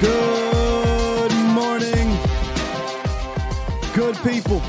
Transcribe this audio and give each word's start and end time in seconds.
Good 0.00 1.32
morning, 1.52 2.16
good 3.92 4.16
people. 4.24 4.62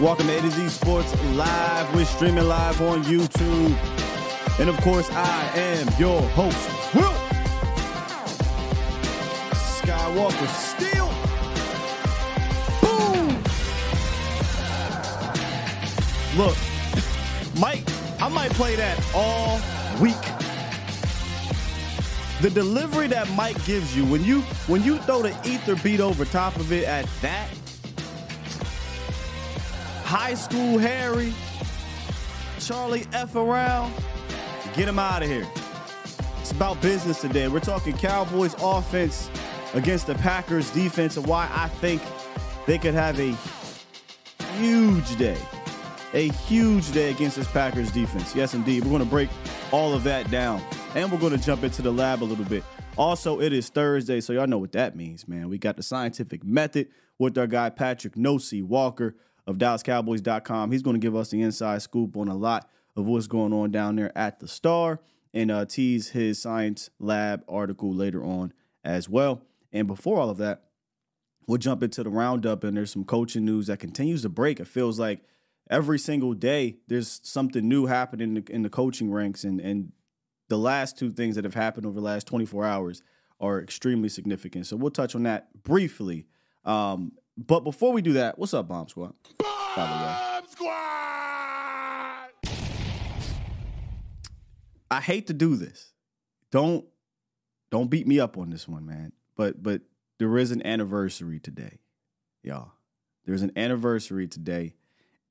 Welcome 0.00 0.28
to 0.28 0.38
A 0.38 0.40
to 0.40 0.50
Z 0.50 0.68
Sports 0.70 1.14
Live. 1.34 1.94
We're 1.94 2.06
streaming 2.06 2.48
live 2.48 2.80
on 2.80 3.04
YouTube. 3.04 3.76
And 4.58 4.70
of 4.70 4.76
course, 4.78 5.10
I 5.10 5.50
am 5.54 5.86
your 5.98 6.22
host, 6.30 6.56
Will 6.94 7.12
Skywalker 9.82 10.48
Steel. 10.48 11.10
Boom! 12.80 13.36
Look, 16.38 16.56
Mike, 17.60 17.84
I 18.18 18.28
might 18.30 18.52
play 18.52 18.76
that 18.76 18.98
all 19.14 19.60
week. 20.00 20.43
The 22.44 22.50
delivery 22.50 23.06
that 23.06 23.26
Mike 23.30 23.56
gives 23.64 23.96
you 23.96 24.04
when 24.04 24.22
you 24.22 24.42
when 24.66 24.82
you 24.82 24.98
throw 24.98 25.22
the 25.22 25.34
ether 25.48 25.76
beat 25.76 25.98
over 25.98 26.26
top 26.26 26.54
of 26.56 26.72
it 26.72 26.84
at 26.84 27.08
that 27.22 27.48
high 30.04 30.34
school 30.34 30.76
Harry, 30.76 31.32
Charlie 32.60 33.06
F 33.14 33.34
around, 33.34 33.94
get 34.74 34.86
him 34.86 34.98
out 34.98 35.22
of 35.22 35.28
here. 35.30 35.48
It's 36.42 36.52
about 36.52 36.82
business 36.82 37.22
today. 37.22 37.48
We're 37.48 37.60
talking 37.60 37.96
Cowboys 37.96 38.54
offense 38.60 39.30
against 39.72 40.06
the 40.06 40.14
Packers 40.16 40.70
defense 40.70 41.16
and 41.16 41.26
why 41.26 41.48
I 41.50 41.68
think 41.68 42.02
they 42.66 42.76
could 42.76 42.92
have 42.92 43.18
a 43.18 43.34
huge 44.58 45.16
day. 45.16 45.38
A 46.12 46.28
huge 46.28 46.92
day 46.92 47.10
against 47.10 47.36
this 47.36 47.50
Packers 47.50 47.90
defense. 47.90 48.36
Yes, 48.36 48.52
indeed. 48.52 48.84
We're 48.84 48.90
going 48.90 49.02
to 49.02 49.08
break 49.08 49.30
all 49.72 49.94
of 49.94 50.04
that 50.04 50.30
down. 50.30 50.62
And 50.94 51.10
we're 51.10 51.18
going 51.18 51.36
to 51.36 51.44
jump 51.44 51.64
into 51.64 51.82
the 51.82 51.92
lab 51.92 52.22
a 52.22 52.24
little 52.24 52.44
bit. 52.44 52.62
Also, 52.96 53.40
it 53.40 53.52
is 53.52 53.68
Thursday, 53.68 54.20
so 54.20 54.32
y'all 54.32 54.46
know 54.46 54.58
what 54.58 54.70
that 54.72 54.94
means, 54.94 55.26
man. 55.26 55.48
We 55.48 55.58
got 55.58 55.76
the 55.76 55.82
scientific 55.82 56.44
method 56.44 56.86
with 57.18 57.36
our 57.36 57.48
guy 57.48 57.70
Patrik 57.70 58.16
No 58.16 58.38
C 58.38 58.62
Walker 58.62 59.16
of 59.44 59.58
DallasCowboys.com. 59.58 60.70
He's 60.70 60.82
going 60.82 60.94
to 60.94 61.00
give 61.00 61.16
us 61.16 61.30
the 61.30 61.42
inside 61.42 61.82
scoop 61.82 62.16
on 62.16 62.28
a 62.28 62.36
lot 62.36 62.70
of 62.94 63.06
what's 63.06 63.26
going 63.26 63.52
on 63.52 63.72
down 63.72 63.96
there 63.96 64.16
at 64.16 64.38
the 64.38 64.46
Star 64.46 65.00
and 65.32 65.50
uh, 65.50 65.64
tease 65.64 66.10
his 66.10 66.40
science 66.40 66.90
lab 67.00 67.42
article 67.48 67.92
later 67.92 68.22
on 68.22 68.52
as 68.84 69.08
well. 69.08 69.42
And 69.72 69.88
before 69.88 70.20
all 70.20 70.30
of 70.30 70.38
that, 70.38 70.62
we'll 71.48 71.58
jump 71.58 71.82
into 71.82 72.04
the 72.04 72.10
roundup, 72.10 72.62
and 72.62 72.76
there's 72.76 72.92
some 72.92 73.04
coaching 73.04 73.44
news 73.44 73.66
that 73.66 73.80
continues 73.80 74.22
to 74.22 74.28
break. 74.28 74.60
It 74.60 74.68
feels 74.68 75.00
like 75.00 75.24
every 75.68 75.98
single 75.98 76.34
day 76.34 76.76
there's 76.86 77.20
something 77.24 77.68
new 77.68 77.86
happening 77.86 78.36
in 78.36 78.44
the, 78.44 78.52
in 78.52 78.62
the 78.62 78.70
coaching 78.70 79.10
ranks, 79.10 79.42
and 79.42 79.60
and 79.60 79.90
the 80.48 80.58
last 80.58 80.98
two 80.98 81.10
things 81.10 81.36
that 81.36 81.44
have 81.44 81.54
happened 81.54 81.86
over 81.86 81.94
the 81.94 82.04
last 82.04 82.26
24 82.26 82.64
hours 82.64 83.02
are 83.40 83.60
extremely 83.60 84.08
significant. 84.08 84.66
So 84.66 84.76
we'll 84.76 84.90
touch 84.90 85.14
on 85.14 85.22
that 85.24 85.62
briefly. 85.62 86.26
Um, 86.64 87.12
but 87.36 87.60
before 87.60 87.92
we 87.92 88.02
do 88.02 88.14
that, 88.14 88.38
what's 88.38 88.54
up, 88.54 88.68
Bomb 88.68 88.88
Squad? 88.88 89.14
The 89.38 89.44
way. 89.80 90.34
I 94.90 95.00
hate 95.00 95.26
to 95.26 95.34
do 95.34 95.56
this. 95.56 95.92
Don't 96.50 96.84
don't 97.70 97.90
beat 97.90 98.06
me 98.06 98.20
up 98.20 98.38
on 98.38 98.50
this 98.50 98.68
one, 98.68 98.86
man. 98.86 99.12
But 99.34 99.60
but 99.62 99.82
there 100.18 100.38
is 100.38 100.52
an 100.52 100.64
anniversary 100.64 101.40
today, 101.40 101.80
y'all. 102.44 102.70
There's 103.26 103.42
an 103.42 103.50
anniversary 103.56 104.28
today, 104.28 104.76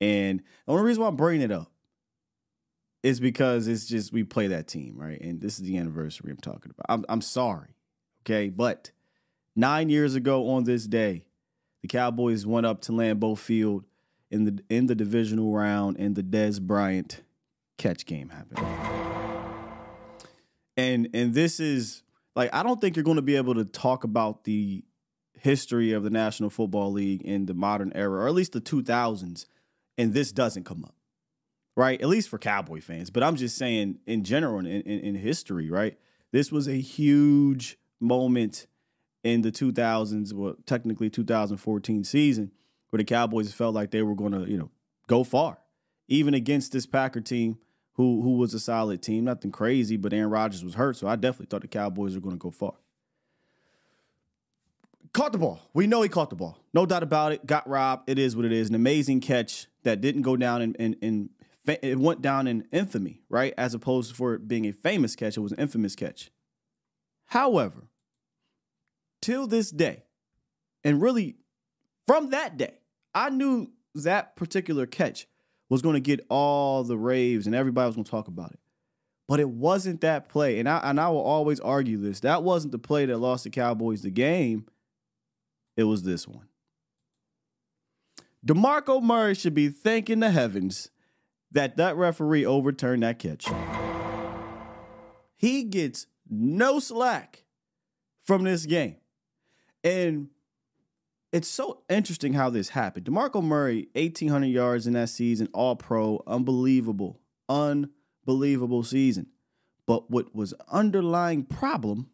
and 0.00 0.40
the 0.66 0.72
only 0.72 0.84
reason 0.84 1.02
why 1.02 1.08
I'm 1.08 1.16
bringing 1.16 1.42
it 1.42 1.50
up 1.52 1.72
is 3.04 3.20
because 3.20 3.68
it's 3.68 3.86
just 3.86 4.12
we 4.12 4.24
play 4.24 4.48
that 4.48 4.66
team, 4.66 4.96
right? 4.96 5.20
And 5.20 5.40
this 5.40 5.58
is 5.58 5.64
the 5.64 5.76
anniversary 5.76 6.30
I'm 6.30 6.38
talking 6.38 6.72
about. 6.72 6.86
I'm 6.88 7.04
I'm 7.08 7.20
sorry, 7.20 7.76
okay, 8.22 8.48
but 8.48 8.90
nine 9.54 9.90
years 9.90 10.14
ago 10.14 10.48
on 10.48 10.64
this 10.64 10.86
day, 10.86 11.26
the 11.82 11.88
Cowboys 11.88 12.46
went 12.46 12.64
up 12.64 12.80
to 12.82 12.92
Lambeau 12.92 13.36
Field 13.36 13.84
in 14.30 14.44
the 14.46 14.64
in 14.70 14.86
the 14.86 14.94
divisional 14.94 15.52
round, 15.52 15.98
and 15.98 16.16
the 16.16 16.22
Dez 16.22 16.60
Bryant 16.60 17.22
catch 17.76 18.06
game 18.06 18.30
happened. 18.30 18.66
And 20.76 21.10
and 21.12 21.34
this 21.34 21.60
is 21.60 22.02
like 22.34 22.48
I 22.54 22.62
don't 22.62 22.80
think 22.80 22.96
you're 22.96 23.04
going 23.04 23.16
to 23.16 23.22
be 23.22 23.36
able 23.36 23.54
to 23.54 23.66
talk 23.66 24.04
about 24.04 24.44
the 24.44 24.82
history 25.38 25.92
of 25.92 26.04
the 26.04 26.10
National 26.10 26.48
Football 26.48 26.92
League 26.92 27.20
in 27.20 27.44
the 27.44 27.54
modern 27.54 27.92
era, 27.94 28.22
or 28.22 28.28
at 28.28 28.32
least 28.32 28.52
the 28.52 28.62
2000s, 28.62 29.44
and 29.98 30.14
this 30.14 30.32
doesn't 30.32 30.64
come 30.64 30.84
up, 30.84 30.94
right? 31.76 32.00
At 32.00 32.08
least 32.08 32.28
for 32.28 32.38
Cowboy 32.38 32.80
fans. 32.80 33.10
But 33.10 33.22
I'm 33.22 33.36
just 33.36 33.56
saying, 33.56 33.98
in 34.06 34.24
general, 34.24 34.58
in, 34.60 34.66
in, 34.66 35.00
in 35.00 35.14
history, 35.14 35.70
right? 35.70 35.98
This 36.32 36.50
was 36.52 36.68
a 36.68 36.80
huge 36.80 37.78
moment 38.00 38.66
in 39.22 39.42
the 39.42 39.50
2000s, 39.50 40.32
well, 40.32 40.56
technically 40.66 41.08
2014 41.08 42.04
season, 42.04 42.50
where 42.90 42.98
the 42.98 43.04
Cowboys 43.04 43.52
felt 43.52 43.74
like 43.74 43.90
they 43.90 44.02
were 44.02 44.14
going 44.14 44.32
to, 44.32 44.50
you 44.50 44.58
know, 44.58 44.70
go 45.06 45.24
far, 45.24 45.58
even 46.08 46.34
against 46.34 46.72
this 46.72 46.86
Packer 46.86 47.20
team 47.20 47.58
who 47.94 48.22
who 48.22 48.36
was 48.36 48.54
a 48.54 48.60
solid 48.60 49.02
team. 49.02 49.24
Nothing 49.24 49.50
crazy, 49.50 49.96
but 49.96 50.12
Aaron 50.12 50.30
Rodgers 50.30 50.64
was 50.64 50.74
hurt, 50.74 50.96
so 50.96 51.08
I 51.08 51.16
definitely 51.16 51.46
thought 51.46 51.62
the 51.62 51.68
Cowboys 51.68 52.14
were 52.14 52.20
going 52.20 52.34
to 52.34 52.38
go 52.38 52.50
far. 52.50 52.74
Caught 55.12 55.32
the 55.32 55.38
ball. 55.38 55.60
We 55.72 55.86
know 55.86 56.02
he 56.02 56.08
caught 56.08 56.30
the 56.30 56.36
ball. 56.36 56.58
No 56.72 56.86
doubt 56.86 57.04
about 57.04 57.30
it. 57.32 57.46
Got 57.46 57.68
robbed. 57.68 58.10
It 58.10 58.18
is 58.18 58.34
what 58.34 58.44
it 58.44 58.52
is. 58.52 58.68
An 58.68 58.74
amazing 58.74 59.20
catch 59.20 59.68
that 59.84 60.00
didn't 60.00 60.22
go 60.22 60.36
down 60.36 60.60
in, 60.60 60.74
in, 60.74 60.94
in 60.94 61.30
it 61.66 61.98
went 61.98 62.20
down 62.20 62.46
in 62.46 62.66
infamy, 62.72 63.22
right? 63.28 63.54
As 63.56 63.74
opposed 63.74 64.14
for 64.14 64.34
it 64.34 64.46
being 64.46 64.66
a 64.66 64.72
famous 64.72 65.16
catch, 65.16 65.36
it 65.36 65.40
was 65.40 65.52
an 65.52 65.60
infamous 65.60 65.94
catch. 65.94 66.30
However, 67.26 67.88
till 69.22 69.46
this 69.46 69.70
day, 69.70 70.04
and 70.82 71.00
really 71.00 71.36
from 72.06 72.30
that 72.30 72.56
day, 72.56 72.74
I 73.14 73.30
knew 73.30 73.70
that 73.94 74.36
particular 74.36 74.86
catch 74.86 75.26
was 75.70 75.80
going 75.80 75.94
to 75.94 76.00
get 76.00 76.24
all 76.28 76.84
the 76.84 76.98
raves 76.98 77.46
and 77.46 77.54
everybody 77.54 77.86
was 77.86 77.96
going 77.96 78.04
to 78.04 78.10
talk 78.10 78.28
about 78.28 78.52
it. 78.52 78.60
But 79.26 79.40
it 79.40 79.48
wasn't 79.48 80.02
that 80.02 80.28
play. 80.28 80.58
And 80.58 80.68
I, 80.68 80.80
and 80.84 81.00
I 81.00 81.08
will 81.08 81.22
always 81.22 81.58
argue 81.60 81.96
this. 81.96 82.20
That 82.20 82.42
wasn't 82.42 82.72
the 82.72 82.78
play 82.78 83.06
that 83.06 83.16
lost 83.16 83.44
the 83.44 83.50
Cowboys 83.50 84.02
the 84.02 84.10
game. 84.10 84.66
It 85.76 85.84
was 85.84 86.02
this 86.02 86.28
one. 86.28 86.48
DeMarco 88.46 89.02
Murray 89.02 89.34
should 89.34 89.54
be 89.54 89.70
thanking 89.70 90.20
the 90.20 90.30
heavens 90.30 90.90
that 91.54 91.76
that 91.78 91.96
referee 91.96 92.44
overturned 92.44 93.02
that 93.02 93.18
catch. 93.18 93.48
He 95.36 95.64
gets 95.64 96.06
no 96.28 96.78
slack 96.78 97.44
from 98.20 98.44
this 98.44 98.66
game. 98.66 98.96
And 99.82 100.28
it's 101.32 101.48
so 101.48 101.82
interesting 101.88 102.34
how 102.34 102.50
this 102.50 102.70
happened. 102.70 103.06
DeMarco 103.06 103.42
Murray, 103.42 103.88
1,800 103.94 104.46
yards 104.46 104.86
in 104.86 104.92
that 104.94 105.08
season, 105.08 105.48
all 105.52 105.76
pro, 105.76 106.22
unbelievable, 106.26 107.20
unbelievable 107.48 108.82
season. 108.82 109.26
But 109.86 110.10
what 110.10 110.34
was 110.34 110.54
underlying 110.70 111.44
problem 111.44 112.08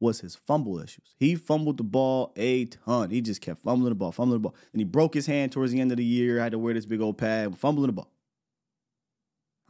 was 0.00 0.20
his 0.20 0.34
fumble 0.34 0.78
issues. 0.80 1.14
He 1.18 1.34
fumbled 1.34 1.76
the 1.76 1.84
ball 1.84 2.32
a 2.36 2.64
ton. 2.64 3.10
He 3.10 3.20
just 3.20 3.42
kept 3.42 3.60
fumbling 3.60 3.90
the 3.90 3.94
ball, 3.96 4.12
fumbling 4.12 4.40
the 4.40 4.48
ball. 4.48 4.54
And 4.72 4.80
he 4.80 4.84
broke 4.84 5.12
his 5.12 5.26
hand 5.26 5.52
towards 5.52 5.72
the 5.72 5.80
end 5.80 5.90
of 5.90 5.98
the 5.98 6.04
year. 6.04 6.40
had 6.40 6.52
to 6.52 6.58
wear 6.58 6.72
this 6.72 6.86
big 6.86 7.02
old 7.02 7.18
pad, 7.18 7.58
fumbling 7.58 7.88
the 7.88 7.92
ball. 7.92 8.10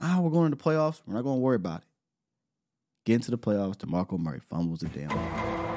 Ah, 0.01 0.21
we're 0.21 0.31
going 0.31 0.51
to 0.51 0.57
the 0.57 0.63
playoffs. 0.63 1.03
We're 1.07 1.15
not 1.15 1.23
going 1.23 1.37
to 1.37 1.41
worry 1.41 1.57
about 1.57 1.83
it. 1.83 1.87
Get 3.05 3.17
into 3.17 3.31
the 3.31 3.39
playoffs. 3.39 3.77
DeMarco 3.77 4.19
Murray 4.19 4.41
fumbles 4.41 4.81
the 4.81 4.89
damn. 4.89 5.11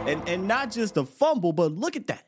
And, 0.07 0.27
and 0.27 0.47
not 0.47 0.71
just 0.71 0.97
a 0.97 1.05
fumble, 1.05 1.53
but 1.53 1.71
look 1.71 1.95
at 1.95 2.07
that. 2.07 2.25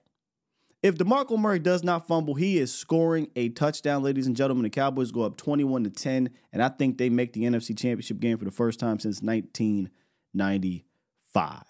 If 0.82 0.98
DeMarco 0.98 1.38
Murray 1.40 1.60
does 1.60 1.84
not 1.84 2.08
fumble, 2.08 2.36
he 2.36 2.60
is 2.60 2.74
scoring 2.74 3.30
a 3.36 3.50
touchdown, 3.50 4.04
ladies 4.04 4.28
and 4.28 4.36
gentlemen. 4.36 4.64
The 4.64 4.70
Cowboys 4.70 5.12
go 5.12 5.24
up 5.24 5.36
21 5.36 5.84
to 5.86 5.90
10, 5.90 6.30
and 6.54 6.62
I 6.62 6.70
think 6.70 6.98
they 6.98 7.10
make 7.10 7.34
the 7.34 7.42
NFC 7.42 7.78
Championship 7.78 8.20
game 8.20 8.38
for 8.38 8.46
the 8.46 8.52
first 8.52 8.80
time 8.80 9.00
since 9.00 9.22
1995. 9.22 11.64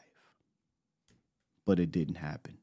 But 1.66 1.80
it 1.80 1.92
didn't 1.92 2.16
happen. 2.16 2.58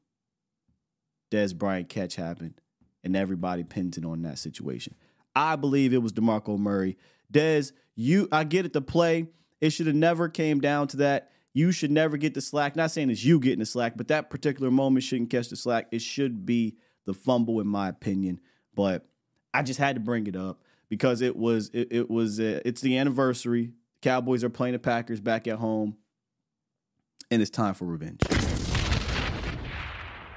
Dez 1.31 1.55
Bryant 1.55 1.89
catch 1.89 2.17
happened, 2.17 2.61
and 3.03 3.15
everybody 3.15 3.63
pins 3.63 3.97
it 3.97 4.05
on 4.05 4.21
that 4.21 4.37
situation. 4.37 4.93
I 5.35 5.55
believe 5.55 5.93
it 5.93 6.03
was 6.03 6.13
DeMarco 6.13 6.59
Murray. 6.59 6.97
Dez, 7.33 7.73
you 7.95 8.29
I 8.31 8.45
get 8.45 8.65
it 8.65 8.73
to 8.73 8.81
play. 8.81 9.27
It 9.59 9.71
should 9.71 9.87
have 9.87 9.95
never 9.95 10.29
came 10.29 10.61
down 10.61 10.87
to 10.89 10.97
that. 10.97 11.31
You 11.53 11.71
should 11.71 11.91
never 11.91 12.17
get 12.17 12.33
the 12.33 12.41
slack. 12.41 12.75
Not 12.75 12.91
saying 12.91 13.09
it's 13.09 13.23
you 13.23 13.39
getting 13.39 13.59
the 13.59 13.65
slack, 13.65 13.93
but 13.95 14.07
that 14.07 14.29
particular 14.29 14.71
moment 14.71 15.03
shouldn't 15.03 15.29
catch 15.29 15.49
the 15.49 15.55
slack. 15.55 15.87
It 15.91 16.01
should 16.01 16.45
be 16.45 16.77
the 17.05 17.13
fumble, 17.13 17.59
in 17.59 17.67
my 17.67 17.89
opinion. 17.89 18.39
But 18.73 19.05
I 19.53 19.61
just 19.61 19.79
had 19.79 19.95
to 19.95 19.99
bring 20.01 20.27
it 20.27 20.35
up 20.35 20.63
because 20.89 21.21
it 21.21 21.35
was 21.35 21.69
it, 21.73 21.89
it 21.91 22.09
was 22.09 22.39
uh, 22.39 22.61
it's 22.65 22.81
the 22.81 22.97
anniversary. 22.97 23.71
Cowboys 24.01 24.43
are 24.43 24.49
playing 24.49 24.73
the 24.73 24.79
Packers 24.79 25.21
back 25.21 25.47
at 25.47 25.57
home, 25.59 25.95
and 27.31 27.41
it's 27.41 27.51
time 27.51 27.73
for 27.73 27.85
revenge. 27.85 28.21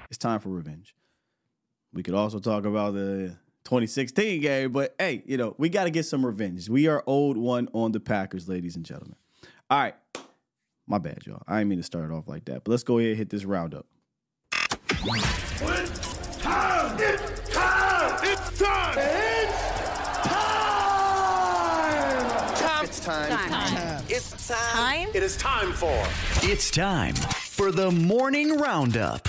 It's 0.09 0.19
time 0.19 0.41
for 0.41 0.51
revenge. 0.51 0.95
We 1.93 2.03
could 2.03 2.15
also 2.15 2.39
talk 2.39 2.65
about 2.65 2.95
the 2.95 3.37
2016 3.67 4.41
game, 4.41 4.73
but 4.73 4.95
hey, 4.99 5.23
you 5.27 5.37
know, 5.37 5.55
we 5.59 5.69
got 5.69 5.85
to 5.85 5.91
get 5.91 6.05
some 6.05 6.25
revenge. 6.25 6.69
We 6.69 6.87
are 6.87 7.03
old 7.07 7.37
one 7.37 7.69
on 7.73 7.93
the 7.93 8.01
Packers, 8.01 8.49
ladies 8.49 8.77
and 8.77 8.85
gentlemen. 8.85 9.17
All 9.69 9.79
right. 9.79 9.95
My 10.87 10.99
bad, 10.99 11.27
y'all. 11.27 11.43
I 11.49 11.59
didn't 11.59 11.71
mean 11.71 11.79
to 11.79 11.83
start 11.83 12.05
it 12.05 12.13
off 12.13 12.29
like 12.29 12.45
that, 12.45 12.63
but 12.63 12.71
let's 12.71 12.85
go 12.85 12.99
ahead 12.99 13.11
and 13.11 13.19
hit 13.19 13.29
this 13.31 13.45
roundup. 13.45 13.87
It's 14.93 16.37
time! 16.39 16.97
It's 17.01 17.51
time! 17.51 18.19
It's 18.23 18.59
time! 18.59 18.99
It's 22.85 23.01
time. 23.01 23.49
Time. 23.49 24.05
It's 24.09 24.47
time. 24.47 24.73
Time? 24.73 25.09
It 25.13 25.23
is 25.25 25.37
time 25.37 25.73
for. 25.73 26.07
It's 26.43 26.71
time 26.71 27.15
for 27.15 27.73
the 27.73 27.91
morning 27.91 28.57
roundup. 28.59 29.29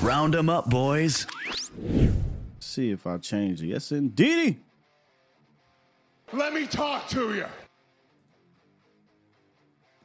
Round 0.00 0.36
'em 0.36 0.48
up, 0.48 0.70
boys. 0.70 1.26
See 2.72 2.90
if 2.90 3.06
I 3.06 3.18
change 3.18 3.62
it. 3.62 3.68
Yes, 3.68 3.92
indeedy. 3.92 4.58
Let 6.32 6.54
me 6.54 6.66
talk 6.66 7.08
to 7.08 7.34
you. 7.34 7.46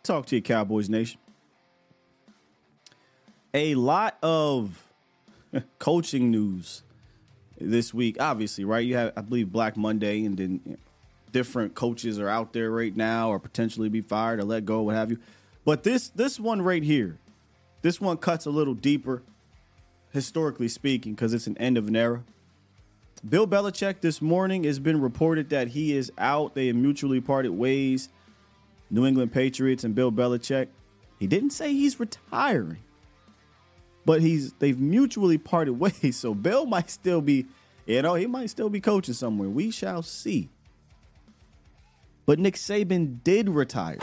Talk 0.03 0.25
to 0.27 0.35
you, 0.35 0.41
Cowboys 0.41 0.89
Nation. 0.89 1.19
A 3.53 3.75
lot 3.75 4.17
of 4.21 4.83
coaching 5.79 6.29
news 6.29 6.83
this 7.59 7.93
week, 7.93 8.17
obviously, 8.19 8.65
right? 8.65 8.85
You 8.85 8.95
have, 8.97 9.13
I 9.15 9.21
believe, 9.21 9.51
Black 9.51 9.77
Monday, 9.77 10.25
and 10.25 10.37
then 10.37 10.61
you 10.65 10.71
know, 10.73 10.77
different 11.31 11.75
coaches 11.75 12.19
are 12.19 12.29
out 12.29 12.53
there 12.53 12.69
right 12.71 12.95
now, 12.95 13.29
or 13.29 13.39
potentially 13.39 13.89
be 13.89 14.01
fired 14.01 14.39
or 14.39 14.43
let 14.43 14.65
go, 14.65 14.81
what 14.81 14.95
have 14.95 15.11
you. 15.11 15.19
But 15.65 15.83
this 15.83 16.09
this 16.09 16.39
one 16.39 16.61
right 16.61 16.83
here, 16.83 17.17
this 17.81 17.99
one 17.99 18.17
cuts 18.17 18.45
a 18.45 18.49
little 18.49 18.73
deeper, 18.73 19.23
historically 20.11 20.67
speaking, 20.67 21.13
because 21.13 21.33
it's 21.33 21.47
an 21.47 21.57
end 21.57 21.77
of 21.77 21.87
an 21.87 21.95
era. 21.95 22.23
Bill 23.27 23.47
Belichick 23.47 24.01
this 24.01 24.21
morning 24.21 24.63
has 24.63 24.79
been 24.79 25.01
reported 25.01 25.49
that 25.49 25.69
he 25.69 25.95
is 25.95 26.11
out. 26.17 26.55
They 26.55 26.67
have 26.67 26.75
mutually 26.75 27.21
parted 27.21 27.51
ways. 27.51 28.09
New 28.89 29.05
England 29.05 29.31
Patriots 29.33 29.83
and 29.83 29.95
Bill 29.95 30.11
Belichick. 30.11 30.67
He 31.19 31.27
didn't 31.27 31.49
say 31.49 31.73
he's 31.73 31.99
retiring, 31.99 32.83
but 34.05 34.21
he's 34.21 34.53
they've 34.53 34.79
mutually 34.79 35.37
parted 35.37 35.73
ways. 35.79 36.15
So 36.15 36.33
Bill 36.33 36.65
might 36.65 36.89
still 36.89 37.21
be, 37.21 37.45
you 37.85 38.01
know, 38.01 38.13
he 38.13 38.27
might 38.27 38.49
still 38.49 38.69
be 38.69 38.79
coaching 38.79 39.13
somewhere. 39.13 39.49
We 39.49 39.71
shall 39.71 40.03
see. 40.03 40.49
But 42.25 42.39
Nick 42.39 42.55
Saban 42.55 43.23
did 43.23 43.49
retire, 43.49 43.99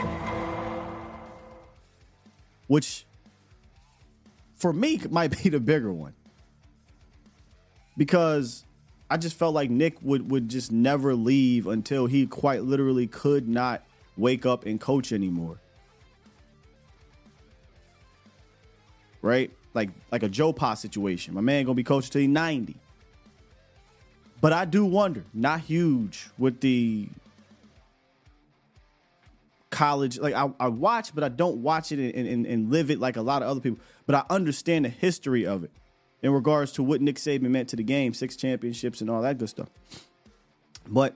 which 2.67 3.05
for 4.55 4.73
me 4.73 4.99
might 5.09 5.43
be 5.43 5.49
the 5.49 5.59
bigger 5.59 5.93
one 5.93 6.13
because 7.97 8.64
I 9.09 9.17
just 9.17 9.37
felt 9.37 9.53
like 9.53 9.69
Nick 9.69 10.01
would 10.01 10.31
would 10.31 10.49
just 10.49 10.71
never 10.71 11.13
leave 11.13 11.67
until 11.67 12.07
he 12.07 12.25
quite 12.25 12.63
literally 12.63 13.07
could 13.07 13.47
not 13.47 13.83
wake 14.17 14.45
up 14.45 14.65
and 14.65 14.79
coach 14.79 15.11
anymore. 15.11 15.59
Right? 19.21 19.51
Like 19.73 19.89
like 20.11 20.23
a 20.23 20.29
Joe 20.29 20.53
Pa 20.53 20.73
situation. 20.73 21.33
My 21.33 21.41
man 21.41 21.65
gonna 21.65 21.75
be 21.75 21.83
coaching 21.83 22.11
till 22.11 22.21
he's 22.21 22.29
90. 22.29 22.75
But 24.41 24.53
I 24.53 24.65
do 24.65 24.85
wonder, 24.85 25.23
not 25.33 25.61
huge 25.61 26.29
with 26.37 26.59
the 26.61 27.07
college. 29.69 30.17
Like 30.17 30.33
I, 30.33 30.49
I 30.59 30.67
watch, 30.67 31.13
but 31.13 31.23
I 31.23 31.29
don't 31.29 31.57
watch 31.57 31.91
it 31.91 31.99
and, 31.99 32.27
and, 32.27 32.45
and 32.45 32.71
live 32.71 32.89
it 32.89 32.99
like 32.99 33.17
a 33.17 33.21
lot 33.21 33.43
of 33.43 33.49
other 33.49 33.59
people. 33.59 33.79
But 34.05 34.15
I 34.15 34.25
understand 34.33 34.85
the 34.85 34.89
history 34.89 35.45
of 35.45 35.63
it 35.63 35.71
in 36.25 36.31
regards 36.31 36.71
to 36.71 36.81
what 36.81 37.01
Nick 37.01 37.17
Saban 37.17 37.51
meant 37.51 37.69
to 37.69 37.75
the 37.75 37.83
game, 37.83 38.11
six 38.11 38.35
championships 38.35 38.99
and 38.99 39.11
all 39.11 39.21
that 39.21 39.37
good 39.37 39.47
stuff. 39.47 39.69
But 40.87 41.15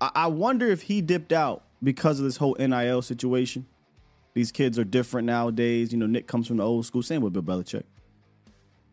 I, 0.00 0.10
I 0.16 0.26
wonder 0.26 0.66
if 0.66 0.82
he 0.82 1.00
dipped 1.00 1.32
out 1.32 1.62
because 1.80 2.18
of 2.18 2.24
this 2.24 2.38
whole 2.38 2.56
NIL 2.58 3.02
situation. 3.02 3.66
These 4.34 4.50
kids 4.50 4.80
are 4.80 4.84
different 4.84 5.26
nowadays. 5.26 5.92
You 5.92 5.98
know, 5.98 6.08
Nick 6.08 6.26
comes 6.26 6.48
from 6.48 6.56
the 6.56 6.64
old 6.64 6.86
school. 6.86 7.04
Same 7.04 7.22
with 7.22 7.34
Bill 7.34 7.42
Belichick. 7.44 7.84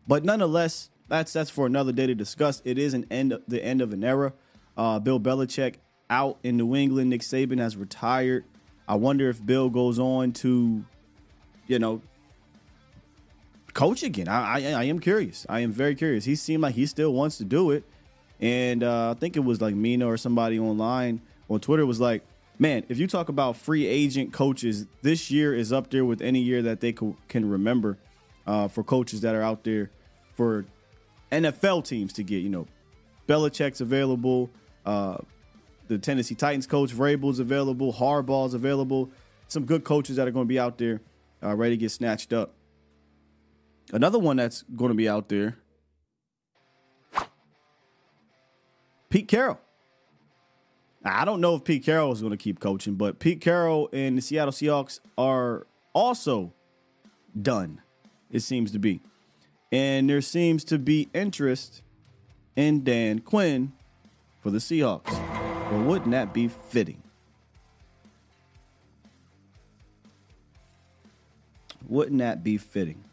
But 0.06 0.24
nonetheless, 0.24 0.88
that's 1.08 1.32
that's 1.32 1.50
for 1.50 1.66
another 1.66 1.90
day 1.90 2.06
to 2.06 2.14
discuss. 2.14 2.62
It 2.64 2.78
is 2.78 2.94
an 2.94 3.06
end 3.10 3.36
the 3.48 3.62
end 3.62 3.80
of 3.80 3.92
an 3.92 4.04
era. 4.04 4.34
Uh, 4.76 5.00
Bill 5.00 5.18
Belichick 5.18 5.78
out 6.08 6.38
in 6.44 6.56
New 6.56 6.76
England. 6.76 7.10
Nick 7.10 7.22
Saban 7.22 7.58
has 7.58 7.76
retired. 7.76 8.44
I 8.86 8.94
wonder 8.94 9.28
if 9.28 9.44
Bill 9.44 9.68
goes 9.68 9.98
on 9.98 10.30
to, 10.34 10.84
you 11.66 11.80
know, 11.80 12.02
coach 13.74 14.02
again. 14.02 14.28
I, 14.28 14.60
I, 14.60 14.72
I 14.72 14.84
am 14.84 15.00
curious. 15.00 15.44
I 15.48 15.60
am 15.60 15.72
very 15.72 15.94
curious. 15.94 16.24
He 16.24 16.36
seemed 16.36 16.62
like 16.62 16.74
he 16.74 16.86
still 16.86 17.12
wants 17.12 17.36
to 17.38 17.44
do 17.44 17.70
it, 17.70 17.84
and 18.40 18.82
uh, 18.82 19.10
I 19.10 19.14
think 19.14 19.36
it 19.36 19.40
was 19.40 19.60
like 19.60 19.74
Mina 19.74 20.06
or 20.06 20.16
somebody 20.16 20.58
online 20.58 21.20
on 21.50 21.60
Twitter 21.60 21.84
was 21.84 22.00
like, 22.00 22.24
"Man, 22.58 22.84
if 22.88 22.98
you 22.98 23.06
talk 23.06 23.28
about 23.28 23.56
free 23.56 23.86
agent 23.86 24.32
coaches, 24.32 24.86
this 25.02 25.30
year 25.30 25.54
is 25.54 25.72
up 25.72 25.90
there 25.90 26.04
with 26.04 26.22
any 26.22 26.40
year 26.40 26.62
that 26.62 26.80
they 26.80 26.92
co- 26.92 27.16
can 27.28 27.48
remember 27.48 27.98
uh, 28.46 28.68
for 28.68 28.82
coaches 28.82 29.20
that 29.20 29.34
are 29.34 29.42
out 29.42 29.64
there 29.64 29.90
for 30.34 30.64
NFL 31.30 31.84
teams 31.84 32.12
to 32.14 32.22
get. 32.22 32.38
You 32.38 32.50
know, 32.50 32.66
Belichick's 33.28 33.80
available." 33.80 34.50
Uh, 34.86 35.18
the 35.88 35.98
Tennessee 35.98 36.34
Titans 36.34 36.66
coach 36.66 36.90
Vrabel's 36.92 37.38
available, 37.38 37.92
Harbaugh's 37.92 38.54
available. 38.54 39.10
Some 39.48 39.66
good 39.66 39.84
coaches 39.84 40.16
that 40.16 40.26
are 40.26 40.30
going 40.30 40.46
to 40.46 40.48
be 40.48 40.58
out 40.58 40.78
there 40.78 41.00
uh, 41.42 41.54
ready 41.54 41.76
to 41.76 41.80
get 41.80 41.90
snatched 41.90 42.32
up. 42.32 42.54
Another 43.94 44.18
one 44.18 44.36
that's 44.36 44.64
going 44.74 44.88
to 44.88 44.96
be 44.96 45.08
out 45.08 45.28
there, 45.28 45.56
Pete 49.08 49.28
Carroll. 49.28 49.60
I 51.04 51.24
don't 51.24 51.40
know 51.40 51.54
if 51.54 51.62
Pete 51.62 51.84
Carroll 51.84 52.10
is 52.10 52.20
going 52.20 52.32
to 52.32 52.36
keep 52.36 52.58
coaching, 52.58 52.96
but 52.96 53.20
Pete 53.20 53.40
Carroll 53.40 53.88
and 53.92 54.18
the 54.18 54.22
Seattle 54.22 54.50
Seahawks 54.50 54.98
are 55.16 55.68
also 55.92 56.52
done, 57.40 57.82
it 58.32 58.40
seems 58.40 58.72
to 58.72 58.80
be. 58.80 59.00
And 59.70 60.10
there 60.10 60.20
seems 60.20 60.64
to 60.64 60.78
be 60.80 61.08
interest 61.14 61.82
in 62.56 62.82
Dan 62.82 63.20
Quinn 63.20 63.74
for 64.40 64.50
the 64.50 64.58
Seahawks. 64.58 65.12
Well, 65.70 65.84
wouldn't 65.84 66.10
that 66.10 66.34
be 66.34 66.48
fitting? 66.48 67.00
Wouldn't 71.86 72.18
that 72.18 72.42
be 72.42 72.56
fitting? 72.56 73.04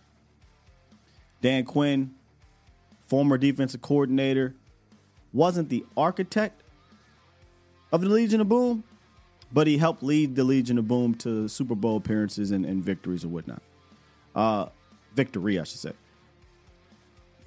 Dan 1.41 1.65
Quinn, 1.65 2.13
former 3.07 3.38
defensive 3.38 3.81
coordinator, 3.81 4.55
wasn't 5.33 5.69
the 5.69 5.86
architect 5.98 6.62
of 7.91 8.01
the 8.01 8.10
Legion 8.10 8.41
of 8.41 8.50
Boom, 8.50 8.83
but 9.51 9.67
he 9.67 9.77
helped 9.77 10.03
lead 10.03 10.36
the 10.36 10.43
Legion 10.43 10.77
of 10.77 10.88
Boom 10.88 11.15
to 11.15 11.48
Super 11.48 11.75
Bowl 11.75 11.98
appearances 11.98 12.51
and, 12.51 12.65
and 12.65 12.83
victories 12.83 13.24
and 13.24 13.33
whatnot. 13.33 13.62
Uh, 14.36 14.67
victory, 15.15 15.60
I 15.60 15.63
should 15.63 15.79
say. 15.79 15.93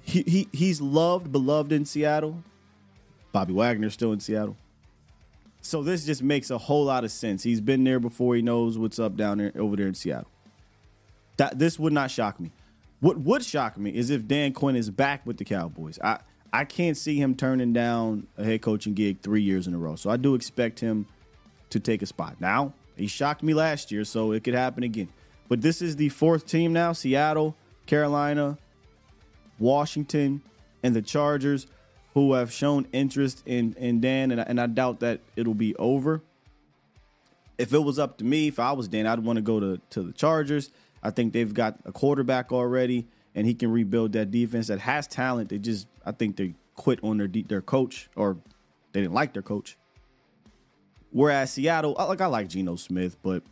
He, 0.01 0.21
he 0.21 0.47
he's 0.51 0.81
loved, 0.81 1.31
beloved 1.31 1.71
in 1.71 1.83
Seattle. 1.85 2.43
Bobby 3.31 3.53
Wagner's 3.53 3.93
still 3.93 4.13
in 4.13 4.19
Seattle. 4.19 4.55
So 5.61 5.81
this 5.81 6.05
just 6.05 6.21
makes 6.21 6.51
a 6.51 6.59
whole 6.59 6.85
lot 6.85 7.03
of 7.03 7.11
sense. 7.11 7.41
He's 7.41 7.59
been 7.59 7.83
there 7.83 7.99
before. 7.99 8.35
He 8.35 8.43
knows 8.43 8.77
what's 8.77 8.99
up 8.99 9.15
down 9.17 9.39
there 9.39 9.51
over 9.55 9.75
there 9.75 9.87
in 9.87 9.95
Seattle. 9.95 10.29
That 11.37 11.57
this 11.57 11.79
would 11.79 11.91
not 11.91 12.11
shock 12.11 12.39
me. 12.39 12.51
What 12.99 13.19
would 13.19 13.43
shock 13.43 13.77
me 13.77 13.91
is 13.91 14.09
if 14.09 14.27
Dan 14.27 14.53
Quinn 14.53 14.75
is 14.75 14.89
back 14.89 15.25
with 15.25 15.37
the 15.37 15.45
Cowboys. 15.45 15.99
I 16.03 16.19
I 16.53 16.63
can't 16.63 16.95
see 16.95 17.17
him 17.17 17.35
turning 17.35 17.73
down 17.73 18.27
a 18.37 18.43
head 18.43 18.61
coaching 18.61 18.93
gig 18.93 19.21
three 19.21 19.41
years 19.41 19.67
in 19.67 19.73
a 19.73 19.77
row. 19.77 19.95
So 19.97 20.09
I 20.09 20.17
do 20.17 20.35
expect 20.35 20.79
him 20.79 21.05
to 21.69 21.79
take 21.79 22.01
a 22.01 22.05
spot. 22.05 22.37
Now 22.39 22.73
he 22.95 23.07
shocked 23.07 23.43
me 23.43 23.53
last 23.53 23.91
year, 23.91 24.05
so 24.05 24.31
it 24.31 24.43
could 24.43 24.53
happen 24.53 24.83
again. 24.83 25.09
But 25.49 25.61
this 25.61 25.81
is 25.81 25.97
the 25.97 26.09
fourth 26.09 26.47
team 26.47 26.73
now: 26.73 26.93
Seattle, 26.93 27.55
Carolina, 27.85 28.57
Washington, 29.59 30.41
and 30.81 30.95
the 30.95 31.01
Chargers 31.01 31.67
who 32.13 32.33
have 32.33 32.51
shown 32.51 32.87
interest 32.93 33.43
in 33.45 33.73
in 33.77 33.99
Dan, 33.99 34.31
and 34.31 34.39
I, 34.39 34.43
and 34.45 34.59
I 34.59 34.67
doubt 34.67 35.01
that 35.01 35.19
it'll 35.35 35.53
be 35.53 35.75
over. 35.75 36.21
If 37.57 37.73
it 37.73 37.79
was 37.79 37.99
up 37.99 38.17
to 38.17 38.25
me, 38.25 38.47
if 38.47 38.59
I 38.59 38.71
was 38.71 38.87
Dan, 38.87 39.05
I'd 39.05 39.19
want 39.19 39.37
to 39.37 39.41
go 39.41 39.59
to 39.59 39.81
to 39.91 40.03
the 40.03 40.13
Chargers. 40.13 40.71
I 41.05 41.11
think 41.11 41.33
they've 41.33 41.53
got 41.53 41.77
a 41.85 41.91
quarterback 41.91 42.51
already, 42.51 43.07
and 43.35 43.45
he 43.45 43.53
can 43.53 43.71
rebuild 43.71 44.13
that 44.13 44.31
defense 44.31 44.67
that 44.67 44.79
has 44.79 45.05
talent. 45.05 45.49
They 45.49 45.59
just, 45.59 45.87
I 46.03 46.11
think 46.11 46.35
they 46.35 46.55
quit 46.73 46.99
on 47.03 47.17
their 47.17 47.27
their 47.27 47.61
coach, 47.61 48.09
or 48.15 48.37
they 48.91 49.01
didn't 49.01 49.13
like 49.13 49.33
their 49.33 49.43
coach. 49.43 49.77
Whereas 51.11 51.51
Seattle, 51.51 51.93
like 51.93 52.21
I 52.21 52.25
like 52.25 52.49
Geno 52.49 52.75
Smith, 52.75 53.17
but 53.21 53.43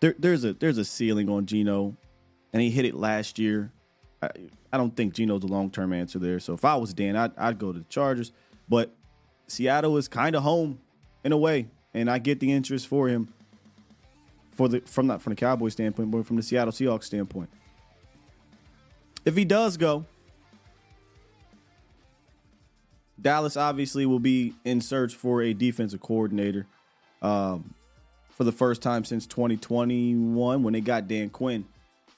there, 0.00 0.14
there's 0.18 0.42
a 0.44 0.54
there's 0.54 0.78
a 0.78 0.86
ceiling 0.86 1.28
on 1.28 1.44
Geno, 1.44 1.94
and 2.54 2.62
he 2.62 2.70
hit 2.70 2.86
it 2.86 2.94
last 2.94 3.38
year. 3.38 3.70
I, 4.22 4.30
I 4.72 4.78
don't 4.78 4.96
think 4.96 5.12
Geno's 5.12 5.44
a 5.44 5.48
long 5.48 5.70
term 5.70 5.92
answer 5.92 6.18
there. 6.18 6.40
So 6.40 6.54
if 6.54 6.64
I 6.64 6.76
was 6.76 6.94
Dan, 6.94 7.14
I'd, 7.14 7.32
I'd 7.36 7.58
go 7.58 7.74
to 7.74 7.78
the 7.78 7.84
Chargers. 7.90 8.32
But 8.70 8.90
Seattle 9.48 9.98
is 9.98 10.08
kind 10.08 10.34
of 10.34 10.44
home 10.44 10.80
in 11.24 11.32
a 11.32 11.36
way, 11.36 11.68
and 11.92 12.10
I 12.10 12.18
get 12.18 12.40
the 12.40 12.50
interest 12.50 12.86
for 12.86 13.08
him 13.08 13.34
for 14.52 14.68
the 14.68 14.80
from 14.80 15.06
not 15.06 15.22
from 15.22 15.32
the 15.32 15.36
Cowboys 15.36 15.72
standpoint, 15.72 16.10
but 16.10 16.26
from 16.26 16.36
the 16.36 16.42
Seattle 16.42 16.72
Seahawks 16.72 17.04
standpoint. 17.04 17.50
If 19.24 19.36
he 19.36 19.44
does 19.44 19.76
go, 19.76 20.04
Dallas 23.20 23.56
obviously 23.56 24.04
will 24.04 24.18
be 24.18 24.54
in 24.64 24.80
search 24.80 25.14
for 25.14 25.42
a 25.42 25.54
defensive 25.54 26.00
coordinator 26.00 26.66
um, 27.22 27.74
for 28.30 28.44
the 28.44 28.52
first 28.52 28.82
time 28.82 29.04
since 29.04 29.26
2021 29.26 30.62
when 30.62 30.72
they 30.72 30.80
got 30.80 31.06
Dan 31.06 31.30
Quinn. 31.30 31.64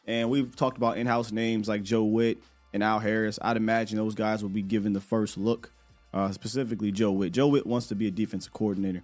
And 0.07 0.31
we've 0.31 0.55
talked 0.55 0.77
about 0.77 0.97
in 0.97 1.07
house 1.07 1.31
names 1.31 1.69
like 1.69 1.83
Joe 1.83 2.05
Whitt 2.05 2.39
and 2.73 2.83
Al 2.83 2.99
Harris. 2.99 3.39
I'd 3.43 3.57
imagine 3.57 3.99
those 3.99 4.15
guys 4.15 4.43
will 4.43 4.51
be 4.51 4.63
given 4.63 4.93
the 4.93 5.01
first 5.01 5.37
look, 5.37 5.73
uh, 6.13 6.31
specifically 6.33 6.91
Joe 6.91 7.13
Whitt. 7.13 7.33
Joe 7.33 7.49
Whitt 7.49 7.67
wants 7.67 7.87
to 7.89 7.95
be 7.95 8.07
a 8.07 8.11
defensive 8.11 8.53
coordinator. 8.53 9.03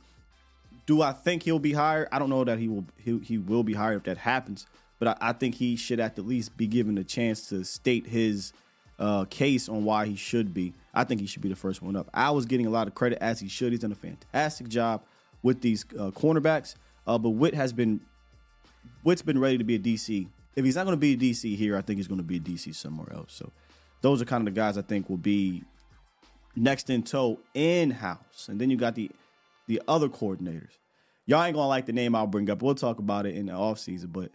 Do 0.87 1.02
I 1.02 1.12
think 1.12 1.44
he'll 1.44 1.58
be 1.58 1.72
hired? 1.72 2.08
I 2.10 2.18
don't 2.18 2.30
know 2.30 2.44
that 2.44 2.58
he 2.58 2.68
will. 2.68 2.84
He, 2.96 3.18
he 3.18 3.38
will 3.38 3.62
be 3.62 3.75
hired 3.75 3.96
if 3.96 4.04
that 4.04 4.18
happens, 4.18 4.66
but 4.99 5.08
I, 5.08 5.30
I 5.30 5.32
think 5.32 5.56
he 5.56 5.76
should 5.76 6.00
at 6.00 6.16
the 6.16 6.22
least 6.22 6.56
be 6.56 6.66
given 6.66 6.99
a 6.99 7.04
chance 7.04 7.49
to 7.49 7.64
state 7.64 8.06
his 8.06 8.52
uh, 8.99 9.25
case 9.26 9.68
on 9.68 9.84
why 9.84 10.06
he 10.06 10.16
should 10.16 10.52
be. 10.52 10.75
I 10.92 11.04
think 11.04 11.20
he 11.20 11.26
should 11.26 11.42
be 11.42 11.49
the 11.49 11.56
first 11.56 11.82
one 11.82 11.96
up. 11.96 12.10
I 12.12 12.30
was 12.30 12.46
getting 12.46 12.66
a 12.66 12.70
lot 12.70 12.87
of 12.87 12.94
credit 12.94 13.18
as 13.20 13.40
he 13.40 13.49
should. 13.49 13.72
He's 13.72 13.80
done 13.80 13.92
a 13.92 13.96
fantastic 13.96 14.68
job 14.68 15.02
with 15.42 15.62
these 15.62 15.84
uh, 15.99 16.10
cornerbacks. 16.10 16.75
Uh, 17.06 17.18
but 17.18 17.30
Whitt 17.30 17.54
has 17.54 17.72
been 17.72 18.00
Whitt's 19.02 19.22
been 19.22 19.38
ready 19.38 19.58
to 19.58 19.64
be 19.64 19.76
a 19.76 19.78
DC. 19.78 20.28
If 20.56 20.64
he's 20.64 20.76
not 20.76 20.84
going 20.84 20.96
to 20.96 21.00
be 21.00 21.14
a 21.14 21.16
DC 21.16 21.56
here, 21.56 21.76
I 21.76 21.80
think 21.80 21.99
he's 21.99 22.08
going 22.08 22.20
to 22.20 22.25
be 22.25 22.37
a 22.37 22.40
DC 22.40 22.75
somewhere 22.75 23.12
else. 23.12 23.32
So 23.32 23.50
those 24.00 24.20
are 24.20 24.25
kind 24.25 24.46
of 24.46 24.54
the 24.54 24.58
guys 24.58 24.76
I 24.76 24.82
think 24.82 25.08
will 25.08 25.16
be 25.16 25.62
next 26.56 26.90
in 26.90 27.02
tow 27.02 27.38
in 27.54 27.90
house. 27.90 28.49
And 28.49 28.60
then 28.60 28.70
you 28.70 28.76
got 28.76 28.94
the 28.94 29.10
the 29.71 29.81
other 29.87 30.09
coordinators. 30.09 30.79
Y'all 31.27 31.45
ain't 31.45 31.55
gonna 31.55 31.69
like 31.69 31.87
the 31.87 31.93
name 31.93 32.17
I'll 32.17 32.27
bring 32.27 32.50
up. 32.50 32.61
We'll 32.61 32.75
talk 32.75 32.99
about 32.99 33.25
it 33.25 33.37
in 33.37 33.47
the 33.47 33.53
offseason. 33.53 34.12
But 34.12 34.33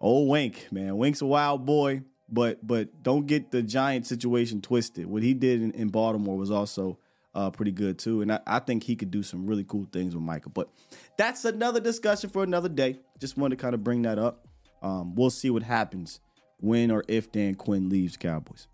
old 0.00 0.30
Wink, 0.30 0.68
man, 0.72 0.96
Wink's 0.96 1.20
a 1.20 1.26
wild 1.26 1.66
boy. 1.66 2.02
But 2.30 2.66
but 2.66 3.02
don't 3.02 3.26
get 3.26 3.50
the 3.50 3.62
giant 3.62 4.06
situation 4.06 4.62
twisted. 4.62 5.04
What 5.04 5.22
he 5.22 5.34
did 5.34 5.60
in, 5.60 5.72
in 5.72 5.88
Baltimore 5.88 6.38
was 6.38 6.50
also 6.50 6.98
uh, 7.34 7.50
pretty 7.50 7.72
good 7.72 7.98
too. 7.98 8.22
And 8.22 8.32
I, 8.32 8.40
I, 8.46 8.58
think 8.60 8.82
he 8.82 8.96
could 8.96 9.10
do 9.10 9.22
some 9.22 9.46
really 9.46 9.64
cool 9.64 9.86
things 9.92 10.14
with 10.14 10.24
Micah. 10.24 10.48
But 10.48 10.70
that's 11.18 11.44
another 11.44 11.80
discussion 11.80 12.30
for 12.30 12.42
another 12.42 12.68
day. 12.68 13.00
Just 13.18 13.36
wanted 13.36 13.58
to 13.58 13.62
kind 13.62 13.74
of 13.74 13.84
bring 13.84 14.02
that 14.02 14.18
up. 14.18 14.48
Um, 14.82 15.14
we'll 15.14 15.30
see 15.30 15.50
what 15.50 15.62
happens 15.62 16.20
when 16.58 16.90
or 16.90 17.04
if 17.06 17.30
Dan 17.30 17.54
Quinn 17.54 17.88
leaves 17.88 18.16
Cowboys. 18.16 18.66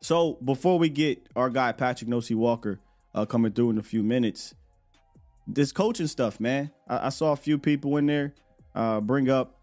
So 0.00 0.38
before 0.42 0.78
we 0.78 0.88
get 0.88 1.28
our 1.36 1.50
guy 1.50 1.72
Patrik 1.72 2.08
No 2.08 2.20
C 2.20 2.34
Walker 2.34 2.80
uh, 3.14 3.26
coming 3.26 3.52
through 3.52 3.70
in 3.70 3.78
a 3.78 3.82
few 3.82 4.02
minutes, 4.02 4.54
this 5.54 5.72
coaching 5.72 6.06
stuff, 6.06 6.40
man. 6.40 6.70
I, 6.88 7.06
I 7.06 7.08
saw 7.10 7.32
a 7.32 7.36
few 7.36 7.58
people 7.58 7.96
in 7.96 8.06
there 8.06 8.34
uh, 8.74 9.00
bring 9.00 9.30
up, 9.30 9.58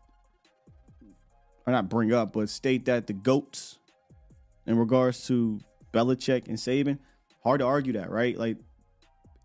or 1.65 1.73
not 1.73 1.89
bring 1.89 2.13
up, 2.13 2.33
but 2.33 2.49
state 2.49 2.85
that 2.85 3.07
the 3.07 3.13
goats 3.13 3.79
in 4.65 4.77
regards 4.77 5.25
to 5.27 5.59
Belichick 5.93 6.47
and 6.47 6.57
Saban 6.57 6.99
Hard 7.47 7.61
to 7.61 7.65
argue 7.65 7.93
that, 7.93 8.11
right? 8.11 8.37
Like 8.37 8.57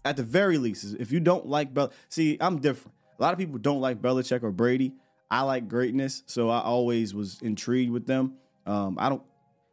at 0.04 0.16
the 0.16 0.24
very 0.24 0.58
least, 0.58 0.96
if 0.98 1.12
you 1.12 1.20
don't 1.20 1.46
like 1.46 1.72
Bel, 1.72 1.92
see, 2.08 2.36
I'm 2.40 2.58
different. 2.58 2.96
A 3.16 3.22
lot 3.22 3.32
of 3.32 3.38
people 3.38 3.58
don't 3.58 3.80
like 3.80 4.02
Belichick 4.02 4.42
or 4.42 4.50
Brady. 4.50 4.92
I 5.30 5.42
like 5.42 5.68
greatness, 5.68 6.24
so 6.26 6.50
I 6.50 6.60
always 6.62 7.14
was 7.14 7.40
intrigued 7.42 7.92
with 7.92 8.06
them. 8.06 8.34
Um, 8.66 8.96
I 8.98 9.08
don't, 9.08 9.22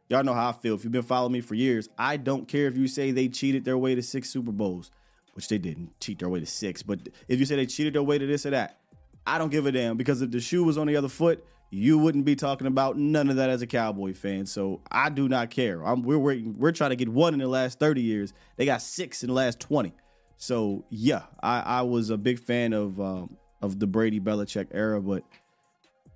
y'all 0.08 0.22
know 0.22 0.32
how 0.32 0.50
I 0.50 0.52
feel. 0.52 0.76
If 0.76 0.84
you've 0.84 0.92
been 0.92 1.02
following 1.02 1.32
me 1.32 1.40
for 1.40 1.56
years, 1.56 1.88
I 1.98 2.18
don't 2.18 2.46
care 2.46 2.68
if 2.68 2.76
you 2.76 2.86
say 2.86 3.10
they 3.10 3.26
cheated 3.26 3.64
their 3.64 3.76
way 3.76 3.96
to 3.96 4.02
six 4.02 4.30
Super 4.30 4.52
Bowls, 4.52 4.92
which 5.34 5.48
they 5.48 5.58
didn't 5.58 5.98
cheat 6.00 6.18
their 6.18 6.28
way 6.28 6.40
to 6.40 6.46
six. 6.46 6.82
But 6.82 7.08
if 7.28 7.38
you 7.38 7.46
say 7.46 7.56
they 7.56 7.66
cheated 7.66 7.94
their 7.94 8.02
way 8.02 8.18
to 8.18 8.26
this 8.26 8.46
or 8.46 8.50
that, 8.50 8.78
I 9.26 9.38
don't 9.38 9.50
give 9.50 9.66
a 9.66 9.72
damn 9.72 9.96
because 9.96 10.22
if 10.22 10.30
the 10.30 10.40
shoe 10.40 10.64
was 10.64 10.78
on 10.78 10.86
the 10.86 10.96
other 10.96 11.08
foot, 11.08 11.44
you 11.70 11.98
wouldn't 11.98 12.24
be 12.24 12.34
talking 12.34 12.66
about 12.66 12.96
none 12.96 13.30
of 13.30 13.36
that 13.36 13.48
as 13.48 13.62
a 13.62 13.66
Cowboy 13.66 14.12
fan. 14.12 14.46
So 14.46 14.80
I 14.90 15.08
do 15.08 15.28
not 15.28 15.50
care. 15.50 15.84
I'm, 15.84 16.02
we're 16.02 16.18
waiting, 16.18 16.58
we're 16.58 16.72
trying 16.72 16.90
to 16.90 16.96
get 16.96 17.08
one 17.08 17.32
in 17.32 17.38
the 17.38 17.46
last 17.46 17.78
30 17.78 18.00
years. 18.00 18.32
They 18.56 18.66
got 18.66 18.82
six 18.82 19.22
in 19.22 19.28
the 19.28 19.34
last 19.34 19.60
20. 19.60 19.92
So 20.36 20.84
yeah, 20.88 21.24
I, 21.42 21.60
I 21.60 21.82
was 21.82 22.10
a 22.10 22.16
big 22.16 22.38
fan 22.38 22.72
of 22.72 22.98
um, 22.98 23.36
of 23.60 23.78
the 23.78 23.86
Brady 23.86 24.18
Belichick 24.18 24.68
era, 24.72 25.00
but 25.00 25.22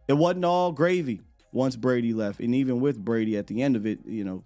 it 0.09 0.14
wasn't 0.14 0.47
all 0.47 0.73
gravy 0.73 1.21
once 1.52 1.76
Brady 1.76 2.14
left, 2.14 2.40
and 2.40 2.54
even 2.54 2.80
with 2.80 3.02
Brady 3.02 3.37
at 3.37 3.47
the 3.47 3.62
end 3.62 3.76
of 3.76 3.87
it, 3.87 4.00
you 4.06 4.25
know, 4.25 4.42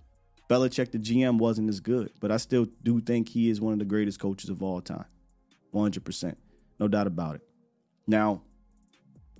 Belichick 0.49 0.93
the 0.93 0.99
GM 0.99 1.39
wasn't 1.39 1.69
as 1.69 1.81
good. 1.81 2.11
But 2.21 2.33
I 2.33 2.39
still 2.39 2.67
do 2.83 3.01
think 3.01 3.29
he 3.29 3.51
is 3.51 3.61
one 3.61 3.73
of 3.73 3.79
the 3.79 3.85
greatest 3.85 4.19
coaches 4.19 4.51
of 4.51 4.63
all 4.63 4.81
time, 4.81 5.05
100 5.73 6.05
percent, 6.05 6.39
no 6.79 6.89
doubt 6.89 7.07
about 7.07 7.37
it. 7.37 7.43
Now 8.07 8.43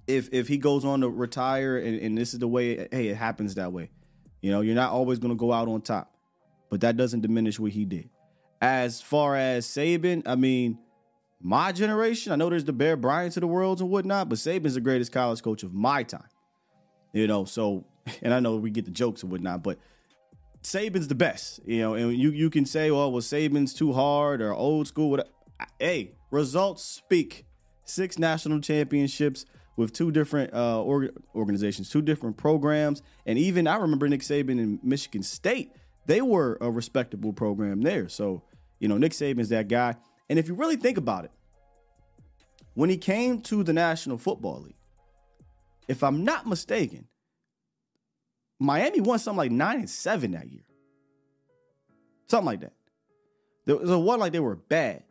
if 0.09 0.31
if 0.33 0.49
he 0.49 0.57
goes 0.57 0.85
on 0.85 1.03
to 1.03 1.09
retire 1.09 1.77
and, 1.77 2.01
and 2.01 2.19
this 2.19 2.33
is 2.33 2.41
the 2.41 2.49
way, 2.49 2.89
hey, 2.91 3.09
it 3.09 3.17
happens 3.17 3.55
that 3.55 3.73
way. 3.73 3.91
You 4.41 4.51
know, 4.51 4.63
you're 4.63 4.75
not 4.75 4.91
always 4.91 5.19
going 5.19 5.33
to 5.33 5.39
go 5.39 5.53
out 5.53 5.69
on 5.69 5.83
top, 5.83 6.13
but 6.71 6.81
that 6.81 6.97
doesn't 6.97 7.21
diminish 7.21 7.61
what 7.61 7.73
he 7.73 7.85
did. 7.85 8.09
As 8.61 9.01
far 9.01 9.37
as 9.37 9.67
Saban, 9.67 10.23
I 10.27 10.35
mean, 10.35 10.79
my 11.41 11.71
generation, 11.71 12.33
I 12.33 12.37
know 12.37 12.49
there's 12.49 12.65
the 12.65 12.73
Bear 12.73 12.97
Bryant 12.97 13.35
to 13.35 13.41
the 13.41 13.47
world 13.47 13.81
and 13.81 13.91
whatnot, 13.91 14.29
but 14.29 14.39
Saban's 14.39 14.75
the 14.75 14.81
greatest 14.81 15.13
college 15.13 15.43
coach 15.43 15.63
of 15.63 15.75
my 15.75 16.03
time. 16.03 16.29
You 17.13 17.27
know, 17.27 17.45
so 17.45 17.85
and 18.23 18.33
I 18.33 18.41
know 18.41 18.57
we 18.57 18.71
get 18.71 18.87
the 18.87 18.91
jokes 18.91 19.23
and 19.23 19.31
whatnot, 19.31 19.63
but 19.63 19.79
Saban's 20.63 21.09
the 21.09 21.15
best. 21.15 21.61
You 21.67 21.81
know, 21.81 21.95
and 21.95 22.17
you 22.17 22.31
you 22.31 22.51
can 22.51 22.67
say, 22.67 22.91
well, 22.91 23.11
well, 23.11 23.23
Saban's 23.23 23.75
too 23.75 23.93
hard 23.93 24.41
or 24.41 24.53
old 24.53 24.87
school. 24.89 25.11
Whatever. 25.11 25.31
Hey, 25.79 26.13
results 26.31 26.85
speak. 26.85 27.45
Six 27.85 28.19
national 28.19 28.61
championships, 28.61 29.47
with 29.79 29.93
two 29.93 30.11
different 30.11 30.53
uh, 30.53 30.83
organizations, 31.35 31.89
two 31.89 32.03
different 32.03 32.37
programs, 32.37 33.01
and 33.25 33.39
even 33.39 33.69
I 33.69 33.77
remember 33.77 34.09
Nick 34.09 34.23
Saban 34.23 34.59
in 34.59 34.81
Michigan 34.83 35.23
State. 35.23 35.73
They 36.07 36.21
were 36.21 36.59
a 36.61 36.69
respectable 36.69 37.33
program 37.33 37.83
there. 37.83 38.09
So 38.09 38.43
you 38.81 38.89
know 38.89 38.99
Nick 38.99 39.13
Saban's 39.13 39.51
that 39.51 39.69
guy. 39.69 39.95
And 40.29 40.39
if 40.39 40.49
you 40.49 40.55
really 40.55 40.77
think 40.77 40.99
about 40.99 41.25
it, 41.25 41.31
when 42.75 42.91
he 42.91 42.97
came 42.97 43.41
to 43.43 43.63
the 43.63 43.73
National 43.73 44.19
Football 44.19 44.63
League, 44.63 44.75
if 45.87 46.03
I'm 46.03 46.25
not 46.25 46.47
mistaken, 46.47 47.07
Miami 48.59 49.01
won 49.01 49.19
something 49.19 49.39
like 49.39 49.53
nine 49.53 49.79
and 49.81 49.91
seven 49.91 50.33
that 50.33 50.51
year, 50.51 50.65
something 52.29 52.47
like 52.47 52.61
that. 52.61 52.73
There 53.67 53.77
was 53.77 53.91
a 53.91 53.99
one 53.99 54.19
like 54.19 54.33
they 54.33 54.41
were 54.41 54.57
bad 54.57 55.05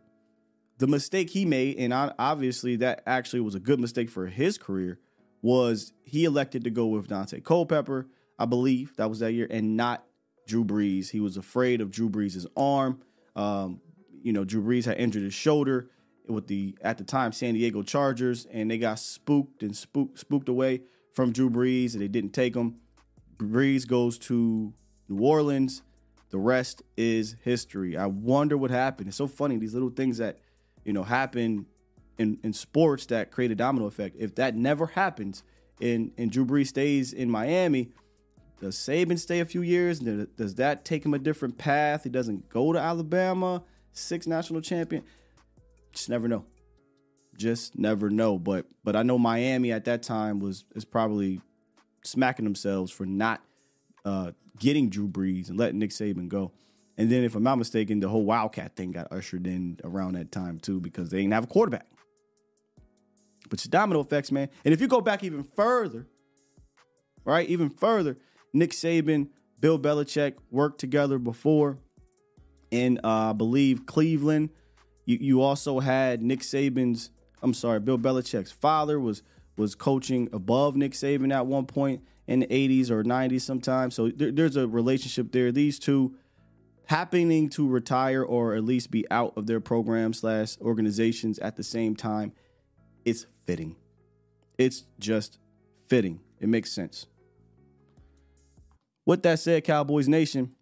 the 0.77 0.87
mistake 0.87 1.29
he 1.29 1.45
made, 1.45 1.77
and 1.77 1.93
obviously 1.93 2.75
that 2.77 3.01
actually 3.07 3.41
was 3.41 3.55
a 3.55 3.59
good 3.59 3.79
mistake 3.79 4.09
for 4.09 4.27
his 4.27 4.57
career, 4.57 4.99
was 5.41 5.93
he 6.03 6.25
elected 6.25 6.63
to 6.63 6.69
go 6.69 6.87
with 6.87 7.07
Daunte 7.07 7.43
Culpepper, 7.43 8.07
I 8.37 8.45
believe 8.45 8.95
that 8.97 9.09
was 9.09 9.19
that 9.19 9.33
year, 9.33 9.47
and 9.49 9.75
not 9.75 10.05
Drew 10.47 10.63
Brees. 10.63 11.09
He 11.09 11.19
was 11.19 11.37
afraid 11.37 11.81
of 11.81 11.91
Drew 11.91 12.09
Brees' 12.09 12.45
arm. 12.55 13.01
Um, 13.35 13.81
you 14.21 14.33
know, 14.33 14.43
Drew 14.45 14.61
Brees 14.61 14.85
had 14.85 14.97
injured 14.97 15.23
his 15.23 15.33
shoulder 15.33 15.89
with 16.27 16.47
the 16.47 16.77
at 16.81 16.97
the 16.97 17.03
time 17.03 17.31
San 17.31 17.55
Diego 17.55 17.81
Chargers, 17.81 18.45
and 18.51 18.69
they 18.69 18.77
got 18.77 18.99
spooked 18.99 19.63
and 19.63 19.75
spooked 19.75 20.19
spooked 20.19 20.49
away 20.49 20.81
from 21.13 21.31
Drew 21.31 21.49
Brees, 21.49 21.93
and 21.93 22.01
they 22.01 22.07
didn't 22.07 22.33
take 22.33 22.55
him. 22.55 22.75
Brees 23.37 23.87
goes 23.87 24.17
to 24.19 24.73
New 25.07 25.21
Orleans. 25.21 25.83
The 26.29 26.37
rest 26.37 26.83
is 26.97 27.35
history. 27.43 27.95
I 27.95 28.07
wonder 28.07 28.57
what 28.57 28.71
happened. 28.71 29.07
It's 29.07 29.17
so 29.17 29.27
funny 29.27 29.57
these 29.57 29.73
little 29.73 29.89
things 29.89 30.17
that 30.17 30.39
you 30.87 30.93
know, 30.93 31.03
happen 31.03 31.65
in, 32.17 32.39
in 32.43 32.53
sports 32.53 33.05
that 33.07 33.29
create 33.29 33.51
a 33.51 33.55
domino 33.55 33.85
effect. 33.85 34.15
If 34.17 34.35
that 34.35 34.55
never 34.55 34.87
happens 34.87 35.43
and, 35.81 36.11
and 36.17 36.31
Drew 36.31 36.45
Brees 36.45 36.67
stays 36.67 37.13
in 37.13 37.29
Miami, 37.29 37.91
does 38.61 38.75
Saban 38.77 39.19
stay 39.19 39.41
a 39.41 39.45
few 39.45 39.61
years? 39.61 39.99
Does 39.99 40.55
that 40.55 40.85
take 40.85 41.05
him 41.05 41.13
a 41.13 41.19
different 41.19 41.57
path? 41.57 42.05
He 42.05 42.09
doesn't 42.09 42.49
go 42.49 42.73
to 42.73 42.79
Alabama, 42.79 43.63
six 43.91 44.25
national 44.25 44.61
champion. 44.61 45.03
Just 45.91 46.09
never 46.09 46.27
know. 46.27 46.45
Just 47.37 47.77
never 47.77 48.09
know. 48.09 48.39
But 48.39 48.65
but 48.83 48.95
I 48.95 49.03
know 49.03 49.19
Miami 49.19 49.71
at 49.71 49.85
that 49.85 50.01
time 50.01 50.39
was 50.39 50.65
is 50.73 50.85
probably 50.85 51.41
smacking 52.07 52.45
themselves 52.45 52.91
for 52.91 53.05
not 53.05 53.41
uh, 54.05 54.31
getting 54.59 54.89
Drew 54.89 55.07
Brees 55.07 55.49
and 55.49 55.57
letting 55.57 55.79
Nick 55.79 55.91
Saban 55.91 56.27
go. 56.27 56.51
And 56.97 57.11
then, 57.11 57.23
if 57.23 57.35
I'm 57.35 57.43
not 57.43 57.57
mistaken, 57.57 57.99
the 57.99 58.09
whole 58.09 58.25
Wildcat 58.25 58.75
thing 58.75 58.91
got 58.91 59.11
ushered 59.11 59.45
in 59.45 59.79
around 59.83 60.13
that 60.13 60.31
time 60.31 60.59
too 60.59 60.79
because 60.79 61.09
they 61.09 61.17
didn't 61.17 61.33
have 61.33 61.43
a 61.43 61.47
quarterback. 61.47 61.85
But 63.49 63.59
it's 63.59 63.67
domino 63.67 63.99
effects, 63.99 64.31
man. 64.31 64.49
And 64.65 64.73
if 64.73 64.81
you 64.81 64.87
go 64.87 64.99
back 64.99 65.23
even 65.23 65.43
further, 65.43 66.07
right, 67.23 67.47
even 67.47 67.69
further, 67.69 68.17
Nick 68.51 68.71
Saban, 68.71 69.29
Bill 69.59 69.79
Belichick 69.79 70.35
worked 70.51 70.79
together 70.79 71.19
before 71.19 71.77
in, 72.71 72.99
uh, 73.03 73.29
I 73.29 73.33
believe, 73.33 73.85
Cleveland. 73.85 74.49
You 75.05 75.17
you 75.21 75.41
also 75.41 75.79
had 75.79 76.21
Nick 76.21 76.41
Saban's. 76.41 77.11
I'm 77.41 77.53
sorry, 77.53 77.79
Bill 77.79 77.99
Belichick's 77.99 78.51
father 78.51 78.99
was 78.99 79.21
was 79.57 79.75
coaching 79.75 80.29
above 80.31 80.75
Nick 80.75 80.93
Saban 80.93 81.33
at 81.33 81.45
one 81.45 81.65
point 81.65 82.03
in 82.27 82.41
the 82.41 82.47
80s 82.47 82.89
or 82.89 83.03
90s 83.03 83.41
sometimes. 83.41 83.95
So 83.95 84.09
there, 84.09 84.31
there's 84.31 84.55
a 84.55 84.67
relationship 84.67 85.31
there. 85.31 85.51
These 85.51 85.79
two 85.79 86.15
happening 86.85 87.49
to 87.49 87.67
retire 87.67 88.23
or 88.23 88.55
at 88.55 88.63
least 88.63 88.91
be 88.91 89.05
out 89.11 89.33
of 89.35 89.47
their 89.47 89.59
program 89.59 90.13
slash 90.13 90.57
organizations 90.61 91.37
at 91.39 91.55
the 91.55 91.63
same 91.63 91.95
time, 91.95 92.31
it's 93.03 93.25
fitting. 93.45 93.75
It's 94.57 94.85
just 94.99 95.39
fitting. 95.87 96.21
It 96.39 96.49
makes 96.49 96.71
sense. 96.71 97.07
With 99.05 99.23
that 99.23 99.39
said, 99.39 99.63
Cowboys 99.63 100.07
Nation, 100.07 100.53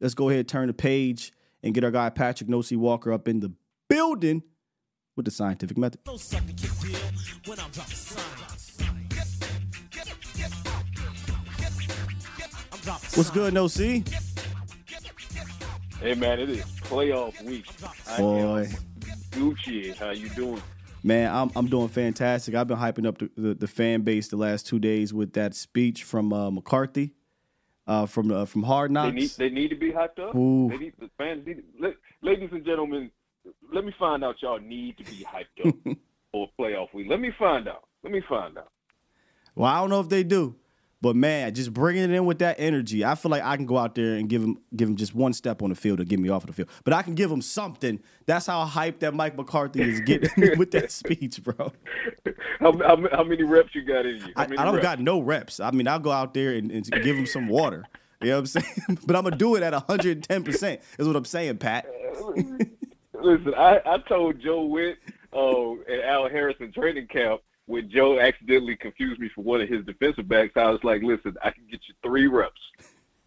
let's 0.00 0.14
go 0.14 0.28
ahead 0.28 0.48
turn 0.48 0.66
the 0.66 0.74
page 0.74 1.32
and 1.62 1.74
get 1.74 1.84
our 1.84 1.90
guy 1.90 2.10
Patrik 2.10 2.48
No 2.48 2.62
C 2.62 2.76
Walker 2.76 3.12
up 3.12 3.28
in 3.28 3.40
the 3.40 3.52
building 3.88 4.42
with 5.16 5.24
the 5.24 5.30
scientific 5.30 5.76
method. 5.76 6.00
What's 13.14 13.30
good, 13.30 13.54
No 13.54 13.66
C? 13.66 14.04
Hey 16.00 16.14
man, 16.14 16.38
it 16.38 16.50
is 16.50 16.64
playoff 16.82 17.42
week. 17.42 17.64
Boy, 18.18 18.68
Gucci, 19.32 19.96
how 19.96 20.10
you 20.10 20.28
doing? 20.30 20.62
Man, 21.02 21.34
I'm 21.34 21.50
I'm 21.56 21.66
doing 21.68 21.88
fantastic. 21.88 22.54
I've 22.54 22.66
been 22.66 22.76
hyping 22.76 23.06
up 23.06 23.18
the, 23.18 23.30
the, 23.36 23.54
the 23.54 23.66
fan 23.66 24.02
base 24.02 24.28
the 24.28 24.36
last 24.36 24.66
two 24.66 24.78
days 24.78 25.14
with 25.14 25.32
that 25.32 25.54
speech 25.54 26.04
from 26.04 26.32
uh, 26.32 26.50
McCarthy, 26.50 27.14
uh, 27.86 28.06
from 28.06 28.30
uh, 28.30 28.44
from 28.44 28.64
Hard 28.64 28.90
Knocks. 28.90 29.14
They 29.14 29.20
need 29.20 29.30
they 29.38 29.48
need 29.48 29.68
to 29.68 29.76
be 29.76 29.90
hyped 29.90 30.18
up. 30.18 30.34
Ooh. 30.34 30.68
They 30.68 30.76
need 30.78 30.92
the 30.98 31.08
fans 31.16 31.46
need. 31.46 31.62
Ladies 32.22 32.50
and 32.52 32.64
gentlemen, 32.64 33.10
let 33.72 33.84
me 33.84 33.92
find 33.98 34.24
out 34.24 34.36
y'all 34.42 34.58
need 34.60 34.98
to 34.98 35.04
be 35.04 35.24
hyped 35.24 35.68
up 35.68 35.74
for 36.32 36.48
playoff 36.58 36.92
week. 36.94 37.06
Let 37.08 37.20
me 37.20 37.30
find 37.38 37.68
out. 37.68 37.84
Let 38.02 38.12
me 38.12 38.22
find 38.28 38.56
out. 38.58 38.70
Well, 39.54 39.70
I 39.70 39.80
don't 39.80 39.90
know 39.90 40.00
if 40.00 40.08
they 40.08 40.22
do, 40.22 40.54
but 41.00 41.16
man, 41.16 41.54
just 41.54 41.72
bringing 41.72 42.02
it 42.04 42.10
in 42.10 42.26
with 42.26 42.38
that 42.40 42.56
energy, 42.58 43.04
I 43.04 43.14
feel 43.14 43.30
like 43.30 43.42
I 43.42 43.56
can 43.56 43.66
go 43.66 43.78
out 43.78 43.94
there 43.94 44.14
and 44.14 44.28
give 44.28 44.42
him 44.42 44.58
give 44.74 44.88
him 44.88 44.96
just 44.96 45.14
one 45.14 45.32
step 45.32 45.62
on 45.62 45.70
the 45.70 45.74
field 45.74 45.98
to 45.98 46.04
get 46.04 46.18
me 46.18 46.28
off 46.28 46.42
of 46.42 46.48
the 46.48 46.52
field. 46.52 46.68
But 46.84 46.92
I 46.94 47.02
can 47.02 47.14
give 47.14 47.30
him 47.30 47.40
something. 47.40 48.00
That's 48.26 48.46
how 48.46 48.66
hyped 48.66 49.00
that 49.00 49.14
Mike 49.14 49.36
McCarthy 49.36 49.82
is 49.82 50.00
getting 50.00 50.30
with 50.58 50.70
that 50.72 50.90
speech, 50.90 51.42
bro. 51.42 51.72
How, 52.60 52.72
how, 52.78 52.98
how 53.12 53.24
many 53.24 53.42
reps 53.44 53.74
you 53.74 53.82
got 53.82 54.04
in 54.06 54.16
you? 54.16 54.32
I, 54.36 54.42
I 54.42 54.46
don't 54.46 54.74
reps? 54.74 54.82
got 54.82 55.00
no 55.00 55.20
reps. 55.20 55.60
I 55.60 55.70
mean, 55.70 55.88
I'll 55.88 55.98
go 55.98 56.10
out 56.12 56.34
there 56.34 56.52
and, 56.54 56.70
and 56.70 56.90
give 56.90 57.16
him 57.16 57.26
some 57.26 57.48
water. 57.48 57.84
You 58.22 58.28
know 58.28 58.34
what 58.36 58.40
I'm 58.40 58.46
saying? 58.46 58.98
but 59.06 59.16
I'm 59.16 59.24
gonna 59.24 59.36
do 59.36 59.56
it 59.56 59.62
at 59.62 59.72
110. 59.72 60.42
percent 60.44 60.80
Is 60.98 61.06
what 61.06 61.16
I'm 61.16 61.24
saying, 61.24 61.58
Pat. 61.58 61.86
Uh, 62.18 62.32
Listen, 63.22 63.54
I, 63.54 63.80
I 63.84 63.98
told 64.08 64.40
Joe 64.40 64.64
Whitt 64.64 64.98
uh, 65.32 65.72
at 65.92 66.00
Al 66.04 66.28
Harrison 66.28 66.72
training 66.72 67.06
camp 67.08 67.40
when 67.66 67.90
Joe 67.90 68.20
accidentally 68.20 68.76
confused 68.76 69.20
me 69.20 69.28
for 69.34 69.42
one 69.42 69.60
of 69.60 69.68
his 69.68 69.84
defensive 69.84 70.28
backs. 70.28 70.52
I 70.56 70.70
was 70.70 70.82
like, 70.84 71.02
listen, 71.02 71.36
I 71.42 71.50
can 71.50 71.64
get 71.70 71.80
you 71.88 71.94
three 72.02 72.26
reps. 72.26 72.60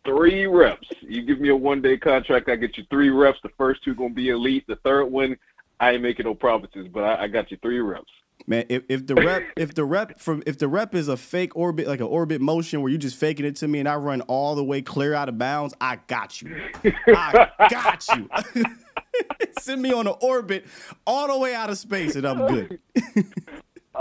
Three 0.05 0.45
reps. 0.45 0.87
You 1.01 1.21
give 1.23 1.39
me 1.39 1.49
a 1.49 1.55
one 1.55 1.81
day 1.81 1.97
contract, 1.97 2.49
I 2.49 2.55
get 2.55 2.77
you 2.77 2.85
three 2.89 3.09
reps. 3.09 3.39
The 3.43 3.49
first 3.57 3.83
two 3.83 3.93
gonna 3.93 4.13
be 4.13 4.29
elite. 4.29 4.65
The 4.67 4.77
third 4.77 5.05
one, 5.05 5.37
I 5.79 5.91
ain't 5.91 6.01
making 6.01 6.25
no 6.25 6.33
promises, 6.33 6.87
but 6.91 7.03
I, 7.03 7.23
I 7.23 7.27
got 7.27 7.51
you 7.51 7.57
three 7.61 7.79
reps. 7.79 8.09
Man, 8.47 8.65
if, 8.69 8.83
if 8.87 9.05
the 9.05 9.15
rep 9.15 9.43
if 9.57 9.75
the 9.75 9.83
rep 9.83 10.19
from 10.19 10.41
if 10.47 10.57
the 10.57 10.67
rep 10.67 10.95
is 10.95 11.07
a 11.09 11.17
fake 11.17 11.55
orbit 11.55 11.87
like 11.87 11.99
an 11.99 12.07
orbit 12.07 12.39
motion 12.39 12.81
where 12.81 12.91
you 12.91 12.97
just 12.97 13.17
faking 13.17 13.45
it 13.45 13.57
to 13.57 13.67
me 13.67 13.79
and 13.79 13.87
I 13.87 13.95
run 13.95 14.21
all 14.21 14.55
the 14.55 14.63
way 14.63 14.81
clear 14.81 15.13
out 15.13 15.27
of 15.29 15.37
bounds, 15.37 15.73
I 15.81 15.97
got 16.07 16.41
you. 16.41 16.59
I 17.07 17.49
got 17.69 18.07
you. 18.15 18.29
Send 19.59 19.81
me 19.81 19.93
on 19.93 20.07
an 20.07 20.15
orbit 20.21 20.65
all 21.05 21.27
the 21.27 21.37
way 21.37 21.53
out 21.53 21.69
of 21.69 21.77
space 21.77 22.15
and 22.15 22.25
I'm 22.25 22.47
good. 22.47 22.79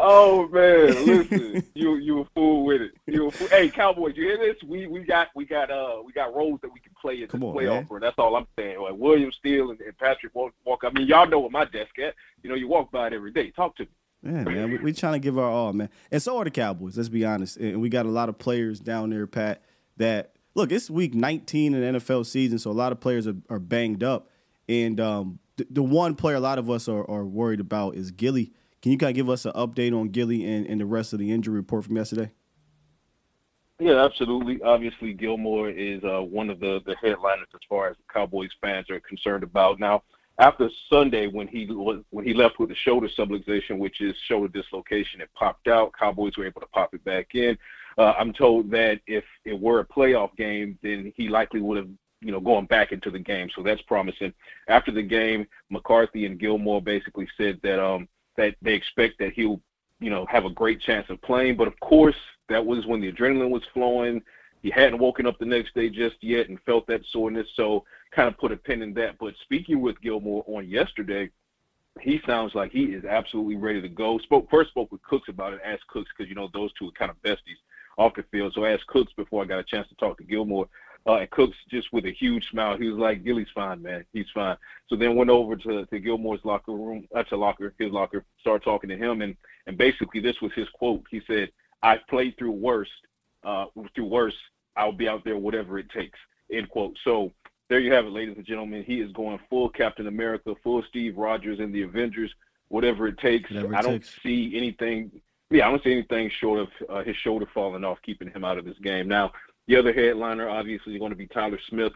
Oh 0.00 0.46
man, 0.48 1.06
listen, 1.06 1.64
you 1.74 1.96
you 1.96 2.20
a 2.20 2.24
fool 2.32 2.64
with 2.64 2.82
it. 2.82 2.92
You 3.06 3.26
a 3.26 3.30
fool. 3.32 3.48
Hey, 3.48 3.68
Cowboys, 3.68 4.14
you 4.16 4.24
hear 4.24 4.38
this? 4.38 4.56
We 4.64 4.86
we 4.86 5.00
got 5.00 5.28
we 5.34 5.44
got 5.44 5.72
uh 5.72 6.00
we 6.04 6.12
got 6.12 6.32
roles 6.36 6.60
that 6.60 6.72
we 6.72 6.78
can 6.78 6.92
play 7.00 7.20
in 7.20 7.26
Come 7.26 7.40
this 7.40 7.48
on, 7.48 7.54
playoff 7.56 7.90
run. 7.90 8.00
That's 8.02 8.14
all 8.16 8.36
I'm 8.36 8.46
saying. 8.56 8.80
Like 8.80 8.94
William 8.96 9.32
Steele 9.32 9.70
and, 9.70 9.80
and 9.80 9.98
Patrick 9.98 10.36
Walk, 10.36 10.52
Walker. 10.64 10.86
I 10.86 10.90
mean, 10.90 11.08
y'all 11.08 11.26
know 11.26 11.40
what 11.40 11.50
my 11.50 11.64
desk 11.64 11.98
at. 11.98 12.14
You 12.44 12.50
know, 12.50 12.54
you 12.54 12.68
walk 12.68 12.92
by 12.92 13.08
it 13.08 13.12
every 13.12 13.32
day. 13.32 13.50
Talk 13.50 13.76
to 13.78 13.82
me. 13.82 13.88
Yeah, 14.22 14.44
man, 14.44 14.70
we, 14.70 14.78
we 14.78 14.92
trying 14.92 15.14
to 15.14 15.18
give 15.18 15.36
our 15.36 15.50
all, 15.50 15.72
man. 15.72 15.88
And 16.12 16.22
so 16.22 16.38
are 16.38 16.44
the 16.44 16.50
Cowboys. 16.50 16.96
Let's 16.96 17.08
be 17.08 17.24
honest. 17.24 17.56
And 17.56 17.80
we 17.80 17.88
got 17.88 18.06
a 18.06 18.10
lot 18.10 18.28
of 18.28 18.38
players 18.38 18.78
down 18.78 19.10
there, 19.10 19.26
Pat. 19.26 19.64
That 19.96 20.36
look, 20.54 20.70
it's 20.70 20.88
week 20.88 21.14
19 21.14 21.74
in 21.74 21.94
the 21.94 21.98
NFL 21.98 22.24
season, 22.24 22.60
so 22.60 22.70
a 22.70 22.72
lot 22.72 22.92
of 22.92 23.00
players 23.00 23.26
are, 23.26 23.36
are 23.50 23.58
banged 23.58 24.04
up. 24.04 24.28
And 24.68 25.00
um, 25.00 25.38
the, 25.56 25.66
the 25.70 25.82
one 25.82 26.14
player 26.14 26.36
a 26.36 26.40
lot 26.40 26.58
of 26.58 26.70
us 26.70 26.88
are, 26.88 27.08
are 27.10 27.24
worried 27.24 27.60
about 27.60 27.94
is 27.94 28.10
Gilly. 28.10 28.52
Can 28.82 28.92
you 28.92 28.98
kind 28.98 29.10
of 29.10 29.16
give 29.16 29.28
us 29.28 29.44
an 29.44 29.52
update 29.52 29.98
on 29.98 30.08
Gilly 30.08 30.44
and, 30.44 30.66
and 30.66 30.80
the 30.80 30.86
rest 30.86 31.12
of 31.12 31.18
the 31.18 31.32
injury 31.32 31.54
report 31.54 31.84
from 31.84 31.96
yesterday? 31.96 32.30
Yeah, 33.80 34.04
absolutely. 34.04 34.60
Obviously, 34.62 35.12
Gilmore 35.12 35.70
is 35.70 36.02
uh, 36.02 36.20
one 36.20 36.50
of 36.50 36.58
the, 36.58 36.80
the 36.84 36.96
headliners 36.96 37.46
as 37.54 37.60
far 37.68 37.88
as 37.88 37.96
the 37.96 38.12
Cowboys 38.12 38.50
fans 38.60 38.90
are 38.90 39.00
concerned 39.00 39.44
about. 39.44 39.78
Now, 39.78 40.02
after 40.40 40.68
Sunday, 40.90 41.26
when 41.26 41.48
he 41.48 41.66
was 41.66 42.02
when 42.10 42.24
he 42.24 42.34
left 42.34 42.58
with 42.58 42.68
the 42.68 42.74
shoulder 42.74 43.08
subluxation, 43.08 43.78
which 43.78 44.00
is 44.00 44.14
shoulder 44.26 44.48
dislocation, 44.48 45.20
it 45.20 45.30
popped 45.34 45.68
out. 45.68 45.92
Cowboys 45.98 46.36
were 46.36 46.46
able 46.46 46.60
to 46.60 46.66
pop 46.68 46.94
it 46.94 47.04
back 47.04 47.34
in. 47.34 47.58
Uh, 47.96 48.14
I'm 48.18 48.32
told 48.32 48.70
that 48.70 49.00
if 49.06 49.24
it 49.44 49.58
were 49.58 49.80
a 49.80 49.84
playoff 49.84 50.36
game, 50.36 50.78
then 50.82 51.12
he 51.16 51.28
likely 51.28 51.60
would 51.60 51.78
have 51.78 51.88
you 52.20 52.32
know 52.32 52.40
going 52.40 52.66
back 52.66 52.92
into 52.92 53.10
the 53.10 53.18
game. 53.18 53.48
So 53.54 53.62
that's 53.62 53.82
promising. 53.82 54.32
After 54.68 54.90
the 54.90 55.02
game, 55.02 55.46
McCarthy 55.70 56.26
and 56.26 56.38
Gilmore 56.38 56.82
basically 56.82 57.28
said 57.36 57.60
that 57.62 57.82
um 57.82 58.08
that 58.36 58.56
they 58.62 58.74
expect 58.74 59.18
that 59.18 59.32
he'll 59.32 59.60
you 60.00 60.10
know 60.10 60.26
have 60.26 60.44
a 60.44 60.50
great 60.50 60.80
chance 60.80 61.08
of 61.10 61.20
playing. 61.22 61.56
But 61.56 61.68
of 61.68 61.78
course, 61.80 62.16
that 62.48 62.64
was 62.64 62.86
when 62.86 63.00
the 63.00 63.12
adrenaline 63.12 63.50
was 63.50 63.62
flowing. 63.72 64.22
He 64.62 64.70
hadn't 64.70 64.98
woken 64.98 65.26
up 65.26 65.38
the 65.38 65.46
next 65.46 65.74
day 65.74 65.88
just 65.88 66.16
yet 66.20 66.48
and 66.48 66.58
felt 66.66 66.86
that 66.88 67.02
soreness, 67.12 67.46
so 67.54 67.84
kind 68.10 68.26
of 68.26 68.36
put 68.38 68.50
a 68.50 68.56
pin 68.56 68.82
in 68.82 68.92
that. 68.94 69.16
But 69.18 69.34
speaking 69.42 69.80
with 69.80 70.00
Gilmore 70.00 70.42
on 70.48 70.68
yesterday, 70.68 71.30
he 72.00 72.20
sounds 72.26 72.56
like 72.56 72.72
he 72.72 72.84
is 72.84 73.04
absolutely 73.04 73.56
ready 73.56 73.80
to 73.80 73.88
go. 73.88 74.18
Spoke 74.18 74.48
first 74.50 74.70
spoke 74.70 74.90
with 74.90 75.02
Cooks 75.02 75.28
about 75.28 75.52
it. 75.52 75.60
Asked 75.64 75.86
Cooks 75.88 76.10
because 76.16 76.28
you 76.28 76.34
know 76.34 76.48
those 76.52 76.72
two 76.72 76.88
are 76.88 76.92
kind 76.92 77.10
of 77.10 77.20
besties 77.22 77.58
off 77.96 78.14
the 78.14 78.24
field. 78.30 78.52
So 78.54 78.64
I 78.64 78.72
asked 78.72 78.86
Cooks 78.86 79.12
before 79.16 79.42
I 79.42 79.46
got 79.46 79.58
a 79.58 79.64
chance 79.64 79.88
to 79.88 79.94
talk 79.96 80.18
to 80.18 80.24
Gilmore. 80.24 80.68
Uh, 81.06 81.14
and 81.16 81.30
Cooks 81.30 81.56
just 81.70 81.92
with 81.92 82.04
a 82.04 82.12
huge 82.12 82.48
smile, 82.50 82.76
he 82.76 82.88
was 82.88 82.98
like, 82.98 83.24
"Gilly's 83.24 83.48
fine, 83.54 83.82
man. 83.82 84.04
He's 84.12 84.26
fine." 84.34 84.56
So 84.88 84.96
then 84.96 85.16
went 85.16 85.30
over 85.30 85.56
to, 85.56 85.86
to 85.86 85.98
Gilmore's 85.98 86.44
locker 86.44 86.72
room, 86.72 87.08
uh, 87.14 87.22
to 87.24 87.36
locker, 87.36 87.72
his 87.78 87.92
locker, 87.92 88.24
started 88.40 88.64
talking 88.64 88.90
to 88.90 88.96
him, 88.96 89.22
and 89.22 89.36
and 89.66 89.78
basically 89.78 90.20
this 90.20 90.40
was 90.42 90.52
his 90.54 90.68
quote. 90.70 91.04
He 91.10 91.22
said, 91.26 91.50
"I've 91.82 92.06
played 92.08 92.36
through 92.36 92.52
worst, 92.52 92.90
uh, 93.44 93.66
through 93.94 94.06
worse. 94.06 94.36
I'll 94.76 94.92
be 94.92 95.08
out 95.08 95.24
there 95.24 95.38
whatever 95.38 95.78
it 95.78 95.88
takes." 95.90 96.18
End 96.50 96.68
quote. 96.68 96.96
So 97.04 97.32
there 97.68 97.80
you 97.80 97.92
have 97.92 98.06
it, 98.06 98.12
ladies 98.12 98.36
and 98.36 98.46
gentlemen. 98.46 98.82
He 98.84 99.00
is 99.00 99.12
going 99.12 99.38
full 99.48 99.68
Captain 99.68 100.06
America, 100.06 100.54
full 100.62 100.82
Steve 100.88 101.16
Rogers 101.16 101.60
in 101.60 101.72
the 101.72 101.82
Avengers, 101.82 102.34
whatever 102.68 103.06
it 103.06 103.18
takes. 103.18 103.50
Whatever 103.50 103.72
it 103.72 103.76
I 103.76 103.82
don't 103.82 103.92
takes. 103.94 104.22
see 104.22 104.56
anything. 104.56 105.10
Yeah, 105.50 105.68
I 105.68 105.70
don't 105.70 105.82
see 105.82 105.92
anything 105.92 106.30
short 106.38 106.60
of 106.60 106.68
uh, 106.90 107.02
his 107.02 107.16
shoulder 107.16 107.46
falling 107.54 107.84
off, 107.84 107.98
keeping 108.02 108.30
him 108.30 108.44
out 108.44 108.58
of 108.58 108.64
this 108.66 108.78
game. 108.82 109.08
Now, 109.08 109.32
the 109.68 109.76
other 109.76 109.92
headliner, 109.92 110.48
obviously, 110.48 110.94
is 110.94 110.98
going 110.98 111.10
to 111.12 111.16
be 111.16 111.26
Tyler 111.28 111.58
Smith. 111.68 111.92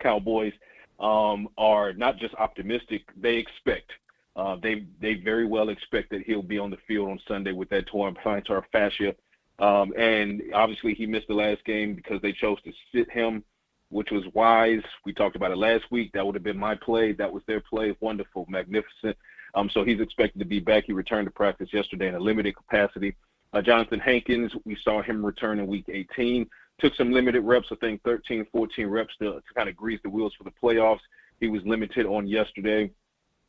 Cowboys 0.00 0.52
um, 1.00 1.48
are 1.58 1.92
not 1.92 2.16
just 2.16 2.34
optimistic; 2.36 3.02
they 3.20 3.34
expect. 3.34 3.90
Uh, 4.36 4.56
they 4.62 4.86
they 5.00 5.14
very 5.14 5.46
well 5.46 5.68
expect 5.68 6.10
that 6.10 6.22
he'll 6.22 6.42
be 6.42 6.58
on 6.58 6.70
the 6.70 6.78
field 6.88 7.10
on 7.10 7.20
Sunday 7.28 7.52
with 7.52 7.68
that 7.70 7.86
torn 7.86 8.14
plantar 8.24 8.62
fascia. 8.72 9.14
Um, 9.58 9.92
and 9.98 10.42
obviously, 10.54 10.94
he 10.94 11.06
missed 11.06 11.28
the 11.28 11.34
last 11.34 11.64
game 11.64 11.94
because 11.94 12.22
they 12.22 12.32
chose 12.32 12.60
to 12.62 12.72
sit 12.92 13.10
him, 13.10 13.44
which 13.90 14.10
was 14.10 14.24
wise. 14.32 14.82
We 15.04 15.12
talked 15.12 15.36
about 15.36 15.50
it 15.50 15.58
last 15.58 15.84
week. 15.90 16.12
That 16.12 16.24
would 16.24 16.34
have 16.34 16.44
been 16.44 16.58
my 16.58 16.76
play. 16.76 17.12
That 17.12 17.32
was 17.32 17.42
their 17.46 17.60
play. 17.60 17.96
Wonderful, 18.00 18.46
magnificent. 18.48 19.16
Um, 19.56 19.70
so 19.72 19.84
he's 19.84 20.00
expected 20.00 20.40
to 20.40 20.44
be 20.44 20.58
back. 20.60 20.84
He 20.86 20.92
returned 20.92 21.26
to 21.26 21.32
practice 21.32 21.68
yesterday 21.72 22.08
in 22.08 22.14
a 22.14 22.20
limited 22.20 22.56
capacity. 22.56 23.14
Uh, 23.52 23.62
Jonathan 23.62 24.00
Hankins, 24.00 24.52
we 24.64 24.76
saw 24.82 25.00
him 25.00 25.24
return 25.24 25.60
in 25.60 25.68
week 25.68 25.84
18. 25.88 26.48
Took 26.80 26.94
some 26.96 27.12
limited 27.12 27.42
reps, 27.42 27.68
I 27.70 27.76
think 27.76 28.02
13, 28.02 28.46
14 28.50 28.86
reps 28.86 29.14
to, 29.18 29.34
to 29.34 29.42
kind 29.54 29.68
of 29.68 29.76
grease 29.76 30.00
the 30.02 30.10
wheels 30.10 30.32
for 30.36 30.44
the 30.44 30.50
playoffs. 30.62 31.00
He 31.40 31.48
was 31.48 31.62
limited 31.64 32.04
on 32.06 32.26
yesterday 32.26 32.90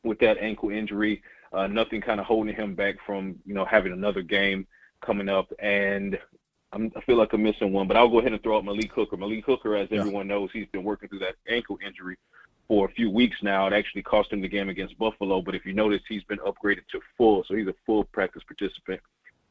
with 0.03 0.19
that 0.19 0.37
ankle 0.37 0.69
injury. 0.69 1.23
Uh, 1.51 1.67
nothing 1.67 2.01
kind 2.01 2.19
of 2.19 2.25
holding 2.25 2.55
him 2.55 2.75
back 2.75 2.95
from, 3.05 3.35
you 3.45 3.53
know, 3.53 3.65
having 3.65 3.93
another 3.93 4.21
game 4.21 4.67
coming 5.01 5.29
up. 5.29 5.51
And 5.59 6.19
I'm, 6.71 6.91
I 6.95 7.01
feel 7.01 7.15
like 7.17 7.33
I'm 7.33 7.41
missing 7.43 7.71
one, 7.71 7.87
but 7.87 7.97
I'll 7.97 8.09
go 8.09 8.19
ahead 8.19 8.33
and 8.33 8.41
throw 8.43 8.57
out 8.57 8.65
Malik 8.65 8.91
Hooker. 8.91 9.17
Malik 9.17 9.45
Hooker, 9.45 9.75
as 9.75 9.89
Yeah. 9.89 9.99
everyone 10.01 10.27
knows, 10.27 10.49
he's 10.53 10.67
been 10.71 10.83
working 10.83 11.09
through 11.09 11.19
that 11.19 11.35
ankle 11.49 11.79
injury 11.85 12.17
for 12.67 12.85
a 12.85 12.91
few 12.91 13.09
weeks 13.09 13.37
now. 13.41 13.65
It 13.67 13.73
actually 13.73 14.03
cost 14.03 14.31
him 14.33 14.41
the 14.41 14.47
game 14.47 14.69
against 14.69 14.97
Buffalo, 14.99 15.41
but 15.41 15.55
if 15.55 15.65
you 15.65 15.73
notice, 15.73 16.01
he's 16.07 16.23
been 16.23 16.39
upgraded 16.39 16.87
to 16.91 16.99
full, 17.17 17.43
so 17.47 17.55
he's 17.55 17.67
a 17.67 17.75
full 17.85 18.03
practice 18.03 18.43
participant 18.43 18.99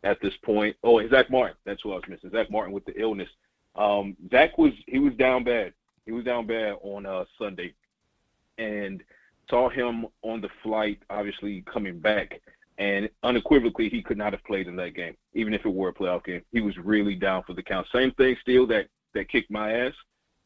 at 0.02 0.20
this 0.20 0.34
point. 0.42 0.76
Oh, 0.84 0.98
and 0.98 1.10
Zach 1.10 1.30
Martin, 1.30 1.56
that's 1.64 1.80
who 1.82 1.92
I 1.92 1.96
was 1.96 2.04
missing. 2.08 2.30
Zach 2.30 2.50
Martin 2.50 2.72
with 2.72 2.84
the 2.84 3.00
illness. 3.00 3.28
Um, 3.76 4.16
Zach 4.30 4.56
was 4.58 4.72
he 4.87 4.98
was 4.98 5.14
down 5.14 5.44
bad. 5.44 5.72
He 6.06 6.12
was 6.12 6.24
down 6.24 6.46
bad 6.46 6.76
on 6.82 7.06
uh, 7.06 7.24
Sunday, 7.38 7.74
and 8.58 9.02
saw 9.48 9.68
him 9.68 10.06
on 10.22 10.40
the 10.40 10.48
flight, 10.62 11.00
obviously 11.10 11.62
coming 11.62 11.98
back, 11.98 12.40
and 12.78 13.08
unequivocally 13.22 13.88
he 13.88 14.02
could 14.02 14.18
not 14.18 14.32
have 14.32 14.44
played 14.44 14.66
in 14.66 14.76
that 14.76 14.94
game, 14.94 15.16
even 15.34 15.54
if 15.54 15.64
it 15.64 15.72
were 15.72 15.88
a 15.88 15.94
playoff 15.94 16.24
game. 16.24 16.42
He 16.52 16.60
was 16.60 16.76
really 16.78 17.14
down 17.14 17.42
for 17.44 17.54
the 17.54 17.62
count. 17.62 17.87
Same 17.92 18.12
thing, 18.12 18.37
still 18.40 18.66
that 18.68 18.87
that 19.14 19.28
kicked 19.28 19.50
my 19.50 19.72
ass 19.72 19.92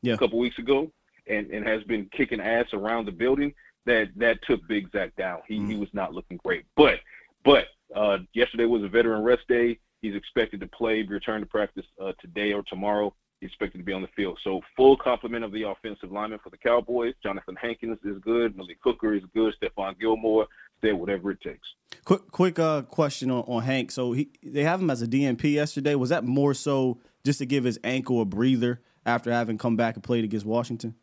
yeah. 0.02 0.14
a 0.14 0.18
couple 0.18 0.38
weeks 0.38 0.58
ago, 0.58 0.90
and 1.26 1.50
and 1.50 1.66
has 1.66 1.82
been 1.84 2.08
kicking 2.16 2.40
ass 2.40 2.66
around 2.72 3.06
the 3.06 3.12
building. 3.12 3.54
That 3.86 4.08
that 4.16 4.38
took 4.42 4.66
Big 4.68 4.90
Zach 4.92 5.14
down. 5.16 5.40
He 5.46 5.58
mm. 5.58 5.70
he 5.70 5.76
was 5.76 5.88
not 5.92 6.14
looking 6.14 6.38
great, 6.38 6.64
but 6.76 7.00
but 7.44 7.66
uh, 7.94 8.18
yesterday 8.34 8.66
was 8.66 8.82
a 8.82 8.88
veteran 8.88 9.22
rest 9.22 9.46
day. 9.48 9.78
He's 10.00 10.14
expected 10.14 10.60
to 10.60 10.66
play, 10.66 11.02
return 11.02 11.40
to 11.40 11.46
practice 11.46 11.84
uh, 12.02 12.12
today 12.20 12.52
or 12.52 12.62
tomorrow. 12.62 13.14
He's 13.40 13.48
expected 13.48 13.78
to 13.78 13.84
be 13.84 13.92
on 13.92 14.02
the 14.02 14.08
field. 14.16 14.38
So 14.42 14.60
full 14.76 14.96
complement 14.96 15.44
of 15.44 15.52
the 15.52 15.62
offensive 15.62 16.10
lineman 16.10 16.40
for 16.42 16.50
the 16.50 16.56
Cowboys. 16.56 17.14
Jonathan 17.22 17.56
Hankins 17.56 17.98
is 18.04 18.18
good. 18.20 18.56
Malik 18.56 18.78
Hooker 18.82 19.14
is 19.14 19.22
good. 19.34 19.54
Stephon 19.60 19.98
Gilmore 19.98 20.46
said 20.80 20.94
whatever 20.94 21.30
it 21.30 21.40
takes. 21.40 21.66
Quick, 22.04 22.30
quick 22.30 22.58
uh, 22.58 22.82
question 22.82 23.30
on, 23.30 23.44
on 23.46 23.62
Hank. 23.62 23.90
So 23.90 24.12
he 24.12 24.28
they 24.42 24.64
have 24.64 24.80
him 24.80 24.90
as 24.90 25.02
a 25.02 25.06
DNP 25.06 25.52
yesterday. 25.52 25.94
Was 25.94 26.10
that 26.10 26.24
more 26.24 26.54
so 26.54 27.00
just 27.24 27.38
to 27.38 27.46
give 27.46 27.64
his 27.64 27.78
ankle 27.84 28.20
a 28.20 28.24
breather 28.24 28.80
after 29.06 29.30
having 29.30 29.58
come 29.58 29.76
back 29.76 29.94
and 29.94 30.02
played 30.02 30.24
against 30.24 30.46
Washington? 30.46 30.94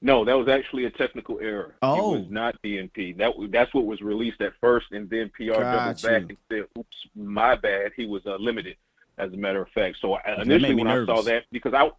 No, 0.00 0.24
that 0.24 0.34
was 0.34 0.48
actually 0.48 0.84
a 0.84 0.90
technical 0.90 1.40
error. 1.40 1.74
Oh, 1.82 2.14
it 2.14 2.18
was 2.20 2.30
not 2.30 2.60
DNP. 2.62 3.16
That 3.16 3.32
that's 3.50 3.74
what 3.74 3.84
was 3.84 4.00
released 4.00 4.40
at 4.40 4.52
first, 4.60 4.86
and 4.92 5.10
then 5.10 5.30
PR 5.30 5.60
doubled 5.60 6.02
back 6.02 6.22
and 6.22 6.36
said, 6.50 6.66
"Oops, 6.78 6.96
my 7.16 7.56
bad." 7.56 7.92
He 7.96 8.06
was 8.06 8.24
uh, 8.24 8.36
limited, 8.36 8.76
as 9.18 9.32
a 9.32 9.36
matter 9.36 9.60
of 9.60 9.68
fact. 9.70 9.98
So 10.00 10.14
I, 10.14 10.42
initially, 10.42 10.74
when 10.74 10.86
nervous. 10.86 11.08
I 11.10 11.16
saw 11.16 11.22
that, 11.22 11.44
because 11.50 11.74
I, 11.74 11.90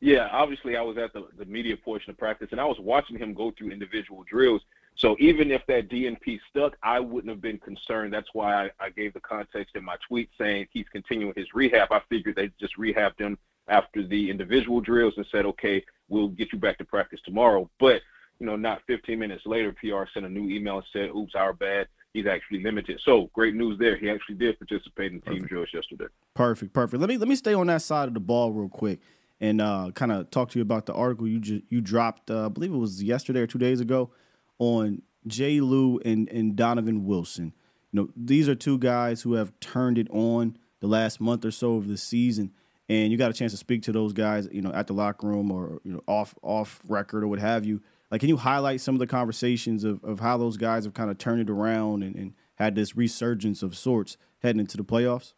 yeah, 0.00 0.28
obviously 0.30 0.76
I 0.76 0.82
was 0.82 0.98
at 0.98 1.14
the 1.14 1.26
the 1.38 1.46
media 1.46 1.76
portion 1.78 2.10
of 2.10 2.18
practice, 2.18 2.48
and 2.50 2.60
I 2.60 2.66
was 2.66 2.78
watching 2.80 3.18
him 3.18 3.32
go 3.32 3.50
through 3.56 3.70
individual 3.70 4.24
drills. 4.28 4.60
So 4.94 5.16
even 5.18 5.50
if 5.50 5.64
that 5.68 5.88
DNP 5.88 6.40
stuck, 6.50 6.76
I 6.82 7.00
wouldn't 7.00 7.30
have 7.30 7.40
been 7.40 7.58
concerned. 7.58 8.12
That's 8.12 8.28
why 8.34 8.64
I, 8.64 8.70
I 8.80 8.90
gave 8.90 9.14
the 9.14 9.20
context 9.20 9.76
in 9.76 9.84
my 9.84 9.96
tweet 10.06 10.28
saying 10.36 10.66
he's 10.72 10.88
continuing 10.90 11.32
his 11.34 11.54
rehab. 11.54 11.92
I 11.92 12.02
figured 12.10 12.36
they 12.36 12.50
just 12.60 12.76
rehabbed 12.76 13.20
him 13.20 13.38
after 13.68 14.06
the 14.06 14.30
individual 14.30 14.80
drills 14.80 15.14
and 15.16 15.26
said, 15.30 15.44
okay, 15.46 15.84
we'll 16.08 16.28
get 16.28 16.52
you 16.52 16.58
back 16.58 16.78
to 16.78 16.84
practice 16.84 17.20
tomorrow. 17.24 17.68
But, 17.78 18.02
you 18.38 18.46
know, 18.46 18.56
not 18.56 18.80
15 18.86 19.18
minutes 19.18 19.42
later, 19.46 19.74
PR 19.80 20.04
sent 20.12 20.26
a 20.26 20.28
new 20.28 20.48
email 20.48 20.76
and 20.76 20.86
said, 20.92 21.10
oops, 21.10 21.34
our 21.34 21.52
bad. 21.52 21.88
He's 22.14 22.26
actually 22.26 22.62
limited. 22.62 23.00
So 23.04 23.30
great 23.34 23.54
news 23.54 23.78
there. 23.78 23.96
He 23.96 24.10
actually 24.10 24.36
did 24.36 24.58
participate 24.58 25.12
in 25.12 25.20
team 25.20 25.46
drills 25.46 25.68
yesterday. 25.72 26.06
Perfect, 26.34 26.72
perfect. 26.72 27.00
Let 27.00 27.08
me 27.08 27.18
let 27.18 27.28
me 27.28 27.36
stay 27.36 27.52
on 27.52 27.66
that 27.66 27.82
side 27.82 28.08
of 28.08 28.14
the 28.14 28.20
ball 28.20 28.50
real 28.50 28.70
quick 28.70 29.00
and 29.40 29.60
uh, 29.60 29.90
kind 29.94 30.10
of 30.10 30.30
talk 30.30 30.50
to 30.50 30.58
you 30.58 30.62
about 30.62 30.86
the 30.86 30.94
article 30.94 31.28
you 31.28 31.38
just, 31.38 31.64
you 31.68 31.82
dropped. 31.82 32.30
Uh, 32.30 32.46
I 32.46 32.48
believe 32.48 32.72
it 32.72 32.78
was 32.78 33.02
yesterday 33.02 33.40
or 33.40 33.46
two 33.46 33.58
days 33.58 33.80
ago 33.80 34.10
on 34.58 35.02
Jay 35.26 35.60
Lou 35.60 35.98
and 35.98 36.28
and 36.30 36.56
Donovan 36.56 37.04
Wilson. 37.04 37.52
You 37.92 38.02
know, 38.02 38.08
these 38.16 38.48
are 38.48 38.54
two 38.54 38.78
guys 38.78 39.22
who 39.22 39.34
have 39.34 39.52
turned 39.60 39.98
it 39.98 40.08
on 40.10 40.56
the 40.80 40.86
last 40.86 41.20
month 41.20 41.44
or 41.44 41.50
so 41.50 41.76
of 41.76 41.88
the 41.88 41.98
season 41.98 42.52
and 42.88 43.12
you 43.12 43.18
got 43.18 43.30
a 43.30 43.34
chance 43.34 43.52
to 43.52 43.58
speak 43.58 43.82
to 43.82 43.92
those 43.92 44.12
guys, 44.12 44.48
you 44.50 44.62
know, 44.62 44.72
at 44.72 44.86
the 44.86 44.94
locker 44.94 45.26
room 45.26 45.50
or 45.50 45.80
you 45.84 45.92
know 45.92 46.02
off 46.06 46.34
off 46.42 46.80
record 46.88 47.22
or 47.22 47.28
what 47.28 47.38
have 47.38 47.64
you. 47.64 47.82
Like, 48.10 48.20
can 48.20 48.28
you 48.28 48.38
highlight 48.38 48.80
some 48.80 48.94
of 48.94 49.00
the 49.00 49.06
conversations 49.06 49.84
of, 49.84 50.02
of 50.02 50.20
how 50.20 50.38
those 50.38 50.56
guys 50.56 50.84
have 50.84 50.94
kind 50.94 51.10
of 51.10 51.18
turned 51.18 51.42
it 51.42 51.50
around 51.50 52.02
and, 52.02 52.16
and 52.16 52.34
had 52.54 52.74
this 52.74 52.96
resurgence 52.96 53.62
of 53.62 53.76
sorts 53.76 54.16
heading 54.42 54.60
into 54.60 54.78
the 54.78 54.84
playoffs? 54.84 55.34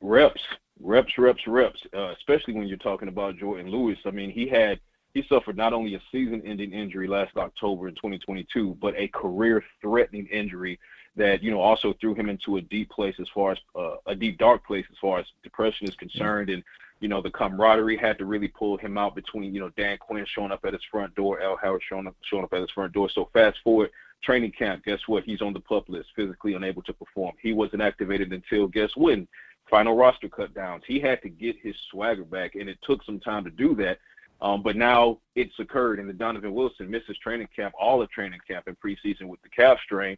Reps, 0.00 0.40
reps, 0.80 1.16
reps, 1.18 1.46
reps. 1.46 1.80
Uh, 1.94 2.12
especially 2.12 2.54
when 2.54 2.66
you're 2.66 2.78
talking 2.78 3.08
about 3.08 3.36
Jourdan 3.36 3.70
Lewis. 3.70 3.98
I 4.04 4.10
mean, 4.10 4.30
he 4.30 4.48
had 4.48 4.80
he 5.14 5.24
suffered 5.28 5.56
not 5.56 5.72
only 5.72 5.94
a 5.94 6.02
season-ending 6.12 6.72
injury 6.72 7.08
last 7.08 7.36
October 7.36 7.88
in 7.88 7.94
2022, 7.96 8.76
but 8.80 8.94
a 8.96 9.08
career-threatening 9.08 10.26
injury 10.26 10.78
that 11.16 11.42
you 11.42 11.50
know 11.50 11.60
also 11.60 11.92
threw 12.00 12.14
him 12.14 12.28
into 12.28 12.56
a 12.56 12.60
deep 12.60 12.88
place 12.90 13.16
as 13.20 13.28
far 13.34 13.52
as 13.52 13.58
uh, 13.74 13.96
a 14.06 14.14
deep 14.14 14.38
dark 14.38 14.64
place 14.66 14.86
as 14.90 14.96
far 14.98 15.18
as 15.18 15.26
depression 15.42 15.88
is 15.88 15.94
concerned 15.96 16.50
and 16.50 16.62
you 17.00 17.08
know 17.08 17.20
the 17.20 17.30
camaraderie 17.30 17.96
had 17.96 18.18
to 18.18 18.26
really 18.26 18.48
pull 18.48 18.76
him 18.76 18.96
out 18.96 19.14
between 19.14 19.52
you 19.52 19.60
know 19.60 19.70
Dan 19.76 19.98
Quinn 19.98 20.24
showing 20.26 20.52
up 20.52 20.64
at 20.64 20.72
his 20.72 20.82
front 20.90 21.14
door, 21.14 21.40
Al 21.40 21.56
Howard 21.56 21.82
showing 21.88 22.06
up 22.06 22.14
showing 22.22 22.44
up 22.44 22.52
at 22.52 22.60
his 22.60 22.70
front 22.70 22.92
door. 22.92 23.08
So 23.10 23.28
fast 23.32 23.58
forward 23.64 23.90
training 24.22 24.52
camp, 24.52 24.84
guess 24.84 25.00
what? 25.06 25.24
He's 25.24 25.40
on 25.40 25.52
the 25.52 25.60
pup 25.60 25.88
list, 25.88 26.10
physically 26.14 26.54
unable 26.54 26.82
to 26.82 26.92
perform. 26.92 27.34
He 27.40 27.52
wasn't 27.52 27.82
activated 27.82 28.32
until 28.32 28.66
guess 28.66 28.90
when? 28.96 29.26
Final 29.70 29.96
roster 29.96 30.28
cut 30.28 30.52
downs. 30.54 30.82
He 30.86 31.00
had 31.00 31.22
to 31.22 31.28
get 31.28 31.56
his 31.62 31.76
swagger 31.90 32.24
back, 32.24 32.54
and 32.54 32.68
it 32.68 32.78
took 32.82 33.02
some 33.04 33.20
time 33.20 33.44
to 33.44 33.50
do 33.50 33.74
that. 33.76 33.98
Um, 34.42 34.62
but 34.62 34.74
now 34.74 35.18
it's 35.36 35.58
occurred, 35.58 36.00
and 36.00 36.08
the 36.08 36.14
Donovan 36.14 36.54
Wilson 36.54 36.90
misses 36.90 37.16
training 37.18 37.48
camp, 37.54 37.74
all 37.78 38.02
of 38.02 38.10
training 38.10 38.40
camp 38.48 38.66
and 38.66 38.76
preseason 38.80 39.28
with 39.28 39.40
the 39.42 39.48
calf 39.50 39.78
strain. 39.84 40.16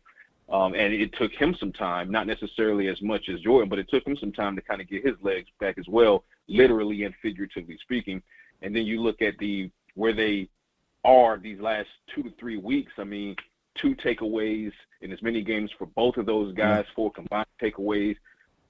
Um, 0.49 0.75
and 0.75 0.93
it 0.93 1.15
took 1.15 1.33
him 1.33 1.55
some 1.59 1.73
time, 1.73 2.11
not 2.11 2.27
necessarily 2.27 2.89
as 2.89 3.01
much 3.01 3.29
as 3.29 3.41
Jordan, 3.41 3.69
but 3.69 3.79
it 3.79 3.89
took 3.89 4.07
him 4.07 4.17
some 4.17 4.33
time 4.33 4.55
to 4.57 4.63
kind 4.63 4.81
of 4.81 4.89
get 4.89 5.07
his 5.07 5.15
legs 5.23 5.49
back 5.61 5.79
as 5.79 5.87
well, 5.89 6.25
literally 6.47 7.05
and 7.05 7.15
figuratively 7.23 7.79
speaking. 7.81 8.23
And 8.61 8.75
then 8.75 8.85
you 8.85 9.01
look 9.01 9.23
at 9.23 9.39
the 9.39 9.71
where 9.95 10.13
they 10.13 10.49
are 11.05 11.39
these 11.39 11.61
last 11.61 11.89
two 12.15 12.23
to 12.23 12.31
three 12.39 12.57
weeks. 12.57 12.93
I 12.99 13.05
mean, 13.05 13.37
two 13.77 13.95
takeaways 13.97 14.73
in 15.01 15.13
as 15.13 15.23
many 15.23 15.43
games 15.43 15.71
for 15.79 15.87
both 15.87 16.17
of 16.17 16.27
those 16.27 16.55
guys, 16.55 16.85
four 16.95 17.11
combined 17.11 17.47
takeaways. 17.61 18.17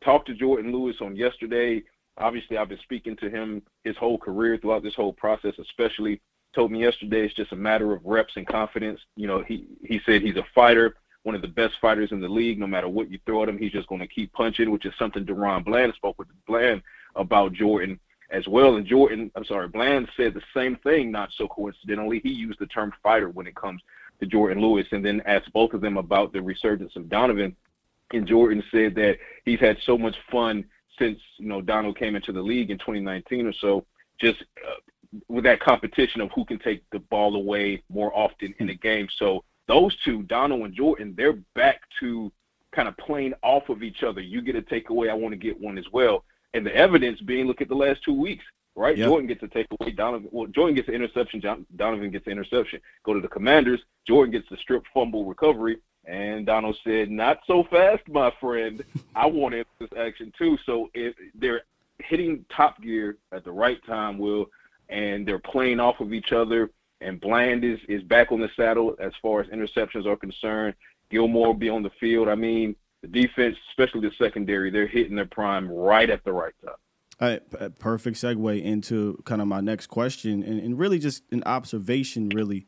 Talked 0.04 0.28
to 0.28 0.34
Jourdan 0.34 0.72
Lewis 0.72 0.96
on 1.00 1.16
yesterday. 1.16 1.82
Obviously, 2.18 2.56
I've 2.56 2.68
been 2.68 2.78
speaking 2.82 3.16
to 3.16 3.30
him 3.30 3.62
his 3.84 3.96
whole 3.96 4.18
career 4.18 4.58
throughout 4.58 4.82
this 4.82 4.94
whole 4.94 5.12
process, 5.12 5.54
especially 5.58 6.20
told 6.54 6.70
me 6.70 6.80
yesterday 6.80 7.24
it's 7.24 7.34
just 7.34 7.52
a 7.52 7.56
matter 7.56 7.92
of 7.92 8.04
reps 8.04 8.34
and 8.36 8.46
confidence. 8.46 9.00
You 9.16 9.26
know, 9.26 9.42
he 9.42 9.66
he 9.84 10.00
said 10.04 10.22
he's 10.22 10.36
a 10.36 10.44
fighter 10.54 10.96
one 11.22 11.34
of 11.34 11.42
the 11.42 11.48
best 11.48 11.74
fighters 11.80 12.12
in 12.12 12.20
the 12.20 12.28
league. 12.28 12.58
No 12.58 12.66
matter 12.66 12.88
what 12.88 13.10
you 13.10 13.18
throw 13.24 13.42
at 13.42 13.48
him, 13.48 13.58
he's 13.58 13.72
just 13.72 13.88
going 13.88 14.00
to 14.00 14.06
keep 14.06 14.32
punching, 14.32 14.70
which 14.70 14.86
is 14.86 14.92
something 14.98 15.24
DaRon 15.24 15.64
Bland 15.64 15.94
spoke 15.94 16.18
with 16.18 16.28
Bland 16.46 16.82
about 17.16 17.52
Jordan 17.52 17.98
as 18.30 18.46
well. 18.48 18.76
And 18.76 18.86
Jordan, 18.86 19.30
I'm 19.36 19.44
sorry, 19.44 19.68
Bland 19.68 20.08
said 20.16 20.34
the 20.34 20.42
same 20.54 20.76
thing, 20.76 21.12
not 21.12 21.30
so 21.36 21.46
coincidentally. 21.46 22.20
He 22.22 22.30
used 22.30 22.58
the 22.58 22.66
term 22.66 22.92
fighter 23.02 23.28
when 23.28 23.46
it 23.46 23.54
comes 23.54 23.82
to 24.20 24.26
Jourdan 24.26 24.60
Lewis 24.60 24.86
and 24.92 25.04
then 25.04 25.22
asked 25.26 25.52
both 25.52 25.74
of 25.74 25.80
them 25.80 25.96
about 25.96 26.32
the 26.32 26.40
resurgence 26.40 26.96
of 26.96 27.08
Donovan. 27.08 27.54
And 28.12 28.26
Jordan 28.26 28.62
said 28.70 28.94
that 28.96 29.16
he's 29.44 29.60
had 29.60 29.76
so 29.84 29.96
much 29.96 30.16
fun 30.30 30.64
since, 30.98 31.18
you 31.38 31.46
know, 31.46 31.60
Donald 31.60 31.98
came 31.98 32.16
into 32.16 32.32
the 32.32 32.40
league 32.40 32.70
in 32.70 32.78
2019 32.78 33.46
or 33.46 33.52
so, 33.60 33.84
just 34.20 34.42
uh, 34.66 34.80
with 35.28 35.44
that 35.44 35.60
competition 35.60 36.20
of 36.20 36.30
who 36.34 36.44
can 36.44 36.58
take 36.58 36.82
the 36.92 36.98
ball 36.98 37.36
away 37.36 37.82
more 37.90 38.16
often 38.16 38.54
in 38.58 38.66
the 38.66 38.76
game. 38.76 39.08
So 39.18 39.44
those 39.72 39.96
two, 40.04 40.22
Donald 40.24 40.60
and 40.60 40.74
Jordan, 40.74 41.14
they're 41.16 41.38
back 41.54 41.80
to 42.00 42.30
kind 42.72 42.88
of 42.88 42.96
playing 42.98 43.32
off 43.42 43.70
of 43.70 43.82
each 43.82 44.02
other. 44.02 44.20
You 44.20 44.42
get 44.42 44.54
a 44.54 44.60
takeaway, 44.60 45.10
I 45.10 45.14
want 45.14 45.32
to 45.32 45.38
get 45.38 45.58
one 45.58 45.78
as 45.78 45.86
well. 45.92 46.24
And 46.52 46.66
the 46.66 46.76
evidence 46.76 47.20
being, 47.22 47.46
look 47.46 47.62
at 47.62 47.68
the 47.68 47.74
last 47.74 48.04
two 48.04 48.12
weeks, 48.12 48.44
right? 48.76 48.98
Yep. 48.98 49.08
Jourdan 49.08 49.28
gets 49.28 49.42
a 49.42 49.46
takeaway, 49.46 49.96
Donovan. 49.96 50.28
Well, 50.30 50.46
Jordan 50.48 50.74
gets 50.74 50.88
an 50.88 50.94
interception, 50.94 51.40
John, 51.40 51.64
Donovan 51.76 52.10
gets 52.10 52.26
an 52.26 52.32
interception. 52.32 52.80
Go 53.02 53.14
to 53.14 53.20
the 53.20 53.28
Commanders, 53.28 53.80
Jordan 54.06 54.30
gets 54.30 54.46
the 54.50 54.58
strip 54.58 54.84
fumble 54.92 55.24
recovery, 55.24 55.78
and 56.04 56.44
Donald 56.44 56.76
said, 56.84 57.10
"Not 57.10 57.40
so 57.46 57.64
fast, 57.64 58.06
my 58.08 58.30
friend. 58.40 58.84
I 59.16 59.24
want 59.26 59.54
this 59.78 59.88
action 59.96 60.32
too." 60.36 60.58
So 60.66 60.90
if 60.92 61.14
they're 61.34 61.62
hitting 61.98 62.44
top 62.54 62.82
gear 62.82 63.16
at 63.32 63.44
the 63.44 63.52
right 63.52 63.82
time, 63.86 64.18
will 64.18 64.50
and 64.90 65.26
they're 65.26 65.38
playing 65.38 65.80
off 65.80 66.00
of 66.00 66.12
each 66.12 66.32
other 66.32 66.70
and 67.02 67.20
Bland 67.20 67.64
is 67.64 67.78
is 67.88 68.02
back 68.02 68.32
on 68.32 68.40
the 68.40 68.50
saddle 68.56 68.96
as 69.00 69.12
far 69.20 69.40
as 69.40 69.48
interceptions 69.48 70.06
are 70.06 70.16
concerned. 70.16 70.74
Gilmore 71.10 71.48
will 71.48 71.54
be 71.54 71.68
on 71.68 71.82
the 71.82 71.90
field. 72.00 72.28
I 72.28 72.34
mean, 72.34 72.74
the 73.02 73.08
defense, 73.08 73.56
especially 73.70 74.00
the 74.00 74.14
secondary, 74.16 74.70
they're 74.70 74.86
hitting 74.86 75.16
their 75.16 75.26
prime 75.26 75.70
right 75.70 76.08
at 76.08 76.24
the 76.24 76.32
right 76.32 76.54
time. 76.64 76.74
All 77.20 77.28
right, 77.28 77.78
perfect 77.78 78.16
segue 78.16 78.62
into 78.62 79.22
kind 79.24 79.40
of 79.40 79.46
my 79.46 79.60
next 79.60 79.88
question, 79.88 80.42
and, 80.42 80.58
and 80.58 80.78
really 80.78 80.98
just 80.98 81.22
an 81.30 81.42
observation. 81.44 82.30
Really, 82.30 82.66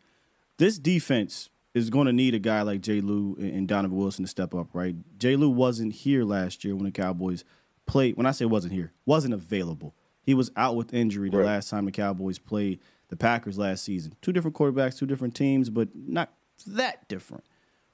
this 0.59 0.79
defense 0.79 1.51
is 1.73 1.91
going 1.91 2.07
to 2.07 2.13
need 2.13 2.35
a 2.35 2.39
guy 2.39 2.63
like 2.63 2.81
Jay 2.81 3.01
Lou 3.01 3.35
and 3.37 3.67
Donovan 3.67 3.97
Wilson 3.97 4.25
to 4.25 4.29
step 4.29 4.55
up. 4.55 4.69
Right, 4.73 4.95
Jay 5.19 5.35
Lou 5.37 5.51
wasn't 5.51 5.93
here 5.93 6.25
last 6.25 6.65
year 6.65 6.77
when 6.77 6.85
the 6.85 6.93
Cowboys 6.93 7.45
played. 7.87 8.17
When 8.17 8.27
I 8.27 8.31
say 8.33 8.45
wasn't 8.45 8.75
here, 8.75 8.93
wasn't 9.07 9.35
available. 9.35 9.95
He 10.23 10.35
was 10.35 10.51
out 10.57 10.77
with 10.77 10.95
injury 10.95 11.31
the 11.31 11.39
right. 11.39 11.47
last 11.47 11.71
time 11.71 11.85
the 11.85 11.91
Cowboys 11.91 12.39
played 12.39 12.81
the 13.15 13.19
Packers 13.19 13.57
last 13.57 13.85
season. 13.85 14.17
Two 14.23 14.33
different 14.33 14.57
quarterbacks, 14.57 14.99
two 14.99 15.07
different 15.07 15.37
teams, 15.37 15.71
but 15.71 15.89
not 15.95 16.33
that 16.67 17.09
different. 17.09 17.45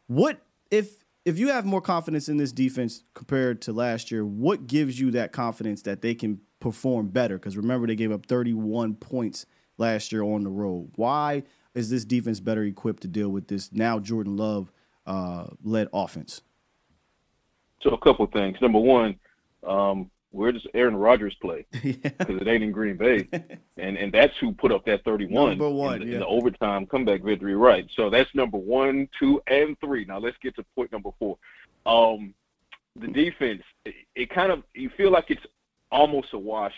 What 0.06 0.40
if 0.70 1.04
if 1.26 1.38
you 1.38 1.48
have 1.48 1.66
more 1.66 1.82
confidence 1.82 2.30
in 2.30 2.38
this 2.38 2.52
defense 2.52 3.04
compared 3.12 3.60
to 3.62 3.72
last 3.74 4.10
year? 4.10 4.24
What 4.24 4.66
gives 4.66 4.98
you 4.98 5.10
that 5.10 5.30
confidence 5.32 5.82
that 5.82 6.00
they 6.00 6.14
can 6.14 6.40
perform 6.58 7.08
better? 7.08 7.36
Because 7.36 7.54
remember, 7.54 7.86
they 7.86 7.96
gave 7.96 8.10
up 8.10 8.24
31 8.24 8.94
points 8.94 9.44
last 9.76 10.10
year 10.10 10.22
on 10.22 10.42
the 10.42 10.50
road. 10.50 10.92
Why 10.96 11.42
is 11.74 11.90
this 11.90 12.06
defense 12.06 12.40
better 12.40 12.62
equipped 12.62 13.02
to 13.02 13.08
deal 13.08 13.28
with 13.28 13.48
this 13.48 13.70
now 13.72 13.98
Jordan 13.98 14.38
Love 14.38 14.72
uh, 15.06 15.48
led 15.62 15.88
offense? 15.92 16.40
So 17.82 17.90
a 17.90 17.98
couple 17.98 18.26
things. 18.28 18.56
Number 18.62 18.78
one, 18.78 19.16
um, 19.66 20.10
where 20.30 20.52
does 20.52 20.66
Aaron 20.74 20.96
Rodgers 20.96 21.34
play? 21.40 21.66
Because 21.82 22.40
it 22.40 22.48
ain't 22.48 22.62
in 22.62 22.72
Green 22.72 22.96
Bay, 22.96 23.28
and 23.76 23.96
and 23.96 24.12
that's 24.12 24.36
who 24.40 24.52
put 24.52 24.72
up 24.72 24.84
that 24.86 25.04
31 25.04 25.50
Number 25.50 25.70
one, 25.70 25.94
in, 25.94 26.00
the, 26.00 26.06
yeah. 26.06 26.14
in 26.14 26.20
the 26.20 26.26
overtime 26.26 26.86
comeback 26.86 27.22
victory. 27.22 27.54
Right. 27.54 27.88
So 27.96 28.10
that's 28.10 28.32
number 28.34 28.58
one, 28.58 29.08
two, 29.18 29.42
and 29.46 29.78
three. 29.80 30.04
Now 30.04 30.18
let's 30.18 30.36
get 30.42 30.54
to 30.56 30.64
point 30.74 30.92
number 30.92 31.10
four. 31.18 31.38
Um, 31.86 32.34
the 32.96 33.08
defense, 33.08 33.62
it, 33.84 33.94
it 34.14 34.30
kind 34.30 34.52
of 34.52 34.62
you 34.74 34.90
feel 34.96 35.10
like 35.10 35.30
it's 35.30 35.44
almost 35.90 36.32
a 36.32 36.38
wash. 36.38 36.74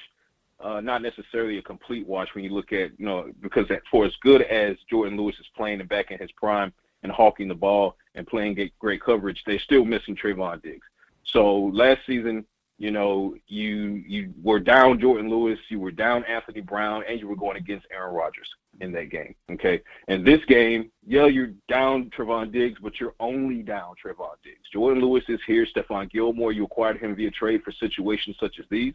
Uh, 0.61 0.81
not 0.81 1.03
necessarily 1.03 1.59
a 1.59 1.63
complete 1.63 2.07
wash 2.07 2.29
when 2.35 2.45
you 2.45 2.51
look 2.51 2.73
at, 2.73 2.93
you 2.97 3.05
know, 3.05 3.33
because 3.41 3.67
that, 3.67 3.83
for 3.91 4.05
as 4.05 4.15
good 4.21 4.43
as 4.43 4.77
Jourdan 4.91 5.17
Lewis 5.17 5.35
is 5.41 5.47
playing 5.57 5.81
and 5.81 5.89
back 5.89 6.13
in 6.13 6.19
his 6.21 6.31
prime 6.33 6.73
and 7.03 7.11
hawking 7.11 7.49
the 7.49 7.55
ball 7.55 7.97
and 8.15 8.25
playing 8.29 8.55
great, 8.55 8.79
great 8.79 9.03
coverage, 9.03 9.43
they're 9.45 9.59
still 9.59 9.85
missing 9.85 10.15
Trevon 10.15 10.63
Diggs. 10.63 10.87
So 11.25 11.65
last 11.73 12.01
season, 12.07 12.45
you 12.83 12.91
know, 12.91 13.37
you 13.47 14.03
you 14.09 14.35
were 14.43 14.59
down 14.59 14.99
Jourdan 14.99 15.31
Lewis, 15.31 15.57
you 15.69 15.79
were 15.79 15.93
down 15.93 16.25
Anthony 16.25 16.61
Brown, 16.61 17.05
and 17.09 17.21
you 17.21 17.29
were 17.29 17.37
going 17.37 17.57
against 17.57 17.87
Aaron 17.93 18.13
Rodgers 18.13 18.49
in 18.81 18.91
that 18.91 19.09
game. 19.09 19.37
Okay, 19.53 19.81
and 20.09 20.27
this 20.27 20.41
game, 20.49 20.91
yeah, 21.07 21.27
you're 21.27 21.53
down 21.69 22.11
Trevon 22.11 22.51
Diggs, 22.51 22.81
but 22.83 22.99
you're 22.99 23.15
only 23.21 23.63
down 23.63 23.95
Trevon 24.05 24.35
Diggs. 24.43 24.63
Jourdan 24.75 25.01
Lewis 25.01 25.23
is 25.29 25.39
here. 25.47 25.65
Stephon 25.65 26.11
Gilmore, 26.11 26.51
you 26.51 26.65
acquired 26.65 26.99
him 26.99 27.15
via 27.15 27.31
trade 27.31 27.63
for 27.63 27.71
situations 27.71 28.35
such 28.41 28.59
as 28.59 28.65
these. 28.69 28.95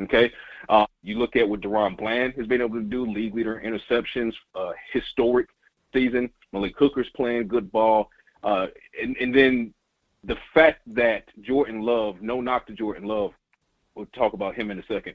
Okay, 0.00 0.32
uh, 0.68 0.86
you 1.04 1.16
look 1.16 1.36
at 1.36 1.48
what 1.48 1.60
DaRon 1.60 1.96
Bland 1.96 2.34
has 2.34 2.48
been 2.48 2.60
able 2.60 2.74
to 2.74 2.82
do, 2.82 3.06
league 3.06 3.36
leader 3.36 3.60
in 3.60 3.72
interceptions, 3.72 4.32
uh, 4.56 4.72
historic 4.92 5.46
season. 5.92 6.28
Malik 6.52 6.74
Hooker's 6.76 7.08
playing 7.14 7.46
good 7.46 7.70
ball, 7.70 8.10
uh, 8.42 8.66
and 9.00 9.16
and 9.18 9.32
then 9.32 9.72
the 10.24 10.36
fact 10.54 10.80
that 10.94 11.24
Jordan 11.42 11.82
Love, 11.82 12.20
no 12.20 12.40
knock 12.40 12.66
to 12.66 12.72
Jordan 12.72 13.04
Love, 13.04 13.32
we'll 13.94 14.06
talk 14.06 14.32
about 14.32 14.54
him 14.54 14.70
in 14.70 14.78
a 14.78 14.86
second, 14.86 15.14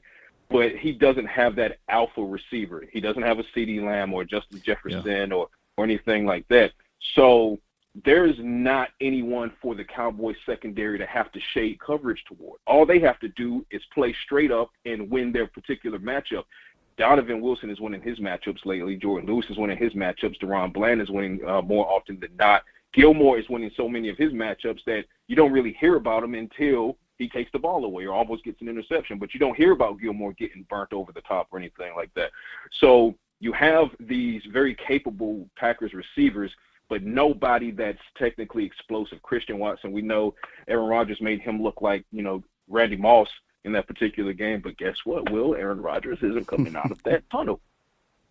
but 0.50 0.72
he 0.72 0.92
doesn't 0.92 1.26
have 1.26 1.56
that 1.56 1.78
alpha 1.88 2.22
receiver. 2.22 2.84
He 2.92 3.00
doesn't 3.00 3.22
have 3.22 3.38
a 3.38 3.44
CeeDee 3.54 3.84
Lamb 3.84 4.12
or 4.12 4.24
Justin 4.24 4.60
Jefferson 4.64 5.32
or 5.32 5.48
or 5.76 5.84
anything 5.84 6.24
like 6.24 6.46
that. 6.48 6.72
So 7.16 7.58
there 8.04 8.26
is 8.26 8.36
not 8.38 8.90
anyone 9.00 9.52
for 9.62 9.74
the 9.74 9.84
Cowboys 9.84 10.36
secondary 10.46 10.98
to 10.98 11.06
have 11.06 11.30
to 11.32 11.40
shade 11.52 11.78
coverage 11.80 12.22
toward. 12.26 12.58
All 12.66 12.84
they 12.86 12.98
have 13.00 13.18
to 13.20 13.28
do 13.28 13.64
is 13.70 13.82
play 13.92 14.14
straight 14.24 14.50
up 14.50 14.70
and 14.84 15.10
win 15.10 15.32
their 15.32 15.46
particular 15.46 15.98
matchup. 15.98 16.44
Donovan 16.96 17.40
Wilson 17.40 17.70
is 17.70 17.80
winning 17.80 18.02
his 18.02 18.18
matchups 18.18 18.64
lately. 18.64 18.96
Jourdan 18.98 19.26
Lewis 19.26 19.46
is 19.50 19.58
winning 19.58 19.78
his 19.78 19.92
matchups. 19.94 20.38
DaRon 20.40 20.72
Bland 20.72 21.02
is 21.02 21.10
winning 21.10 21.40
uh, 21.46 21.62
more 21.62 21.86
often 21.90 22.18
than 22.20 22.34
not. 22.36 22.62
Gilmore 22.94 23.38
is 23.38 23.48
winning 23.48 23.72
so 23.76 23.88
many 23.88 24.08
of 24.08 24.16
his 24.16 24.32
matchups 24.32 24.84
that 24.86 25.04
you 25.26 25.36
don't 25.36 25.52
really 25.52 25.76
hear 25.78 25.96
about 25.96 26.22
him 26.22 26.34
until 26.34 26.96
he 27.18 27.28
takes 27.28 27.50
the 27.52 27.58
ball 27.58 27.84
away 27.84 28.06
or 28.06 28.14
almost 28.14 28.44
gets 28.44 28.60
an 28.60 28.68
interception. 28.68 29.18
But 29.18 29.34
you 29.34 29.40
don't 29.40 29.56
hear 29.56 29.72
about 29.72 30.00
Gilmore 30.00 30.32
getting 30.32 30.64
burnt 30.68 30.92
over 30.92 31.12
the 31.12 31.20
top 31.22 31.48
or 31.50 31.58
anything 31.58 31.94
like 31.96 32.12
that. 32.14 32.30
So 32.80 33.14
you 33.40 33.52
have 33.52 33.90
these 34.00 34.42
very 34.50 34.74
capable 34.74 35.48
Packers 35.56 35.92
receivers, 35.92 36.52
but 36.88 37.02
nobody 37.02 37.70
that's 37.72 37.98
technically 38.16 38.64
explosive. 38.64 39.22
Christian 39.22 39.58
Watson, 39.58 39.92
we 39.92 40.02
know 40.02 40.34
Aaron 40.68 40.88
Rodgers 40.88 41.20
made 41.20 41.40
him 41.40 41.62
look 41.62 41.82
like, 41.82 42.04
you 42.12 42.22
know, 42.22 42.42
Randy 42.68 42.96
Moss 42.96 43.28
in 43.64 43.72
that 43.72 43.88
particular 43.88 44.32
game. 44.32 44.60
But 44.60 44.76
guess 44.76 44.96
what, 45.04 45.30
Will? 45.30 45.54
Aaron 45.54 45.80
Rodgers 45.80 46.18
isn't 46.22 46.46
coming 46.46 46.76
out 46.76 46.90
of 46.90 47.02
that 47.02 47.28
tunnel. 47.30 47.60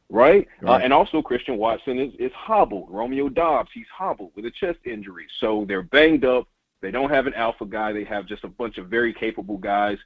Right? 0.09 0.47
Uh, 0.65 0.73
and 0.73 0.93
also 0.93 1.21
Christian 1.21 1.57
Watson 1.57 1.97
is, 1.99 2.13
is 2.19 2.31
hobbled. 2.33 2.87
Romeo 2.89 3.29
Doubs, 3.29 3.71
he's 3.73 3.87
hobbled 3.91 4.31
with 4.35 4.45
a 4.45 4.51
chest 4.51 4.79
injury. 4.85 5.25
So 5.39 5.65
they're 5.67 5.81
banged 5.81 6.23
up. 6.23 6.47
They 6.81 6.91
don't 6.91 7.09
have 7.09 7.25
an 7.27 7.33
alpha 7.33 7.65
guy. 7.65 7.93
They 7.93 8.03
have 8.03 8.27
just 8.27 8.43
a 8.43 8.47
bunch 8.47 8.77
of 8.77 8.87
very 8.87 9.13
capable 9.13 9.57
guys 9.57 9.97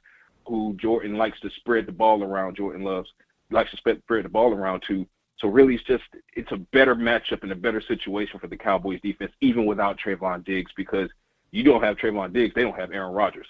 who 0.46 0.74
Jordan 0.80 1.16
likes 1.16 1.38
to 1.40 1.50
spread 1.50 1.86
the 1.86 1.92
ball 1.92 2.22
around. 2.22 2.56
Jordan 2.56 2.82
loves 2.82 3.10
likes 3.50 3.70
to 3.70 3.76
spread, 3.76 3.98
spread 3.98 4.24
the 4.24 4.30
ball 4.30 4.54
around 4.54 4.82
to. 4.88 5.06
So 5.38 5.48
really, 5.48 5.74
it's 5.74 5.84
just 5.84 6.04
it's 6.32 6.50
a 6.52 6.56
better 6.56 6.94
matchup 6.94 7.42
and 7.42 7.52
a 7.52 7.56
better 7.56 7.80
situation 7.80 8.40
for 8.40 8.48
the 8.48 8.56
Cowboys 8.56 9.00
defense, 9.02 9.32
even 9.40 9.66
without 9.66 9.98
Trevon 9.98 10.44
Diggs, 10.44 10.72
because 10.76 11.10
you 11.50 11.62
don't 11.62 11.82
have 11.82 11.96
Trevon 11.96 12.32
Diggs, 12.32 12.54
they 12.54 12.62
don't 12.62 12.78
have 12.78 12.90
Aaron 12.90 13.12
Rodgers. 13.12 13.46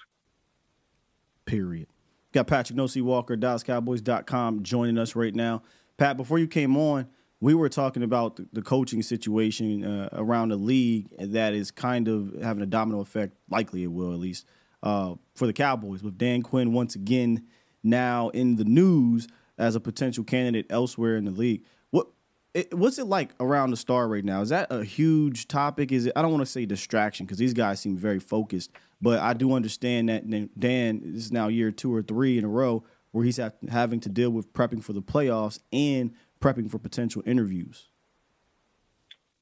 Period. 1.45 1.87
Got 2.31 2.47
Patrik 2.47 2.75
No 2.75 2.85
C 2.85 3.01
Walker, 3.01 3.35
DallasCowboys.com 3.35 4.61
joining 4.61 4.99
us 4.99 5.15
right 5.15 5.33
now. 5.33 5.63
Pat, 5.99 6.15
before 6.15 6.39
you 6.39 6.47
came 6.47 6.77
on, 6.77 7.07
we 7.41 7.53
were 7.53 7.67
talking 7.67 8.03
about 8.03 8.39
the, 8.53 8.61
coaching 8.61 9.01
situation 9.03 9.83
uh, 9.83 10.09
around 10.13 10.49
the 10.49 10.55
league 10.55 11.09
that 11.19 11.53
is 11.53 11.71
kind 11.71 12.07
of 12.07 12.33
having 12.41 12.63
a 12.63 12.65
domino 12.65 13.01
effect, 13.01 13.35
likely 13.49 13.83
it 13.83 13.91
will 13.91 14.13
at 14.13 14.19
least, 14.19 14.45
uh, 14.81 15.15
for 15.35 15.45
the 15.45 15.51
Cowboys, 15.51 16.01
with 16.01 16.17
Dan 16.17 16.41
Quinn 16.41 16.71
once 16.71 16.95
again 16.95 17.45
now 17.83 18.29
in 18.29 18.55
the 18.55 18.63
news 18.63 19.27
as 19.57 19.75
a 19.75 19.79
potential 19.81 20.23
candidate 20.23 20.65
elsewhere 20.69 21.17
in 21.17 21.25
the 21.25 21.31
league. 21.31 21.65
What 21.91 22.07
it, 22.53 22.73
what's 22.73 22.97
it 22.97 23.05
like 23.05 23.31
around 23.41 23.71
the 23.71 23.77
star 23.77 24.07
right 24.07 24.23
now? 24.23 24.41
Is 24.41 24.49
that 24.49 24.67
a 24.69 24.83
huge 24.85 25.49
topic? 25.49 25.91
Is 25.91 26.05
it? 26.05 26.13
I 26.15 26.21
don't 26.21 26.31
want 26.31 26.45
to 26.45 26.51
say 26.51 26.65
distraction 26.65 27.25
because 27.25 27.37
these 27.37 27.53
guys 27.53 27.81
seem 27.81 27.97
very 27.97 28.19
focused, 28.19 28.71
but 29.01 29.19
I 29.19 29.33
do 29.33 29.53
understand 29.53 30.07
that 30.07 30.59
Dan 30.59 31.01
is 31.03 31.31
now 31.31 31.49
year 31.49 31.71
two 31.71 31.93
or 31.93 32.01
three 32.01 32.37
in 32.37 32.45
a 32.45 32.49
row 32.49 32.85
where 33.11 33.25
he's 33.25 33.37
ha- 33.37 33.51
having 33.69 33.99
to 34.01 34.09
deal 34.09 34.29
with 34.29 34.53
prepping 34.53 34.83
for 34.83 34.93
the 34.93 35.01
playoffs 35.01 35.59
and 35.71 36.13
prepping 36.41 36.69
for 36.69 36.79
potential 36.79 37.23
interviews. 37.25 37.87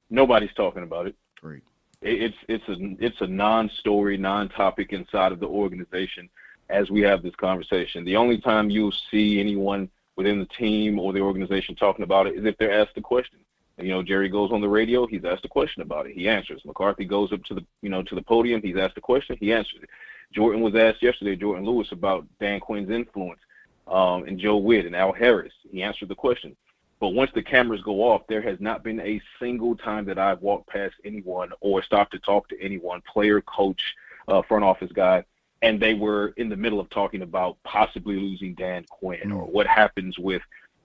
Nobody's 0.09 0.53
talking 0.55 0.83
about 0.83 1.07
it. 1.07 1.15
Great. 1.41 1.63
It's 2.01 2.37
it's 2.47 2.67
a 2.69 2.75
it's 3.03 3.21
a 3.21 3.27
non-story, 3.27 4.17
non-topic 4.17 4.93
inside 4.93 5.31
of 5.31 5.39
the 5.39 5.47
organization 5.47 6.29
as 6.69 6.89
we 6.89 7.01
have 7.01 7.23
this 7.23 7.35
conversation. 7.35 8.05
The 8.05 8.15
only 8.15 8.39
time 8.39 8.69
you'll 8.69 8.93
see 9.11 9.39
anyone 9.39 9.89
within 10.15 10.39
the 10.39 10.45
team 10.45 10.99
or 10.99 11.13
the 11.13 11.21
organization 11.21 11.75
talking 11.75 12.03
about 12.03 12.27
it 12.27 12.35
is 12.35 12.45
if 12.45 12.57
they're 12.57 12.79
asked 12.79 12.97
a 12.97 13.01
question. 13.01 13.39
You 13.79 13.89
know, 13.89 14.01
Jerry 14.01 14.27
goes 14.27 14.51
on 14.51 14.59
the 14.59 14.67
radio, 14.67 15.05
he's 15.05 15.23
asked 15.23 15.45
a 15.45 15.49
question 15.49 15.83
about 15.83 16.07
it, 16.07 16.15
he 16.15 16.27
answers. 16.27 16.63
McCarthy 16.65 17.05
goes 17.05 17.31
up 17.31 17.43
to 17.45 17.53
the 17.53 17.65
you 17.81 17.89
know 17.89 18.01
to 18.03 18.15
the 18.15 18.23
podium, 18.23 18.61
he's 18.61 18.77
asked 18.77 18.97
a 18.97 19.01
question, 19.01 19.37
he 19.39 19.53
answers 19.53 19.79
it. 19.83 19.89
Jordan 20.33 20.61
was 20.61 20.75
asked 20.75 21.01
yesterday, 21.01 21.35
Jourdan 21.35 21.63
Lewis, 21.63 21.91
about 21.91 22.25
Dan 22.39 22.59
Quinn's 22.59 22.89
influence, 22.89 23.39
um, 23.87 24.25
and 24.25 24.39
Joe 24.39 24.57
Whitt 24.57 24.85
and 24.85 24.95
Al 24.95 25.13
Harris. 25.13 25.53
He 25.71 25.83
answered 25.83 26.09
the 26.09 26.15
question. 26.15 26.55
But 26.99 27.09
once 27.09 27.29
the 27.33 27.43
cameras 27.43 27.81
go 27.81 28.01
off, 28.01 28.23
there 28.27 28.41
has 28.41 28.59
not 28.59 28.83
been 28.83 28.99
a 28.99 29.21
single 29.39 29.75
time 29.75 30.05
that 30.05 30.17
I've 30.17 30.41
walked 30.41 30.67
past 30.67 30.95
anyone 31.05 31.51
or 31.61 31.83
stopped 31.83 32.11
to 32.13 32.19
talk 32.19 32.49
to 32.49 32.59
anyone, 32.59 33.01
player, 33.01 33.39
coach, 33.41 33.81
uh, 34.27 34.41
front 34.41 34.63
office 34.63 34.91
guy, 34.91 35.23
and 35.61 35.79
they 35.79 35.93
were 35.93 36.33
in 36.37 36.49
the 36.49 36.55
middle 36.55 36.79
of 36.79 36.89
talking 36.89 37.21
about 37.21 37.57
possibly 37.63 38.15
losing 38.15 38.55
Dan 38.55 38.83
Quinn 38.89 39.31
or 39.31 39.45
what 39.45 39.67
happens 39.67 40.17
with, 40.17 40.41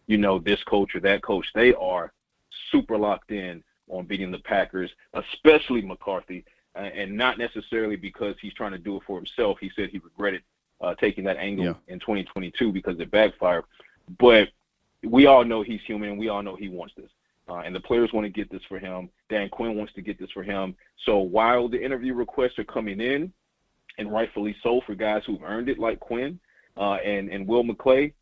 you 0.06 0.18
know, 0.18 0.38
this 0.38 0.62
coach 0.64 0.94
or 0.94 1.00
that 1.00 1.22
coach. 1.22 1.46
They 1.54 1.72
are 1.74 2.12
super 2.70 2.98
locked 2.98 3.32
in 3.32 3.62
on 3.88 4.04
beating 4.04 4.30
the 4.30 4.38
Packers, 4.38 4.90
especially 5.14 5.82
McCarthy, 5.82 6.44
uh, 6.76 6.80
and 6.80 7.16
not 7.16 7.38
necessarily 7.38 7.96
because 7.96 8.36
he's 8.40 8.54
trying 8.54 8.72
to 8.72 8.78
do 8.78 8.96
it 8.96 9.02
for 9.06 9.16
himself. 9.16 9.58
He 9.60 9.70
said 9.74 9.90
he 9.90 9.98
regretted 9.98 10.42
uh, 10.82 10.94
taking 10.96 11.24
that 11.24 11.36
angle 11.36 11.64
Yeah. 11.64 11.74
in 11.88 11.98
2022 12.00 12.72
because 12.72 12.98
it 13.00 13.10
backfired. 13.10 13.64
But 14.18 14.48
we 15.02 15.26
all 15.26 15.44
know 15.44 15.62
he's 15.62 15.80
human 15.86 16.10
and 16.10 16.18
we 16.18 16.28
all 16.28 16.42
know 16.42 16.56
he 16.56 16.68
wants 16.68 16.94
this. 16.96 17.10
Uh, 17.48 17.56
and 17.56 17.74
the 17.74 17.80
players 17.80 18.12
want 18.12 18.24
to 18.24 18.30
get 18.30 18.50
this 18.50 18.62
for 18.68 18.78
him. 18.78 19.08
Dan 19.28 19.48
Quinn 19.48 19.76
wants 19.76 19.92
to 19.94 20.00
get 20.02 20.18
this 20.18 20.30
for 20.30 20.42
him. 20.42 20.74
So 21.04 21.18
while 21.18 21.68
the 21.68 21.82
interview 21.82 22.14
requests 22.14 22.58
are 22.58 22.64
coming 22.64 23.00
in, 23.00 23.32
and 23.98 24.10
rightfully 24.12 24.56
so 24.62 24.80
for 24.86 24.94
guys 24.94 25.22
who've 25.26 25.42
earned 25.42 25.68
it 25.68 25.78
like 25.78 26.00
Quinn 26.00 26.38
uh, 26.76 26.94
and, 26.94 27.28
and 27.30 27.46
Will 27.46 27.64
McClay, 27.64 28.12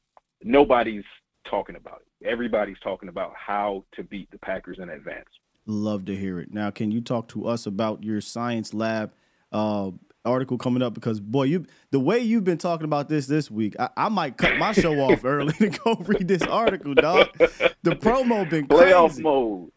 nobody's 0.42 1.04
talking 1.48 1.76
about 1.76 2.02
it. 2.02 2.26
Everybody's 2.26 2.78
talking 2.82 3.08
about 3.08 3.32
how 3.36 3.84
to 3.92 4.02
beat 4.02 4.30
the 4.30 4.38
Packers 4.38 4.78
in 4.78 4.88
advance. 4.90 5.28
Love 5.66 6.04
to 6.06 6.16
hear 6.16 6.40
it. 6.40 6.52
Now, 6.52 6.70
can 6.70 6.90
you 6.90 7.00
talk 7.00 7.28
to 7.28 7.46
us 7.46 7.66
about 7.66 8.02
your 8.02 8.20
science 8.20 8.74
lab 8.74 9.12
uh, 9.52 9.90
article 10.24 10.58
coming 10.58 10.82
up? 10.82 10.94
Because 10.94 11.20
boy, 11.20 11.44
you 11.44 11.66
the 11.90 12.00
way 12.00 12.18
you've 12.18 12.44
been 12.44 12.58
talking 12.58 12.84
about 12.84 13.08
this 13.08 13.26
this 13.26 13.50
week, 13.50 13.74
I, 13.78 13.88
I 13.96 14.08
might 14.08 14.36
cut 14.36 14.56
my 14.58 14.72
show 14.72 14.94
off 15.00 15.24
early 15.24 15.52
to 15.54 15.68
go 15.68 15.94
read 15.94 16.28
this 16.28 16.42
article, 16.42 16.94
dog. 16.94 17.28
The 17.38 17.92
promo 17.92 18.48
been 18.48 18.66
playoff 18.66 19.08
crazy. 19.10 19.22
mode. 19.22 19.72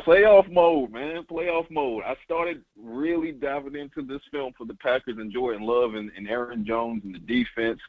Playoff 0.00 0.50
mode, 0.50 0.92
man. 0.92 1.24
Playoff 1.24 1.68
mode. 1.70 2.04
I 2.04 2.16
started 2.24 2.62
really 2.76 3.32
diving 3.32 3.74
into 3.74 4.02
this 4.02 4.22
film 4.30 4.52
for 4.56 4.64
the 4.64 4.74
Packers 4.74 5.18
and 5.18 5.32
Jordan 5.32 5.62
Love 5.62 5.94
and, 5.94 6.10
and 6.16 6.28
Aaron 6.28 6.64
Jones 6.64 7.02
and 7.04 7.14
the 7.14 7.18
defense. 7.18 7.80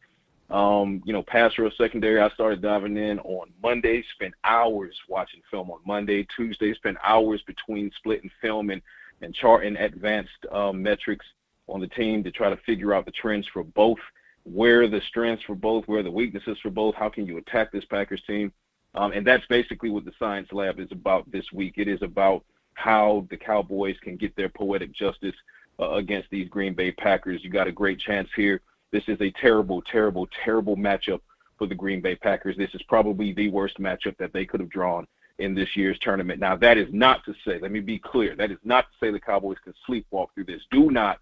Um, 0.50 1.02
you 1.06 1.14
know, 1.14 1.24
pass 1.24 1.58
rush 1.58 1.78
secondary. 1.78 2.20
I 2.20 2.30
started 2.32 2.62
diving 2.62 2.98
in 2.98 3.20
on 3.20 3.50
Monday. 3.62 4.04
Spent 4.14 4.34
hours 4.44 5.00
watching 5.08 5.42
film 5.50 5.70
on 5.72 5.80
Monday. 5.86 6.28
Tuesday, 6.36 6.74
spent 6.74 6.98
hours 7.04 7.42
between 7.44 7.92
splitting 7.98 8.32
film 8.42 8.70
and 8.70 8.82
and 9.22 9.34
charting 9.34 9.78
advanced 9.78 10.46
um, 10.52 10.82
metrics 10.84 11.26
on 11.68 11.80
the 11.80 11.88
team 11.88 12.24
to 12.24 12.32
try 12.32 12.50
to 12.50 12.58
figure 12.66 12.94
out 12.94 13.06
the 13.06 13.12
trends 13.12 13.48
for 13.52 13.64
both. 13.64 14.00
Where 14.46 14.88
the 14.88 15.02
strengths 15.08 15.46
for 15.46 15.56
both? 15.56 15.86
Where 15.88 16.04
the 16.04 16.12
weaknesses 16.12 16.58
for 16.62 16.70
both? 16.70 16.96
How 16.96 17.10
can 17.10 17.26
you 17.26 17.38
attack 17.38 17.72
this 17.72 17.86
Packers 17.86 18.22
team? 18.28 18.52
Um, 18.96 19.12
and 19.14 19.26
that's 19.26 19.46
basically 19.48 19.90
what 19.90 20.06
the 20.06 20.12
science 20.20 20.50
lab 20.52 20.80
is 20.80 20.92
about 20.92 21.32
this 21.32 21.46
week. 21.54 21.76
It 21.78 21.88
is 21.88 22.02
about 22.02 22.44
how 22.76 23.26
the 23.30 23.38
Cowboys 23.38 23.96
can 24.02 24.18
get 24.18 24.36
their 24.36 24.50
poetic 24.50 24.92
justice 24.92 25.36
uh, 25.80 25.92
against 25.92 26.30
these 26.30 26.50
Green 26.50 26.74
Bay 26.74 26.92
Packers. 26.92 27.44
You 27.44 27.50
got 27.50 27.68
a 27.68 27.72
great 27.72 28.00
chance 28.00 28.30
here 28.36 28.62
This 28.92 29.04
is 29.08 29.20
a 29.22 29.32
terrible, 29.32 29.82
terrible, 29.82 30.28
terrible 30.46 30.78
matchup 30.78 31.22
for 31.58 31.66
the 31.68 31.76
Green 31.76 32.00
Bay 32.00 32.16
Packers. 32.16 32.56
This 32.56 32.74
is 32.76 32.82
probably 32.84 33.34
the 33.34 33.50
worst 33.50 33.80
matchup 33.80 34.16
that 34.18 34.34
they 34.34 34.46
could 34.46 34.60
have 34.60 34.70
drawn 34.70 35.08
in 35.40 35.56
this 35.56 35.76
year's 35.76 35.98
tournament. 36.00 36.40
Now, 36.40 36.56
that 36.58 36.78
is 36.78 36.88
not 36.92 37.26
to 37.26 37.34
say, 37.46 37.58
let 37.60 37.72
me 37.72 37.80
be 37.80 37.98
clear, 37.98 38.36
that 38.36 38.52
is 38.52 38.60
not 38.64 38.86
to 38.86 38.98
say 39.00 39.12
the 39.12 39.20
Cowboys 39.20 39.58
can 39.64 39.74
sleepwalk 39.90 40.28
through 40.36 40.46
this. 40.46 40.62
Do 40.70 40.92
not 40.92 41.18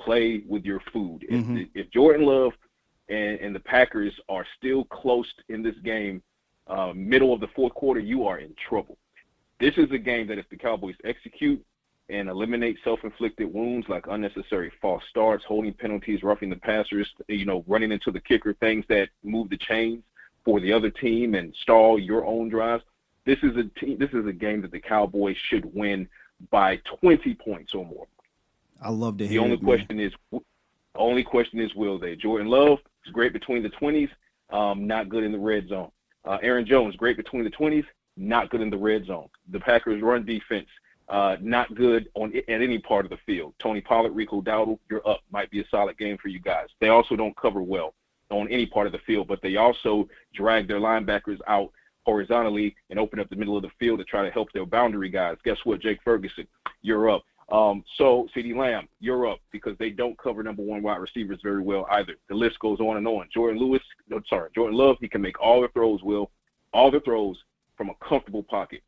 play 0.00 0.42
with 0.46 0.64
your 0.64 0.80
food. 0.92 1.24
Mm-hmm. 1.30 1.56
If, 1.58 1.68
if, 1.74 1.90
Jordan 1.90 2.26
Love 2.26 2.52
and, 3.08 3.38
and, 3.40 3.54
the 3.54 3.60
Packers 3.60 4.12
are 4.28 4.46
still 4.58 4.84
close 4.84 5.26
in 5.48 5.62
this 5.62 5.76
game, 5.84 6.22
uh, 6.66 6.92
middle 6.94 7.32
of 7.32 7.40
the 7.40 7.48
fourth 7.54 7.74
quarter, 7.74 8.00
you 8.00 8.26
are 8.26 8.38
in 8.38 8.54
trouble. 8.68 8.96
This 9.60 9.74
is 9.76 9.90
a 9.92 9.98
game 9.98 10.26
that 10.28 10.38
if 10.38 10.48
the 10.50 10.56
Cowboys 10.56 10.96
execute 11.04 11.64
and 12.10 12.28
eliminate 12.28 12.76
self-inflicted 12.84 13.52
wounds 13.52 13.86
like 13.88 14.06
unnecessary 14.08 14.70
false 14.80 15.02
starts, 15.08 15.44
holding 15.46 15.72
penalties, 15.72 16.22
roughing 16.22 16.50
the 16.50 16.56
passers, 16.56 17.08
you 17.28 17.46
know, 17.46 17.64
running 17.66 17.92
into 17.92 18.10
the 18.10 18.20
kicker, 18.20 18.52
things 18.54 18.84
that 18.88 19.08
move 19.22 19.48
the 19.48 19.56
chains 19.56 20.02
for 20.44 20.60
the 20.60 20.72
other 20.72 20.90
team 20.90 21.34
and 21.34 21.54
stall 21.62 21.98
your 21.98 22.24
own 22.26 22.48
drives. 22.48 22.84
This 23.24 23.38
is 23.42 23.56
a 23.56 23.64
team. 23.80 23.98
This 23.98 24.10
is 24.12 24.26
a 24.26 24.32
game 24.32 24.60
that 24.62 24.70
the 24.70 24.80
Cowboys 24.80 25.36
should 25.48 25.64
win 25.74 26.06
by 26.50 26.78
20 27.00 27.34
points 27.34 27.74
or 27.74 27.86
more. 27.86 28.06
I 28.84 28.90
love 28.90 29.18
to 29.18 29.26
hear. 29.26 29.40
The 29.40 29.44
only 29.44 29.56
it, 29.56 29.64
question 29.64 29.98
is, 29.98 30.12
only 30.94 31.24
question 31.24 31.58
is, 31.60 31.74
will 31.74 31.98
they? 31.98 32.14
Jordan 32.14 32.48
Love 32.48 32.78
is 33.06 33.12
great 33.12 33.32
between 33.32 33.62
the 33.62 33.70
20s, 33.70 34.10
um, 34.50 34.86
not 34.86 35.08
good 35.08 35.24
in 35.24 35.32
the 35.32 35.38
red 35.38 35.68
zone. 35.68 35.90
Uh, 36.24 36.38
Aaron 36.42 36.66
Jones 36.66 36.94
great 36.96 37.16
between 37.16 37.44
the 37.44 37.50
20s, 37.50 37.84
not 38.16 38.50
good 38.50 38.60
in 38.60 38.70
the 38.70 38.76
red 38.76 39.06
zone. 39.06 39.28
The 39.50 39.58
Packers' 39.58 40.02
run 40.02 40.24
defense 40.24 40.68
uh, 41.08 41.36
not 41.40 41.74
good 41.74 42.08
on 42.14 42.32
at 42.36 42.44
any 42.48 42.78
part 42.78 43.04
of 43.04 43.10
the 43.10 43.18
field. 43.26 43.54
Tony 43.58 43.80
Pollard, 43.80 44.12
Rico 44.12 44.40
Dowdle, 44.40 44.78
you're 44.90 45.06
up. 45.06 45.20
Might 45.30 45.50
be 45.50 45.60
a 45.60 45.68
solid 45.70 45.98
game 45.98 46.16
for 46.18 46.28
you 46.28 46.40
guys. 46.40 46.68
They 46.80 46.88
also 46.88 47.16
don't 47.16 47.36
cover 47.36 47.62
well 47.62 47.94
on 48.30 48.48
any 48.48 48.66
part 48.66 48.86
of 48.86 48.92
the 48.92 48.98
field, 49.00 49.28
but 49.28 49.40
they 49.42 49.56
also 49.56 50.08
drag 50.34 50.66
their 50.66 50.80
linebackers 50.80 51.38
out 51.46 51.70
horizontally 52.06 52.74
and 52.90 52.98
open 52.98 53.20
up 53.20 53.28
the 53.28 53.36
middle 53.36 53.56
of 53.56 53.62
the 53.62 53.70
field 53.78 53.98
to 53.98 54.04
try 54.04 54.24
to 54.24 54.30
help 54.30 54.50
their 54.52 54.66
boundary 54.66 55.08
guys. 55.08 55.36
Guess 55.44 55.58
what, 55.64 55.80
Jake 55.80 55.98
Ferguson, 56.02 56.46
you're 56.82 57.10
up. 57.10 57.22
Um, 57.50 57.84
so 57.96 58.26
CeeDee 58.34 58.56
Lamb, 58.56 58.88
you're 59.00 59.26
up 59.26 59.40
because 59.52 59.76
they 59.78 59.90
don't 59.90 60.18
cover 60.18 60.42
number 60.42 60.62
one 60.62 60.82
wide 60.82 61.00
receivers 61.00 61.40
very 61.42 61.60
well 61.60 61.86
either. 61.90 62.14
The 62.28 62.34
list 62.34 62.58
goes 62.58 62.80
on 62.80 62.96
and 62.96 63.06
on. 63.06 63.28
Jourdan 63.34 63.58
Lewis, 63.58 63.82
no, 64.08 64.20
sorry, 64.28 64.50
Jordan 64.54 64.76
Love, 64.76 64.96
he 65.00 65.08
can 65.08 65.20
make 65.20 65.40
all 65.40 65.60
the 65.60 65.68
throws, 65.68 66.02
Will, 66.02 66.30
all 66.72 66.90
the 66.90 67.00
throws 67.00 67.36
from 67.76 67.90
a 67.90 67.94
comfortable 68.06 68.42
pocket. 68.42 68.82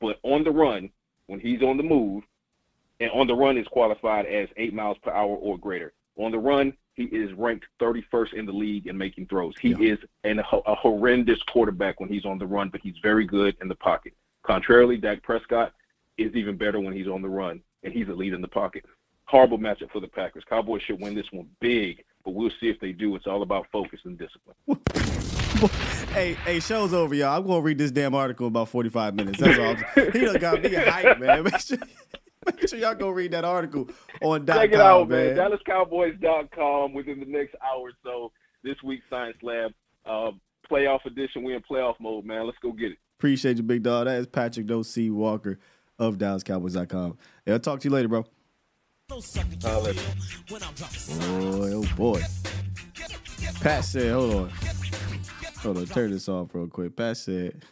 But 0.00 0.18
on 0.22 0.44
the 0.44 0.50
run, 0.50 0.90
when 1.26 1.40
he's 1.40 1.62
on 1.62 1.76
the 1.76 1.82
move, 1.82 2.24
and 3.00 3.10
on 3.12 3.26
the 3.26 3.34
run 3.34 3.56
is 3.56 3.66
qualified 3.68 4.26
as 4.26 4.48
eight 4.56 4.74
miles 4.74 4.98
per 5.02 5.10
hour 5.10 5.34
or 5.36 5.58
greater. 5.58 5.92
On 6.16 6.30
the 6.30 6.38
run, 6.38 6.72
he 6.94 7.04
is 7.04 7.32
ranked 7.32 7.64
31st 7.80 8.34
in 8.34 8.46
the 8.46 8.52
league 8.52 8.86
in 8.86 8.96
making 8.96 9.26
throws. 9.26 9.54
He 9.60 9.70
yeah. 9.70 9.94
is 9.94 9.98
an, 10.24 10.40
a 10.40 10.74
horrendous 10.74 11.42
quarterback 11.44 12.00
when 12.00 12.08
he's 12.08 12.26
on 12.26 12.38
the 12.38 12.46
run, 12.46 12.68
but 12.68 12.80
he's 12.82 12.96
very 13.02 13.24
good 13.24 13.56
in 13.62 13.68
the 13.68 13.74
pocket. 13.76 14.12
Contrarily, 14.42 14.98
Dak 14.98 15.22
Prescott 15.22 15.72
is 16.18 16.34
even 16.34 16.56
better 16.56 16.80
when 16.80 16.92
he's 16.92 17.06
on 17.06 17.22
the 17.22 17.28
run, 17.28 17.60
and 17.82 17.92
he's 17.92 18.08
a 18.08 18.12
lead 18.12 18.32
in 18.32 18.40
the 18.40 18.48
pocket. 18.48 18.84
Horrible 19.24 19.58
matchup 19.58 19.90
for 19.90 20.00
the 20.00 20.08
Packers. 20.08 20.44
Cowboys 20.48 20.82
should 20.82 21.00
win 21.00 21.14
this 21.14 21.26
one 21.30 21.48
big, 21.60 22.04
but 22.24 22.34
we'll 22.34 22.50
see 22.60 22.68
if 22.68 22.78
they 22.80 22.92
do. 22.92 23.14
It's 23.16 23.26
all 23.26 23.42
about 23.42 23.66
focus 23.72 24.00
and 24.04 24.18
discipline. 24.18 24.56
hey, 26.12 26.34
hey, 26.34 26.60
show's 26.60 26.92
over, 26.92 27.14
y'all. 27.14 27.38
I'm 27.38 27.46
gonna 27.46 27.60
read 27.60 27.78
this 27.78 27.90
damn 27.90 28.14
article 28.14 28.46
in 28.46 28.52
about 28.52 28.68
45 28.68 29.14
minutes. 29.14 29.38
That's 29.38 29.58
all. 29.58 29.76
he 30.12 30.20
done 30.20 30.38
got 30.38 30.62
me 30.62 30.74
a 30.74 30.90
hype, 30.90 31.18
man. 31.18 31.44
Make 31.44 31.58
sure, 31.60 31.78
make 32.46 32.68
sure 32.68 32.78
y'all 32.78 32.94
go 32.94 33.10
read 33.10 33.30
that 33.32 33.44
article 33.44 33.88
on 34.20 34.46
Check 34.46 34.72
it 34.72 34.80
out, 34.80 35.08
man. 35.08 35.36
man. 35.36 35.50
DallasCowboys.com 35.50 36.92
within 36.92 37.20
the 37.20 37.26
next 37.26 37.54
hour 37.62 37.88
or 37.88 37.92
so. 38.04 38.32
This 38.62 38.76
week's 38.82 39.04
Science 39.08 39.38
Lab 39.42 39.72
uh, 40.04 40.32
playoff 40.70 41.04
edition. 41.04 41.42
We're 41.42 41.56
in 41.56 41.62
playoff 41.62 41.94
mode, 42.00 42.24
man. 42.24 42.46
Let's 42.46 42.58
go 42.60 42.72
get 42.72 42.92
it. 42.92 42.98
Appreciate 43.18 43.56
you, 43.56 43.62
big 43.62 43.82
dog. 43.82 44.06
That 44.06 44.18
is 44.18 44.26
Patrik 44.26 44.66
No 44.66 44.82
C 44.82 45.10
Walker 45.10 45.58
of 46.02 46.18
DallasCowboys.com. 46.18 47.16
I'll 47.46 47.58
talk 47.60 47.80
to 47.80 47.88
you 47.88 47.94
later, 47.94 48.08
bro. 48.08 48.24
Boy, 49.08 49.20
oh 51.72 51.84
boy. 51.96 52.20
Pat 53.60 53.84
said, 53.84 54.12
hold 54.12 54.34
on. 54.34 54.50
Hold 55.58 55.78
on, 55.78 55.86
turn 55.86 56.10
this 56.10 56.28
off 56.28 56.52
real 56.54 56.66
quick. 56.66 56.96
Pat 56.96 57.16
said. 57.16 57.62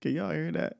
Can 0.00 0.12
y'all 0.12 0.30
hear 0.30 0.52
that? 0.52 0.76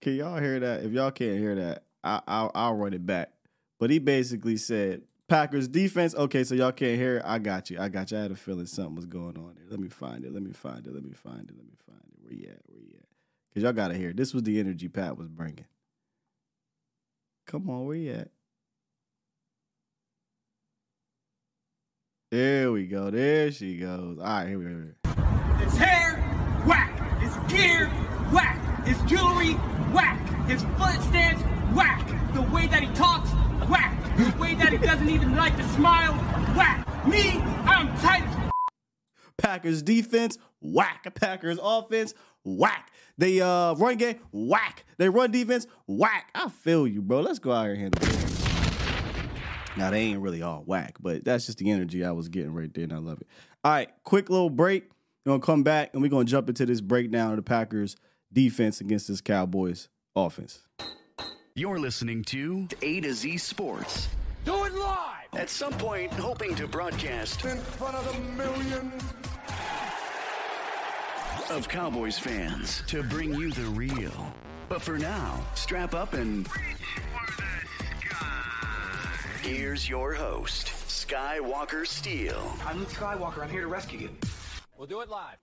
Can 0.00 0.14
y'all 0.14 0.38
hear 0.38 0.60
that? 0.60 0.84
If 0.84 0.92
y'all 0.92 1.10
can't 1.10 1.38
hear 1.38 1.56
that, 1.56 1.82
I, 2.04 2.20
will 2.26 2.50
I'll 2.54 2.74
run 2.74 2.94
it 2.94 3.04
back. 3.04 3.30
But 3.78 3.90
he 3.90 3.98
basically 3.98 4.56
said 4.56 5.02
Packers 5.28 5.68
defense. 5.68 6.14
Okay, 6.14 6.44
so 6.44 6.54
y'all 6.54 6.72
can't 6.72 6.98
hear 6.98 7.18
it. 7.18 7.22
I 7.24 7.38
got 7.38 7.70
you. 7.70 7.78
I 7.78 7.88
got 7.88 8.10
you. 8.10 8.18
I 8.18 8.22
had 8.22 8.30
a 8.30 8.36
feeling 8.36 8.66
something 8.66 8.96
was 8.96 9.06
going 9.06 9.36
on 9.36 9.54
there. 9.56 9.64
Let 9.70 9.80
me 9.80 9.88
find 9.88 10.24
it. 10.24 10.32
Let 10.32 10.42
me 10.42 10.52
find 10.52 10.86
it. 10.86 10.92
Let 10.92 11.04
me 11.04 11.12
find 11.12 11.48
it. 11.48 11.56
Let 11.56 11.66
me 11.66 11.76
find 11.86 12.00
it. 12.00 12.22
Where 12.22 12.32
you 12.32 12.48
at? 12.48 12.60
Where 12.66 12.80
you 12.80 12.94
at? 12.98 13.06
Because 13.50 13.62
y'all 13.62 13.72
got 13.72 13.88
to 13.88 13.94
hear 13.94 14.10
it. 14.10 14.16
This 14.16 14.34
was 14.34 14.42
the 14.42 14.58
energy 14.58 14.88
Pat 14.88 15.16
was 15.16 15.28
bringing. 15.28 15.66
Come 17.46 17.70
on, 17.70 17.86
where 17.86 17.96
you 17.96 18.12
at? 18.12 18.28
There 22.30 22.72
we 22.72 22.86
go. 22.86 23.10
There 23.10 23.50
she 23.50 23.78
goes. 23.78 24.18
All 24.18 24.24
right, 24.24 24.48
here 24.48 24.58
we 24.58 24.64
go. 24.64 25.64
His 25.64 25.76
hair, 25.78 26.16
whack. 26.66 27.20
His 27.20 27.34
gear, 27.50 27.86
whack. 28.30 28.86
His 28.86 29.00
jewelry, 29.02 29.54
whack. 29.94 30.18
His 30.46 30.62
foot 30.62 31.00
stance, 31.08 31.40
whack. 31.74 32.06
The 32.34 32.42
way 32.42 32.66
that 32.68 32.82
he 32.82 32.94
talks, 32.94 33.30
whack. 33.68 33.94
The 34.16 34.34
way 34.40 34.54
that 34.54 34.72
he 34.72 34.78
doesn't 34.78 35.08
even 35.08 35.36
like 35.36 35.56
to 35.56 35.64
smile, 35.70 36.12
whack. 36.56 36.86
Me, 37.06 37.38
I'm 37.64 37.96
tight. 37.98 38.50
Packers 39.36 39.82
defense, 39.82 40.38
whack. 40.60 41.06
Packers 41.14 41.58
offense, 41.62 42.14
whack. 42.44 42.90
They 43.16 43.40
uh 43.40 43.74
run 43.74 43.96
game, 43.96 44.20
whack. 44.32 44.84
They 44.96 45.08
run 45.08 45.30
defense, 45.30 45.66
whack. 45.86 46.30
I 46.34 46.48
feel 46.48 46.86
you, 46.86 47.02
bro. 47.02 47.20
Let's 47.20 47.38
go 47.38 47.52
out 47.52 47.64
here 47.64 47.72
and 47.72 47.80
handle 47.80 48.08
it. 48.08 48.18
Now 49.76 49.90
they 49.90 50.00
ain't 50.00 50.20
really 50.20 50.42
all 50.42 50.62
whack, 50.66 50.96
but 51.00 51.24
that's 51.24 51.46
just 51.46 51.58
the 51.58 51.70
energy 51.70 52.04
I 52.04 52.10
was 52.10 52.28
getting 52.28 52.52
right 52.52 52.72
there, 52.74 52.84
and 52.84 52.92
I 52.92 52.98
love 52.98 53.20
it. 53.20 53.28
All 53.64 53.72
right, 53.72 53.88
quick 54.02 54.28
little 54.28 54.50
break. 54.50 54.90
We're 55.24 55.32
gonna 55.32 55.42
come 55.42 55.62
back 55.62 55.90
and 55.92 56.02
we're 56.02 56.08
gonna 56.08 56.24
jump 56.24 56.48
into 56.48 56.66
this 56.66 56.80
breakdown 56.80 57.30
of 57.30 57.36
the 57.36 57.42
Packers 57.42 57.96
defense 58.32 58.80
against 58.80 59.08
this 59.08 59.20
Cowboys 59.20 59.88
offense. 60.16 60.62
You're 61.58 61.80
listening 61.80 62.22
to 62.26 62.68
A 62.82 63.00
to 63.00 63.12
Z 63.12 63.36
Sports. 63.38 64.08
Do 64.44 64.62
it 64.62 64.74
live! 64.74 65.26
At 65.32 65.50
some 65.50 65.72
point, 65.72 66.12
hoping 66.12 66.54
to 66.54 66.68
broadcast 66.68 67.44
in 67.44 67.58
front 67.58 67.96
of 67.96 68.06
the 68.06 68.20
millions 68.40 69.02
of 71.50 71.68
Cowboys 71.68 72.16
fans 72.16 72.84
to 72.86 73.02
bring 73.02 73.34
you 73.34 73.50
the 73.50 73.64
real. 73.70 74.32
But 74.68 74.82
for 74.82 74.98
now, 74.98 75.44
strap 75.56 75.96
up 75.96 76.12
and 76.12 76.46
Here's 79.42 79.88
your 79.88 80.14
host, 80.14 80.68
Skywalker 80.86 81.84
Steele. 81.84 82.56
I'm 82.64 82.78
Luke 82.78 82.90
Skywalker. 82.90 83.42
I'm 83.42 83.50
here 83.50 83.62
to 83.62 83.66
rescue 83.66 83.98
you. 83.98 84.10
We'll 84.76 84.86
do 84.86 85.00
it 85.00 85.08
live. 85.08 85.38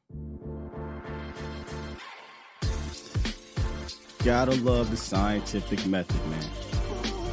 Gotta 4.25 4.55
love 4.55 4.89
the 4.89 4.97
scientific 4.97 5.85
method, 5.85 6.19
man. 6.31 6.43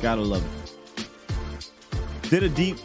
Gotta 0.02 0.20
love 0.20 0.44
it. 0.44 1.08
Did 2.28 2.42
a 2.42 2.50
deep 2.50 2.76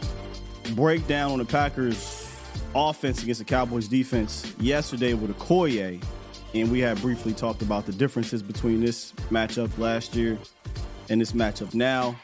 breakdown 0.75 1.31
on 1.31 1.39
the 1.39 1.45
Packers 1.45 2.25
offense 2.73 3.21
against 3.21 3.39
the 3.39 3.45
Cowboys 3.45 3.89
defense 3.89 4.53
yesterday 4.61 5.13
with 5.13 5.37
Okoye, 5.37 6.01
and 6.53 6.71
we 6.71 6.79
had 6.79 7.01
briefly 7.01 7.33
talked 7.33 7.61
about 7.61 7.85
the 7.85 7.91
differences 7.91 8.41
between 8.41 8.79
this 8.79 9.11
matchup 9.29 9.77
last 9.77 10.15
year 10.15 10.37
and 11.09 11.19
this 11.19 11.33
matchup 11.33 11.73
now. 11.73 12.15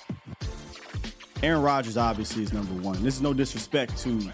Aaron 1.41 1.61
Rodgers 1.61 1.97
obviously 1.97 2.43
is 2.43 2.53
number 2.53 2.75
one. 2.81 3.03
This 3.03 3.17
is 3.17 3.21
no 3.21 3.33
disrespect 3.33 3.97
to 3.97 4.31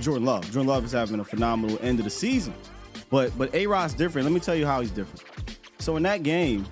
Jordan 0.00 0.24
Love. 0.24 0.44
Jordan 0.44 0.68
Love 0.68 0.86
is 0.86 0.92
having 0.92 1.20
a 1.20 1.24
phenomenal 1.24 1.78
end 1.82 1.98
of 1.98 2.04
the 2.04 2.10
season. 2.10 2.54
But 3.10 3.36
but 3.36 3.54
A 3.54 3.66
Rod's 3.66 3.92
different. 3.92 4.24
Let 4.24 4.32
me 4.32 4.40
tell 4.40 4.54
you 4.54 4.64
how 4.64 4.80
he's 4.80 4.90
different. 4.90 5.22
So 5.78 5.96
in 5.96 6.02
that 6.04 6.22
game, 6.22 6.66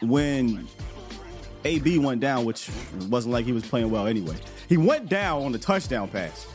when 0.00 0.66
AB 1.64 1.98
went 1.98 2.20
down, 2.20 2.44
which 2.44 2.70
wasn't 3.08 3.32
like 3.32 3.44
he 3.44 3.52
was 3.52 3.66
playing 3.66 3.90
well 3.90 4.06
anyway, 4.06 4.36
he 4.68 4.76
went 4.76 5.08
down 5.08 5.42
on 5.42 5.52
the 5.52 5.58
touchdown 5.58 6.08
pass. 6.08 6.46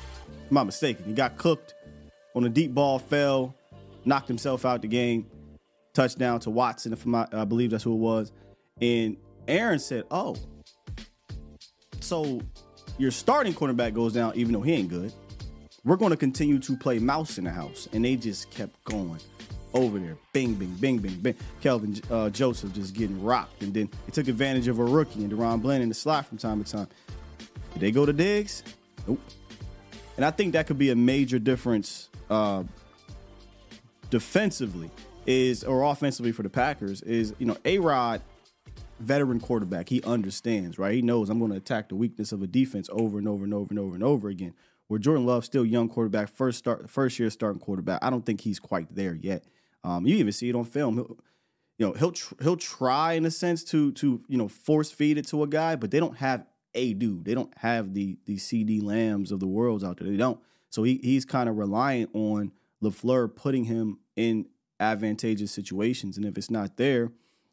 I'm 0.50 0.56
not 0.56 0.66
mistaken. 0.66 1.06
He 1.06 1.14
got 1.14 1.38
cooked 1.38 1.74
on 2.36 2.44
a 2.44 2.50
deep 2.50 2.74
ball, 2.74 3.00
fell, 3.00 3.56
knocked 4.04 4.28
himself 4.28 4.66
out 4.66 4.82
the 4.82 4.88
game. 4.88 5.28
Touchdown 5.94 6.40
to 6.42 6.50
Watson, 6.50 6.92
if 6.92 7.08
I, 7.08 7.28
I 7.32 7.46
believe 7.46 7.72
that's 7.72 7.84
who 7.84 7.94
it 7.94 8.00
was. 8.00 8.32
And 8.82 9.16
Aaron 9.48 9.80
said, 9.80 10.04
"Oh, 10.12 10.36
so 12.02 12.42
your 12.98 13.12
starting 13.12 13.54
cornerback 13.54 13.94
goes 13.94 14.14
down, 14.14 14.34
even 14.36 14.54
though 14.54 14.62
he 14.62 14.74
ain't 14.74 14.90
good. 14.90 15.14
we're 15.84 15.96
going 15.96 16.12
to 16.12 16.18
continue 16.18 16.58
to 16.60 16.76
play 16.76 17.00
mouse 17.00 17.38
in 17.38 17.44
the 17.44 17.52
house. 17.52 17.88
And 17.94 18.04
they 18.04 18.16
just 18.16 18.50
kept 18.52 18.84
going 18.86 19.20
over 19.76 20.00
there. 20.00 20.18
Bing, 20.34 20.56
bing, 20.56 20.74
bing, 20.76 20.98
bing, 20.98 21.16
bing. 21.20 21.36
Kelvin 21.62 22.02
uh, 22.10 22.30
Joseph 22.30 22.74
just 22.74 22.94
getting 22.94 23.24
rocked. 23.24 23.62
And 23.62 23.74
then 23.74 23.90
he 24.06 24.12
took 24.12 24.28
advantage 24.28 24.68
of 24.68 24.80
a 24.80 24.84
rookie 24.84 25.24
and 25.24 25.32
DaRon 25.32 25.62
Bland 25.62 25.84
in 25.84 25.90
the 25.90 25.96
slot 25.96 26.26
from 26.26 26.38
time 26.38 26.64
to 26.64 26.72
time. 26.72 26.88
Did 27.74 27.82
they 27.82 27.92
go 27.92 28.06
to 28.06 28.14
Diggs? 28.14 28.64
Nope. 29.08 29.20
And 30.16 30.26
I 30.26 30.32
think 30.32 30.54
that 30.54 30.66
could 30.66 30.78
be 30.78 30.90
a 30.92 30.96
major 30.96 31.40
difference 31.40 32.10
uh, 32.30 32.64
defensively 34.10 34.90
is 35.26 35.64
or 35.64 35.84
offensively 35.84 36.32
for 36.32 36.44
the 36.44 36.50
Packers 36.50 37.02
is, 37.02 37.34
you 37.38 37.46
know, 37.46 37.58
A 37.66 37.80
Rod, 37.80 38.22
veteran 39.00 39.40
quarterback, 39.40 39.90
he 39.90 40.02
understands, 40.04 40.80
right? 40.80 40.94
He 40.94 41.02
knows 41.02 41.30
I'm 41.30 41.40
going 41.40 41.52
to 41.52 41.58
attack 41.58 41.90
the 41.90 41.96
weakness 41.96 42.32
of 42.32 42.42
a 42.42 42.48
defense 42.48 42.90
over 42.92 43.18
and 43.18 43.28
over 43.28 43.44
and 43.44 43.54
over 43.54 43.68
and 43.72 43.80
over 43.80 43.96
and 43.96 44.04
over 44.04 44.30
again. 44.30 44.54
Where 44.88 45.00
Jordan 45.00 45.26
Love, 45.26 45.44
still 45.44 45.66
young 45.66 45.90
quarterback, 45.90 46.30
first 46.30 46.60
start, 46.60 46.90
first 46.90 47.18
year 47.18 47.30
starting 47.30 47.60
quarterback. 47.60 48.00
I 48.04 48.10
don't 48.10 48.26
think 48.26 48.42
he's 48.42 48.60
quite 48.60 48.94
there 48.94 49.16
yet. 49.16 49.44
Um, 49.86 50.08
you 50.08 50.16
even 50.16 50.34
see 50.34 50.50
it 50.50 50.56
on 50.56 50.66
film. 50.66 50.96
He'll, 50.96 51.18
you 51.78 51.86
know, 51.86 51.94
he'll 51.94 52.12
tr- 52.12 52.42
he'll 52.42 52.58
try 52.58 53.14
in 53.14 53.26
a 53.26 53.32
sense 53.32 53.64
to 53.66 53.92
to 53.94 54.22
you 54.28 54.38
know 54.38 54.48
force 54.48 54.92
feed 54.92 55.18
it 55.18 55.28
to 55.28 55.44
a 55.44 55.48
guy, 55.48 55.76
but 55.76 55.92
they 55.92 56.00
don't 56.00 56.18
have 56.18 56.46
a 56.74 56.94
dude. 56.94 57.26
They 57.26 57.36
don't 57.36 57.56
have 57.58 57.94
the 57.94 58.18
the 58.26 58.38
CeeDee 58.38 58.84
Lambs 58.84 59.32
of 59.32 59.40
the 59.40 59.48
worlds 59.48 59.84
out 59.84 59.98
there. 59.98 60.10
They 60.10 60.18
don't. 60.18 60.40
So 60.70 60.84
he 60.84 61.00
he's 61.04 61.24
kind 61.24 61.48
of 61.48 61.58
reliant 61.58 62.10
on 62.14 62.52
LaFleur 62.84 63.36
putting 63.36 63.66
him 63.66 64.00
in 64.16 64.48
advantageous 64.80 65.52
situations. 65.52 66.18
And 66.18 66.26
if 66.26 66.38
it's 66.38 66.50
not 66.50 66.78
there, 66.78 67.12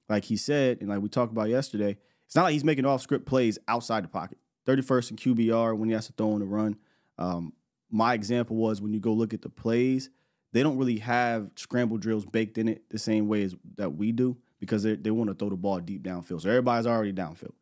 like 0.09 0.25
he 0.25 0.37
said, 0.37 0.79
and 0.81 0.89
like 0.89 1.01
we 1.01 1.09
talked 1.09 1.33
about 1.33 1.49
yesterday, 1.49 1.99
it's 2.27 2.35
not 2.35 2.45
like 2.45 2.53
he's 2.53 2.65
making 2.65 2.87
off 2.87 3.03
script 3.03 3.27
plays 3.27 3.59
outside 3.69 4.05
the 4.05 4.09
pocket. 4.09 4.39
31st 4.67 5.11
in 5.11 5.17
QBR 5.17 5.77
when 5.77 5.89
he 5.89 5.95
has 5.95 6.07
to 6.07 6.13
throw 6.13 6.37
in 6.37 6.43
a 6.43 6.47
run. 6.47 6.77
Um, 7.19 7.53
my 7.91 8.15
example 8.15 8.57
was 8.57 8.81
when 8.81 8.93
you 8.93 9.01
go 9.01 9.13
look 9.13 9.35
at 9.35 9.43
the 9.43 9.49
plays, 9.49 10.09
they 10.53 10.63
don't 10.63 10.77
really 10.77 10.99
have 10.99 11.51
scramble 11.57 11.97
drills 11.97 12.25
baked 12.25 12.59
in 12.59 12.69
it 12.69 12.83
the 12.91 12.99
same 12.99 13.29
way 13.29 13.43
as 13.43 13.57
that 13.77 13.91
we 13.91 14.13
do 14.13 14.37
because 14.61 14.83
they 14.83 14.95
they 14.95 15.11
want 15.11 15.29
to 15.29 15.35
throw 15.35 15.49
the 15.49 15.57
ball 15.57 15.81
deep 15.81 16.03
downfield. 16.03 16.43
So 16.43 16.49
everybody's 16.49 16.87
already 16.87 17.13
downfield. 17.13 17.55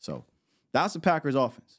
So 0.00 0.24
that's 0.72 0.94
the 0.94 1.00
Packers 1.00 1.34
offense. 1.34 1.78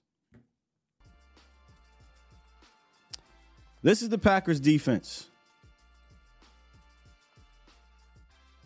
This 3.83 4.01
is 4.01 4.09
the 4.09 4.17
Packers 4.17 4.61
defense. 4.61 5.27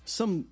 Some 0.05 0.45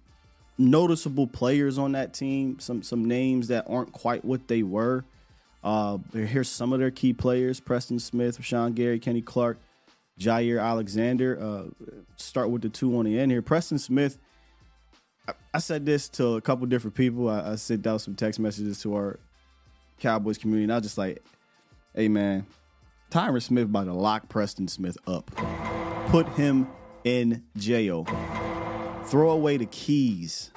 noticeable 0.58 1.28
players 1.28 1.78
on 1.78 1.92
that 1.92 2.14
team, 2.14 2.60
some 2.60 2.82
some 2.82 3.06
names 3.06 3.50
that 3.50 3.66
aren't 3.70 3.92
quite 3.92 4.26
what 4.26 4.48
they 4.48 4.64
were. 4.64 5.06
Uh, 5.64 5.98
here's 6.14 6.50
some 6.50 6.74
of 6.74 6.80
their 6.80 6.92
key 6.92 7.14
players: 7.14 7.60
Preston 7.60 8.00
Smith, 8.00 8.44
Sean 8.44 8.74
Gary, 8.74 9.00
Kenny 9.00 9.22
Clark, 9.22 9.60
Jaire 10.20 10.62
Alexander. 10.62 11.40
Uh, 11.42 11.64
start 12.16 12.50
with 12.50 12.62
the 12.62 12.70
two 12.70 12.98
on 12.98 13.06
the 13.06 13.20
end 13.20 13.32
here. 13.32 13.42
Preston 13.42 13.80
Smith. 13.80 14.18
I, 15.28 15.34
I 15.54 15.60
said 15.60 15.86
this 15.86 16.10
to 16.10 16.36
a 16.36 16.42
couple 16.42 16.66
different 16.68 16.96
people. 16.96 17.30
I, 17.30 17.52
I 17.52 17.56
sent 17.56 17.86
out 17.88 18.02
some 18.02 18.16
text 18.16 18.40
messages 18.40 18.82
to 18.82 18.96
our 18.96 19.20
Cowboys 20.00 20.38
community, 20.38 20.64
and 20.64 20.72
I 20.72 20.76
was 20.76 20.84
just 20.84 20.98
like, 20.98 21.24
"Hey, 21.94 22.08
man, 22.08 22.46
Tyron 23.12 23.42
Smith 23.42 23.66
about 23.66 23.86
to 23.86 23.94
lock 23.94 24.30
Preston 24.30 24.68
Smith 24.68 24.98
up, 25.08 25.30
put 26.08 26.28
him 26.30 26.68
in 27.04 27.44
jail, 27.58 28.06
throw 29.06 29.32
away 29.32 29.58
the 29.58 29.66
keys. 29.68 30.52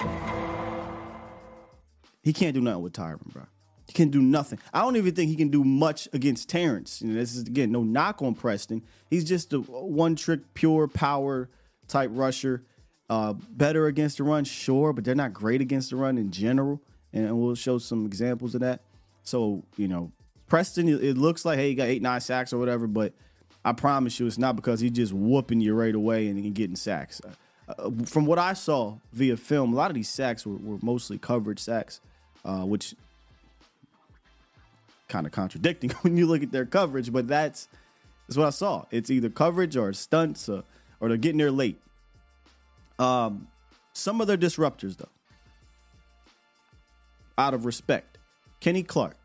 He 2.22 2.32
can't 2.32 2.54
do 2.54 2.60
nothing 2.60 2.82
with 2.82 2.92
Tyron, 2.92 3.24
bro. 3.32 3.44
He 3.88 3.94
can 3.94 4.10
do 4.10 4.20
nothing. 4.20 4.58
I 4.72 4.82
don't 4.82 4.96
even 4.96 5.14
think 5.14 5.30
he 5.30 5.36
can 5.36 5.48
do 5.48 5.64
much 5.64 6.08
against 6.12 6.48
Terence. 6.50 7.00
You 7.00 7.08
know, 7.08 7.14
this 7.14 7.34
is 7.34 7.46
again 7.46 7.72
no 7.72 7.82
knock 7.82 8.22
on 8.22 8.34
Preston. 8.34 8.82
He's 9.08 9.24
just 9.24 9.52
a 9.54 9.58
one 9.60 10.14
trick 10.14 10.40
pure 10.54 10.86
power 10.86 11.48
type 11.88 12.10
rusher. 12.12 12.62
Uh, 13.10 13.32
better 13.32 13.86
against 13.86 14.18
the 14.18 14.24
run, 14.24 14.44
sure, 14.44 14.92
but 14.92 15.02
they're 15.02 15.14
not 15.14 15.32
great 15.32 15.62
against 15.62 15.88
the 15.88 15.96
run 15.96 16.18
in 16.18 16.30
general. 16.30 16.82
And 17.14 17.40
we'll 17.40 17.54
show 17.54 17.78
some 17.78 18.04
examples 18.04 18.54
of 18.54 18.60
that. 18.60 18.82
So, 19.22 19.64
you 19.78 19.88
know, 19.88 20.12
Preston, 20.46 20.88
it 20.88 21.16
looks 21.16 21.46
like, 21.46 21.58
hey, 21.58 21.70
he 21.70 21.74
got 21.74 21.88
eight, 21.88 22.02
nine 22.02 22.20
sacks 22.20 22.52
or 22.52 22.58
whatever, 22.58 22.86
but 22.86 23.14
I 23.64 23.72
promise 23.72 24.20
you 24.20 24.26
it's 24.26 24.36
not 24.36 24.56
because 24.56 24.80
he's 24.80 24.90
just 24.90 25.14
whooping 25.14 25.62
you 25.62 25.74
right 25.74 25.94
away 25.94 26.28
and 26.28 26.54
getting 26.54 26.76
sacks. 26.76 27.22
Uh, 27.66 27.90
from 28.04 28.26
what 28.26 28.38
I 28.38 28.52
saw 28.52 28.98
via 29.12 29.38
film, 29.38 29.72
a 29.72 29.76
lot 29.76 29.90
of 29.90 29.94
these 29.94 30.08
sacks 30.08 30.46
were, 30.46 30.56
were 30.56 30.78
mostly 30.82 31.16
coverage 31.16 31.60
sacks, 31.60 32.00
uh, 32.44 32.60
which 32.60 32.94
kind 35.08 35.26
of 35.26 35.32
contradicting 35.32 35.90
when 36.02 36.16
you 36.16 36.26
look 36.26 36.42
at 36.42 36.52
their 36.52 36.66
coverage, 36.66 37.12
but 37.12 37.28
that's, 37.28 37.68
that's 38.26 38.36
what 38.36 38.46
I 38.46 38.50
saw. 38.50 38.84
It's 38.90 39.10
either 39.10 39.30
coverage 39.30 39.76
or 39.76 39.92
stunts 39.92 40.48
or, 40.48 40.64
or 41.00 41.08
they're 41.08 41.16
getting 41.16 41.38
there 41.38 41.50
late. 41.50 41.80
Um, 42.98 43.48
some 43.92 44.20
of 44.20 44.26
their 44.26 44.36
disruptors, 44.36 44.96
though, 44.96 45.08
out 47.36 47.54
of 47.54 47.64
respect, 47.64 48.18
Kenny 48.60 48.82
Clark. 48.82 49.16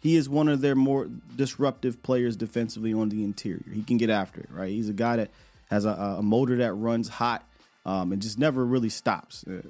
He 0.00 0.16
is 0.16 0.28
one 0.28 0.48
of 0.48 0.60
their 0.60 0.74
more 0.74 1.08
disruptive 1.34 2.02
players 2.02 2.36
defensively 2.36 2.92
on 2.92 3.08
the 3.08 3.24
interior. 3.24 3.64
He 3.72 3.82
can 3.82 3.96
get 3.96 4.10
after 4.10 4.40
it, 4.40 4.48
right? 4.52 4.70
He's 4.70 4.88
a 4.88 4.92
guy 4.92 5.16
that 5.16 5.30
has 5.70 5.84
a, 5.84 5.90
a 5.90 6.22
motor 6.22 6.56
that 6.58 6.74
runs 6.74 7.08
hot 7.08 7.48
um, 7.84 8.12
and 8.12 8.22
just 8.22 8.38
never 8.38 8.64
really 8.64 8.88
stops. 8.88 9.44
Uh, 9.44 9.62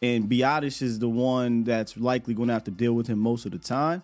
and 0.00 0.28
Biadasz 0.28 0.82
is 0.82 0.98
the 0.98 1.08
one 1.08 1.64
that's 1.64 1.96
likely 1.96 2.34
going 2.34 2.48
to 2.48 2.54
have 2.54 2.64
to 2.64 2.70
deal 2.70 2.92
with 2.92 3.06
him 3.06 3.18
most 3.18 3.46
of 3.46 3.52
the 3.52 3.58
time. 3.58 4.02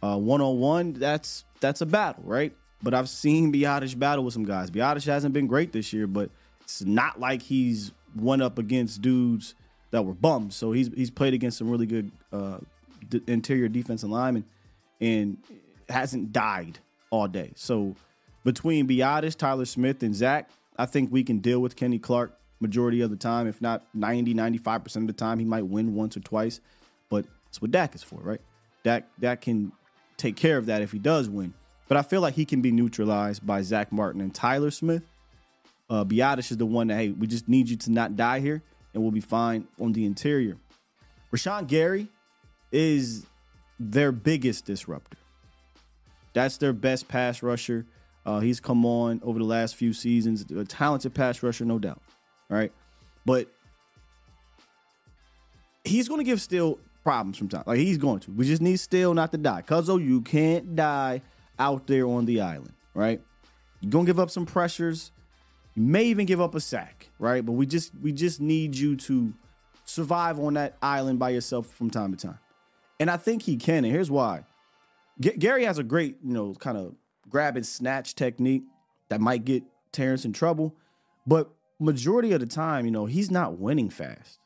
One 0.00 0.40
on 0.40 0.58
one, 0.58 0.92
that's 0.94 1.44
that's 1.60 1.80
a 1.80 1.86
battle, 1.86 2.22
right? 2.24 2.54
But 2.82 2.94
I've 2.94 3.08
seen 3.08 3.52
Biadasz 3.52 3.98
battle 3.98 4.24
with 4.24 4.34
some 4.34 4.44
guys. 4.44 4.70
Biadasz 4.70 5.06
hasn't 5.06 5.34
been 5.34 5.46
great 5.46 5.72
this 5.72 5.92
year, 5.92 6.06
but 6.06 6.30
it's 6.62 6.84
not 6.84 7.18
like 7.18 7.42
he's 7.42 7.92
went 8.14 8.42
up 8.42 8.58
against 8.58 9.02
dudes 9.02 9.54
that 9.90 10.04
were 10.04 10.14
bums. 10.14 10.54
So 10.54 10.72
he's 10.72 10.88
he's 10.94 11.10
played 11.10 11.34
against 11.34 11.58
some 11.58 11.70
really 11.70 11.86
good 11.86 12.10
uh, 12.32 12.58
d- 13.08 13.22
interior 13.26 13.68
defensive 13.68 14.10
linemen 14.10 14.44
and 15.00 15.38
hasn't 15.88 16.32
died 16.32 16.78
all 17.10 17.28
day. 17.28 17.52
So 17.56 17.94
between 18.44 18.86
Biadasz, 18.86 19.36
Tyler 19.36 19.64
Smith, 19.64 20.02
and 20.02 20.14
Zack, 20.14 20.50
I 20.78 20.86
think 20.86 21.10
we 21.10 21.24
can 21.24 21.38
deal 21.38 21.60
with 21.60 21.76
Kenny 21.76 21.98
Clark 21.98 22.38
majority 22.60 23.00
of 23.00 23.10
the 23.10 23.16
time, 23.16 23.46
if 23.46 23.60
not 23.60 23.82
90, 23.94 24.34
95% 24.34 24.96
of 24.96 25.06
the 25.06 25.12
time. 25.12 25.38
He 25.38 25.44
might 25.44 25.66
win 25.66 25.94
once 25.94 26.16
or 26.16 26.20
twice, 26.20 26.60
but 27.08 27.26
it's 27.48 27.60
what 27.60 27.70
Dak 27.70 27.94
is 27.94 28.02
for, 28.02 28.20
right? 28.20 28.40
Dak, 28.82 29.04
Dak 29.20 29.42
can 29.42 29.72
take 30.16 30.36
care 30.36 30.58
of 30.58 30.66
that 30.66 30.82
if 30.82 30.92
he 30.92 30.98
does 30.98 31.28
win. 31.28 31.54
But 31.88 31.96
I 31.96 32.02
feel 32.02 32.20
like 32.20 32.34
he 32.34 32.44
can 32.44 32.62
be 32.62 32.72
neutralized 32.72 33.46
by 33.46 33.62
Zack 33.62 33.92
Martin 33.92 34.20
and 34.20 34.34
Tyler 34.34 34.70
Smith. 34.70 35.02
Uh, 35.88 36.04
Biadasz 36.04 36.50
is 36.50 36.56
the 36.56 36.66
one 36.66 36.88
that, 36.88 36.96
hey, 36.96 37.10
we 37.10 37.26
just 37.26 37.48
need 37.48 37.68
you 37.68 37.76
to 37.76 37.92
not 37.92 38.16
die 38.16 38.40
here, 38.40 38.62
and 38.92 39.02
we'll 39.02 39.12
be 39.12 39.20
fine 39.20 39.68
on 39.80 39.92
the 39.92 40.04
interior. 40.04 40.56
Rashan 41.32 41.68
Gary 41.68 42.08
is 42.72 43.26
their 43.78 44.10
biggest 44.10 44.64
disruptor. 44.64 45.16
That's 46.32 46.56
their 46.56 46.72
best 46.72 47.06
pass 47.08 47.42
rusher. 47.42 47.86
Uh, 48.24 48.40
he's 48.40 48.58
come 48.58 48.84
on 48.84 49.20
over 49.22 49.38
the 49.38 49.44
last 49.44 49.76
few 49.76 49.92
seasons. 49.92 50.44
A 50.50 50.64
talented 50.64 51.14
pass 51.14 51.42
rusher, 51.42 51.64
no 51.64 51.78
doubt. 51.78 52.02
Right, 52.48 52.72
but 53.24 53.48
he's 55.84 56.08
going 56.08 56.20
to 56.20 56.24
give 56.24 56.40
Steele 56.40 56.78
problems 57.06 57.38
from 57.38 57.48
time. 57.48 57.62
Like 57.68 57.78
he's 57.78 57.98
going 57.98 58.18
to. 58.18 58.32
We 58.32 58.46
just 58.46 58.60
need 58.60 58.78
Steele 58.78 59.14
not 59.14 59.30
to 59.30 59.38
die. 59.38 59.62
Cuzzo, 59.62 60.04
you 60.04 60.22
can't 60.22 60.74
die 60.74 61.22
out 61.56 61.86
there 61.86 62.04
on 62.04 62.26
the 62.26 62.40
island. 62.40 62.72
Right, 62.94 63.20
you're 63.80 63.92
gonna 63.92 64.06
give 64.06 64.18
up 64.18 64.28
some 64.28 64.44
pressures. 64.44 65.12
You 65.76 65.82
may 65.82 66.06
even 66.06 66.26
give 66.26 66.40
up 66.40 66.56
a 66.56 66.60
sack. 66.60 67.08
Right, 67.20 67.46
but 67.46 67.52
we 67.52 67.64
just 67.64 67.92
we 68.02 68.10
just 68.10 68.40
need 68.40 68.74
you 68.74 68.96
to 68.96 69.32
survive 69.84 70.40
on 70.40 70.54
that 70.54 70.78
island 70.82 71.20
by 71.20 71.30
yourself 71.30 71.68
from 71.68 71.90
time 71.90 72.12
to 72.12 72.26
time. 72.26 72.40
And 72.98 73.08
I 73.08 73.18
think 73.18 73.42
he 73.42 73.56
can. 73.56 73.84
And 73.84 73.92
here's 73.92 74.10
why. 74.10 74.44
G- 75.20 75.36
Gary 75.38 75.64
has 75.64 75.78
a 75.78 75.84
great, 75.84 76.16
you 76.24 76.32
know, 76.32 76.54
kind 76.54 76.76
of 76.76 76.96
grab 77.28 77.54
and 77.54 77.64
snatch 77.64 78.16
technique 78.16 78.64
that 79.10 79.20
might 79.20 79.44
get 79.44 79.62
Terence 79.92 80.24
in 80.24 80.32
trouble. 80.32 80.74
But 81.24 81.50
majority 81.78 82.32
of 82.32 82.40
the 82.40 82.46
time, 82.46 82.84
you 82.84 82.90
know, 82.90 83.06
he's 83.06 83.30
not 83.30 83.58
winning 83.58 83.90
fast. 83.90 84.40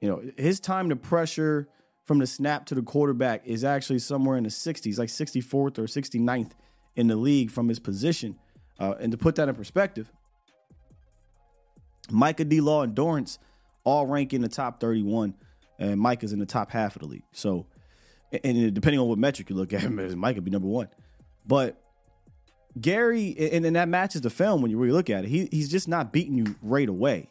You 0.00 0.08
know, 0.08 0.22
his 0.36 0.60
time 0.60 0.88
to 0.90 0.96
pressure 0.96 1.68
from 2.04 2.18
the 2.18 2.26
snap 2.26 2.66
to 2.66 2.74
the 2.74 2.82
quarterback 2.82 3.46
is 3.46 3.64
actually 3.64 3.98
somewhere 3.98 4.36
in 4.36 4.44
the 4.44 4.50
60s, 4.50 4.98
like 4.98 5.08
64th 5.08 5.54
or 5.54 5.70
69th 5.84 6.52
in 6.96 7.08
the 7.08 7.16
league 7.16 7.50
from 7.50 7.68
his 7.68 7.78
position. 7.78 8.38
Uh, 8.78 8.94
and 9.00 9.12
to 9.12 9.18
put 9.18 9.34
that 9.36 9.48
in 9.48 9.54
perspective, 9.54 10.10
Micah 12.10 12.44
D. 12.44 12.60
Law 12.60 12.82
and 12.82 12.94
Dorance 12.94 13.38
all 13.84 14.06
rank 14.06 14.32
in 14.32 14.40
the 14.40 14.48
top 14.48 14.80
31 14.80 15.34
and 15.78 16.00
Mike 16.00 16.24
is 16.24 16.32
in 16.32 16.38
the 16.38 16.46
top 16.46 16.70
half 16.70 16.96
of 16.96 17.02
the 17.02 17.08
league. 17.08 17.24
So, 17.32 17.66
and 18.44 18.74
depending 18.74 19.00
on 19.00 19.08
what 19.08 19.18
metric 19.18 19.48
you 19.50 19.56
look 19.56 19.72
at, 19.72 19.82
could 20.34 20.44
be 20.44 20.50
number 20.50 20.68
one. 20.68 20.88
But 21.46 21.80
Gary, 22.80 23.34
and, 23.52 23.64
and 23.64 23.76
that 23.76 23.88
matches 23.88 24.20
the 24.20 24.30
film 24.30 24.60
when 24.60 24.70
you 24.70 24.78
really 24.78 24.92
look 24.92 25.08
at 25.08 25.24
it. 25.24 25.28
He, 25.28 25.48
he's 25.50 25.68
just 25.68 25.88
not 25.88 26.12
beating 26.12 26.36
you 26.36 26.56
right 26.62 26.88
away. 26.88 27.30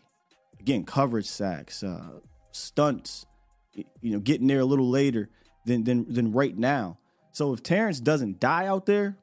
Again, 0.59 0.83
coverage 0.85 1.27
sacks, 1.27 1.83
uh, 1.83 2.19
stunts, 2.57 3.25
you 3.73 4.11
know, 4.11 4.19
getting 4.19 4.47
there 4.47 4.59
a 4.59 4.65
little 4.65 4.89
later 4.89 5.29
than 5.65 5.83
than 5.83 6.11
than 6.11 6.31
right 6.31 6.57
now. 6.57 6.97
So 7.31 7.53
if 7.53 7.61
Terence 7.61 7.99
doesn't 7.99 8.39
die 8.39 8.65
out 8.65 8.85
there, 8.85 9.17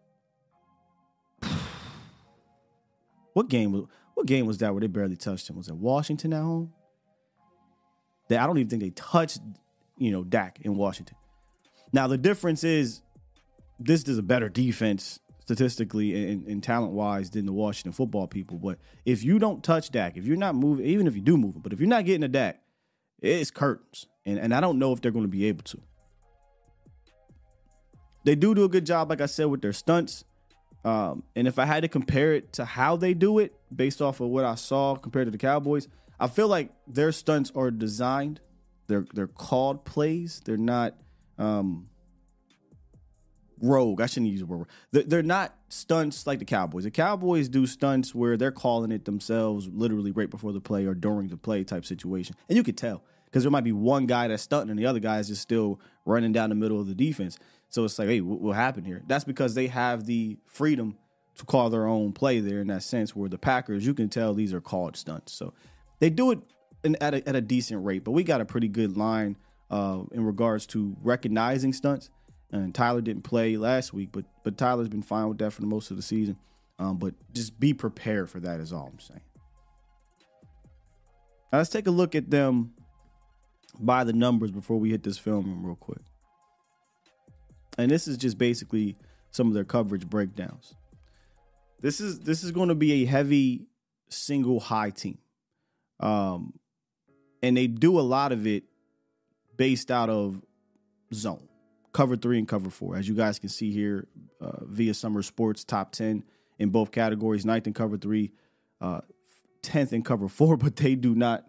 What 3.35 3.49
game 3.49 3.73
was 3.73 3.87
what 4.15 4.27
game 4.27 4.47
was 4.47 4.59
that 4.59 4.73
where 4.73 4.81
they 4.81 4.87
barely 4.87 5.17
touched 5.17 5.51
him? 5.51 5.57
Was 5.57 5.69
it 5.69 5.75
Washington 5.75 6.33
at 6.33 6.41
home? 6.41 6.73
That 8.29 8.41
I 8.41 8.47
don't 8.47 8.57
even 8.59 8.71
think 8.71 8.83
they 8.83 8.91
touched, 8.91 9.41
you 9.99 10.13
know, 10.13 10.23
Dak 10.23 10.61
in 10.63 10.77
Washington. 10.77 11.17
Now 11.93 12.07
the 12.07 12.17
difference 12.17 12.65
is 12.65 13.03
this 13.79 14.05
is 14.05 14.19
a 14.19 14.23
better 14.23 14.49
defense 14.49 15.19
statistically 15.41 16.31
and, 16.31 16.47
and 16.47 16.63
talent 16.63 16.93
wise 16.93 17.31
than 17.31 17.45
the 17.45 17.53
Washington 17.53 17.93
football 17.93 18.27
people. 18.27 18.57
But 18.57 18.79
if 19.05 19.23
you 19.23 19.39
don't 19.39 19.63
touch 19.63 19.91
Dak, 19.91 20.17
if 20.17 20.27
you're 20.27 20.37
not 20.37 20.55
moving, 20.55 20.87
even 20.87 21.07
if 21.07 21.17
you 21.17 21.21
do 21.21 21.37
move 21.37 21.57
it, 21.57 21.63
but 21.63 21.73
if 21.73 21.81
you're 21.81 21.89
not 21.89 22.05
getting 22.07 22.23
a 22.23 22.29
Dak, 22.29 22.61
it's 23.33 23.51
curtains. 23.51 24.07
And 24.27 24.39
and 24.39 24.55
I 24.55 24.61
don't 24.61 24.79
know 24.79 24.93
if 24.93 25.01
they're 25.01 25.13
going 25.13 25.25
to 25.25 25.31
be 25.31 25.47
able 25.47 25.65
to. 25.65 25.81
They 28.25 28.35
do 28.35 28.55
do 28.55 28.65
a 28.65 28.69
good 28.69 28.87
job, 28.87 29.11
like 29.11 29.21
I 29.21 29.27
said, 29.27 29.47
with 29.47 29.61
their 29.61 29.73
stunts. 29.73 30.25
Um, 30.85 31.23
and 31.35 31.49
if 31.49 31.59
I 31.59 31.65
had 31.65 31.83
to 31.83 31.89
compare 31.89 32.35
it 32.35 32.55
to 32.55 32.65
how 32.65 32.97
they 32.97 33.15
do 33.15 33.39
it 33.39 33.55
based 33.75 34.03
off 34.03 34.21
of 34.21 34.29
what 34.29 34.45
I 34.45 34.55
saw 34.55 34.97
compared 34.97 35.27
to 35.27 35.31
the 35.31 35.39
Cowboys, 35.39 35.89
I 36.21 36.29
feel 36.29 36.49
like 36.49 36.71
their 36.87 37.13
stunts 37.13 37.53
are 37.55 37.71
designed. 37.71 38.41
They're 38.87 39.07
they're 39.15 39.27
called 39.27 39.85
plays. 39.85 40.43
They're 40.45 40.57
not 40.57 40.95
um, 41.39 41.89
rogue. 43.61 44.01
I 44.01 44.07
shouldn't 44.07 44.31
use 44.31 44.41
the 44.41 44.47
word. 44.47 44.67
They're, 44.93 45.23
not 45.23 45.55
stunts 45.69 46.27
like 46.27 46.39
the 46.39 46.45
Cowboys. 46.45 46.85
The 46.85 46.91
Cowboys 46.91 47.49
do 47.49 47.67
stunts 47.67 48.15
where 48.15 48.37
they're 48.37 48.53
calling 48.53 48.93
it 48.93 49.05
themselves, 49.05 49.69
literally 49.73 50.13
right 50.13 50.31
before 50.31 50.53
the 50.53 50.61
play 50.61 50.85
or 50.87 50.95
during 50.95 51.29
the 51.29 51.37
play 51.37 51.65
type 51.65 51.85
situation, 51.85 52.37
and 52.49 52.57
you 52.57 52.63
could 52.63 52.77
tell 52.77 53.03
because 53.35 53.43
there 53.43 53.51
might 53.51 53.65
be 53.65 53.73
one 53.73 54.07
guy 54.07 54.29
that's 54.29 54.45
stunting 54.45 54.71
and 54.71 54.79
the 54.79 54.87
other 54.87 55.01
guy 55.01 55.19
is 55.19 55.27
just 55.27 55.43
still 55.43 55.81
running 56.05 56.31
down 56.31 56.51
the 56.51 56.55
middle 56.55 56.79
of 56.79 56.87
the 56.87 56.95
defense. 56.95 57.37
So 57.69 57.83
it's 57.85 57.99
like, 57.99 58.07
hey, 58.07 58.21
what, 58.21 58.41
what 58.41 58.55
happened 58.55 58.87
here? 58.87 59.03
That's 59.09 59.25
because 59.25 59.57
they 59.57 59.67
have 59.67 60.07
the 60.07 60.37
freedom 60.47 60.97
to 61.39 61.45
call 61.45 61.69
their 61.69 61.89
own 61.89 62.13
play 62.13 62.39
there 62.39 62.61
in 62.61 62.69
that 62.69 62.85
sense. 62.85 63.17
Where 63.17 63.29
the 63.29 63.37
Packers, 63.37 63.85
you 63.85 63.93
can 63.93 64.09
tell 64.09 64.35
these 64.35 64.55
are 64.55 64.61
called 64.61 64.97
stunts. 64.97 65.33
So 65.33 65.53
they 65.99 66.11
do 66.11 66.31
it 66.31 66.39
in, 66.85 66.97
at, 67.01 67.13
a, 67.13 67.29
at 67.29 67.35
a 67.35 67.41
decent 67.41 67.85
rate, 67.85 68.05
but 68.05 68.13
we 68.13 68.23
got 68.23 68.41
a 68.41 68.45
pretty 68.45 68.69
good 68.69 68.97
line 68.97 69.37
uh, 69.69 70.03
in 70.13 70.25
regards 70.25 70.65
to 70.67 70.97
recognizing 71.03 71.73
stunts. 71.73 72.11
And 72.53 72.73
Tyler 72.73 73.01
didn't 73.01 73.25
play 73.25 73.57
last 73.57 73.93
week, 73.93 74.11
but 74.13 74.27
but 74.45 74.57
Tyler's 74.57 74.89
been 74.89 75.03
fine 75.03 75.29
with 75.29 75.39
that 75.39 75.53
for 75.53 75.61
the 75.61 75.67
most 75.67 75.91
of 75.91 75.97
the 75.97 76.05
season. 76.05 76.37
Um, 76.79 76.99
but 76.99 77.15
just 77.33 77.59
be 77.59 77.75
prepared 77.75 78.31
for 78.31 78.39
that 78.39 78.61
is 78.61 78.73
all 78.73 78.91
I'm 78.93 79.01
saying. 79.01 79.23
Now 81.53 81.59
let's 81.59 81.71
take 81.71 81.89
a 81.89 81.91
look 81.91 82.15
at 82.15 82.31
them 82.31 82.75
by 83.79 84.05
the 84.05 84.13
numbers 84.13 84.51
before 84.51 84.79
we 84.79 84.91
hit 84.91 85.03
this 85.03 85.19
film 85.19 85.65
real 85.65 85.77
quick. 85.77 86.03
And 87.77 87.91
this 87.91 88.07
is 88.07 88.17
just 88.17 88.39
basically 88.39 88.97
some 89.31 89.49
of 89.49 89.55
their 89.55 89.65
coverage 89.65 90.09
breakdowns. 90.09 90.75
This 91.81 92.01
is 92.01 92.21
this 92.21 92.45
is 92.45 92.53
going 92.53 92.69
to 92.69 92.75
be 92.75 93.03
a 93.03 93.05
heavy 93.05 93.67
single 94.09 94.61
high 94.61 94.91
team. 94.91 95.19
Um, 96.01 96.55
and 97.43 97.57
they 97.57 97.67
do 97.67 97.99
a 97.99 98.03
lot 98.03 98.33
of 98.33 98.47
it 98.47 98.65
based 99.57 99.91
out 99.91 100.09
of 100.09 100.41
zone, 101.13 101.49
cover 101.93 102.17
three 102.17 102.39
and 102.39 102.49
cover 102.49 102.71
four. 102.71 102.97
As 102.97 103.09
you 103.09 103.15
guys 103.15 103.39
can 103.39 103.49
see 103.49 103.71
here 103.71 104.07
uh, 104.41 104.65
via 104.65 104.95
Sumer 104.95 105.23
Sports 105.23 105.65
top 105.65 105.93
10 105.93 106.25
in 106.59 106.71
both 106.71 106.91
categories, 106.91 107.45
ninth 107.45 107.67
in 107.67 107.75
cover 107.75 107.97
three, 107.97 108.33
uh, 108.81 109.01
10th 109.63 109.93
in 109.93 110.03
cover 110.03 110.29
four, 110.29 110.57
but 110.59 110.77
they 110.77 110.95
do 110.95 111.15
not 111.15 111.45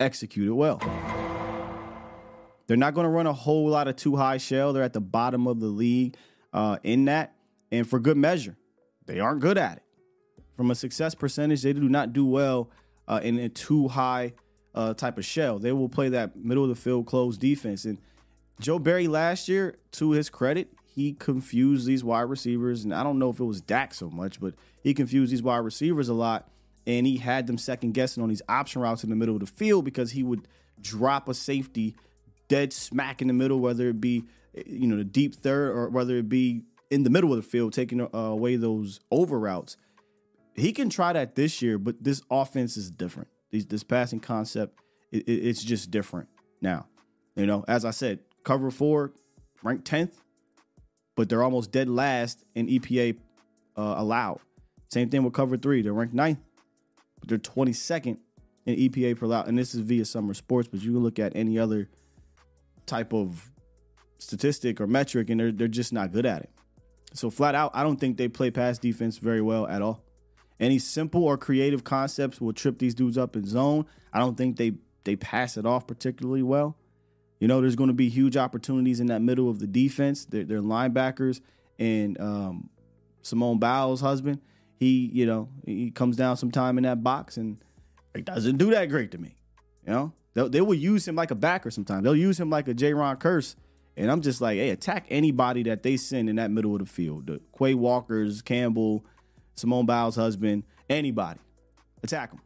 execute 0.00 0.48
it 0.48 0.52
well. 0.52 0.80
They're 2.66 2.76
not 2.76 2.94
going 2.94 3.04
to 3.04 3.10
run 3.10 3.26
a 3.26 3.32
whole 3.32 3.68
lot 3.68 3.88
of 3.88 3.96
two 3.96 4.16
high 4.16 4.38
shell. 4.38 4.72
They're 4.72 4.82
at 4.82 4.92
the 4.92 5.00
bottom 5.00 5.46
of 5.46 5.60
the 5.60 5.66
league 5.66 6.16
uh, 6.52 6.78
in 6.82 7.06
that, 7.06 7.34
and 7.70 7.88
for 7.88 7.98
good 7.98 8.16
measure, 8.16 8.56
they 9.06 9.20
aren't 9.20 9.40
good 9.40 9.58
at 9.58 9.78
it. 9.78 9.82
From 10.56 10.70
a 10.70 10.74
success 10.74 11.14
percentage, 11.14 11.62
they 11.62 11.72
do 11.72 11.88
not 11.88 12.12
do 12.12 12.24
well 12.24 12.70
uh, 13.08 13.20
in 13.22 13.38
a 13.38 13.48
two 13.48 13.88
high 13.88 14.34
uh, 14.74 14.94
type 14.94 15.18
of 15.18 15.24
shell. 15.24 15.58
They 15.58 15.72
will 15.72 15.88
play 15.88 16.08
that 16.10 16.36
middle 16.36 16.62
of 16.62 16.68
the 16.68 16.76
field 16.76 17.06
closed 17.06 17.40
defense. 17.40 17.84
And 17.84 17.98
Joe 18.60 18.78
Barry 18.78 19.08
last 19.08 19.48
year, 19.48 19.76
to 19.92 20.12
his 20.12 20.30
credit, 20.30 20.68
he 20.94 21.12
confused 21.12 21.86
these 21.86 22.04
wide 22.04 22.22
receivers. 22.22 22.84
And 22.84 22.94
I 22.94 23.02
don't 23.02 23.18
know 23.18 23.30
if 23.30 23.40
it 23.40 23.44
was 23.44 23.60
Dak 23.60 23.94
so 23.94 24.10
much, 24.10 24.40
but 24.40 24.54
he 24.82 24.94
confused 24.94 25.32
these 25.32 25.42
wide 25.42 25.58
receivers 25.58 26.08
a 26.08 26.14
lot. 26.14 26.48
And 26.86 27.06
he 27.06 27.16
had 27.16 27.46
them 27.46 27.58
second 27.58 27.94
guessing 27.94 28.22
on 28.22 28.28
these 28.28 28.42
option 28.48 28.82
routes 28.82 29.04
in 29.04 29.10
the 29.10 29.16
middle 29.16 29.34
of 29.34 29.40
the 29.40 29.46
field 29.46 29.84
because 29.84 30.12
he 30.12 30.22
would 30.22 30.46
drop 30.80 31.28
a 31.28 31.34
safety 31.34 31.96
dead 32.54 32.72
smack 32.72 33.20
in 33.20 33.26
the 33.26 33.34
middle, 33.34 33.58
whether 33.58 33.88
it 33.88 34.00
be 34.00 34.24
you 34.64 34.86
know 34.86 34.96
the 34.96 35.02
deep 35.02 35.34
third 35.34 35.76
or 35.76 35.88
whether 35.88 36.16
it 36.16 36.28
be 36.28 36.62
in 36.88 37.02
the 37.02 37.10
middle 37.10 37.32
of 37.32 37.36
the 37.36 37.42
field, 37.42 37.72
taking 37.72 38.00
uh, 38.00 38.08
away 38.12 38.54
those 38.54 39.00
over 39.10 39.40
routes. 39.40 39.76
He 40.54 40.72
can 40.72 40.88
try 40.88 41.12
that 41.12 41.34
this 41.34 41.60
year, 41.60 41.78
but 41.78 42.04
this 42.04 42.22
offense 42.30 42.76
is 42.76 42.92
different. 42.92 43.28
This, 43.50 43.64
this 43.64 43.82
passing 43.82 44.20
concept, 44.20 44.78
it, 45.10 45.24
it, 45.26 45.32
it's 45.32 45.64
just 45.64 45.90
different 45.90 46.28
now. 46.60 46.86
You 47.34 47.46
know, 47.46 47.64
as 47.66 47.84
I 47.84 47.90
said, 47.90 48.20
cover 48.44 48.70
four, 48.70 49.12
ranked 49.64 49.84
tenth, 49.84 50.22
but 51.16 51.28
they're 51.28 51.42
almost 51.42 51.72
dead 51.72 51.88
last 51.88 52.44
in 52.54 52.68
EPA 52.68 53.16
uh, 53.76 53.94
allowed. 53.96 54.38
Same 54.92 55.10
thing 55.10 55.24
with 55.24 55.32
cover 55.32 55.56
three. 55.56 55.82
They're 55.82 55.92
ranked 55.92 56.14
ninth, 56.14 56.38
but 57.18 57.28
they're 57.28 57.38
22nd 57.38 58.18
in 58.64 58.76
EPA 58.76 59.18
per 59.18 59.26
allowed. 59.26 59.48
And 59.48 59.58
this 59.58 59.74
is 59.74 59.80
via 59.80 60.04
Sumer 60.04 60.34
Sports, 60.34 60.68
but 60.68 60.82
you 60.82 60.92
can 60.92 61.02
look 61.02 61.18
at 61.18 61.34
any 61.34 61.58
other 61.58 61.88
type 62.86 63.12
of 63.12 63.50
statistic 64.18 64.80
or 64.80 64.86
metric, 64.86 65.30
and 65.30 65.40
they're 65.40 65.52
they're 65.52 65.68
just 65.68 65.92
not 65.92 66.12
good 66.12 66.26
at 66.26 66.42
it. 66.42 66.50
So 67.12 67.30
flat 67.30 67.54
out, 67.54 67.70
I 67.74 67.82
don't 67.82 67.98
think 67.98 68.16
they 68.16 68.28
play 68.28 68.50
pass 68.50 68.78
defense 68.78 69.18
very 69.18 69.40
well 69.40 69.66
at 69.66 69.82
all. 69.82 70.02
Any 70.58 70.78
simple 70.78 71.24
or 71.24 71.36
creative 71.36 71.84
concepts 71.84 72.40
will 72.40 72.52
trip 72.52 72.78
these 72.78 72.94
dudes 72.94 73.18
up 73.18 73.36
in 73.36 73.46
zone. 73.46 73.86
I 74.12 74.18
don't 74.18 74.36
think 74.36 74.56
they 74.56 74.74
they 75.04 75.16
pass 75.16 75.56
it 75.56 75.66
off 75.66 75.86
particularly 75.86 76.42
well. 76.42 76.76
You 77.40 77.48
know, 77.48 77.60
there's 77.60 77.76
going 77.76 77.88
to 77.88 77.94
be 77.94 78.08
huge 78.08 78.36
opportunities 78.36 79.00
in 79.00 79.08
that 79.08 79.20
middle 79.20 79.50
of 79.50 79.58
the 79.58 79.66
defense. 79.66 80.24
They're, 80.24 80.44
they're 80.44 80.62
linebackers 80.62 81.40
and 81.78 82.18
um, 82.20 82.70
Simone 83.22 83.58
Biles' 83.58 84.00
husband. 84.00 84.40
He, 84.76 85.10
you 85.12 85.26
know, 85.26 85.48
he 85.64 85.90
comes 85.90 86.16
down 86.16 86.36
sometime 86.36 86.78
in 86.78 86.84
that 86.84 87.02
box 87.02 87.36
and 87.36 87.58
it 88.14 88.24
doesn't 88.24 88.56
do 88.56 88.70
that 88.70 88.88
great 88.88 89.10
to 89.10 89.18
me. 89.18 89.36
You 89.86 89.92
know, 89.92 90.12
They'll, 90.34 90.48
they 90.48 90.60
will 90.60 90.74
use 90.74 91.06
him 91.06 91.16
like 91.16 91.30
a 91.30 91.36
backer 91.36 91.70
sometimes. 91.70 92.04
They'll 92.04 92.16
use 92.16 92.38
him 92.38 92.50
like 92.50 92.68
a 92.68 92.74
Jayron 92.74 93.18
Kearse. 93.18 93.54
And 93.96 94.10
I'm 94.10 94.20
just 94.20 94.40
like, 94.40 94.56
hey, 94.56 94.70
attack 94.70 95.06
anybody 95.08 95.62
that 95.64 95.82
they 95.84 95.96
send 95.96 96.28
in 96.28 96.36
that 96.36 96.50
middle 96.50 96.74
of 96.74 96.80
the 96.80 96.86
field. 96.86 97.28
The 97.28 97.40
Quay 97.56 97.74
Walkers, 97.74 98.42
Campbell, 98.42 99.04
Simone 99.54 99.86
Biles' 99.86 100.16
husband, 100.16 100.64
anybody. 100.90 101.38
Attack 102.02 102.30
them. 102.30 102.40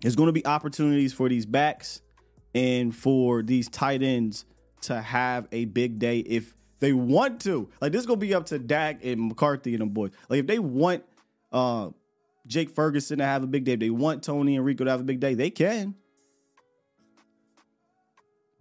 There's 0.00 0.14
going 0.14 0.28
to 0.28 0.32
be 0.32 0.46
opportunities 0.46 1.12
for 1.12 1.28
these 1.28 1.44
backs 1.44 2.02
and 2.54 2.94
for 2.94 3.42
these 3.42 3.68
tight 3.68 4.02
ends 4.02 4.44
to 4.82 5.00
have 5.00 5.48
a 5.50 5.64
big 5.64 5.98
day 5.98 6.18
if 6.20 6.54
they 6.78 6.92
want 6.92 7.40
to. 7.42 7.68
Like 7.80 7.92
this 7.92 8.00
is 8.00 8.06
gonna 8.06 8.18
be 8.18 8.34
up 8.34 8.46
to 8.46 8.58
Dak 8.58 9.04
and 9.04 9.28
McCarthy 9.28 9.72
and 9.72 9.80
them 9.80 9.88
boys. 9.90 10.10
Like 10.28 10.40
if 10.40 10.46
they 10.46 10.58
want 10.58 11.04
uh 11.52 11.90
Jake 12.46 12.70
Ferguson 12.70 13.18
to 13.18 13.24
have 13.24 13.42
a 13.42 13.46
big 13.46 13.64
day, 13.64 13.72
if 13.72 13.80
they 13.80 13.90
want 13.90 14.22
Tony 14.22 14.56
and 14.56 14.64
Rico 14.64 14.84
to 14.84 14.90
have 14.90 15.00
a 15.00 15.04
big 15.04 15.20
day, 15.20 15.34
they 15.34 15.50
can. 15.50 15.94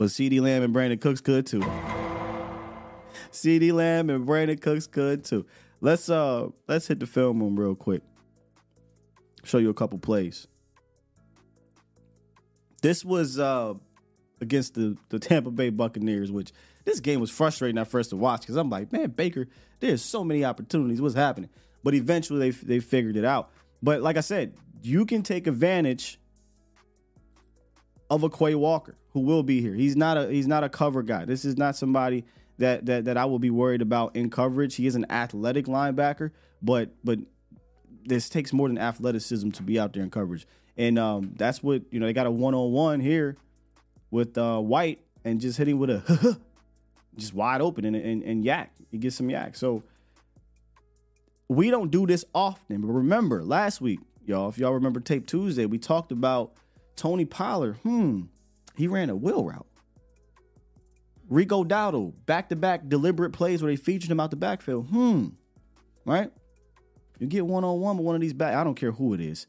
But 0.04 0.10
CeeDee 0.10 0.42
Lamb 0.42 0.64
and 0.64 0.76
Brandin 0.76 1.00
Cooks 1.00 1.22
could 1.22 1.46
too. 1.46 1.62
CeeDee 3.32 3.72
Lamb 3.72 4.10
and 4.10 4.28
Brandin 4.28 4.60
Cooks 4.60 4.86
could 4.86 5.24
too. 5.24 5.46
Let's 5.80 6.10
uh 6.10 6.50
let's 6.68 6.88
hit 6.88 7.00
the 7.00 7.06
film 7.06 7.40
room 7.40 7.58
real 7.58 7.74
quick. 7.74 8.02
Show 9.46 9.60
you 9.60 9.70
a 9.70 9.74
couple 9.74 9.98
plays. 10.00 10.46
This 12.82 13.06
was 13.06 13.40
uh 13.40 13.76
against 14.42 14.74
the, 14.74 14.98
the 15.08 15.20
Tampa 15.20 15.52
Bay 15.52 15.70
Buccaneers, 15.70 16.34
which 16.34 16.52
this 16.84 17.00
game 17.00 17.22
was 17.22 17.32
frustrating 17.32 17.78
at 17.78 17.88
first 17.88 18.10
to 18.10 18.18
watch 18.18 18.42
because 18.42 18.58
I'm 18.58 18.70
like, 18.70 18.92
man, 18.92 19.12
Baker, 19.12 19.48
there's 19.80 20.02
so 20.02 20.26
many 20.26 20.44
opportunities. 20.44 21.02
What's 21.02 21.16
happening? 21.16 21.50
But 21.82 21.94
eventually 21.94 22.50
they 22.50 22.50
they 22.50 22.80
figured 22.82 23.16
it 23.16 23.24
out. 23.24 23.52
But 23.82 24.02
like 24.02 24.18
I 24.18 24.20
said, 24.20 24.56
you 24.82 25.06
can 25.06 25.24
take 25.24 25.48
advantage 25.48 26.20
of 28.10 28.24
a 28.24 28.30
Quay 28.30 28.56
Walker 28.56 28.98
who 29.14 29.22
will 29.22 29.44
be 29.44 29.62
here. 29.62 29.74
He's 29.74 29.96
not 29.96 30.18
a 30.18 30.28
he's 30.28 30.48
not 30.48 30.64
a 30.64 30.70
cover 30.70 31.04
guy. 31.04 31.26
This 31.26 31.46
is 31.46 31.58
not 31.58 31.76
somebody 31.76 32.26
that 32.58 32.86
that 32.86 33.06
that 33.06 33.18
I 33.18 33.26
will 33.26 33.40
be 33.40 33.50
worried 33.50 33.82
about 33.82 34.16
in 34.16 34.30
coverage. 34.30 34.76
He 34.76 34.88
is 34.88 34.96
an 34.96 35.06
athletic 35.10 35.66
linebacker, 35.66 36.32
but 36.62 36.90
but 37.04 37.20
this 38.06 38.30
takes 38.30 38.52
more 38.52 38.68
than 38.68 38.78
athleticism 38.78 39.52
to 39.52 39.64
be 39.64 39.80
out 39.80 39.94
there 39.94 40.04
in 40.04 40.10
coverage. 40.10 40.46
And 40.76 40.98
um, 40.98 41.34
that's 41.36 41.62
what 41.62 41.84
you 41.92 42.00
know. 42.00 42.08
They 42.08 42.14
got 42.14 42.26
a 42.26 42.32
one 42.32 42.56
on 42.56 42.72
one 42.72 43.00
here 43.00 43.38
with 44.10 44.38
uh, 44.38 44.60
White 44.60 45.02
and 45.24 45.40
just 45.40 45.58
hitting 45.58 45.78
with 45.78 45.90
a 45.92 46.40
just 47.18 47.34
wide 47.34 47.62
open 47.62 47.86
and, 47.86 47.96
and 47.96 48.24
and 48.24 48.44
YAC. 48.44 48.70
He 48.92 48.98
gets 48.98 49.16
some 49.16 49.28
YAC. 49.28 49.56
So 49.56 49.84
we 51.48 51.70
don't 51.70 51.92
do 51.92 52.08
this 52.08 52.26
often. 52.34 52.82
But 52.82 52.88
remember 52.88 53.44
last 53.44 53.82
week, 53.82 54.00
y'all, 54.26 54.50
if 54.50 54.58
y'all 54.58 54.74
remember 54.74 55.00
Tape 55.00 55.28
Tuesday, 55.28 55.68
we 55.68 55.78
talked 55.78 56.12
about 56.12 56.54
Tony 56.96 57.26
Pollard. 57.26 57.76
Hmm, 57.84 58.24
he 58.76 58.88
ran 58.88 59.10
a 59.10 59.16
wheel 59.16 59.44
route. 59.44 59.68
Rico 61.30 61.64
Dowdle, 61.64 62.14
back 62.26 62.50
to 62.50 62.56
back 62.56 62.88
deliberate 62.88 63.32
plays 63.32 63.62
where 63.62 63.72
they 63.72 63.76
featured 63.76 64.12
him 64.12 64.20
out 64.20 64.30
the 64.30 64.36
backfield. 64.36 64.88
Hmm. 64.88 65.30
Right? 66.06 66.32
You 67.20 67.28
get 67.28 67.46
one 67.46 67.64
on 67.64 67.80
one 67.80 67.98
with 67.98 68.06
one 68.06 68.16
of 68.16 68.22
these 68.22 68.34
back. 68.34 68.56
I 68.56 68.64
don't 68.64 68.76
care 68.76 68.92
who 68.92 69.14
it 69.14 69.22
is. 69.22 69.48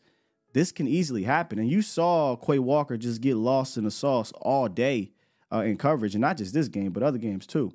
This 0.52 0.70
can 0.70 0.86
easily 0.86 1.24
happen. 1.24 1.58
And 1.58 1.68
you 1.68 1.82
saw 1.82 2.36
Quay 2.36 2.60
Walker 2.60 2.96
just 2.96 3.20
get 3.20 3.36
lost 3.36 3.76
in 3.76 3.84
the 3.84 3.90
sauce 3.90 4.32
all 4.40 4.68
day 4.68 5.10
uh, 5.52 5.60
in 5.60 5.76
coverage, 5.76 6.14
and 6.14 6.22
not 6.22 6.36
just 6.36 6.54
this 6.54 6.68
game, 6.68 6.92
but 6.92 7.02
other 7.02 7.18
games 7.18 7.46
too. 7.46 7.72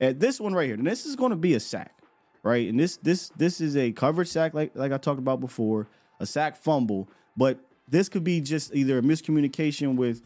At 0.00 0.20
this 0.20 0.40
one 0.40 0.52
right 0.52 0.66
here, 0.66 0.74
and 0.74 0.86
this 0.86 1.06
is 1.06 1.16
going 1.16 1.30
to 1.30 1.36
be 1.36 1.54
a 1.54 1.60
sack, 1.60 1.96
right? 2.42 2.68
And 2.68 2.78
this 2.78 2.96
this 2.98 3.30
this 3.36 3.60
is 3.60 3.76
a 3.76 3.92
coverage 3.92 4.28
sack, 4.28 4.52
like 4.54 4.72
like 4.74 4.92
I 4.92 4.98
talked 4.98 5.18
about 5.20 5.40
before, 5.40 5.86
a 6.20 6.26
sack 6.26 6.56
fumble. 6.56 7.08
But 7.36 7.60
this 7.88 8.08
could 8.08 8.24
be 8.24 8.40
just 8.40 8.74
either 8.74 8.98
a 8.98 9.02
miscommunication 9.02 9.96
with 9.96 10.22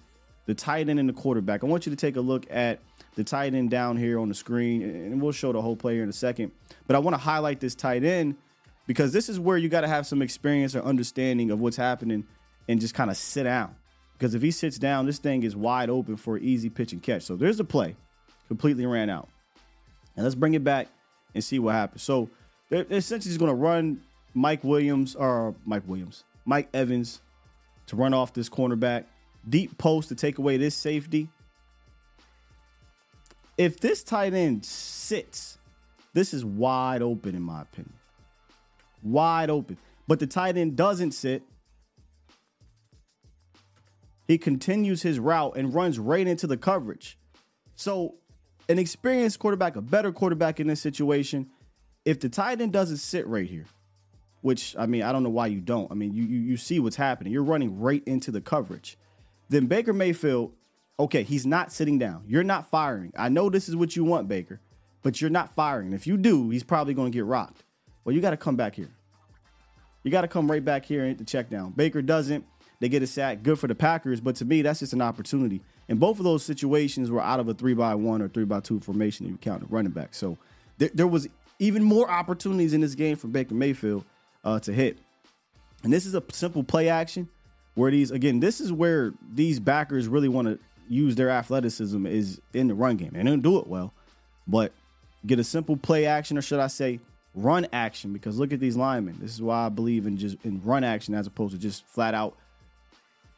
the 0.50 0.54
tight 0.54 0.88
end 0.88 0.98
and 0.98 1.08
the 1.08 1.12
quarterback. 1.12 1.62
I 1.62 1.68
want 1.68 1.86
you 1.86 1.90
to 1.90 1.96
take 1.96 2.16
a 2.16 2.20
look 2.20 2.44
at 2.50 2.80
the 3.14 3.22
tight 3.22 3.54
end 3.54 3.70
down 3.70 3.96
here 3.96 4.18
on 4.18 4.28
the 4.28 4.34
screen, 4.34 4.82
and 4.82 5.22
we'll 5.22 5.30
show 5.30 5.52
the 5.52 5.62
whole 5.62 5.76
player 5.76 6.02
in 6.02 6.08
a 6.08 6.12
second. 6.12 6.50
But 6.88 6.96
I 6.96 6.98
want 6.98 7.14
to 7.14 7.18
highlight 7.18 7.60
this 7.60 7.76
tight 7.76 8.02
end 8.02 8.34
because 8.88 9.12
this 9.12 9.28
is 9.28 9.38
where 9.38 9.56
you 9.56 9.68
got 9.68 9.82
to 9.82 9.86
have 9.86 10.08
some 10.08 10.22
experience 10.22 10.74
or 10.74 10.82
understanding 10.82 11.52
of 11.52 11.60
what's 11.60 11.76
happening 11.76 12.26
and 12.68 12.80
just 12.80 12.94
kind 12.94 13.12
of 13.12 13.16
sit 13.16 13.44
down. 13.44 13.76
Because 14.18 14.34
if 14.34 14.42
he 14.42 14.50
sits 14.50 14.76
down, 14.76 15.06
this 15.06 15.20
thing 15.20 15.44
is 15.44 15.54
wide 15.54 15.88
open 15.88 16.16
for 16.16 16.36
easy 16.36 16.68
pitch 16.68 16.92
and 16.92 17.00
catch. 17.00 17.22
So 17.22 17.36
there's 17.36 17.58
the 17.58 17.64
play, 17.64 17.94
completely 18.48 18.86
ran 18.86 19.08
out. 19.08 19.28
And 20.16 20.24
let's 20.24 20.34
bring 20.34 20.54
it 20.54 20.64
back 20.64 20.88
and 21.32 21.44
see 21.44 21.60
what 21.60 21.76
happens. 21.76 22.02
So 22.02 22.28
they're, 22.70 22.82
they're 22.82 22.98
essentially 22.98 23.30
just 23.30 23.38
going 23.38 23.52
to 23.52 23.54
run 23.54 24.02
Mike 24.34 24.64
Williams 24.64 25.14
or 25.14 25.54
Mike 25.64 25.84
Williams, 25.86 26.24
Mike 26.44 26.68
Evans 26.74 27.20
to 27.86 27.94
run 27.94 28.12
off 28.14 28.34
this 28.34 28.48
cornerback, 28.48 29.04
deep 29.48 29.78
post 29.78 30.08
to 30.10 30.14
take 30.14 30.38
away 30.38 30.56
this 30.56 30.74
safety. 30.74 31.28
If 33.56 33.80
this 33.80 34.02
tight 34.02 34.32
end 34.32 34.64
sits, 34.64 35.58
this 36.14 36.32
is 36.32 36.44
wide 36.44 37.02
open 37.02 37.34
in 37.34 37.42
my 37.42 37.62
opinion. 37.62 37.94
Wide 39.02 39.50
open. 39.50 39.78
But 40.06 40.18
the 40.18 40.26
tight 40.26 40.56
end 40.56 40.76
doesn't 40.76 41.12
sit. 41.12 41.42
He 44.26 44.38
continues 44.38 45.02
his 45.02 45.18
route 45.18 45.56
and 45.56 45.74
runs 45.74 45.98
right 45.98 46.26
into 46.26 46.46
the 46.46 46.56
coverage. 46.56 47.18
So, 47.74 48.14
an 48.68 48.78
experienced 48.78 49.38
quarterback, 49.40 49.74
a 49.74 49.80
better 49.80 50.12
quarterback 50.12 50.60
in 50.60 50.68
this 50.68 50.80
situation, 50.80 51.48
if 52.04 52.20
the 52.20 52.28
tight 52.28 52.60
end 52.60 52.72
doesn't 52.72 52.98
sit 52.98 53.26
right 53.26 53.48
here, 53.48 53.64
which 54.42 54.76
I 54.78 54.86
mean, 54.86 55.02
I 55.02 55.12
don't 55.12 55.22
know 55.22 55.30
why 55.30 55.48
you 55.48 55.60
don't. 55.60 55.90
I 55.90 55.94
mean, 55.94 56.14
you, 56.14 56.24
you 56.24 56.38
you 56.40 56.56
see 56.56 56.80
what's 56.80 56.96
happening. 56.96 57.32
You're 57.32 57.42
running 57.42 57.80
right 57.80 58.02
into 58.06 58.30
the 58.30 58.40
coverage. 58.40 58.96
Then 59.50 59.66
Baker 59.66 59.92
Mayfield, 59.92 60.54
okay, 60.98 61.24
he's 61.24 61.44
not 61.44 61.72
sitting 61.72 61.98
down. 61.98 62.22
You're 62.26 62.44
not 62.44 62.70
firing. 62.70 63.12
I 63.16 63.28
know 63.28 63.50
this 63.50 63.68
is 63.68 63.74
what 63.74 63.96
you 63.96 64.04
want, 64.04 64.28
Baker, 64.28 64.60
but 65.02 65.20
you're 65.20 65.28
not 65.28 65.54
firing. 65.54 65.92
If 65.92 66.06
you 66.06 66.16
do, 66.16 66.50
he's 66.50 66.62
probably 66.62 66.94
going 66.94 67.10
to 67.10 67.18
get 67.18 67.24
rocked. 67.24 67.64
Well, 68.04 68.14
you 68.14 68.20
got 68.20 68.30
to 68.30 68.36
come 68.36 68.54
back 68.56 68.76
here. 68.76 68.90
You 70.04 70.10
got 70.10 70.22
to 70.22 70.28
come 70.28 70.50
right 70.50 70.64
back 70.64 70.84
here 70.84 71.00
and 71.00 71.08
hit 71.08 71.18
the 71.18 71.24
check 71.24 71.50
down. 71.50 71.72
Baker 71.72 72.00
doesn't. 72.00 72.46
They 72.78 72.88
get 72.88 73.02
a 73.02 73.06
sack. 73.06 73.42
Good 73.42 73.58
for 73.58 73.66
the 73.66 73.74
Packers, 73.74 74.20
but 74.20 74.36
to 74.36 74.44
me, 74.44 74.62
that's 74.62 74.78
just 74.78 74.92
an 74.92 75.02
opportunity. 75.02 75.60
And 75.88 75.98
both 75.98 76.18
of 76.18 76.24
those 76.24 76.44
situations 76.44 77.10
were 77.10 77.20
out 77.20 77.40
of 77.40 77.48
a 77.48 77.54
three 77.54 77.74
by 77.74 77.96
one 77.96 78.22
or 78.22 78.28
three 78.28 78.44
by 78.44 78.60
two 78.60 78.78
formation 78.78 79.26
if 79.26 79.32
you 79.32 79.38
count 79.38 79.60
the 79.60 79.66
running 79.66 79.92
back. 79.92 80.14
So 80.14 80.38
there, 80.78 80.90
there 80.94 81.06
was 81.08 81.28
even 81.58 81.82
more 81.82 82.08
opportunities 82.08 82.72
in 82.72 82.80
this 82.80 82.94
game 82.94 83.16
for 83.16 83.26
Baker 83.26 83.54
Mayfield 83.54 84.04
uh, 84.44 84.60
to 84.60 84.72
hit. 84.72 84.98
And 85.82 85.92
this 85.92 86.06
is 86.06 86.14
a 86.14 86.22
simple 86.30 86.62
play 86.62 86.88
action 86.88 87.28
where 87.74 87.90
these 87.90 88.10
again, 88.10 88.40
this 88.40 88.60
is 88.60 88.72
where 88.72 89.12
these 89.32 89.60
backers 89.60 90.08
really 90.08 90.28
want 90.28 90.48
to 90.48 90.58
use 90.88 91.14
their 91.14 91.30
athleticism 91.30 92.04
is 92.06 92.40
in 92.52 92.68
the 92.68 92.74
run 92.74 92.96
game. 92.96 93.12
And 93.14 93.26
they 93.26 93.30
don't 93.30 93.42
do 93.42 93.58
it 93.58 93.66
well, 93.66 93.92
but 94.46 94.72
get 95.24 95.38
a 95.38 95.44
simple 95.44 95.76
play 95.76 96.06
action, 96.06 96.36
or 96.36 96.42
should 96.42 96.60
I 96.60 96.66
say, 96.66 97.00
run 97.34 97.66
action? 97.72 98.12
Because 98.12 98.38
look 98.38 98.52
at 98.52 98.60
these 98.60 98.76
linemen. 98.76 99.18
This 99.20 99.32
is 99.32 99.42
why 99.42 99.66
I 99.66 99.68
believe 99.68 100.06
in 100.06 100.16
just 100.16 100.36
in 100.44 100.60
run 100.64 100.84
action 100.84 101.14
as 101.14 101.26
opposed 101.26 101.52
to 101.52 101.58
just 101.58 101.84
flat 101.86 102.14
out 102.14 102.36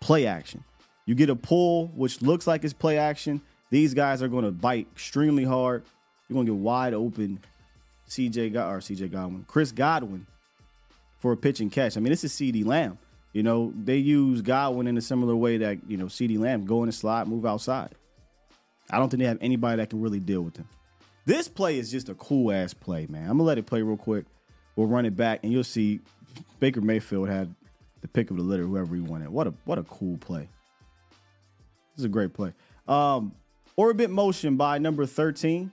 play 0.00 0.26
action. 0.26 0.64
You 1.04 1.14
get 1.14 1.30
a 1.30 1.36
pull, 1.36 1.88
which 1.88 2.22
looks 2.22 2.46
like 2.46 2.64
it's 2.64 2.72
play 2.72 2.98
action. 2.98 3.42
These 3.70 3.94
guys 3.94 4.22
are 4.22 4.28
going 4.28 4.44
to 4.44 4.50
bite 4.50 4.86
extremely 4.92 5.44
hard. 5.44 5.82
You're 6.28 6.34
going 6.34 6.46
to 6.46 6.52
get 6.52 6.60
wide 6.60 6.94
open. 6.94 7.40
CJ 8.08 8.54
or 8.56 8.78
CJ 8.78 9.10
Godwin, 9.10 9.44
Chris 9.48 9.72
Godwin 9.72 10.26
for 11.18 11.32
a 11.32 11.36
pitch 11.36 11.60
and 11.60 11.72
catch. 11.72 11.96
I 11.96 12.00
mean, 12.00 12.10
this 12.10 12.24
is 12.24 12.32
CeeDee 12.32 12.66
Lamb. 12.66 12.98
You 13.32 13.42
know, 13.42 13.72
they 13.74 13.96
use 13.96 14.42
Godwin 14.42 14.86
in 14.86 14.96
a 14.96 15.00
similar 15.00 15.34
way 15.34 15.58
that, 15.58 15.78
you 15.88 15.96
know, 15.96 16.06
CeeDee 16.06 16.38
Lamb 16.38 16.66
go 16.66 16.82
in 16.82 16.86
the 16.86 16.92
slot, 16.92 17.28
move 17.28 17.46
outside. 17.46 17.94
I 18.90 18.98
don't 18.98 19.08
think 19.08 19.20
they 19.20 19.26
have 19.26 19.38
anybody 19.40 19.78
that 19.78 19.90
can 19.90 20.02
really 20.02 20.20
deal 20.20 20.42
with 20.42 20.56
him. 20.56 20.68
This 21.24 21.48
play 21.48 21.78
is 21.78 21.90
just 21.90 22.08
a 22.08 22.14
cool 22.14 22.52
ass 22.52 22.74
play, 22.74 23.06
man. 23.08 23.22
I'm 23.22 23.38
gonna 23.38 23.44
let 23.44 23.58
it 23.58 23.66
play 23.66 23.80
real 23.80 23.96
quick. 23.96 24.26
We'll 24.76 24.88
run 24.88 25.06
it 25.06 25.16
back, 25.16 25.40
and 25.42 25.52
you'll 25.52 25.64
see 25.64 26.00
Baker 26.58 26.80
Mayfield 26.80 27.28
had 27.28 27.54
the 28.00 28.08
pick 28.08 28.30
of 28.30 28.36
the 28.36 28.42
litter, 28.42 28.64
whoever 28.64 28.94
he 28.94 29.00
wanted. 29.00 29.28
What 29.28 29.46
a 29.46 29.54
what 29.64 29.78
a 29.78 29.84
cool 29.84 30.18
play. 30.18 30.48
This 31.94 32.00
is 32.00 32.04
a 32.04 32.08
great 32.08 32.32
play. 32.32 32.52
Um, 32.88 33.32
orbit 33.76 34.10
motion 34.10 34.56
by 34.56 34.78
number 34.78 35.06
13. 35.06 35.62
I'm 35.62 35.70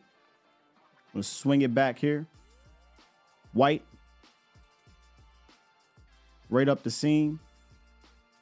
gonna 1.14 1.24
swing 1.24 1.64
it 1.64 1.74
back 1.74 1.97
here. 1.97 2.28
White. 3.53 3.84
Right 6.49 6.70
up 6.70 6.84
the 6.84 6.91
seam. 6.91 7.39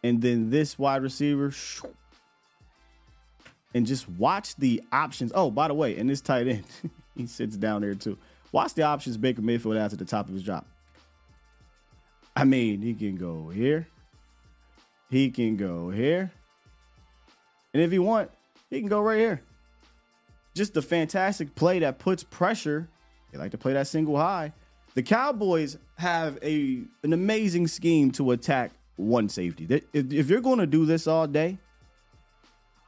And 0.03 0.21
then 0.21 0.49
this 0.49 0.77
wide 0.77 1.01
receiver. 1.01 1.53
And 3.73 3.85
just 3.85 4.09
watch 4.09 4.55
the 4.55 4.81
options. 4.91 5.31
Oh, 5.35 5.51
by 5.51 5.67
the 5.67 5.73
way, 5.73 5.97
and 5.97 6.09
this 6.09 6.21
tight 6.21 6.47
end, 6.47 6.65
he 7.15 7.27
sits 7.27 7.57
down 7.57 7.81
there 7.81 7.95
too. 7.95 8.17
Watch 8.51 8.73
the 8.73 8.83
options 8.83 9.17
Baker 9.17 9.41
Mayfield 9.41 9.75
has 9.75 9.93
at 9.93 9.99
the 9.99 10.05
top 10.05 10.27
of 10.27 10.33
his 10.33 10.43
drop. 10.43 10.65
I 12.35 12.43
mean, 12.43 12.81
he 12.81 12.93
can 12.93 13.15
go 13.15 13.49
here. 13.49 13.87
He 15.09 15.29
can 15.31 15.57
go 15.57 15.89
here. 15.89 16.31
And 17.73 17.81
if 17.81 17.91
he 17.91 17.99
want, 17.99 18.31
he 18.69 18.79
can 18.79 18.89
go 18.89 19.01
right 19.01 19.19
here. 19.19 19.41
Just 20.53 20.75
a 20.77 20.81
fantastic 20.81 21.55
play 21.55 21.79
that 21.79 21.99
puts 21.99 22.23
pressure. 22.23 22.87
They 23.31 23.37
like 23.37 23.51
to 23.51 23.57
play 23.57 23.73
that 23.73 23.87
single 23.87 24.17
high. 24.17 24.53
The 24.95 25.03
Cowboys 25.03 25.77
have 25.97 26.39
a 26.41 26.81
an 27.03 27.13
amazing 27.13 27.67
scheme 27.67 28.11
to 28.13 28.31
attack 28.31 28.71
one 28.97 29.29
safety. 29.29 29.83
If, 29.93 30.29
you're 30.29 30.41
going 30.41 30.59
to 30.59 30.67
do 30.67 30.85
this 30.85 31.07
all 31.07 31.27
day, 31.27 31.57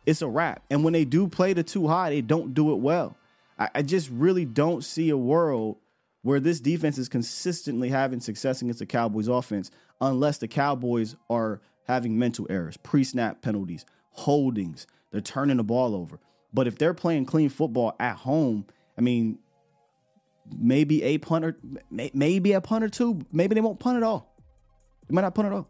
it's 0.05 0.21
a 0.21 0.27
wrap. 0.27 0.63
And 0.69 0.83
when 0.83 0.93
they 0.93 1.05
do 1.05 1.27
play 1.27 1.53
the 1.53 1.63
two 1.63 1.87
high, 1.87 2.09
they 2.09 2.21
don't 2.21 2.53
do 2.53 2.71
it 2.73 2.77
well. 2.77 3.15
I, 3.57 3.81
just 3.81 4.09
really 4.09 4.45
don't 4.45 4.83
see 4.85 5.09
a 5.09 5.17
world 5.17 5.77
where 6.21 6.39
this 6.39 6.61
defense 6.61 6.97
is 6.97 7.09
consistently 7.09 7.89
having 7.89 8.21
success 8.21 8.61
against 8.61 8.79
the 8.79 8.85
Cowboys 8.85 9.27
offense 9.27 9.69
unless 9.99 10.37
the 10.37 10.47
Cowboys 10.47 11.17
are 11.29 11.61
having 11.85 12.17
mental 12.17 12.47
errors, 12.49 12.77
pre-snap 12.77 13.41
penalties, 13.41 13.85
holdings, 14.11 14.87
they're 15.11 15.19
turning 15.19 15.57
the 15.57 15.63
ball 15.63 15.93
over. 15.93 16.19
But 16.53 16.67
if 16.67 16.77
they're 16.77 16.93
playing 16.93 17.25
clean 17.25 17.49
football 17.49 17.95
at 17.99 18.15
home, 18.15 18.65
I 18.97 19.01
mean, 19.01 19.39
maybe 20.57 21.03
a 21.03 21.17
punter, 21.17 21.57
maybe 21.91 22.53
a 22.53 22.61
punt 22.61 22.83
or 22.83 22.89
two, 22.89 23.21
maybe 23.31 23.55
they 23.55 23.61
won't 23.61 23.79
punt 23.79 23.97
at 23.97 24.03
all. 24.03 24.35
They 25.07 25.13
might 25.13 25.21
not 25.21 25.35
punt 25.35 25.47
at 25.47 25.53
all. 25.53 25.67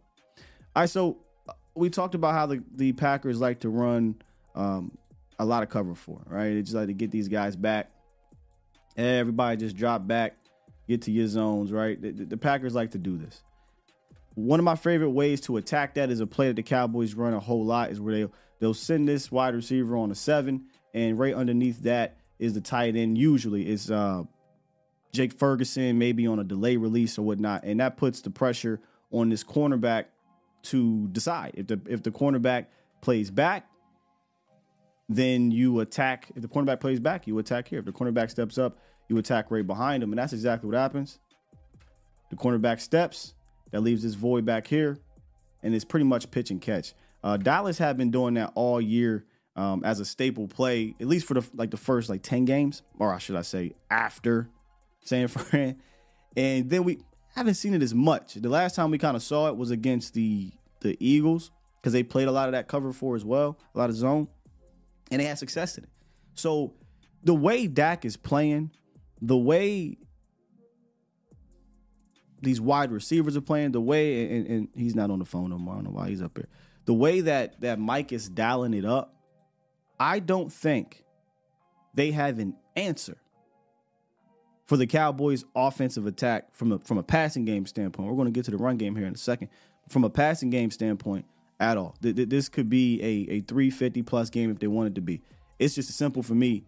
All 0.76 0.84
right, 0.84 0.90
so 0.90 1.18
uh, 1.48 1.54
we 1.76 1.90
talked 1.90 2.16
about 2.16 2.34
how 2.34 2.46
the, 2.46 2.64
the 2.76 2.92
Packers 2.94 3.42
like 3.42 3.62
to 3.62 3.70
run 3.70 4.16
um, 4.56 4.98
a 5.40 5.46
lot 5.46 5.64
of 5.64 5.70
cover 5.70 5.96
four, 5.96 6.22
right? 6.28 6.54
They 6.54 6.62
just 6.62 6.76
like 6.76 6.88
to 6.88 6.94
get 6.94 7.12
these 7.12 7.28
guys 7.28 7.56
back. 7.56 7.92
Everybody 8.96 9.58
just 9.58 9.76
drop 9.76 10.06
back, 10.06 10.38
get 10.88 11.02
to 11.04 11.12
your 11.12 11.28
zones, 11.28 11.72
right? 11.72 12.00
The, 12.00 12.12
the 12.12 12.38
Packers 12.38 12.76
like 12.76 12.92
to 12.92 12.98
do 12.98 13.18
this. 13.18 13.44
One 14.36 14.60
of 14.60 14.64
my 14.64 14.76
favorite 14.76 15.10
ways 15.10 15.42
to 15.42 15.58
attack 15.58 15.96
that 15.96 16.12
is 16.12 16.20
a 16.20 16.28
play 16.28 16.48
that 16.48 16.56
the 16.56 16.64
Cowboys 16.64 17.14
run 17.14 17.34
a 17.34 17.40
whole 17.40 17.66
lot 17.66 17.92
is 17.92 18.00
where 18.00 18.14
they 18.14 18.32
they'll 18.60 18.74
send 18.74 19.08
this 19.08 19.32
wide 19.32 19.56
receiver 19.56 19.98
on 19.98 20.12
a 20.12 20.16
seven, 20.16 20.66
and 20.94 21.18
right 21.18 21.34
underneath 21.34 21.82
that 21.84 22.18
is 22.38 22.54
the 22.54 22.62
tight 22.62 22.96
end. 22.96 23.18
Usually, 23.18 23.64
it's 23.68 23.90
uh, 23.90 24.24
Jake 25.12 25.34
Ferguson, 25.34 25.98
maybe 25.98 26.28
on 26.28 26.40
a 26.40 26.44
delay 26.44 26.78
release 26.78 27.18
or 27.18 27.24
whatnot, 27.24 27.64
and 27.64 27.80
that 27.80 27.98
puts 27.98 28.22
the 28.22 28.30
pressure 28.30 28.80
on 29.12 29.30
this 29.30 29.44
cornerback 29.44 30.06
to 30.64 31.08
decide 31.10 31.52
if 31.56 31.68
the 31.68 31.80
if 31.88 32.04
the 32.04 32.12
cornerback 32.12 32.68
plays 33.02 33.32
back, 33.32 33.70
then 35.08 35.52
you 35.52 35.80
attack. 35.80 36.30
If 36.36 36.42
the 36.42 36.48
cornerback 36.48 36.80
plays 36.80 37.00
back, 37.00 37.28
you 37.28 37.38
attack 37.40 37.68
here. 37.68 37.80
If 37.80 37.86
the 37.86 37.92
cornerback 37.92 38.30
steps 38.30 38.58
up, 38.58 38.78
you 39.08 39.18
attack 39.18 39.52
right 39.52 39.66
behind 39.66 40.04
him, 40.04 40.12
and 40.12 40.20
that's 40.20 40.34
exactly 40.34 40.70
what 40.70 40.78
happens. 40.78 41.20
The 42.30 42.36
cornerback 42.36 42.80
steps, 42.80 43.34
that 43.72 43.82
leaves 43.82 44.04
this 44.04 44.14
void 44.14 44.46
back 44.46 44.68
here, 44.68 44.98
and 45.64 45.74
it's 45.74 45.86
pretty 45.86 46.06
much 46.06 46.30
pitch 46.32 46.52
and 46.52 46.62
catch. 46.62 46.94
Uh, 47.24 47.38
Dallas 47.38 47.78
have 47.80 47.98
been 47.98 48.12
doing 48.12 48.36
that 48.36 48.52
all 48.56 48.80
year 48.80 49.26
um, 49.56 49.84
as 49.84 50.00
a 50.00 50.06
staple 50.06 50.48
play, 50.48 50.96
at 51.00 51.08
least 51.08 51.28
for 51.28 51.34
the 51.34 51.48
like 51.54 51.72
the 51.72 51.78
first 51.78 52.10
like 52.10 52.22
ten 52.22 52.46
games, 52.46 52.82
or 52.98 53.18
should 53.20 53.36
I 53.36 53.42
say 53.42 53.74
after 53.90 54.50
San 55.04 55.28
Fran, 55.28 55.78
and 56.38 56.70
then 56.70 56.84
we 56.84 57.00
haven't 57.36 57.56
seen 57.56 57.74
it 57.74 57.82
as 57.82 57.94
much. 57.94 58.36
The 58.36 58.50
last 58.50 58.76
time 58.76 58.92
we 58.92 58.98
kind 58.98 59.16
of 59.16 59.24
saw 59.24 59.48
it 59.48 59.58
was 59.58 59.72
against 59.72 60.14
the 60.14 60.52
the 60.82 60.98
Eagles 61.00 61.52
because 61.80 61.94
they 61.94 62.04
played 62.04 62.28
a 62.28 62.32
lot 62.32 62.48
of 62.48 62.54
that 62.54 62.68
cover 62.68 62.92
four 62.92 63.16
as 63.16 63.26
well, 63.26 63.58
a 63.74 63.78
lot 63.78 63.90
of 63.90 63.96
zone, 63.96 64.28
and 65.12 65.22
they 65.22 65.26
had 65.26 65.38
success 65.38 65.78
in 65.78 65.84
it. 65.84 65.90
So 66.34 66.74
the 67.24 67.36
way 67.36 67.68
Dak 67.68 68.06
is 68.06 68.18
playing, 68.18 68.72
the 69.22 69.38
way 69.38 69.98
these 72.42 72.62
wide 72.62 72.92
receivers 72.92 73.36
are 73.36 73.42
playing, 73.42 73.72
the 73.72 73.82
way 73.82 74.38
and, 74.38 74.48
and 74.48 74.68
he's 74.74 74.96
not 74.96 75.12
on 75.12 75.20
the 75.20 75.26
phone 75.26 75.50
no 75.50 75.58
more. 75.58 75.74
I 75.74 75.78
don't 75.78 75.86
know 75.86 75.92
why 75.92 76.10
he's 76.10 76.22
up 76.22 76.38
here. 76.38 76.48
The 76.86 76.94
way 76.94 77.22
that 77.22 77.62
that 77.62 77.80
Mike 77.80 78.12
is 78.12 78.30
dialing 78.30 78.74
it 78.74 78.86
up, 78.86 79.16
I 80.00 80.20
don't 80.20 80.52
think 80.52 81.04
they 81.94 82.12
have 82.12 82.40
an 82.40 82.56
answer 82.76 83.18
for 84.70 84.78
the 84.78 84.86
Cowboys' 84.86 85.46
offensive 85.56 86.06
attack 86.06 86.54
from 86.54 86.72
a 86.72 86.78
from 86.78 87.00
a 87.00 87.04
passing 87.04 87.44
game 87.44 87.66
standpoint. 87.66 88.08
We're 88.08 88.16
going 88.16 88.28
to 88.28 88.32
get 88.32 88.46
to 88.46 88.52
the 88.52 88.58
run 88.58 88.78
game 88.78 88.96
here 88.96 89.08
in 89.08 89.16
a 89.16 89.18
second. 89.18 89.50
From 89.90 90.04
a 90.04 90.12
passing 90.12 90.52
game 90.52 90.70
standpoint, 90.70 91.26
at 91.60 91.76
all, 91.76 91.96
th- 92.04 92.16
th- 92.16 92.30
this 92.30 92.50
could 92.50 92.70
be 92.70 93.02
a 93.02 93.38
a 93.38 93.42
350 93.42 94.04
plus 94.04 94.30
game 94.30 94.52
if 94.52 94.60
they 94.60 94.68
wanted 94.68 94.94
to 94.94 95.02
be. 95.02 95.24
It's 95.58 95.74
just 95.74 95.92
simple 95.94 96.22
for 96.22 96.36
me. 96.36 96.66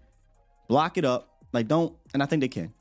Block 0.68 0.98
it 0.98 1.06
up, 1.06 1.30
like 1.54 1.68
don't, 1.68 1.96
and 2.16 2.24
I 2.24 2.26
think 2.26 2.42
they 2.42 2.48
can 2.48 2.74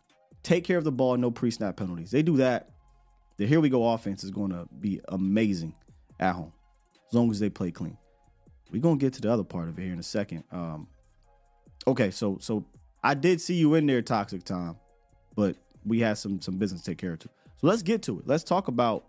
take 0.43 0.65
care 0.65 0.79
of 0.79 0.85
the 0.85 0.93
ball, 0.93 1.19
no 1.19 1.31
pre 1.31 1.51
snap 1.51 1.77
penalties. 1.77 2.11
They 2.11 2.23
do 2.23 2.39
that. 2.39 2.71
The 3.37 3.47
here 3.47 3.61
we 3.61 3.69
go 3.69 3.91
offense 3.93 4.25
is 4.25 4.31
going 4.31 4.53
to 4.53 4.67
be 4.81 5.03
amazing 5.09 5.75
at 6.19 6.35
home 6.35 6.55
as 7.09 7.15
long 7.15 7.31
as 7.31 7.41
they 7.41 7.51
play 7.51 7.71
clean. 7.71 7.99
We're 8.73 8.81
gonna 8.81 8.97
get 8.97 9.13
to 9.15 9.21
the 9.21 9.31
other 9.31 9.45
part 9.45 9.69
of 9.69 9.79
it 9.79 9.83
here 9.83 9.93
in 9.93 9.99
a 9.99 10.03
second. 10.03 10.45
Um, 10.51 10.89
okay, 11.87 12.11
so 12.11 12.39
so 12.41 12.65
I 13.05 13.13
did 13.13 13.43
see 13.43 13.57
you 13.57 13.75
in 13.75 13.85
there, 13.85 14.01
toxic 14.01 14.45
time, 14.45 14.77
but 15.35 15.57
we 15.85 16.01
had 16.01 16.19
some 16.19 16.41
some 16.41 16.59
business 16.59 16.83
to 16.83 16.91
take 16.91 16.99
care 16.99 17.13
of 17.13 17.19
too. 17.21 17.31
So 17.57 17.67
let's 17.67 17.83
get 17.83 18.03
to 18.03 18.19
it. 18.19 18.27
Let's 18.27 18.45
talk 18.45 18.69
about 18.69 19.05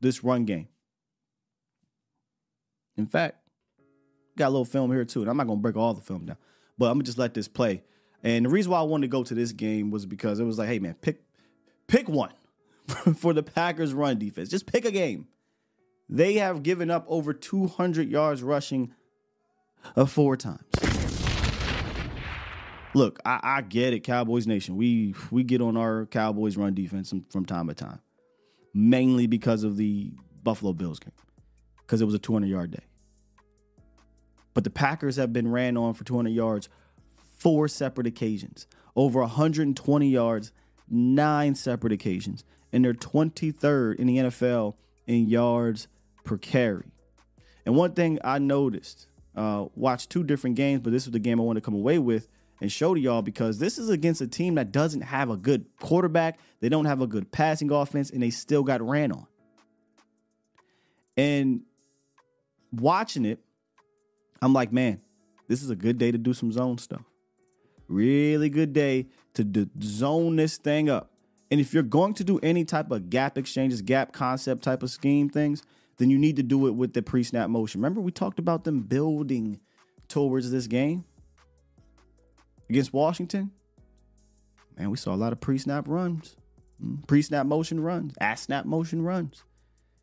this 0.00 0.22
run 0.22 0.44
game. 0.44 0.68
In 2.96 3.06
fact, 3.06 3.36
got 4.36 4.48
a 4.48 4.50
little 4.50 4.64
film 4.64 4.92
here 4.92 5.04
too, 5.04 5.20
and 5.20 5.30
I'm 5.30 5.36
not 5.36 5.46
gonna 5.46 5.60
break 5.60 5.76
all 5.76 5.94
the 5.94 6.00
film 6.00 6.26
down, 6.26 6.36
but 6.78 6.86
I'm 6.86 6.94
gonna 6.94 7.04
just 7.04 7.18
let 7.18 7.34
this 7.34 7.48
play. 7.48 7.82
And 8.22 8.44
the 8.44 8.48
reason 8.48 8.72
why 8.72 8.80
I 8.80 8.82
wanted 8.82 9.06
to 9.06 9.10
go 9.10 9.22
to 9.22 9.34
this 9.34 9.52
game 9.52 9.90
was 9.90 10.06
because 10.06 10.40
it 10.40 10.44
was 10.44 10.58
like, 10.58 10.68
hey 10.68 10.78
man, 10.78 10.94
pick 10.94 11.22
pick 11.86 12.08
one 12.08 12.32
for 13.16 13.32
the 13.32 13.42
Packers 13.42 13.92
run 13.94 14.18
defense. 14.18 14.48
Just 14.48 14.66
pick 14.66 14.84
a 14.84 14.90
game. 14.90 15.28
They 16.08 16.34
have 16.34 16.62
given 16.62 16.90
up 16.90 17.04
over 17.08 17.32
200 17.32 18.08
yards 18.08 18.42
rushing 18.42 18.94
uh, 19.96 20.06
four 20.06 20.36
times. 20.36 20.62
Look, 22.96 23.18
I, 23.26 23.40
I, 23.42 23.60
get 23.60 23.92
it, 23.92 24.04
Cowboys 24.04 24.46
Nation. 24.46 24.74
We 24.74 25.14
we 25.30 25.44
get 25.44 25.60
on 25.60 25.76
our 25.76 26.06
Cowboys 26.06 26.56
run 26.56 26.72
defense 26.72 27.12
from, 27.28 27.44
time 27.44 27.68
to 27.68 27.74
time, 27.74 28.00
mainly 28.72 29.26
because 29.26 29.64
of 29.64 29.76
the 29.76 30.14
Buffalo 30.42 30.72
Bills 30.72 30.98
game, 30.98 31.12
because 31.82 32.00
it 32.00 32.06
was 32.06 32.14
a 32.14 32.18
200 32.18 32.46
yard 32.46 32.70
day. 32.70 32.84
But 34.54 34.64
the 34.64 34.70
Packers 34.70 35.16
have 35.16 35.30
been 35.30 35.52
ran 35.52 35.76
on 35.76 35.92
for 35.92 36.04
200 36.04 36.30
yards 36.30 36.70
four 37.36 37.68
separate 37.68 38.06
occasions, 38.06 38.66
over 38.96 39.20
120 39.20 40.08
yards, 40.08 40.52
nine 40.88 41.54
separate 41.54 41.92
occasions, 41.92 42.44
and 42.72 42.82
they're 42.82 42.94
23rd 42.94 43.96
in 43.96 44.06
the 44.06 44.16
NFL 44.16 44.72
in 45.06 45.28
yards 45.28 45.86
per 46.24 46.38
carry. 46.38 46.86
And 47.66 47.76
one 47.76 47.92
thing 47.92 48.18
I 48.24 48.38
noticed, 48.38 49.06
uh, 49.36 49.66
watched 49.74 50.08
two 50.08 50.24
different 50.24 50.56
games, 50.56 50.80
but 50.80 50.94
this 50.94 51.04
was 51.04 51.12
the 51.12 51.18
game 51.18 51.38
I 51.38 51.42
wanted 51.42 51.60
to 51.60 51.64
come 51.66 51.74
away 51.74 51.98
with 51.98 52.30
and 52.60 52.72
show 52.72 52.94
to 52.94 53.00
y'all 53.00 53.22
because 53.22 53.58
this 53.58 53.78
is 53.78 53.88
against 53.88 54.20
a 54.20 54.26
team 54.26 54.54
that 54.54 54.72
doesn't 54.72 55.02
have 55.02 55.30
a 55.30 55.36
good 55.36 55.66
quarterback, 55.80 56.38
they 56.60 56.68
don't 56.68 56.86
have 56.86 57.00
a 57.00 57.06
good 57.06 57.30
passing 57.30 57.70
offense, 57.70 58.10
and 58.10 58.22
they 58.22 58.30
still 58.30 58.62
got 58.62 58.80
ran 58.80 59.12
on. 59.12 59.26
And 61.16 61.62
watching 62.72 63.24
it, 63.24 63.40
I'm 64.40 64.52
like, 64.52 64.72
man, 64.72 65.00
this 65.48 65.62
is 65.62 65.70
a 65.70 65.76
good 65.76 65.98
day 65.98 66.10
to 66.10 66.18
do 66.18 66.32
some 66.32 66.52
zone 66.52 66.78
stuff. 66.78 67.02
Really 67.88 68.48
good 68.48 68.72
day 68.72 69.06
to 69.34 69.44
d- 69.44 69.68
zone 69.82 70.36
this 70.36 70.58
thing 70.58 70.90
up. 70.90 71.10
And 71.50 71.60
if 71.60 71.72
you're 71.72 71.82
going 71.84 72.14
to 72.14 72.24
do 72.24 72.40
any 72.42 72.64
type 72.64 72.90
of 72.90 73.08
gap 73.08 73.38
exchanges, 73.38 73.80
gap 73.80 74.12
concept 74.12 74.64
type 74.64 74.82
of 74.82 74.90
scheme 74.90 75.28
things, 75.28 75.62
then 75.98 76.10
you 76.10 76.18
need 76.18 76.36
to 76.36 76.42
do 76.42 76.66
it 76.66 76.72
with 76.72 76.92
the 76.92 77.02
pre 77.02 77.22
snap 77.22 77.48
motion. 77.48 77.80
Remember, 77.80 78.00
we 78.00 78.10
talked 78.10 78.38
about 78.38 78.64
them 78.64 78.80
building 78.80 79.60
towards 80.08 80.50
this 80.50 80.66
game 80.66 81.04
against 82.68 82.92
Washington? 82.92 83.50
Man, 84.78 84.90
we 84.90 84.96
saw 84.96 85.14
a 85.14 85.16
lot 85.16 85.32
of 85.32 85.40
pre 85.40 85.58
snap 85.58 85.88
runs, 85.88 86.36
mm, 86.82 87.06
pre 87.06 87.22
snap 87.22 87.46
motion 87.46 87.80
runs, 87.80 88.14
ass 88.20 88.42
snap 88.42 88.66
motion 88.66 89.02
runs. 89.02 89.44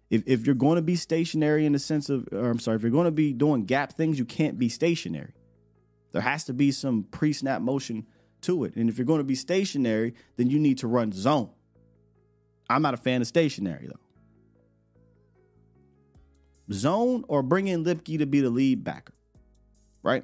If, 0.09 0.23
if 0.25 0.45
you're 0.45 0.55
going 0.55 0.75
to 0.75 0.81
be 0.81 0.95
stationary 0.95 1.65
in 1.65 1.73
the 1.73 1.79
sense 1.79 2.09
of, 2.09 2.27
or 2.31 2.49
I'm 2.49 2.59
sorry, 2.59 2.75
if 2.75 2.83
you're 2.83 2.91
going 2.91 3.05
to 3.05 3.11
be 3.11 3.33
doing 3.33 3.65
gap 3.65 3.93
things, 3.93 4.19
you 4.19 4.25
can't 4.25 4.59
be 4.59 4.69
stationary. 4.69 5.33
There 6.11 6.21
has 6.21 6.43
to 6.45 6.53
be 6.53 6.71
some 6.71 7.03
pre 7.03 7.33
snap 7.33 7.61
motion 7.61 8.05
to 8.41 8.63
it. 8.63 8.75
And 8.75 8.89
if 8.89 8.97
you're 8.97 9.05
going 9.05 9.19
to 9.19 9.23
be 9.23 9.35
stationary, 9.35 10.13
then 10.37 10.49
you 10.49 10.59
need 10.59 10.79
to 10.79 10.87
run 10.87 11.11
zone. 11.11 11.49
I'm 12.69 12.81
not 12.81 12.93
a 12.93 12.97
fan 12.97 13.21
of 13.21 13.27
stationary, 13.27 13.87
though. 13.87 13.99
Zone 16.71 17.25
or 17.27 17.43
bring 17.43 17.67
in 17.67 17.83
Luepke 17.83 18.17
to 18.19 18.25
be 18.25 18.39
the 18.39 18.49
lead 18.49 18.83
backer, 18.83 19.13
right? 20.01 20.23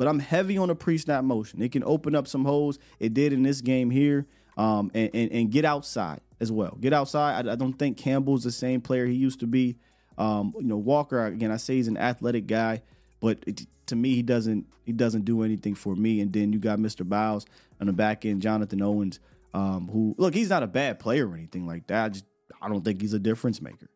But 0.00 0.08
I'm 0.08 0.18
heavy 0.18 0.56
on 0.56 0.68
the 0.68 0.74
pre 0.74 0.96
snap 0.96 1.24
motion. 1.24 1.60
It 1.60 1.72
can 1.72 1.84
open 1.84 2.14
up 2.14 2.26
some 2.26 2.46
holes. 2.46 2.78
It 2.98 3.12
did 3.12 3.34
in 3.34 3.42
this 3.42 3.60
game 3.60 3.90
here. 3.90 4.26
Um, 4.56 4.90
and, 4.94 5.10
and, 5.12 5.30
and 5.30 5.50
get 5.50 5.66
outside 5.66 6.22
as 6.40 6.50
well. 6.50 6.78
Get 6.80 6.94
outside. 6.94 7.46
I, 7.46 7.52
I, 7.52 7.54
don't 7.54 7.74
think 7.74 7.98
Campbell's 7.98 8.42
the 8.42 8.50
same 8.50 8.80
player 8.80 9.04
he 9.04 9.12
used 9.12 9.40
to 9.40 9.46
be. 9.46 9.76
Um, 10.16 10.54
you 10.56 10.66
know, 10.66 10.78
Walker, 10.78 11.26
again, 11.26 11.50
I 11.50 11.58
say 11.58 11.74
he's 11.74 11.86
an 11.86 11.98
athletic 11.98 12.46
guy, 12.46 12.80
but 13.20 13.40
it, 13.46 13.66
to 13.88 13.96
me, 13.96 14.14
he 14.14 14.22
doesn't 14.22 14.64
he 14.86 14.92
doesn't 14.92 15.26
do 15.26 15.42
anything 15.42 15.74
for 15.74 15.94
me. 15.94 16.22
And 16.22 16.32
then 16.32 16.50
you 16.54 16.58
got 16.58 16.78
Mr. 16.78 17.06
Biles 17.06 17.44
on 17.78 17.86
the 17.86 17.92
back 17.92 18.24
end, 18.24 18.40
Jonathan 18.40 18.80
Owens, 18.80 19.20
um, 19.52 19.90
who 19.92 20.14
look, 20.16 20.32
he's 20.32 20.48
not 20.48 20.62
a 20.62 20.66
bad 20.66 20.98
player 20.98 21.28
or 21.28 21.34
anything 21.34 21.66
like 21.66 21.88
that. 21.88 22.04
I 22.04 22.08
just 22.08 22.24
I 22.62 22.70
don't 22.70 22.82
think 22.82 23.02
he's 23.02 23.12
a 23.12 23.18
difference 23.18 23.60
maker. 23.60 23.90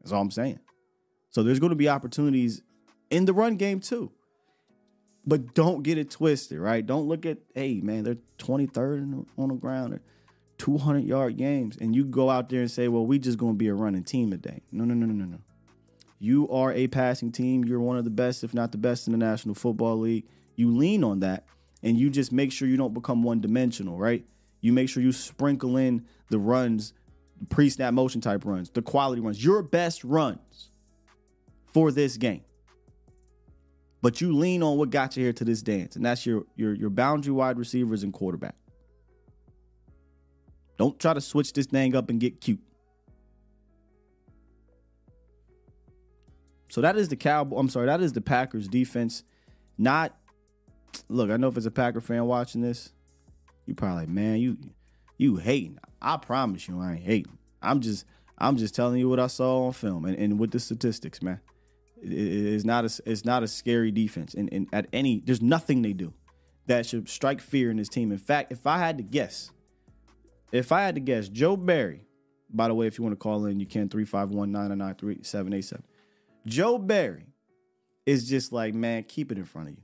That's 0.00 0.12
all 0.12 0.22
I'm 0.22 0.30
saying. 0.30 0.60
So 1.28 1.42
there's 1.42 1.60
going 1.60 1.70
to 1.70 1.76
be 1.76 1.90
opportunities 1.90 2.62
in 3.10 3.26
the 3.26 3.34
run 3.34 3.56
game 3.56 3.80
too. 3.80 4.12
But 5.26 5.54
don't 5.54 5.82
get 5.82 5.98
it 5.98 6.10
twisted, 6.10 6.58
right? 6.58 6.84
Don't 6.84 7.08
look 7.08 7.26
at, 7.26 7.38
hey, 7.54 7.80
man, 7.80 8.04
they're 8.04 8.18
23rd 8.38 9.26
on 9.36 9.48
the 9.48 9.54
ground 9.54 9.94
or 9.94 10.00
200 10.58 11.04
yard 11.04 11.36
games. 11.36 11.76
And 11.80 11.96
you 11.96 12.04
go 12.04 12.30
out 12.30 12.48
there 12.48 12.60
and 12.60 12.70
say, 12.70 12.88
well, 12.88 13.04
we 13.04 13.18
just 13.18 13.38
going 13.38 13.54
to 13.54 13.58
be 13.58 13.68
a 13.68 13.74
running 13.74 14.04
team 14.04 14.30
today. 14.30 14.62
No, 14.70 14.84
no, 14.84 14.94
no, 14.94 15.06
no, 15.06 15.12
no, 15.12 15.24
no. 15.24 15.38
You 16.18 16.48
are 16.48 16.72
a 16.72 16.86
passing 16.86 17.32
team. 17.32 17.64
You're 17.64 17.80
one 17.80 17.98
of 17.98 18.04
the 18.04 18.10
best, 18.10 18.44
if 18.44 18.54
not 18.54 18.72
the 18.72 18.78
best, 18.78 19.06
in 19.06 19.12
the 19.12 19.18
National 19.18 19.54
Football 19.54 19.98
League. 19.98 20.24
You 20.54 20.74
lean 20.74 21.04
on 21.04 21.20
that 21.20 21.44
and 21.82 21.98
you 21.98 22.08
just 22.08 22.32
make 22.32 22.52
sure 22.52 22.68
you 22.68 22.76
don't 22.76 22.94
become 22.94 23.22
one 23.22 23.40
dimensional, 23.40 23.98
right? 23.98 24.24
You 24.60 24.72
make 24.72 24.88
sure 24.88 25.02
you 25.02 25.12
sprinkle 25.12 25.76
in 25.76 26.06
the 26.30 26.38
runs, 26.38 26.94
pre 27.48 27.68
snap 27.68 27.92
motion 27.94 28.20
type 28.20 28.44
runs, 28.44 28.70
the 28.70 28.82
quality 28.82 29.20
runs, 29.20 29.44
your 29.44 29.62
best 29.62 30.02
runs 30.04 30.70
for 31.66 31.92
this 31.92 32.16
game. 32.16 32.42
But 34.02 34.20
you 34.20 34.32
lean 34.36 34.62
on 34.62 34.76
what 34.76 34.90
got 34.90 35.16
you 35.16 35.24
here 35.24 35.32
to 35.32 35.44
this 35.44 35.62
dance, 35.62 35.96
and 35.96 36.04
that's 36.04 36.26
your 36.26 36.44
your 36.54 36.74
your 36.74 36.90
boundary 36.90 37.32
wide 37.32 37.58
receivers 37.58 38.02
and 38.02 38.12
quarterback. 38.12 38.54
Don't 40.76 40.98
try 40.98 41.14
to 41.14 41.20
switch 41.20 41.52
this 41.52 41.66
thing 41.66 41.96
up 41.96 42.10
and 42.10 42.20
get 42.20 42.40
cute. 42.40 42.60
So 46.68 46.82
that 46.82 46.96
is 46.96 47.08
the 47.08 47.16
Cowboy. 47.16 47.56
I'm 47.56 47.70
sorry, 47.70 47.86
that 47.86 48.02
is 48.02 48.12
the 48.12 48.20
Packers 48.20 48.68
defense. 48.68 49.24
Not 49.78 50.14
look. 51.08 51.30
I 51.30 51.36
know 51.38 51.48
if 51.48 51.56
it's 51.56 51.66
a 51.66 51.70
Packer 51.70 52.02
fan 52.02 52.26
watching 52.26 52.60
this, 52.60 52.92
you 53.64 53.74
probably 53.74 54.02
like, 54.02 54.08
man, 54.08 54.40
you 54.40 54.58
you 55.16 55.36
hating. 55.36 55.78
I 56.02 56.18
promise 56.18 56.68
you, 56.68 56.80
I 56.80 56.92
ain't 56.92 57.02
hating. 57.02 57.38
I'm 57.62 57.80
just 57.80 58.04
I'm 58.38 58.56
just 58.56 58.74
telling 58.74 58.98
you 58.98 59.08
what 59.08 59.18
I 59.18 59.28
saw 59.28 59.66
on 59.66 59.72
film 59.72 60.04
and, 60.04 60.16
and 60.18 60.38
with 60.38 60.50
the 60.50 60.60
statistics, 60.60 61.22
man. 61.22 61.40
It, 62.02 62.12
it's 62.12 62.64
not 62.64 62.84
a 62.84 63.02
it's 63.06 63.24
not 63.24 63.42
a 63.42 63.48
scary 63.48 63.90
defense, 63.90 64.34
and, 64.34 64.48
and 64.52 64.68
at 64.72 64.86
any 64.92 65.22
there's 65.24 65.42
nothing 65.42 65.82
they 65.82 65.92
do 65.92 66.12
that 66.66 66.86
should 66.86 67.08
strike 67.08 67.40
fear 67.40 67.70
in 67.70 67.76
this 67.76 67.88
team. 67.88 68.12
In 68.12 68.18
fact, 68.18 68.52
if 68.52 68.66
I 68.66 68.78
had 68.78 68.96
to 68.98 69.02
guess, 69.02 69.50
if 70.52 70.72
I 70.72 70.82
had 70.82 70.94
to 70.96 71.00
guess, 71.00 71.28
Joe 71.28 71.56
Barry. 71.56 72.02
By 72.48 72.68
the 72.68 72.74
way, 72.74 72.86
if 72.86 72.96
you 72.96 73.02
want 73.02 73.12
to 73.12 73.18
call 73.18 73.44
in, 73.46 73.58
you 73.58 73.66
can 73.66 73.88
351 73.88 74.52
999 74.52 74.94
3787. 74.94 75.84
Joe 76.46 76.78
Barry 76.78 77.26
is 78.06 78.28
just 78.28 78.52
like, 78.52 78.72
man, 78.72 79.02
keep 79.02 79.32
it 79.32 79.38
in 79.38 79.44
front 79.44 79.68
of 79.68 79.74
you. 79.74 79.82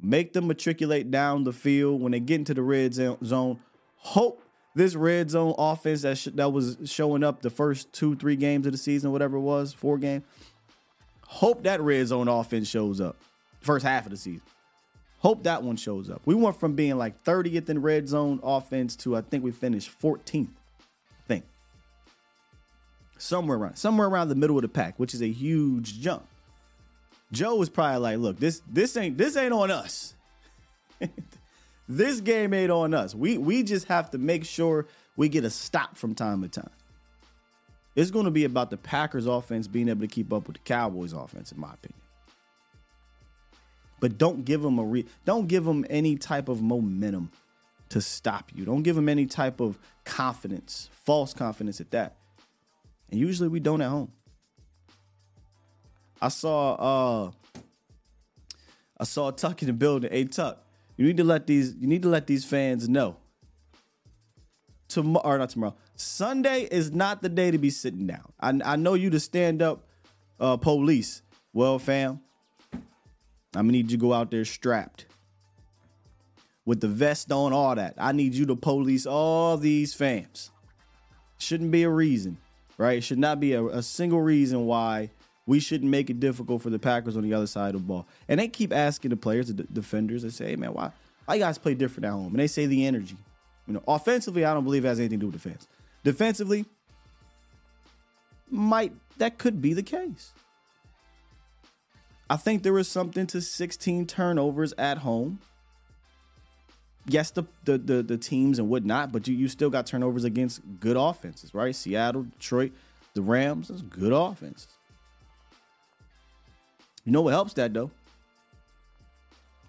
Make 0.00 0.32
them 0.32 0.48
matriculate 0.48 1.10
down 1.10 1.44
the 1.44 1.52
field 1.52 2.02
when 2.02 2.12
they 2.12 2.20
get 2.20 2.36
into 2.36 2.54
the 2.54 2.62
red 2.62 2.94
zone. 2.94 3.60
Hope 3.96 4.42
this 4.74 4.94
red 4.94 5.30
zone 5.30 5.54
offense 5.58 6.02
that 6.02 6.18
sh- 6.18 6.28
that 6.34 6.52
was 6.52 6.76
showing 6.84 7.24
up 7.24 7.42
the 7.42 7.50
first 7.50 7.92
two, 7.92 8.14
three 8.14 8.36
games 8.36 8.66
of 8.66 8.72
the 8.72 8.78
season, 8.78 9.10
whatever 9.10 9.36
it 9.36 9.40
was, 9.40 9.72
four 9.72 9.98
game. 9.98 10.22
Hope 11.30 11.62
that 11.64 11.80
red 11.80 12.06
zone 12.06 12.28
offense 12.28 12.68
shows 12.68 13.00
up 13.00 13.16
first 13.60 13.84
half 13.84 14.06
of 14.06 14.10
the 14.10 14.16
season. 14.16 14.42
Hope 15.18 15.42
that 15.44 15.62
one 15.62 15.76
shows 15.76 16.10
up. 16.10 16.22
We 16.24 16.34
went 16.34 16.58
from 16.58 16.74
being 16.74 16.96
like 16.96 17.22
30th 17.24 17.68
in 17.68 17.82
red 17.82 18.08
zone 18.08 18.40
offense 18.42 18.96
to 18.96 19.16
I 19.16 19.20
think 19.20 19.44
we 19.44 19.50
finished 19.50 19.90
14th 20.00 20.48
somewhere 23.18 23.58
around 23.58 23.76
somewhere 23.76 24.08
around 24.08 24.28
the 24.28 24.34
middle 24.34 24.56
of 24.56 24.62
the 24.62 24.68
pack, 24.68 24.98
which 24.98 25.12
is 25.12 25.20
a 25.20 25.28
huge 25.28 26.00
jump. 26.00 26.26
Joe 27.30 27.56
was 27.56 27.68
probably 27.68 27.98
like, 27.98 28.18
"Look, 28.18 28.38
this 28.38 28.62
this 28.70 28.96
ain't 28.96 29.18
this 29.18 29.36
ain't 29.36 29.52
on 29.52 29.70
us. 29.70 30.14
this 31.88 32.20
game 32.20 32.54
ain't 32.54 32.70
on 32.70 32.94
us. 32.94 33.14
We 33.14 33.36
we 33.36 33.62
just 33.62 33.88
have 33.88 34.10
to 34.12 34.18
make 34.18 34.44
sure 34.44 34.86
we 35.16 35.28
get 35.28 35.44
a 35.44 35.50
stop 35.50 35.96
from 35.96 36.14
time 36.14 36.42
to 36.42 36.48
time. 36.48 36.70
It's 37.98 38.12
going 38.12 38.26
to 38.26 38.30
be 38.30 38.44
about 38.44 38.70
the 38.70 38.76
Packers 38.76 39.26
offense 39.26 39.66
being 39.66 39.88
able 39.88 40.02
to 40.02 40.06
keep 40.06 40.32
up 40.32 40.46
with 40.46 40.58
the 40.58 40.62
Cowboys 40.62 41.12
offense, 41.12 41.50
in 41.50 41.58
my 41.58 41.74
opinion. 41.74 42.00
But 43.98 44.18
don't 44.18 44.44
give 44.44 44.62
them 44.62 44.78
a 44.78 44.84
re- 44.84 45.06
don't 45.24 45.48
give 45.48 45.64
them 45.64 45.84
any 45.90 46.14
type 46.14 46.48
of 46.48 46.62
momentum 46.62 47.32
to 47.88 48.00
stop 48.00 48.52
you. 48.54 48.64
Don't 48.64 48.84
give 48.84 48.94
them 48.94 49.08
any 49.08 49.26
type 49.26 49.58
of 49.58 49.80
confidence, 50.04 50.88
false 50.92 51.34
confidence 51.34 51.80
at 51.80 51.90
that. 51.90 52.14
And 53.10 53.18
usually 53.18 53.48
we 53.48 53.58
don't 53.58 53.82
at 53.82 53.88
home. 53.88 54.12
I 56.22 56.28
saw 56.28 56.74
uh 56.74 57.30
I 58.96 59.02
saw 59.02 59.32
Tuck 59.32 59.60
in 59.62 59.66
the 59.66 59.72
building. 59.72 60.12
Hey 60.12 60.26
Tuck, 60.26 60.64
you 60.96 61.04
need 61.04 61.16
to 61.16 61.24
let 61.24 61.48
these 61.48 61.74
you 61.74 61.88
need 61.88 62.02
to 62.02 62.08
let 62.08 62.28
these 62.28 62.44
fans 62.44 62.88
know. 62.88 63.16
Tomorrow 64.86 65.26
or 65.26 65.38
not 65.38 65.50
tomorrow. 65.50 65.74
Sunday 66.00 66.68
is 66.70 66.92
not 66.92 67.22
the 67.22 67.28
day 67.28 67.50
to 67.50 67.58
be 67.58 67.70
sitting 67.70 68.06
down. 68.06 68.32
I, 68.40 68.58
I 68.64 68.76
know 68.76 68.94
you 68.94 69.10
to 69.10 69.20
stand 69.20 69.62
up 69.62 69.84
uh 70.40 70.56
police. 70.56 71.22
Well, 71.52 71.78
fam, 71.78 72.20
I'm 72.72 72.82
gonna 73.52 73.72
need 73.72 73.90
you 73.90 73.98
to 73.98 74.00
go 74.00 74.12
out 74.12 74.30
there 74.30 74.44
strapped 74.44 75.06
with 76.64 76.80
the 76.80 76.88
vest 76.88 77.32
on, 77.32 77.52
all 77.52 77.74
that. 77.74 77.94
I 77.98 78.12
need 78.12 78.34
you 78.34 78.46
to 78.46 78.54
police 78.56 79.06
all 79.06 79.56
these 79.56 79.94
fans. 79.94 80.50
Shouldn't 81.38 81.70
be 81.70 81.82
a 81.82 81.90
reason, 81.90 82.36
right? 82.76 83.02
Should 83.02 83.18
not 83.18 83.40
be 83.40 83.54
a, 83.54 83.64
a 83.64 83.82
single 83.82 84.20
reason 84.20 84.66
why 84.66 85.10
we 85.46 85.60
shouldn't 85.60 85.90
make 85.90 86.10
it 86.10 86.20
difficult 86.20 86.60
for 86.60 86.68
the 86.68 86.78
Packers 86.78 87.16
on 87.16 87.22
the 87.22 87.32
other 87.32 87.46
side 87.46 87.74
of 87.74 87.80
the 87.80 87.86
ball. 87.86 88.06
And 88.28 88.38
they 88.38 88.48
keep 88.48 88.72
asking 88.72 89.10
the 89.10 89.16
players, 89.16 89.48
the 89.48 89.62
d- 89.62 89.68
defenders, 89.72 90.22
they 90.22 90.28
say, 90.28 90.50
hey, 90.50 90.56
man, 90.56 90.74
why, 90.74 90.92
why 91.24 91.36
you 91.36 91.40
guys 91.40 91.56
play 91.56 91.74
different 91.74 92.04
at 92.04 92.12
home? 92.12 92.32
And 92.32 92.38
they 92.38 92.46
say 92.46 92.66
the 92.66 92.86
energy. 92.86 93.16
You 93.66 93.74
know, 93.74 93.82
offensively, 93.88 94.44
I 94.44 94.52
don't 94.52 94.64
believe 94.64 94.84
it 94.84 94.88
has 94.88 94.98
anything 94.98 95.20
to 95.20 95.26
do 95.26 95.32
with 95.32 95.42
defense. 95.42 95.66
Defensively, 96.04 96.64
might 98.50 98.92
that 99.18 99.38
could 99.38 99.60
be 99.60 99.74
the 99.74 99.82
case. 99.82 100.32
I 102.30 102.36
think 102.36 102.62
there 102.62 102.78
is 102.78 102.88
something 102.88 103.26
to 103.28 103.40
16 103.40 104.06
turnovers 104.06 104.74
at 104.76 104.98
home. 104.98 105.40
Yes, 107.06 107.30
the 107.30 107.44
the 107.64 107.78
the, 107.78 108.02
the 108.02 108.18
teams 108.18 108.58
and 108.58 108.68
whatnot, 108.68 109.12
but 109.12 109.26
you, 109.26 109.34
you 109.34 109.48
still 109.48 109.70
got 109.70 109.86
turnovers 109.86 110.24
against 110.24 110.60
good 110.78 110.96
offenses, 110.96 111.54
right? 111.54 111.74
Seattle, 111.74 112.24
Detroit, 112.24 112.72
the 113.14 113.22
Rams, 113.22 113.68
those 113.68 113.82
good 113.82 114.12
offenses. 114.12 114.68
You 117.04 117.12
know 117.12 117.22
what 117.22 117.30
helps 117.30 117.54
that 117.54 117.72
though? 117.72 117.90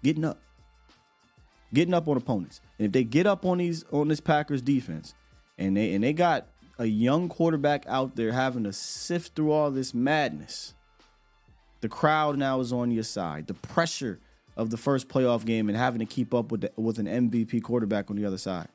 Getting 0.02 0.24
up. 0.24 0.38
Getting 1.72 1.94
up 1.94 2.08
on 2.08 2.16
opponents. 2.16 2.60
And 2.78 2.86
if 2.86 2.92
they 2.92 3.04
get 3.04 3.26
up 3.26 3.46
on 3.46 3.58
these 3.58 3.84
on 3.90 4.08
this 4.08 4.20
Packers 4.20 4.60
defense 4.60 5.14
and 5.60 5.76
they 5.76 5.94
and 5.94 6.02
they 6.02 6.12
got 6.12 6.48
a 6.78 6.86
young 6.86 7.28
quarterback 7.28 7.84
out 7.86 8.16
there 8.16 8.32
having 8.32 8.64
to 8.64 8.72
sift 8.72 9.36
through 9.36 9.52
all 9.52 9.70
this 9.70 9.92
madness, 9.92 10.74
the 11.82 11.88
crowd 11.88 12.38
now 12.38 12.58
is 12.60 12.72
on 12.72 12.90
your 12.90 13.04
side. 13.04 13.46
The 13.46 13.54
pressure 13.54 14.18
of 14.56 14.70
the 14.70 14.78
first 14.78 15.08
playoff 15.08 15.44
game 15.44 15.68
and 15.68 15.76
having 15.76 16.00
to 16.00 16.06
keep 16.06 16.34
up 16.34 16.50
with 16.50 16.62
the, 16.62 16.72
with 16.76 16.98
an 16.98 17.06
MVP 17.06 17.62
quarterback 17.62 18.10
on 18.10 18.16
the 18.16 18.24
other 18.24 18.38
side. 18.38 18.68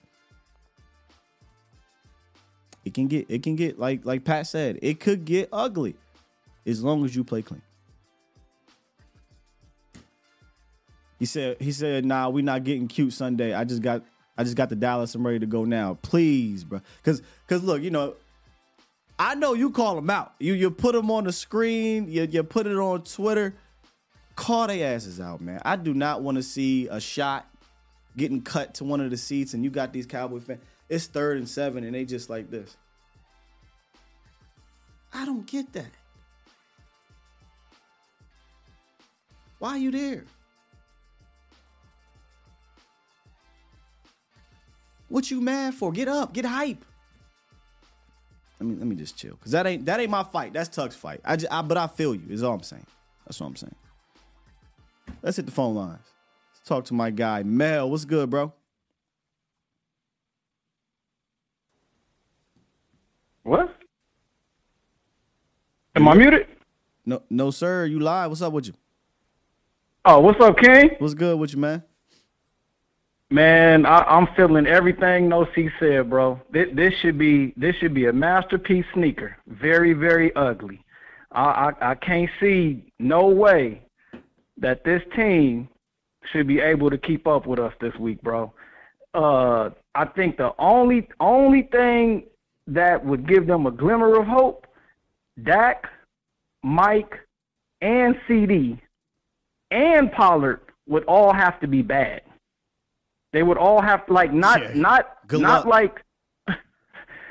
It 2.86 2.94
can 2.94 3.08
get 3.08 3.26
it 3.30 3.42
can 3.42 3.56
get 3.56 3.80
like 3.80 4.06
like 4.06 4.24
Pat 4.24 4.46
said, 4.46 4.78
it 4.84 5.00
could 5.00 5.26
get 5.26 5.50
ugly 5.52 5.96
as 6.68 6.84
long 6.84 7.04
as 7.04 7.16
you 7.16 7.24
play 7.24 7.42
clean. 7.42 7.64
He 11.18 11.26
said 11.26 11.58
he 11.60 11.72
said, 11.72 12.06
"Nah, 12.06 12.30
we 12.30 12.44
not 12.44 12.64
getting 12.64 12.88
cute 12.88 13.14
Sunday. 13.14 13.56
I 13.56 13.64
just 13.64 13.82
got 13.82 14.04
I 14.38 14.44
just 14.44 14.56
got 14.56 14.70
the 14.70 14.76
Dallas. 14.76 15.16
I'm 15.16 15.26
ready 15.26 15.40
to 15.40 15.46
go 15.46 15.66
now. 15.66 15.98
Please, 16.02 16.64
bro. 16.64 16.82
Cuz 17.04 17.22
cuz 17.48 17.64
look, 17.64 17.82
you 17.82 17.92
know, 17.92 18.16
I 19.18 19.36
know 19.36 19.54
you 19.54 19.72
call 19.72 19.96
them 19.96 20.10
out. 20.10 20.34
You 20.40 20.54
you 20.54 20.72
put 20.72 20.94
them 20.94 21.10
on 21.10 21.24
the 21.24 21.34
screen, 21.34 22.10
you 22.10 22.28
you 22.30 22.44
put 22.44 22.68
it 22.68 22.78
on 22.78 23.04
Twitter. 23.04 23.56
Call 24.36 24.68
their 24.68 24.94
asses 24.94 25.22
out, 25.22 25.40
man. 25.40 25.62
I 25.64 25.78
do 25.78 25.94
not 25.94 26.22
want 26.22 26.36
to 26.36 26.44
see 26.44 26.88
a 26.88 27.00
shot 27.00 27.48
getting 28.18 28.42
cut 28.42 28.74
to 28.76 28.84
one 28.84 29.02
of 29.02 29.10
the 29.10 29.18
seats 29.18 29.54
and 29.54 29.64
you 29.64 29.70
got 29.70 29.94
these 29.94 30.06
Cowboy 30.06 30.40
fans. 30.40 30.62
It's 30.90 31.08
third 31.08 31.38
and 31.38 31.48
seven 31.48 31.84
and 31.84 31.96
they 31.96 32.06
just 32.06 32.30
like 32.30 32.50
this. 32.50 32.76
I 35.14 35.26
don't 35.26 35.46
get 35.46 35.72
that. 35.74 35.92
Why 39.60 39.72
are 39.72 39.78
you 39.78 39.92
there? 39.92 40.26
What 45.08 45.30
you 45.30 45.42
mad 45.42 45.74
for? 45.76 45.92
Get 45.92 46.08
up, 46.08 46.34
get 46.34 46.46
hype. 46.46 46.84
Let 48.60 48.70
me 48.70 48.76
let 48.76 48.88
me 48.88 48.96
just 48.96 49.18
chill, 49.18 49.36
cause 49.36 49.52
that 49.52 49.68
ain't 49.68 49.86
that 49.86 50.00
ain't 50.00 50.10
my 50.10 50.24
fight. 50.24 50.54
That's 50.54 50.70
Tuck's 50.70 50.96
fight. 50.96 51.20
I, 51.26 51.36
just, 51.36 51.52
I 51.52 51.62
but 51.62 51.78
I 51.78 51.88
feel 51.88 52.16
you. 52.16 52.24
Is 52.30 52.42
all 52.42 52.54
I'm 52.54 52.64
saying. 52.64 52.86
That's 53.26 53.40
what 53.40 53.48
I'm 53.48 53.56
saying. 53.56 53.76
Let's 55.22 55.38
hit 55.38 55.46
the 55.46 55.52
phone 55.52 55.76
lines. 55.76 56.00
Let's 56.54 56.68
talk 56.68 56.86
to 56.86 56.94
my 56.94 57.10
guy 57.10 57.44
Mel. 57.44 57.90
What's 57.90 58.06
good, 58.06 58.30
bro? 58.30 58.54
What? 63.44 63.76
Am 65.96 66.08
I 66.08 66.16
muted? 66.16 66.48
No, 67.06 67.22
no, 67.30 67.52
sir. 67.52 67.86
You 67.86 68.00
live. 68.00 68.32
What's 68.32 68.42
up 68.42 68.54
with 68.54 68.68
you? 68.68 68.74
Oh, 70.04 70.20
what's 70.20 70.40
up, 70.42 70.58
King? 70.58 70.92
What's 71.00 71.14
good 71.14 71.38
with 71.38 71.54
you, 71.54 71.60
man? 71.60 71.84
Man, 73.36 73.86
I, 73.86 73.98
I'm 74.04 74.28
feeling 74.38 74.66
everything 74.66 75.28
No 75.28 75.46
C 75.54 75.68
said, 75.78 76.10
bro. 76.10 76.40
This, 76.54 76.68
this 76.74 76.94
should 77.02 77.18
be 77.18 77.54
this 77.58 77.76
should 77.82 77.94
be 77.94 78.06
a 78.06 78.14
masterpiece 78.14 78.86
sneaker. 78.94 79.36
Very, 79.46 79.92
very 79.92 80.34
ugly. 80.38 80.80
I, 81.34 81.42
I 81.82 81.92
I 81.92 81.96
can't 81.96 82.30
see 82.40 82.94
no 82.98 83.28
way 83.28 83.82
that 84.56 84.86
this 84.86 85.02
team 85.18 85.68
should 86.32 86.48
be 86.48 86.62
able 86.62 86.90
to 86.90 86.98
keep 86.98 87.28
up 87.28 87.46
with 87.46 87.60
us 87.60 87.74
this 87.82 87.94
week, 88.00 88.22
bro. 88.22 88.54
Uh, 89.14 89.72
I 89.96 90.06
think 90.16 90.38
the 90.38 90.52
only 90.58 91.10
only 91.20 91.64
thing 91.64 92.24
that 92.68 93.06
would 93.06 93.28
give 93.28 93.48
them 93.48 93.66
a 93.66 93.72
glimmer 93.72 94.18
of 94.18 94.28
hope, 94.28 94.66
Dak, 95.44 95.84
Mike, 96.64 97.16
and 97.82 98.16
CeeDee, 98.30 98.80
and 99.72 100.10
Pollard 100.14 100.62
would 100.88 101.04
all 101.04 101.34
have 101.34 101.60
to 101.60 101.68
be 101.68 101.82
bad. 101.82 102.22
They 103.36 103.44
would 103.44 103.58
all 103.58 103.82
have 103.82 104.06
to 104.06 104.14
like 104.14 104.32
not 104.32 104.62
Yeah. 104.62 104.72
not 104.76 105.18
Good 105.28 105.42
not 105.42 105.68
luck. 105.68 105.74
like 105.76 106.04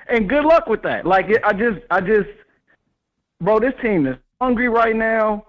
and 0.08 0.28
good 0.28 0.44
luck 0.44 0.66
with 0.66 0.82
that. 0.82 1.06
Like 1.06 1.26
I 1.42 1.52
just 1.54 1.80
I 1.90 2.02
just 2.02 2.28
bro, 3.40 3.58
this 3.58 3.72
team 3.80 4.06
is 4.06 4.16
hungry 4.38 4.68
right 4.68 4.94
now. 4.94 5.46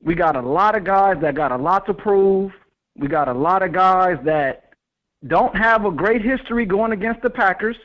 We 0.00 0.14
got 0.14 0.36
a 0.36 0.40
lot 0.40 0.76
of 0.76 0.84
guys 0.84 1.16
that 1.22 1.34
got 1.34 1.50
a 1.50 1.56
lot 1.56 1.86
to 1.86 1.94
prove. 1.94 2.52
We 2.96 3.08
got 3.08 3.26
a 3.26 3.34
lot 3.34 3.64
of 3.64 3.72
guys 3.72 4.16
that 4.24 4.74
don't 5.26 5.54
have 5.56 5.84
a 5.84 5.90
great 5.90 6.22
history 6.22 6.66
going 6.66 6.92
against 6.92 7.20
the 7.22 7.30
Packers. 7.30 7.76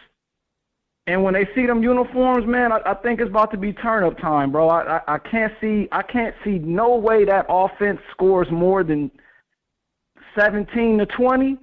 And 1.08 1.24
when 1.24 1.34
they 1.34 1.48
see 1.56 1.66
them 1.66 1.82
uniforms, 1.82 2.46
man, 2.46 2.72
I, 2.72 2.82
I 2.86 2.94
think 2.94 3.20
it's 3.20 3.30
about 3.30 3.50
to 3.52 3.58
be 3.58 3.74
turn 3.74 4.04
up 4.04 4.18
time, 4.20 4.52
bro. 4.52 4.70
I, 4.70 4.98
I 4.98 5.02
I 5.16 5.18
can't 5.18 5.54
see 5.60 5.88
I 5.92 6.04
can't 6.04 6.36
see 6.44 6.60
no 6.60 6.98
way 6.98 7.26
that 7.26 7.48
offense 7.50 8.00
scores 8.12 8.48
more 8.52 8.84
than 8.84 9.10
seventeen 10.38 11.00
to 11.00 11.08
twenty, 11.08 11.58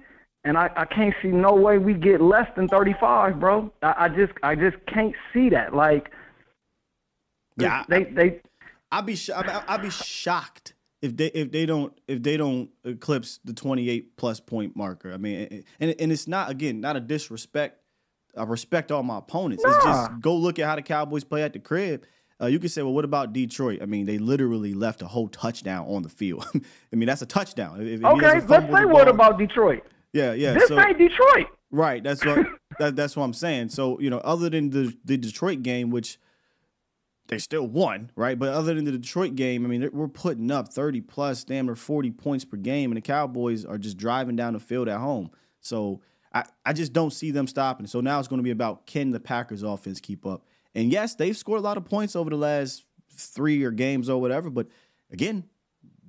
and 0.45 0.57
I, 0.57 0.69
I 0.75 0.85
can't 0.85 1.13
see 1.21 1.29
no 1.29 1.53
way 1.55 1.77
we 1.77 1.93
get 1.93 2.21
less 2.21 2.47
than 2.55 2.67
thirty 2.67 2.93
five, 2.99 3.39
bro. 3.39 3.71
I, 3.81 3.93
I 4.05 4.09
just 4.09 4.33
I 4.43 4.55
just 4.55 4.77
can't 4.87 5.15
see 5.33 5.49
that. 5.49 5.73
Like, 5.75 6.11
Yeah, 7.57 7.81
I- 7.81 7.85
they 7.87 8.03
they 8.05 8.41
I'd 8.91 9.05
be 9.07 9.15
sh- 9.15 9.31
I'd, 9.35 9.81
be 9.81 9.89
shocked 9.89 10.73
if 11.01 11.17
they 11.17 11.27
if 11.27 11.51
they 11.51 11.65
don't 11.65 11.97
if 12.07 12.21
they 12.21 12.37
don't 12.37 12.69
eclipse 12.83 13.39
the 13.43 13.53
28 13.53 14.15
plus 14.17 14.39
point 14.39 14.75
marker. 14.75 15.11
I 15.13 15.17
mean, 15.17 15.63
and 15.79 15.95
and 15.99 16.11
it's 16.11 16.27
not 16.27 16.51
again 16.51 16.79
not 16.81 16.95
a 16.95 16.99
disrespect. 16.99 17.79
I 18.35 18.43
respect 18.43 18.91
all 18.91 19.03
my 19.03 19.19
opponents. 19.19 19.63
It's 19.65 19.83
just 19.83 20.19
go 20.19 20.35
look 20.35 20.59
at 20.59 20.65
how 20.65 20.75
the 20.75 20.81
Cowboys 20.81 21.23
play 21.23 21.43
at 21.43 21.53
the 21.53 21.59
crib. 21.59 22.05
Uh, 22.41 22.47
you 22.47 22.57
can 22.59 22.67
say, 22.67 22.81
well, 22.81 22.91
what 22.93 23.05
about 23.05 23.31
Detroit? 23.31 23.79
I 23.81 23.85
mean, 23.85 24.07
they 24.07 24.17
literally 24.17 24.73
left 24.73 25.03
a 25.03 25.07
whole 25.07 25.27
touchdown 25.27 25.85
on 25.87 26.01
the 26.01 26.09
field. 26.09 26.45
I 26.91 26.95
mean, 26.95 27.05
that's 27.07 27.21
a 27.21 27.27
touchdown. 27.27 27.79
If- 27.79 27.99
if 27.99 28.03
okay. 28.05 28.41
Let's 28.41 28.47
say 28.73 28.85
what 28.85 29.07
about 29.07 29.37
Detroit? 29.37 29.83
Yeah, 30.13 30.33
yeah. 30.33 30.53
This 30.53 30.67
so, 30.67 30.79
ain't 30.79 30.97
Detroit. 30.97 31.47
Right. 31.71 32.03
That's 32.03 32.23
what 32.23 32.45
that, 32.79 32.95
that's 32.95 33.15
what 33.15 33.25
I'm 33.25 33.33
saying. 33.33 33.69
So, 33.69 33.99
you 33.99 34.09
know, 34.09 34.19
other 34.19 34.49
than 34.49 34.69
the 34.69 34.95
the 35.03 35.17
Detroit 35.17 35.63
game, 35.63 35.89
which 35.89 36.19
they 37.27 37.39
still 37.39 37.65
won, 37.67 38.11
right? 38.15 38.37
But 38.37 38.49
other 38.49 38.73
than 38.73 38.85
the 38.85 38.91
Detroit 38.91 39.35
game, 39.35 39.65
I 39.65 39.69
mean, 39.69 39.89
we're 39.93 40.07
putting 40.07 40.51
up 40.51 40.69
30 40.69 41.01
plus, 41.01 41.43
damn 41.43 41.65
near 41.65 41.75
40 41.75 42.11
points 42.11 42.45
per 42.45 42.57
game, 42.57 42.91
and 42.91 42.97
the 42.97 43.01
Cowboys 43.01 43.65
are 43.65 43.77
just 43.77 43.97
driving 43.97 44.35
down 44.35 44.53
the 44.53 44.59
field 44.59 44.89
at 44.89 44.99
home. 44.99 45.31
So 45.61 46.01
I, 46.33 46.43
I 46.65 46.73
just 46.73 46.93
don't 46.93 47.11
see 47.11 47.31
them 47.31 47.47
stopping. 47.47 47.87
So 47.87 48.01
now 48.01 48.19
it's 48.19 48.27
going 48.27 48.39
to 48.39 48.43
be 48.43 48.51
about 48.51 48.85
can 48.85 49.11
the 49.11 49.19
Packers 49.19 49.63
offense 49.63 49.99
keep 49.99 50.25
up? 50.25 50.45
And 50.75 50.91
yes, 50.91 51.15
they've 51.15 51.37
scored 51.37 51.59
a 51.59 51.63
lot 51.63 51.77
of 51.77 51.85
points 51.85 52.15
over 52.15 52.29
the 52.29 52.35
last 52.35 52.83
three 53.15 53.63
or 53.63 53.71
games 53.71 54.09
or 54.09 54.19
whatever, 54.19 54.49
but 54.49 54.67
again, 55.11 55.45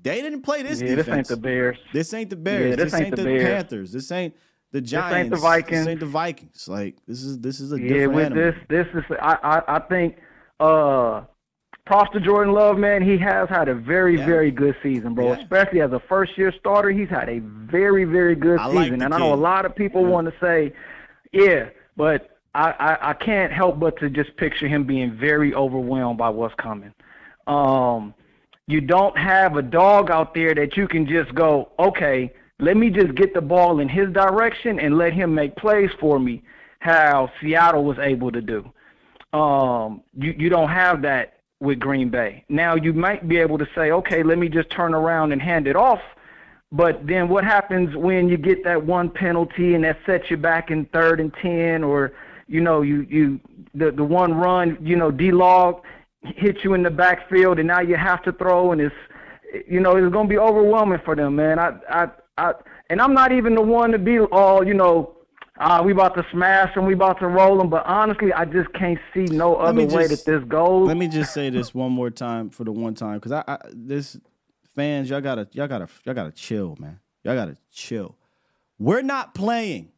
They 0.04 0.20
didn't 0.20 0.42
play 0.42 0.62
this 0.62 0.80
yeah, 0.80 0.94
defense. 0.96 1.06
this 1.06 1.14
ain't 1.16 1.28
the 1.28 1.36
Bears. 1.48 1.78
This 1.92 2.14
ain't 2.14 2.30
the 2.30 2.36
Bears. 2.36 2.70
Yeah, 2.70 2.76
this, 2.76 2.84
this 2.92 2.94
ain't, 2.94 3.06
ain't 3.06 3.16
the, 3.16 3.22
the 3.24 3.38
Panthers. 3.38 3.92
This 3.92 4.12
ain't 4.12 4.34
the 4.70 4.80
Giants. 4.82 5.08
This 5.10 5.16
ain't 5.18 5.30
the 5.30 5.36
Vikings. 5.36 5.78
This 5.80 5.86
ain't 5.88 6.00
the 6.00 6.06
Vikings. 6.06 6.68
Like 6.68 6.96
this 7.08 7.22
is 7.22 7.40
this 7.40 7.58
is 7.60 7.72
a 7.72 7.80
Yeah, 7.80 7.88
different 7.88 8.14
with 8.14 8.26
animal. 8.26 8.52
this, 8.52 8.54
this 8.68 8.86
is 8.94 9.16
I, 9.20 9.38
I 9.66 9.76
I 9.76 9.78
think 9.80 10.16
uh 10.60 11.22
props 11.86 12.10
to 12.12 12.20
Jordan 12.20 12.52
Love, 12.52 12.76
man. 12.76 13.02
He 13.02 13.16
has 13.18 13.48
had 13.48 13.68
a 13.68 13.74
very 13.74 14.18
Yeah. 14.18 14.26
very 14.26 14.50
good 14.50 14.76
season, 14.82 15.14
bro. 15.14 15.32
Yeah. 15.32 15.40
Especially 15.40 15.80
as 15.80 15.92
a 15.92 16.00
first 16.08 16.36
year 16.36 16.52
starter, 16.60 16.90
he's 16.90 17.08
had 17.08 17.28
a 17.30 17.38
very 17.40 18.04
very 18.04 18.34
good 18.34 18.58
I 18.60 18.66
season. 18.66 18.76
like 18.76 18.92
and 18.92 19.14
I 19.14 19.18
know 19.18 19.32
a 19.32 19.36
lot 19.36 19.64
of 19.64 19.74
people 19.74 20.02
Yeah. 20.02 20.08
want 20.08 20.26
to 20.28 20.34
say, 20.38 20.72
yeah, 21.32 21.70
but 21.96 22.38
I, 22.54 22.70
I 22.72 23.10
I 23.10 23.12
can't 23.14 23.52
help 23.52 23.80
but 23.80 23.98
to 24.00 24.10
just 24.10 24.36
picture 24.36 24.68
him 24.68 24.84
being 24.86 25.16
very 25.16 25.54
overwhelmed 25.54 26.18
by 26.18 26.28
what's 26.28 26.54
coming. 26.56 26.92
Um, 27.46 28.12
you 28.66 28.80
don't 28.80 29.16
have 29.18 29.56
a 29.56 29.62
dog 29.62 30.10
out 30.10 30.34
there 30.34 30.54
that 30.54 30.76
you 30.76 30.88
can 30.88 31.06
just 31.06 31.34
go, 31.34 31.70
okay, 31.78 32.32
let 32.60 32.76
me 32.76 32.90
just 32.90 33.14
get 33.14 33.34
the 33.34 33.40
ball 33.40 33.80
in 33.80 33.88
his 33.88 34.10
direction 34.12 34.78
and 34.80 34.96
let 34.96 35.12
him 35.12 35.34
make 35.34 35.56
plays 35.56 35.90
for 36.00 36.18
me, 36.18 36.42
how 36.78 37.30
Seattle 37.40 37.84
was 37.84 37.98
able 37.98 38.30
to 38.32 38.40
do. 38.40 38.70
Um, 39.36 40.02
you 40.16 40.34
you 40.38 40.48
don't 40.48 40.68
have 40.68 41.02
that 41.02 41.40
with 41.60 41.80
Green 41.80 42.08
Bay. 42.08 42.44
Now 42.48 42.76
you 42.76 42.92
might 42.92 43.28
be 43.28 43.38
able 43.38 43.58
to 43.58 43.66
say, 43.74 43.90
okay, 43.90 44.22
let 44.22 44.38
me 44.38 44.48
just 44.48 44.70
turn 44.70 44.94
around 44.94 45.32
and 45.32 45.42
hand 45.42 45.66
it 45.66 45.76
off. 45.76 46.00
But 46.70 47.06
then 47.06 47.28
what 47.28 47.44
happens 47.44 47.96
when 47.96 48.28
you 48.28 48.36
get 48.36 48.64
that 48.64 48.84
one 48.84 49.10
penalty 49.10 49.74
and 49.74 49.84
that 49.84 49.98
sets 50.06 50.30
you 50.30 50.36
back 50.36 50.70
in 50.70 50.86
third 50.86 51.20
and 51.20 51.32
ten, 51.34 51.82
or 51.82 52.12
you 52.46 52.60
know 52.60 52.82
you 52.82 53.02
you 53.10 53.40
the 53.74 53.90
the 53.90 54.04
one 54.04 54.34
run 54.34 54.78
you 54.80 54.96
know 54.96 55.10
D-Law 55.10 55.82
hit 56.24 56.58
you 56.64 56.74
in 56.74 56.82
the 56.82 56.90
backfield 56.90 57.58
and 57.58 57.68
now 57.68 57.80
you 57.80 57.96
have 57.96 58.22
to 58.22 58.32
throw 58.32 58.72
and 58.72 58.80
it's 58.80 58.94
you 59.68 59.80
know 59.80 59.96
it's 59.96 60.12
going 60.12 60.26
to 60.26 60.30
be 60.30 60.38
overwhelming 60.38 61.00
for 61.04 61.14
them, 61.14 61.36
man. 61.36 61.58
I 61.58 61.72
I 61.88 62.08
I 62.38 62.52
and 62.90 63.00
I'm 63.00 63.14
not 63.14 63.32
even 63.32 63.54
the 63.54 63.62
one 63.62 63.92
to 63.92 63.98
be 63.98 64.18
all 64.18 64.66
you 64.66 64.74
know. 64.74 65.10
Uh, 65.56 65.80
we 65.84 65.92
about 65.92 66.16
to 66.16 66.26
smash 66.32 66.74
them, 66.74 66.84
we 66.84 66.94
about 66.94 67.16
to 67.20 67.28
roll 67.28 67.56
them, 67.56 67.70
but 67.70 67.86
honestly, 67.86 68.32
I 68.32 68.44
just 68.44 68.72
can't 68.72 68.98
see 69.14 69.26
no 69.26 69.54
other 69.54 69.86
way 69.86 70.08
that 70.08 70.24
this 70.24 70.42
goes. 70.48 70.88
Let 70.88 70.96
me 70.96 71.06
just 71.06 71.32
say 71.32 71.48
this 71.48 71.72
one 71.72 71.92
more 71.92 72.10
time 72.10 72.50
for 72.50 72.64
the 72.64 72.72
one 72.72 72.96
time 72.96 73.18
because 73.18 73.30
I, 73.30 73.44
I 73.46 73.58
this 73.72 74.18
fans 74.74 75.08
y'all 75.08 75.20
gotta 75.20 75.48
y'all 75.52 75.68
gotta 75.68 75.88
y'all 76.04 76.14
gotta 76.14 76.32
chill, 76.32 76.76
man. 76.80 76.98
Y'all 77.22 77.36
gotta 77.36 77.56
chill. 77.70 78.16
We're 78.80 79.02
not 79.02 79.34
playing. 79.34 79.92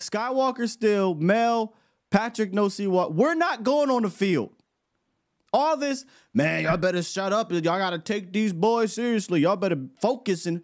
Skywalker 0.00 0.68
still, 0.68 1.14
Mel, 1.14 1.74
Patrik 2.10 2.52
No 2.52 2.68
C 2.68 2.86
what. 2.86 3.14
We're 3.14 3.34
not 3.34 3.62
going 3.64 3.90
on 3.90 4.02
the 4.02 4.10
field. 4.10 4.50
All 5.52 5.76
this, 5.76 6.04
man, 6.34 6.64
y'all 6.64 6.76
better 6.76 7.02
shut 7.02 7.32
up. 7.32 7.50
Y'all 7.52 7.60
gotta 7.62 7.98
take 7.98 8.32
these 8.32 8.52
boys 8.52 8.92
seriously. 8.92 9.40
Y'all 9.40 9.56
better 9.56 9.78
focus 10.00 10.46
and 10.46 10.62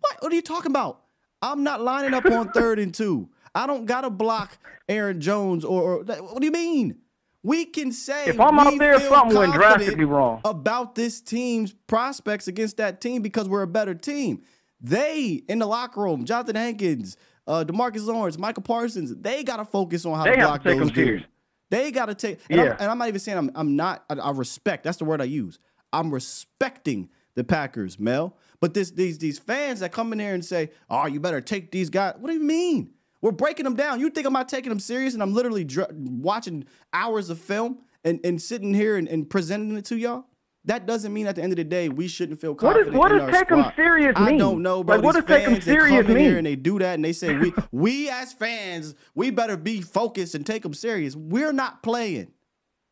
what? 0.00 0.16
What 0.22 0.32
are 0.32 0.34
you 0.36 0.42
talking 0.42 0.70
about? 0.72 1.02
I'm 1.42 1.62
not 1.62 1.80
lining 1.80 2.14
up 2.14 2.26
on 2.26 2.50
third 2.50 2.78
and 2.78 2.92
two. 2.92 3.28
I 3.54 3.66
don't 3.66 3.86
gotta 3.86 4.10
block 4.10 4.58
Aaron 4.88 5.20
Jones 5.20 5.64
or, 5.64 5.82
or 5.82 6.04
what 6.04 6.40
do 6.40 6.44
you 6.46 6.52
mean? 6.52 6.98
We 7.42 7.64
can 7.64 7.92
say 7.92 8.26
If 8.26 8.40
I'm 8.40 8.58
out 8.58 8.76
there, 8.78 8.98
something 9.00 9.38
went 9.38 9.54
drastically 9.54 10.04
wrong. 10.04 10.40
about 10.44 10.96
this 10.96 11.20
team's 11.20 11.72
prospects 11.86 12.48
against 12.48 12.76
that 12.78 13.00
team 13.00 13.22
because 13.22 13.48
we're 13.48 13.62
a 13.62 13.68
better 13.68 13.94
team. 13.94 14.42
They 14.80 15.44
in 15.48 15.60
the 15.60 15.66
locker 15.66 16.02
room, 16.02 16.24
Johnathan 16.24 16.56
Hankins, 16.56 17.16
uh, 17.46 17.64
DeMarcus 17.64 18.04
Lawrence, 18.04 18.36
Micah 18.36 18.60
Parsons, 18.60 19.14
they 19.14 19.44
got 19.44 19.58
to 19.58 19.64
focus 19.64 20.04
on 20.04 20.16
how 20.18 20.24
They 20.24 20.32
to 20.32 20.36
block 20.38 20.62
to 20.64 20.70
take 20.70 20.78
those 20.80 20.92
serious. 20.94 21.24
They 21.70 21.90
got 21.90 22.06
to 22.06 22.14
take. 22.14 22.40
And, 22.50 22.60
I'm, 22.60 22.76
and 22.78 22.90
I'm 22.90 22.98
not 22.98 23.08
even 23.08 23.20
saying 23.20 23.38
I'm. 23.38 23.50
I'm 23.54 23.76
not. 23.76 24.04
I, 24.08 24.14
I 24.14 24.30
respect. 24.30 24.84
That's 24.84 24.98
the 24.98 25.04
word 25.04 25.20
I 25.20 25.24
use. 25.24 25.58
I'm 25.92 26.12
respecting 26.12 27.08
the 27.34 27.44
Packers, 27.44 27.98
Mel. 27.98 28.36
But 28.60 28.74
this 28.74 28.90
these 28.90 29.18
these 29.18 29.38
fans 29.38 29.80
that 29.80 29.92
come 29.92 30.12
in 30.12 30.18
there 30.18 30.34
and 30.34 30.44
say, 30.44 30.70
"Oh, 30.88 31.06
you 31.06 31.20
better 31.20 31.40
take 31.40 31.70
these 31.70 31.90
guys." 31.90 32.14
What 32.18 32.28
do 32.28 32.34
you 32.34 32.42
mean? 32.42 32.92
We're 33.20 33.32
breaking 33.32 33.64
them 33.64 33.74
down. 33.74 33.98
You 34.00 34.10
think 34.10 34.26
I'm 34.26 34.32
not 34.32 34.48
taking 34.48 34.68
them 34.68 34.78
serious? 34.78 35.14
And 35.14 35.22
I'm 35.22 35.32
literally 35.32 35.64
dr- 35.64 35.90
watching 35.92 36.66
hours 36.92 37.30
of 37.30 37.38
film 37.38 37.78
and, 38.04 38.20
and 38.22 38.40
sitting 38.40 38.74
here 38.74 38.96
and, 38.96 39.08
and 39.08 39.28
presenting 39.28 39.76
it 39.76 39.84
to 39.86 39.96
y'all. 39.96 40.26
That 40.66 40.84
doesn't 40.86 41.12
mean 41.12 41.26
at 41.28 41.36
the 41.36 41.42
end 41.42 41.52
of 41.52 41.56
the 41.56 41.64
day 41.64 41.88
we 41.88 42.08
shouldn't 42.08 42.40
feel 42.40 42.54
What 42.54 42.76
is- 42.76 42.86
confident 42.86 42.96
what 42.96 43.08
does 43.08 43.30
take 43.30 43.50
'em 43.52 43.60
squad. 43.60 43.74
serious 43.76 44.12
I 44.16 44.26
mean? 44.26 44.34
I 44.34 44.38
don't 44.38 44.62
know, 44.62 44.82
bro. 44.84 44.96
Like, 44.96 45.04
what 45.04 45.14
These 45.14 45.24
does 45.24 45.36
take 45.36 45.46
'em 45.46 45.52
fans, 45.54 45.64
they 45.64 45.72
serious 45.72 46.02
come 46.06 46.10
in 46.10 46.16
here 46.22 46.28
mean? 46.30 46.36
and 46.38 46.46
they 46.46 46.56
do 46.56 46.78
that 46.80 46.94
and 46.94 47.04
they 47.04 47.12
say 47.12 47.36
we 47.36 47.52
we 47.72 48.10
as 48.10 48.32
fans 48.32 48.94
we 49.14 49.30
better 49.30 49.56
be 49.56 49.80
focused 49.80 50.34
and 50.34 50.44
take 50.44 50.62
them 50.62 50.74
serious. 50.74 51.14
We're 51.16 51.52
not 51.52 51.82
playing. 51.82 52.32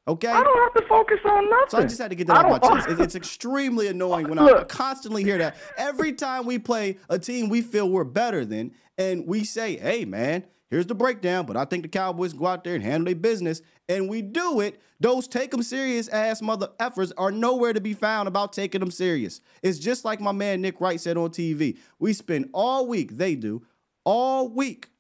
Okay. 0.07 0.29
I 0.29 0.43
don't 0.45 0.59
have 0.75 0.75
to 0.83 0.89
focus 0.89 1.18
on 1.25 1.49
nothing. 1.51 1.66
So 1.70 1.79
I 1.79 1.83
just 1.83 1.99
had 2.01 2.11
to 2.11 2.14
get 2.14 2.27
that 2.29 2.45
off 2.45 2.62
my 2.62 2.75
chest. 2.75 2.89
It's, 2.91 3.01
it's 3.01 3.14
extremely 3.14 3.89
annoying 3.89 4.29
when 4.29 4.39
I 4.39 4.62
constantly 4.64 5.25
hear 5.25 5.39
that. 5.39 5.57
Every 5.79 6.12
time 6.12 6.45
we 6.47 6.59
play 6.59 6.99
a 7.09 7.18
team 7.18 7.49
we 7.49 7.62
feel 7.62 7.89
we're 7.89 8.05
better 8.05 8.45
than, 8.45 8.72
and 8.99 9.27
we 9.27 9.45
say, 9.45 9.77
hey, 9.79 10.05
man, 10.05 10.45
here's 10.71 10.87
the 10.87 10.95
breakdown, 10.95 11.47
but 11.47 11.57
I 11.57 11.65
think 11.65 11.83
the 11.83 11.89
Cowboys 11.89 12.33
go 12.33 12.47
out 12.47 12.65
there 12.65 12.75
and 12.75 12.83
handle 12.83 13.07
their 13.07 13.15
business, 13.15 13.62
and 13.89 14.09
we 14.09 14.23
do 14.23 14.61
it, 14.61 14.81
those 15.01 15.29
take 15.29 15.51
them 15.51 15.62
serious 15.62 16.09
ass 16.09 16.41
mother 16.41 16.71
effers 16.81 17.12
are 17.17 17.31
nowhere 17.31 17.73
to 17.73 17.81
be 17.81 17.95
found 17.95 18.29
about 18.29 18.53
taking 18.53 18.81
them 18.81 18.91
serious. 18.91 19.41
It's 19.62 19.79
just 19.79 20.05
like 20.05 20.21
my 20.21 20.33
man 20.33 20.61
Nick 20.61 20.81
Wright 20.81 21.01
said 21.01 21.17
on 21.17 21.31
TV. 21.31 21.79
We 21.99 22.12
spend 22.12 22.51
all 22.53 22.87
week, 22.87 23.17
they 23.17 23.35
do, 23.35 23.67
all 24.05 24.49
week. 24.49 24.91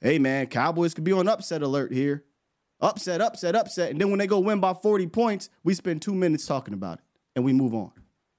Hey, 0.00 0.18
man, 0.18 0.46
Cowboys 0.46 0.94
could 0.94 1.04
be 1.04 1.12
on 1.12 1.28
upset 1.28 1.62
alert 1.62 1.92
here 1.92 2.24
upset, 2.80 3.20
upset, 3.20 3.56
upset. 3.56 3.90
And 3.90 4.00
then 4.00 4.10
when 4.10 4.18
they 4.18 4.26
go 4.26 4.38
win 4.38 4.60
by 4.60 4.74
40 4.74 5.06
points, 5.08 5.50
we 5.64 5.74
spend 5.74 6.02
two 6.02 6.14
minutes 6.14 6.46
talking 6.46 6.74
about 6.74 6.98
it 6.98 7.04
and 7.36 7.44
we 7.44 7.52
move 7.52 7.74
on. 7.74 7.92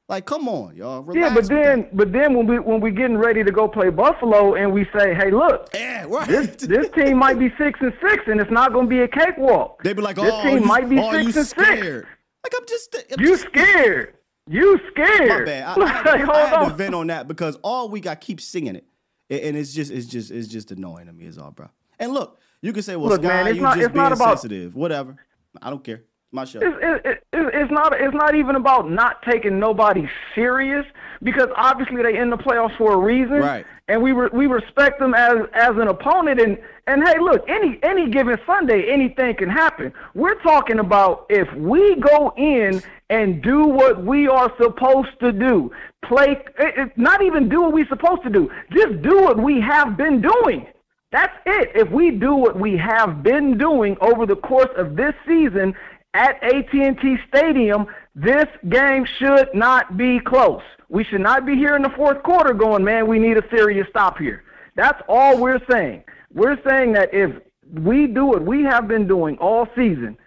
Like, 0.09 0.25
come 0.25 0.49
on, 0.49 0.75
y'all. 0.75 1.05
Yeah, 1.15 1.31
but 1.35 1.47
then, 1.47 1.81
that. 1.81 1.95
but 1.95 2.11
then 2.11 2.33
when 2.33 2.47
we 2.47 2.57
when 2.57 2.81
we 2.81 2.89
getting 2.89 3.17
ready 3.17 3.43
to 3.43 3.51
go 3.51 3.67
play 3.67 3.91
Buffalo 3.91 4.55
and 4.55 4.73
we 4.73 4.85
say, 4.85 5.13
hey, 5.13 5.29
look, 5.29 5.69
yeah, 5.73 6.05
right. 6.09 6.27
this 6.27 6.55
this 6.65 6.89
team 6.89 7.17
might 7.19 7.37
be 7.37 7.53
six 7.59 7.79
and 7.79 7.93
six 8.01 8.23
and 8.25 8.41
it's 8.41 8.49
not 8.49 8.73
going 8.73 8.87
to 8.87 8.89
be 8.89 9.01
a 9.01 9.07
cakewalk. 9.07 9.83
they 9.83 9.93
be 9.93 10.01
like, 10.01 10.15
this 10.15 10.31
oh, 10.33 10.41
team 10.41 10.59
you, 10.61 10.65
might 10.65 10.89
be 10.89 10.97
oh, 10.99 11.11
six 11.11 11.35
you 11.35 11.39
and 11.41 11.47
six. 11.47 12.07
Like, 12.43 12.53
I'm 12.57 12.65
just, 12.67 12.95
I'm 13.11 13.19
You 13.21 13.27
just 13.27 13.43
scared? 13.43 14.15
You 14.47 14.79
scared? 14.89 15.29
My 15.29 15.45
bad. 15.45 15.63
I, 15.63 15.73
I, 15.73 15.75
Like, 15.75 15.93
had 15.93 16.03
to, 16.03 16.17
hold 16.25 16.29
I 16.29 16.47
had 16.47 16.69
to 16.69 16.73
vent 16.73 16.95
on 16.95 17.07
that 17.07 17.27
because 17.27 17.57
all 17.61 17.87
week 17.89 18.07
I 18.07 18.15
keep 18.15 18.41
singing 18.41 18.77
it, 18.77 18.87
and 19.29 19.55
it's 19.55 19.73
just, 19.73 19.91
it's 19.91 20.07
just, 20.07 20.31
it's 20.31 20.47
just 20.47 20.71
annoying 20.71 21.05
to 21.05 21.13
me, 21.13 21.25
is 21.25 21.37
all, 21.37 21.51
bro. 21.51 21.69
And 21.99 22.13
look, 22.13 22.39
you 22.63 22.73
can 22.73 22.81
say, 22.81 22.95
well, 22.95 23.09
Look, 23.09 23.21
Sky, 23.21 23.27
man, 23.27 23.47
it's 23.47 23.57
you 23.57 23.61
not- 23.61 23.75
just 23.75 23.85
it's 23.87 23.95
not 23.95 24.09
being 24.09 24.13
about- 24.13 24.39
sensitive, 24.39 24.75
whatever. 24.75 25.17
I 25.61 25.69
don't 25.69 25.83
care. 25.83 26.03
My 26.31 26.45
show. 26.45 26.59
It's, 26.61 26.77
it, 26.81 27.01
it, 27.05 27.23
it- 27.33 27.49
it's 27.53 27.71
not 27.71 27.93
it's 27.99 28.13
not 28.13 28.35
even 28.35 28.55
about 28.55 28.89
not 28.91 29.21
taking 29.23 29.59
nobody 29.59 30.07
serious 30.35 30.85
because 31.23 31.47
obviously 31.55 32.01
they 32.03 32.17
in 32.17 32.29
the 32.29 32.37
playoffs 32.37 32.77
for 32.77 32.93
a 32.93 32.97
reason, 32.97 33.37
Right. 33.39 33.65
And 33.87 34.03
we 34.03 34.11
re, 34.11 34.29
we 34.31 34.45
respect 34.45 34.99
them 34.99 35.15
as 35.15 35.37
as 35.53 35.71
an 35.71 35.87
opponent. 35.87 36.39
And 36.39 36.57
and 36.85 37.07
hey, 37.07 37.17
look, 37.19 37.43
any 37.49 37.79
any 37.81 38.09
given 38.11 38.37
Sunday, 38.45 38.91
anything 38.91 39.35
can 39.35 39.49
happen. 39.49 39.91
We're 40.13 40.39
talking 40.41 40.77
about 40.79 41.25
if 41.29 41.51
we 41.55 41.95
go 41.95 42.31
in 42.37 42.81
and 43.09 43.41
do 43.41 43.63
what 43.65 44.05
we 44.05 44.27
are 44.27 44.53
supposed 44.61 45.19
to 45.21 45.31
do, 45.31 45.71
play, 46.05 46.37
it, 46.59 46.95
not 46.95 47.23
even 47.23 47.49
do 47.49 47.61
what 47.63 47.73
we're 47.73 47.87
supposed 47.87 48.21
to 48.23 48.29
do, 48.29 48.51
just 48.71 49.01
do 49.01 49.21
what 49.23 49.41
we 49.41 49.59
have 49.59 49.97
been 49.97 50.21
doing. 50.21 50.67
That's 51.11 51.33
it. 51.47 51.71
If 51.73 51.89
we 51.89 52.11
do 52.11 52.35
what 52.35 52.59
we 52.59 52.77
have 52.77 53.23
been 53.23 53.57
doing 53.57 53.97
over 53.99 54.27
the 54.27 54.35
course 54.35 54.69
of 54.77 54.95
this 54.95 55.15
season 55.27 55.73
at 56.13 56.41
AT&T 56.43 57.17
Stadium, 57.27 57.87
this 58.15 58.47
game 58.69 59.05
should 59.17 59.49
not 59.53 59.97
be 59.97 60.19
close. 60.19 60.61
We 60.89 61.03
should 61.03 61.21
not 61.21 61.45
be 61.45 61.55
here 61.55 61.75
in 61.75 61.83
the 61.83 61.91
fourth 61.91 62.23
quarter 62.23 62.53
going, 62.53 62.83
man, 62.83 63.07
we 63.07 63.19
need 63.19 63.37
a 63.37 63.43
serious 63.55 63.87
stop 63.89 64.17
here. 64.17 64.43
That's 64.75 65.01
all 65.07 65.37
we're 65.37 65.61
saying. 65.69 66.03
We're 66.33 66.57
saying 66.67 66.93
that 66.93 67.13
if 67.13 67.31
we 67.71 68.07
do 68.07 68.25
what 68.25 68.43
we 68.43 68.63
have 68.63 68.87
been 68.87 69.07
doing 69.07 69.37
all 69.37 69.67
season, 69.75 70.17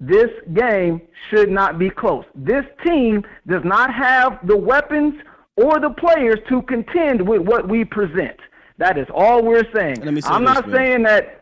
this 0.00 0.30
game 0.54 1.02
should 1.30 1.50
not 1.50 1.78
be 1.78 1.90
close. 1.90 2.24
This 2.34 2.64
team 2.84 3.24
does 3.46 3.62
not 3.64 3.92
have 3.92 4.46
the 4.46 4.56
weapons 4.56 5.14
or 5.56 5.80
the 5.80 5.90
players 5.90 6.38
to 6.48 6.62
contend 6.62 7.26
with 7.26 7.42
what 7.42 7.68
we 7.68 7.84
present. 7.84 8.36
That 8.78 8.96
is 8.96 9.06
all 9.12 9.42
we're 9.42 9.66
saying. 9.74 10.02
Let 10.02 10.14
me 10.14 10.20
say 10.20 10.28
I'm 10.28 10.44
not 10.44 10.70
saying 10.70 11.02
that 11.02 11.37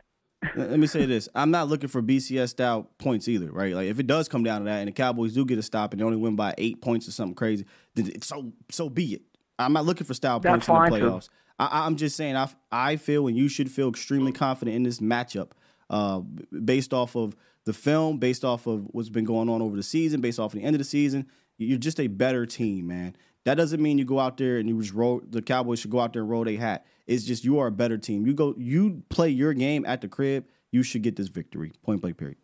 Let 0.55 0.79
me 0.79 0.87
say 0.87 1.07
this. 1.07 1.29
I'm 1.35 1.51
not 1.51 1.69
looking 1.69 1.89
for 1.89 2.03
BCS 2.03 2.51
style 2.51 2.91
points 2.99 3.29
either, 3.29 3.51
right? 3.51 3.75
Like 3.75 3.89
if 3.89 3.99
it 3.99 4.07
does 4.07 4.29
come 4.29 4.45
down 4.45 4.61
to 4.61 4.65
that 4.67 4.79
and 4.79 4.89
the 4.89 4.93
Cowboys 4.93 5.33
do 5.35 5.45
get 5.45 5.59
a 5.59 5.63
stop 5.63 5.93
and 5.93 6.01
they 6.01 6.05
only 6.05 6.19
win 6.19 6.37
by 6.37 6.55
eight 6.59 6.81
points 6.81 7.09
or 7.09 7.13
something 7.13 7.35
crazy, 7.35 7.65
then 7.95 8.09
it's 8.09 8.27
so 8.27 8.53
so 8.71 8.89
be 8.89 9.15
it. 9.15 9.23
I'm 9.59 9.73
not 9.73 9.85
looking 9.87 10.07
for 10.07 10.15
style 10.15 10.39
That's 10.41 10.67
points 10.67 10.69
in 10.69 10.93
the 10.93 10.99
too. 10.99 11.07
playoffs. 11.07 11.29
I, 11.59 11.87
I'm 11.87 11.97
just 11.97 12.17
saying 12.17 12.37
I 12.37 12.49
I 12.71 12.97
feel 12.97 13.27
and 13.27 13.37
you 13.37 13.49
should 13.49 13.71
feel 13.71 13.89
extremely 13.89 14.33
confident 14.33 14.77
in 14.77 14.83
this 14.83 15.01
matchup, 15.01 15.53
uh, 15.91 16.21
based 16.65 16.93
off 16.93 17.17
of 17.17 17.35
the 17.65 17.73
film, 17.73 18.19
based 18.19 18.45
off 18.45 18.67
of 18.67 18.87
what's 18.91 19.09
been 19.09 19.25
going 19.25 19.49
on 19.49 19.63
over 19.63 19.77
the 19.77 19.83
season, 19.83 20.21
based 20.21 20.39
off 20.39 20.53
of 20.55 20.61
the 20.61 20.65
end 20.65 20.77
of 20.77 20.79
the 20.79 20.85
season. 20.85 21.27
You're 21.59 21.79
just 21.79 21.99
a 21.99 22.07
better 22.07 22.45
team, 22.45 22.87
man. 22.87 23.17
That 23.47 23.55
doesn't 23.55 23.81
mean 23.81 23.97
you 23.97 24.05
go 24.05 24.19
out 24.19 24.37
there 24.37 24.59
and 24.59 24.69
you 24.69 24.79
just 24.83 24.93
roll. 24.93 25.23
The 25.31 25.41
Cowboys 25.41 25.79
should 25.79 25.93
go 25.93 26.01
out 26.01 26.13
there 26.13 26.23
and 26.23 26.31
roll 26.31 26.43
their 26.45 26.59
hat. 26.59 26.85
It's 27.07 27.23
just 27.25 27.45
you 27.45 27.61
are 27.61 27.69
a 27.69 27.73
better 27.73 27.97
team. 27.97 28.27
You 28.27 28.35
go, 28.35 28.55
you 28.59 29.05
play 29.09 29.31
your 29.31 29.55
game 29.55 29.87
at 29.87 30.01
the 30.01 30.09
crib. 30.09 30.47
You 30.73 30.83
should 30.83 31.03
get 31.03 31.15
this 31.15 31.29
victory. 31.29 31.73
Point 31.85 32.01
blank. 32.01 32.19
Period. 32.19 32.37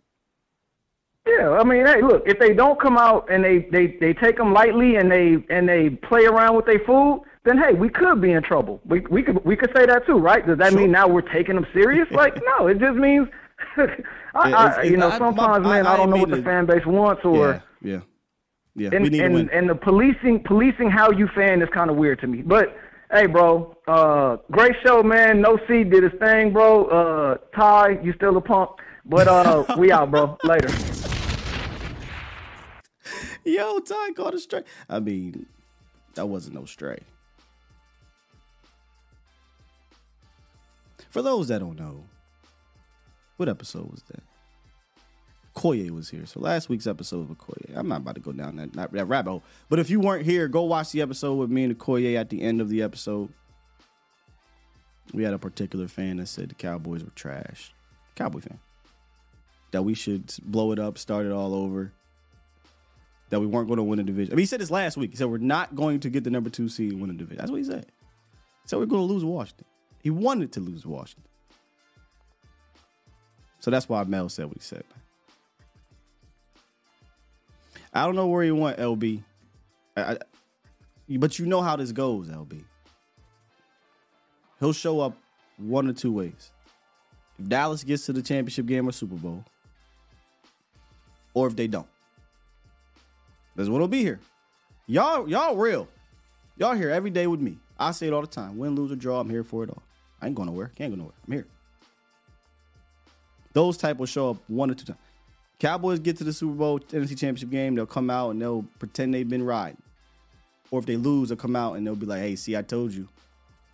Yeah, 1.26 1.50
I 1.50 1.64
mean, 1.64 1.86
hey, 1.86 2.02
look, 2.02 2.22
if 2.26 2.38
they 2.38 2.54
don't 2.54 2.80
come 2.80 2.96
out 2.96 3.28
and 3.30 3.44
they 3.44 3.66
they 3.72 3.96
they 4.00 4.14
take 4.14 4.36
them 4.36 4.52
lightly 4.52 4.94
and 4.96 5.10
they 5.10 5.44
and 5.50 5.68
they 5.68 5.90
play 5.90 6.24
around 6.26 6.54
with 6.56 6.66
their 6.66 6.78
food, 6.80 7.22
then 7.44 7.58
hey, 7.58 7.74
we 7.74 7.88
could 7.88 8.20
be 8.20 8.30
in 8.30 8.42
trouble. 8.44 8.80
We 8.84 9.00
we 9.10 9.22
could 9.24 9.44
we 9.44 9.56
could 9.56 9.70
say 9.76 9.86
that 9.86 10.06
too, 10.06 10.18
right? 10.18 10.46
Does 10.46 10.58
that 10.58 10.70
Sure. 10.70 10.80
mean 10.82 10.92
now 10.92 11.08
we're 11.08 11.20
taking 11.22 11.56
them 11.56 11.66
serious? 11.74 12.08
Like, 12.12 12.40
no, 12.58 12.68
it 12.68 12.78
just 12.78 12.96
means, 12.96 13.26
I, 13.76 14.48
Yeah, 14.48 14.56
I, 14.56 14.70
it's- 14.70 14.90
you 14.90 14.96
know, 14.96 15.10
I- 15.10 15.18
sometimes, 15.18 15.66
I- 15.66 15.70
man, 15.70 15.86
I 15.86 15.94
I, 15.94 15.96
don't 15.96 16.10
know 16.10 16.16
what 16.16 16.30
the 16.30 16.36
to- 16.36 16.42
fan 16.42 16.66
base 16.66 16.86
wants, 16.86 17.24
or 17.24 17.62
yeah, 17.82 17.92
yeah, 17.94 18.00
yeah. 18.74 18.90
and 18.92 19.02
we 19.04 19.10
need 19.10 19.18
to 19.18 19.24
and, 19.24 19.34
win. 19.34 19.50
and 19.50 19.68
the 19.68 19.74
policing 19.74 20.42
policing 20.44 20.90
how 20.90 21.10
you 21.10 21.28
fan 21.34 21.62
is 21.62 21.68
kind 21.72 21.90
of 21.90 21.96
weird 21.96 22.20
to 22.20 22.26
me. 22.26 22.42
But 22.42 22.76
hey, 23.10 23.26
bro, 23.26 23.76
uh, 23.86 24.38
great 24.50 24.74
show, 24.84 25.02
man. 25.02 25.40
No 25.40 25.58
C 25.68 25.84
did 25.84 26.02
his 26.02 26.12
thing, 26.20 26.52
bro. 26.52 26.86
Uh, 26.86 27.36
Ty, 27.54 28.00
you 28.02 28.12
still 28.14 28.36
a 28.36 28.40
punk, 28.40 28.70
but 29.04 29.28
uh, 29.28 29.64
we 29.78 29.92
out, 29.92 30.10
bro. 30.10 30.36
Later. 30.44 30.68
Yo, 33.44 33.80
Ty 33.80 34.12
caught 34.12 34.34
a 34.34 34.38
stray. 34.38 34.62
I 34.88 35.00
mean, 35.00 35.46
that 36.14 36.26
wasn't 36.26 36.54
no 36.54 36.64
stray. 36.64 37.00
For 41.10 41.20
those 41.20 41.48
that 41.48 41.58
don't 41.58 41.78
know, 41.78 42.04
what 43.36 43.48
episode 43.48 43.90
was 43.90 44.02
that? 44.08 44.22
Koye 45.54 45.90
was 45.90 46.08
here. 46.08 46.26
So 46.26 46.40
last 46.40 46.68
week's 46.68 46.86
episode 46.86 47.28
with 47.28 47.38
Koye. 47.38 47.76
I'm 47.76 47.88
not 47.88 48.00
about 48.00 48.14
to 48.14 48.20
go 48.20 48.32
down 48.32 48.56
that, 48.56 48.72
that, 48.92 49.08
rabbit 49.08 49.30
hole. 49.30 49.42
But 49.68 49.78
if 49.78 49.90
you 49.90 50.00
weren't 50.00 50.24
here, 50.24 50.48
go 50.48 50.62
watch 50.62 50.92
the 50.92 51.02
episode 51.02 51.34
with 51.34 51.50
me 51.50 51.64
and 51.64 51.78
Koye 51.78 52.16
at 52.16 52.30
the 52.30 52.42
end 52.42 52.60
of 52.60 52.68
the 52.68 52.82
episode. 52.82 53.28
We 55.12 55.24
had 55.24 55.34
a 55.34 55.38
particular 55.38 55.88
fan 55.88 56.18
that 56.18 56.28
said 56.28 56.48
the 56.48 56.54
Cowboys 56.54 57.04
were 57.04 57.10
trash. 57.10 57.74
Cowboy 58.14 58.40
fan. 58.40 58.60
That 59.72 59.82
we 59.82 59.94
should 59.94 60.32
blow 60.44 60.72
it 60.72 60.78
up, 60.78 60.96
start 60.96 61.26
it 61.26 61.32
all 61.32 61.54
over 61.54 61.92
that 63.32 63.40
we 63.40 63.46
weren't 63.46 63.66
going 63.66 63.78
to 63.78 63.82
win 63.82 63.98
a 63.98 64.02
division. 64.02 64.34
I 64.34 64.36
mean, 64.36 64.42
he 64.42 64.46
said 64.46 64.60
this 64.60 64.70
last 64.70 64.98
week. 64.98 65.12
He 65.12 65.16
said 65.16 65.26
we're 65.26 65.38
not 65.38 65.74
going 65.74 66.00
to 66.00 66.10
get 66.10 66.22
the 66.22 66.28
number 66.28 66.50
two 66.50 66.68
seed 66.68 66.92
and 66.92 67.00
win 67.00 67.08
a 67.08 67.14
division. 67.14 67.38
That's 67.38 67.50
what 67.50 67.56
he 67.56 67.64
said. 67.64 67.86
He 67.86 68.68
said 68.68 68.78
we're 68.78 68.84
going 68.84 69.08
to 69.08 69.10
lose 69.10 69.24
Washington. 69.24 69.64
He 70.02 70.10
wanted 70.10 70.52
to 70.52 70.60
lose 70.60 70.84
Washington. 70.84 71.30
So 73.58 73.70
that's 73.70 73.88
why 73.88 74.04
Mel 74.04 74.28
said 74.28 74.46
what 74.46 74.58
he 74.58 74.62
said. 74.62 74.84
I 77.92 78.04
don't 78.06 78.16
know 78.16 78.26
where 78.26 78.42
he 78.42 78.50
went, 78.50 78.78
LB. 78.78 79.22
I, 79.96 80.02
I, 80.02 80.16
but 81.18 81.38
you 81.38 81.46
know 81.46 81.60
how 81.60 81.76
this 81.76 81.92
goes, 81.92 82.28
LB. 82.28 82.64
He'll 84.60 84.72
show 84.72 85.00
up 85.00 85.16
one 85.58 85.88
or 85.88 85.92
two 85.92 86.12
ways. 86.12 86.52
If 87.38 87.48
Dallas 87.48 87.84
gets 87.84 88.06
to 88.06 88.12
the 88.12 88.22
championship 88.22 88.66
game 88.66 88.88
or 88.88 88.92
Super 88.92 89.16
Bowl, 89.16 89.44
or 91.34 91.46
if 91.46 91.56
they 91.56 91.66
don't. 91.66 91.86
That's 93.56 93.68
what 93.68 93.80
will 93.80 93.88
be 93.88 94.02
here. 94.02 94.20
Y'all, 94.86 95.28
y'all 95.28 95.56
real. 95.56 95.88
Y'all 96.56 96.74
here 96.74 96.90
every 96.90 97.10
day 97.10 97.26
with 97.26 97.40
me. 97.40 97.58
I 97.78 97.90
say 97.92 98.06
it 98.06 98.12
all 98.12 98.20
the 98.20 98.26
time. 98.26 98.56
Win, 98.56 98.74
lose, 98.74 98.92
or 98.92 98.96
draw, 98.96 99.20
I'm 99.20 99.30
here 99.30 99.44
for 99.44 99.64
it 99.64 99.70
all. 99.70 99.82
I 100.20 100.26
ain't 100.26 100.34
going 100.34 100.46
nowhere. 100.46 100.70
Can't 100.76 100.92
go 100.92 100.96
nowhere. 100.96 101.14
I'm 101.26 101.32
here. 101.32 101.46
Those 103.52 103.76
type 103.76 103.98
will 103.98 104.06
show 104.06 104.30
up 104.30 104.36
one 104.48 104.70
or 104.70 104.74
two 104.74 104.84
times. 104.84 104.98
Cowboys 105.62 106.00
get 106.00 106.16
to 106.16 106.24
the 106.24 106.32
Super 106.32 106.54
Bowl, 106.54 106.80
NFC 106.80 107.10
Championship 107.10 107.50
game, 107.50 107.76
they'll 107.76 107.86
come 107.86 108.10
out 108.10 108.30
and 108.30 108.42
they'll 108.42 108.64
pretend 108.80 109.14
they've 109.14 109.28
been 109.28 109.44
riding. 109.44 109.80
Or 110.72 110.80
if 110.80 110.86
they 110.86 110.96
lose, 110.96 111.28
they'll 111.28 111.38
come 111.38 111.54
out 111.54 111.74
and 111.74 111.86
they'll 111.86 111.94
be 111.94 112.04
like, 112.04 112.20
hey, 112.20 112.34
see, 112.34 112.56
I 112.56 112.62
told 112.62 112.90
you. 112.90 113.06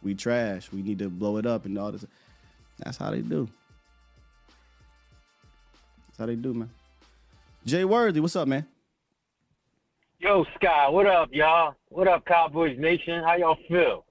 We 0.03 0.14
trash. 0.14 0.70
We 0.70 0.82
need 0.82 0.99
to 0.99 1.09
blow 1.09 1.39
it 1.39 1.47
up 1.47 1.64
and 1.64 1.78
all 1.78 1.91
this. 1.91 2.05
That's 2.76 2.99
how 2.99 3.11
they 3.11 3.22
do. 3.22 3.49
That's 6.09 6.18
how 6.18 6.26
they 6.26 6.36
do, 6.36 6.53
man. 6.53 6.68
Jay 7.64 7.86
Worthy, 7.86 8.20
what's 8.20 8.36
up, 8.36 8.47
man? 8.47 8.66
Yo, 10.18 10.45
Sky, 10.57 10.91
what 10.91 11.07
up, 11.07 11.30
y'all? 11.32 11.74
What 11.89 12.07
up, 12.07 12.26
Cowboys 12.26 12.78
Nation? 12.78 13.22
How 13.24 13.36
y'all 13.36 13.57
feel? 13.66 14.05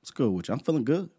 What's 0.00 0.12
good 0.12 0.30
with 0.30 0.48
you? 0.48 0.54
I'm 0.54 0.60
feeling 0.60 0.84
good. 0.84 1.10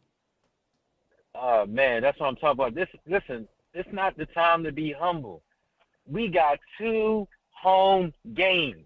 Uh 1.36 1.66
man, 1.70 2.02
that's 2.02 2.20
what 2.20 2.26
I'm 2.26 2.36
talking 2.38 2.60
about. 2.60 2.74
This 2.74 2.88
listen, 3.06 3.48
it's 3.76 3.90
not 3.94 4.18
the 4.18 4.26
time 4.26 4.64
to 4.64 4.72
be 4.72 4.92
humble. 4.92 5.44
We 6.10 6.28
got 6.28 6.60
two 6.78 7.28
home 7.52 8.14
games. 8.34 8.86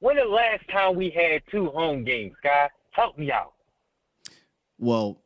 When 0.00 0.16
the 0.16 0.24
last 0.24 0.62
time 0.70 0.94
we 0.96 1.10
had 1.10 1.42
two 1.50 1.66
home 1.70 2.04
games, 2.04 2.34
Sky? 2.38 2.68
Help 2.90 3.18
me 3.18 3.30
out. 3.30 3.52
Well, 4.78 5.20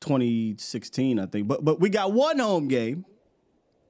2016, 0.00 1.18
I 1.18 1.26
think. 1.26 1.48
But 1.48 1.64
but 1.64 1.80
we 1.80 1.88
got 1.90 2.12
one 2.12 2.38
home 2.38 2.68
game. 2.68 3.04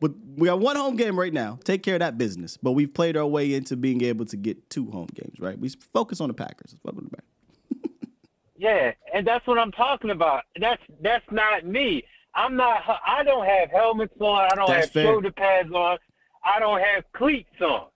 But 0.00 0.12
we 0.36 0.46
got 0.46 0.60
one 0.60 0.76
home 0.76 0.96
game 0.96 1.18
right 1.18 1.32
now. 1.32 1.58
Take 1.62 1.82
care 1.82 1.96
of 1.96 2.00
that 2.00 2.16
business. 2.16 2.56
But 2.56 2.72
we've 2.72 2.92
played 2.92 3.18
our 3.18 3.26
way 3.26 3.52
into 3.52 3.76
being 3.76 4.02
able 4.02 4.24
to 4.26 4.36
get 4.36 4.70
two 4.70 4.90
home 4.90 5.08
games, 5.14 5.38
right? 5.38 5.58
We 5.58 5.68
focus 5.92 6.22
on 6.22 6.28
the 6.28 6.34
Packers. 6.34 6.72
Let's 6.72 6.80
focus 6.82 6.98
on 6.98 7.04
the 7.04 7.10
Packers. 7.10 7.26
Yeah, 8.56 8.92
and 9.14 9.26
that's 9.26 9.46
what 9.46 9.56
I'm 9.58 9.72
talking 9.72 10.10
about. 10.10 10.42
That's 10.60 10.82
that's 11.00 11.24
not 11.30 11.64
me. 11.64 12.04
I'm 12.34 12.56
not. 12.56 12.82
I 13.06 13.22
don't 13.24 13.46
have 13.46 13.70
helmets 13.70 14.12
on. 14.20 14.48
I 14.52 14.54
don't 14.54 14.66
That's 14.68 14.84
have 14.86 14.92
fair. 14.92 15.04
shoulder 15.04 15.32
pads 15.32 15.72
on. 15.72 15.96
I 16.44 16.58
don't 16.58 16.80
have 16.80 17.04
cleats 17.14 17.60
on. 17.60 17.86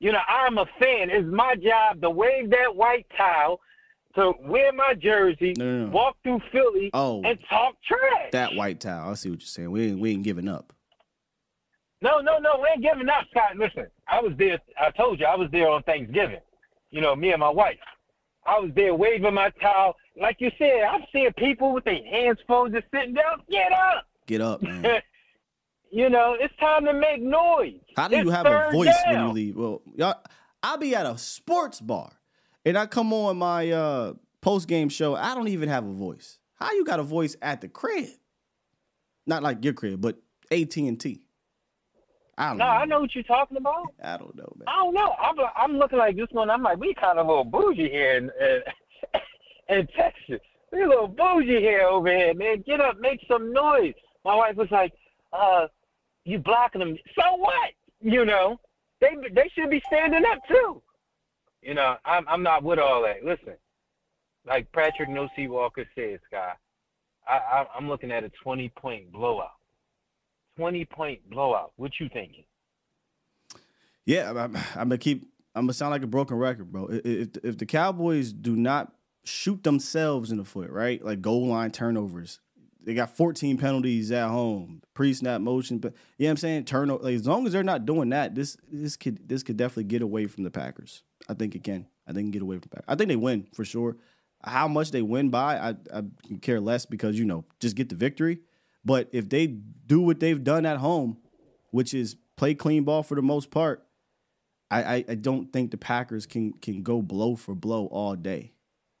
You 0.00 0.12
know, 0.12 0.20
I'm 0.28 0.58
a 0.58 0.66
fan. 0.78 1.10
It's 1.10 1.26
my 1.26 1.54
job 1.56 2.00
to 2.02 2.10
wave 2.10 2.50
that 2.50 2.74
white 2.76 3.06
towel, 3.16 3.60
to 4.14 4.32
wear 4.40 4.72
my 4.72 4.94
jersey, 4.94 5.54
No, 5.58 5.64
no, 5.64 5.84
no. 5.86 5.90
walk 5.90 6.16
through 6.22 6.40
Philly, 6.52 6.90
Oh. 6.94 7.22
and 7.24 7.38
talk 7.48 7.74
trash. 7.86 8.30
That 8.32 8.54
white 8.54 8.80
towel. 8.80 9.10
I 9.10 9.14
see 9.14 9.30
what 9.30 9.40
you're 9.40 9.46
saying. 9.46 9.70
We 9.70 9.88
ain't, 9.88 9.98
we 10.00 10.12
ain't 10.12 10.22
giving 10.22 10.48
up. 10.48 10.72
No, 12.00 12.20
no, 12.20 12.38
no. 12.38 12.60
We 12.62 12.68
ain't 12.72 12.82
giving 12.82 13.08
up, 13.08 13.24
Scott. 13.30 13.56
Listen, 13.56 13.88
I 14.06 14.20
was 14.20 14.32
there. 14.38 14.60
I 14.80 14.90
told 14.92 15.18
you 15.18 15.26
I 15.26 15.34
was 15.34 15.50
there 15.50 15.68
on 15.68 15.82
Thanksgiving. 15.82 16.38
You 16.90 17.00
know, 17.00 17.16
me 17.16 17.32
and 17.32 17.40
my 17.40 17.50
wife. 17.50 17.78
I 18.46 18.58
was 18.60 18.70
there 18.76 18.94
waving 18.94 19.34
my 19.34 19.50
towel. 19.60 19.96
Like 20.18 20.36
you 20.40 20.50
said, 20.58 20.82
I'm 20.88 21.02
seeing 21.12 21.32
people 21.36 21.72
with 21.74 21.84
their 21.84 22.02
hands 22.04 22.38
folded 22.46 22.84
sitting 22.94 23.14
down. 23.14 23.42
Get 23.50 23.72
up. 23.72 24.06
Get 24.26 24.40
up, 24.40 24.62
man. 24.62 24.84
you 25.90 26.10
know, 26.10 26.36
it's 26.38 26.54
time 26.56 26.84
to 26.84 26.92
make 26.92 27.22
noise. 27.22 27.80
How 27.96 28.08
do 28.08 28.16
you 28.18 28.30
have 28.30 28.46
a 28.46 28.70
voice 28.72 28.94
when 29.06 29.26
you 29.26 29.32
leave? 29.32 29.56
Well, 29.56 29.82
y'all, 29.94 30.16
I'll 30.62 30.78
be 30.78 30.94
at 30.94 31.06
a 31.06 31.16
sports 31.18 31.80
bar 31.80 32.12
and 32.64 32.76
I 32.76 32.86
come 32.86 33.12
on 33.12 33.38
my 33.38 33.70
uh, 33.70 34.12
post 34.40 34.68
game 34.68 34.88
show. 34.88 35.14
I 35.14 35.34
don't 35.34 35.48
even 35.48 35.68
have 35.68 35.86
a 35.86 35.92
voice. 35.92 36.38
How 36.54 36.72
you 36.72 36.84
got 36.84 37.00
a 37.00 37.04
voice 37.04 37.36
at 37.40 37.60
the 37.60 37.68
crib? 37.68 38.08
Not 39.26 39.42
like 39.42 39.64
your 39.64 39.74
crib, 39.74 40.00
but 40.00 40.16
AT 40.50 40.76
and 40.76 40.98
T. 40.98 41.22
I 42.36 42.50
don't 42.50 42.58
No, 42.58 42.64
know. 42.64 42.70
I 42.70 42.84
know 42.84 43.00
what 43.00 43.14
you're 43.14 43.24
talking 43.24 43.56
about. 43.56 43.92
I 44.02 44.16
don't 44.16 44.34
know, 44.36 44.52
man. 44.56 44.66
I 44.68 44.76
don't 44.84 44.94
know. 44.94 45.12
I'm 45.20 45.36
I'm 45.56 45.78
looking 45.78 45.98
like 45.98 46.16
this 46.16 46.28
one. 46.30 46.50
I'm 46.50 46.62
like, 46.62 46.78
we 46.78 46.94
kind 46.94 47.18
of 47.18 47.26
a 47.26 47.28
little 47.28 47.44
bougie 47.44 47.90
here 47.90 48.16
in 48.16 48.30
in, 48.40 48.60
in 49.78 49.86
Texas. 49.88 50.40
We 50.72 50.82
a 50.82 50.88
little 50.88 51.08
bougie 51.08 51.60
here 51.60 51.82
over 51.82 52.08
here, 52.08 52.34
man. 52.34 52.62
Get 52.66 52.80
up, 52.80 52.98
make 53.00 53.20
some 53.28 53.52
noise. 53.52 53.94
My 54.24 54.34
wife 54.34 54.56
was 54.56 54.68
like, 54.70 54.92
uh, 55.32 55.66
you 56.28 56.38
blocking 56.38 56.80
them. 56.80 56.96
So 57.14 57.36
what? 57.36 57.70
You 58.00 58.24
know, 58.24 58.60
they 59.00 59.16
they 59.32 59.50
should 59.54 59.70
be 59.70 59.82
standing 59.86 60.24
up 60.30 60.38
too. 60.46 60.82
You 61.62 61.74
know, 61.74 61.96
I'm 62.04 62.28
I'm 62.28 62.42
not 62.42 62.62
with 62.62 62.78
all 62.78 63.02
that. 63.02 63.24
Listen, 63.24 63.54
like 64.46 64.70
Patrik 64.72 65.08
No 65.08 65.28
C 65.34 65.48
Walker 65.48 65.86
says, 65.94 66.20
guy, 66.30 66.52
I, 67.26 67.32
I 67.36 67.66
I'm 67.76 67.88
looking 67.88 68.12
at 68.12 68.24
a 68.24 68.30
20 68.42 68.68
point 68.70 69.10
blowout. 69.10 69.52
20 70.56 70.84
point 70.84 71.30
blowout. 71.30 71.72
What 71.76 71.92
you 71.98 72.08
thinking? 72.12 72.44
Yeah, 74.04 74.30
I'm, 74.30 74.56
I'm 74.56 74.88
gonna 74.88 74.98
keep. 74.98 75.26
I'm 75.54 75.64
gonna 75.64 75.72
sound 75.72 75.90
like 75.90 76.02
a 76.02 76.06
broken 76.06 76.36
record, 76.36 76.70
bro. 76.70 76.88
If 76.90 77.36
if 77.42 77.58
the 77.58 77.66
Cowboys 77.66 78.32
do 78.32 78.54
not 78.54 78.92
shoot 79.24 79.64
themselves 79.64 80.30
in 80.30 80.36
the 80.36 80.44
foot, 80.44 80.70
right, 80.70 81.02
like 81.04 81.20
goal 81.20 81.46
line 81.46 81.70
turnovers, 81.70 82.40
they 82.88 82.94
got 82.94 83.14
14 83.14 83.58
penalties 83.58 84.10
at 84.10 84.28
home, 84.28 84.80
pre-snap 84.94 85.42
motion, 85.42 85.76
but 85.76 85.92
you 86.16 86.24
know 86.24 86.28
what 86.28 86.30
I'm 86.30 86.36
saying, 86.38 86.64
turnover. 86.64 87.04
Like, 87.04 87.16
as 87.16 87.26
long 87.26 87.46
as 87.46 87.52
they're 87.52 87.62
not 87.62 87.84
doing 87.84 88.08
that, 88.08 88.34
this 88.34 88.56
this 88.72 88.96
could 88.96 89.28
this 89.28 89.42
could 89.42 89.58
definitely 89.58 89.84
get 89.84 90.00
away 90.00 90.26
from 90.26 90.44
the 90.44 90.50
Packers. 90.50 91.02
I 91.28 91.34
think 91.34 91.54
it 91.54 91.62
can. 91.62 91.86
I 92.06 92.12
think 92.14 92.24
can 92.24 92.30
get 92.30 92.40
away 92.40 92.56
from 92.56 92.62
the 92.62 92.68
Packers. 92.70 92.86
I 92.88 92.94
think 92.94 93.08
they 93.08 93.16
win 93.16 93.46
for 93.52 93.66
sure. 93.66 93.98
How 94.42 94.68
much 94.68 94.90
they 94.90 95.02
win 95.02 95.28
by, 95.28 95.58
I 95.58 95.74
I 95.92 96.02
care 96.40 96.60
less 96.60 96.86
because 96.86 97.18
you 97.18 97.26
know 97.26 97.44
just 97.60 97.76
get 97.76 97.90
the 97.90 97.94
victory. 97.94 98.38
But 98.86 99.10
if 99.12 99.28
they 99.28 99.48
do 99.48 100.00
what 100.00 100.18
they've 100.18 100.42
done 100.42 100.64
at 100.64 100.78
home, 100.78 101.18
which 101.70 101.92
is 101.92 102.16
play 102.36 102.54
clean 102.54 102.84
ball 102.84 103.02
for 103.02 103.16
the 103.16 103.22
most 103.22 103.50
part, 103.50 103.86
I, 104.70 104.82
I, 104.82 105.04
I 105.10 105.14
don't 105.14 105.52
think 105.52 105.72
the 105.72 105.76
Packers 105.76 106.24
can 106.24 106.54
can 106.54 106.82
go 106.82 107.02
blow 107.02 107.36
for 107.36 107.54
blow 107.54 107.84
all 107.88 108.16
day. 108.16 108.54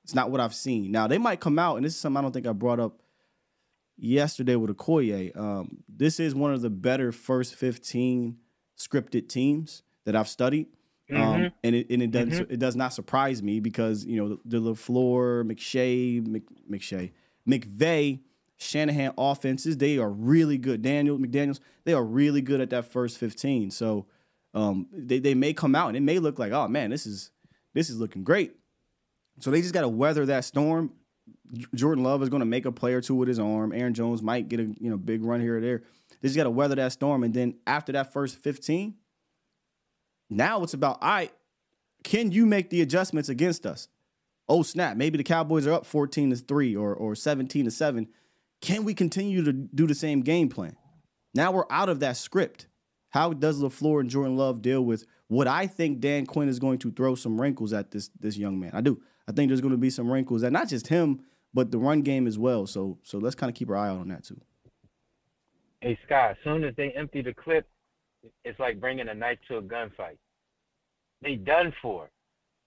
It's 0.04 0.14
not 0.14 0.30
what 0.30 0.42
I've 0.42 0.54
seen. 0.54 0.92
Now 0.92 1.06
they 1.06 1.16
might 1.16 1.40
come 1.40 1.58
out, 1.58 1.76
and 1.76 1.86
this 1.86 1.94
is 1.94 2.00
something 2.00 2.18
I 2.18 2.20
don't 2.20 2.32
think 2.32 2.46
I 2.46 2.52
brought 2.52 2.80
up 2.80 3.00
yesterday 3.98 4.56
with 4.56 4.74
Okoye. 4.76 5.36
Um, 5.36 5.82
this 5.88 6.20
is 6.20 6.34
one 6.34 6.54
of 6.54 6.62
the 6.62 6.70
better 6.70 7.12
first 7.12 7.54
fifteen 7.54 8.38
scripted 8.78 9.28
teams 9.28 9.82
that 10.04 10.16
I've 10.16 10.28
studied. 10.28 10.68
Um, 11.10 11.52
and 11.64 11.74
it 11.74 11.88
and 11.88 12.02
it 12.02 12.10
does 12.10 12.38
it 12.38 12.58
does 12.58 12.76
not 12.76 12.92
surprise 12.92 13.42
me 13.42 13.60
because 13.60 14.04
you 14.04 14.16
know 14.16 14.28
the, 14.44 14.58
the 14.58 14.60
LaFleur, 14.60 15.50
McShay, 15.50 16.26
Mc, 16.26 16.42
McShay, 16.70 17.12
McVay, 17.48 18.20
Shanahan 18.58 19.14
offenses 19.16 19.78
they 19.78 19.96
are 19.96 20.10
really 20.10 20.58
good. 20.58 20.82
Daniel 20.82 21.18
McDaniel's 21.18 21.60
they 21.84 21.94
are 21.94 22.04
really 22.04 22.42
good 22.42 22.60
at 22.60 22.68
that 22.70 22.84
first 22.84 23.16
fifteen. 23.16 23.70
So 23.70 24.06
um, 24.52 24.86
they 24.92 25.18
they 25.18 25.34
may 25.34 25.54
come 25.54 25.74
out 25.74 25.88
and 25.88 25.96
it 25.96 26.02
may 26.02 26.18
look 26.18 26.38
like, 26.38 26.52
oh 26.52 26.68
man, 26.68 26.90
this 26.90 27.06
is 27.06 27.30
this 27.72 27.88
is 27.88 27.98
looking 27.98 28.22
great. 28.22 28.56
So 29.40 29.50
they 29.50 29.62
just 29.62 29.72
got 29.72 29.82
to 29.82 29.88
weather 29.88 30.26
that 30.26 30.44
storm. 30.44 30.92
Jordan 31.74 32.04
Love 32.04 32.22
is 32.22 32.28
going 32.28 32.40
to 32.40 32.46
make 32.46 32.66
a 32.66 32.72
play 32.72 32.94
or 32.94 33.00
two 33.00 33.14
with 33.14 33.28
his 33.28 33.38
arm. 33.38 33.72
Aaron 33.72 33.94
Jones 33.94 34.22
might 34.22 34.48
get 34.48 34.60
a 34.60 34.64
you 34.80 34.90
know 34.90 34.96
big 34.96 35.24
run 35.24 35.40
here 35.40 35.58
or 35.58 35.60
there. 35.60 35.82
They 36.20 36.28
just 36.28 36.36
got 36.36 36.44
to 36.44 36.50
weather 36.50 36.74
that 36.76 36.92
storm, 36.92 37.24
and 37.24 37.32
then 37.32 37.54
after 37.66 37.92
that 37.92 38.12
first 38.12 38.36
fifteen, 38.36 38.94
now 40.30 40.62
it's 40.62 40.74
about 40.74 41.02
right. 41.02 41.32
Can 42.04 42.32
you 42.32 42.46
make 42.46 42.70
the 42.70 42.80
adjustments 42.80 43.28
against 43.28 43.66
us? 43.66 43.88
Oh 44.48 44.62
snap! 44.62 44.96
Maybe 44.96 45.18
the 45.18 45.24
Cowboys 45.24 45.66
are 45.66 45.72
up 45.72 45.86
fourteen 45.86 46.30
to 46.30 46.36
three 46.36 46.76
or 46.76 46.94
or 46.94 47.14
seventeen 47.14 47.64
to 47.64 47.70
seven. 47.70 48.08
Can 48.60 48.84
we 48.84 48.94
continue 48.94 49.44
to 49.44 49.52
do 49.52 49.86
the 49.86 49.94
same 49.94 50.22
game 50.22 50.48
plan? 50.48 50.76
Now 51.34 51.52
we're 51.52 51.64
out 51.70 51.88
of 51.88 52.00
that 52.00 52.16
script. 52.16 52.66
How 53.10 53.32
does 53.32 53.62
LaFleur 53.62 54.00
and 54.00 54.10
Jordan 54.10 54.36
Love 54.36 54.60
deal 54.60 54.84
with 54.84 55.06
what 55.28 55.46
I 55.46 55.66
think 55.66 56.00
Dan 56.00 56.26
Quinn 56.26 56.48
is 56.48 56.58
going 56.58 56.78
to 56.80 56.90
throw 56.90 57.14
some 57.14 57.40
wrinkles 57.40 57.72
at 57.72 57.90
this 57.90 58.10
this 58.18 58.36
young 58.36 58.58
man? 58.58 58.72
I 58.74 58.80
do. 58.80 59.00
I 59.28 59.32
think 59.32 59.50
there's 59.50 59.60
going 59.60 59.72
to 59.72 59.78
be 59.78 59.90
some 59.90 60.10
wrinkles 60.10 60.42
at 60.42 60.52
not 60.52 60.68
just 60.68 60.88
him, 60.88 61.20
but 61.52 61.70
the 61.70 61.78
run 61.78 62.00
game 62.00 62.26
as 62.26 62.38
well. 62.38 62.66
So 62.66 62.98
so 63.02 63.18
let's 63.18 63.34
kind 63.34 63.50
of 63.50 63.54
keep 63.54 63.68
our 63.68 63.76
eye 63.76 63.90
out 63.90 63.98
on 63.98 64.08
that 64.08 64.24
too. 64.24 64.40
Hey 65.80 65.98
Scott, 66.06 66.32
as 66.32 66.36
soon 66.42 66.64
as 66.64 66.74
they 66.76 66.90
empty 66.92 67.22
the 67.22 67.34
clip, 67.34 67.68
it's 68.44 68.58
like 68.58 68.80
bringing 68.80 69.08
a 69.08 69.14
knife 69.14 69.38
to 69.48 69.58
a 69.58 69.62
gunfight. 69.62 70.16
They 71.22 71.36
done 71.36 71.72
for. 71.82 72.10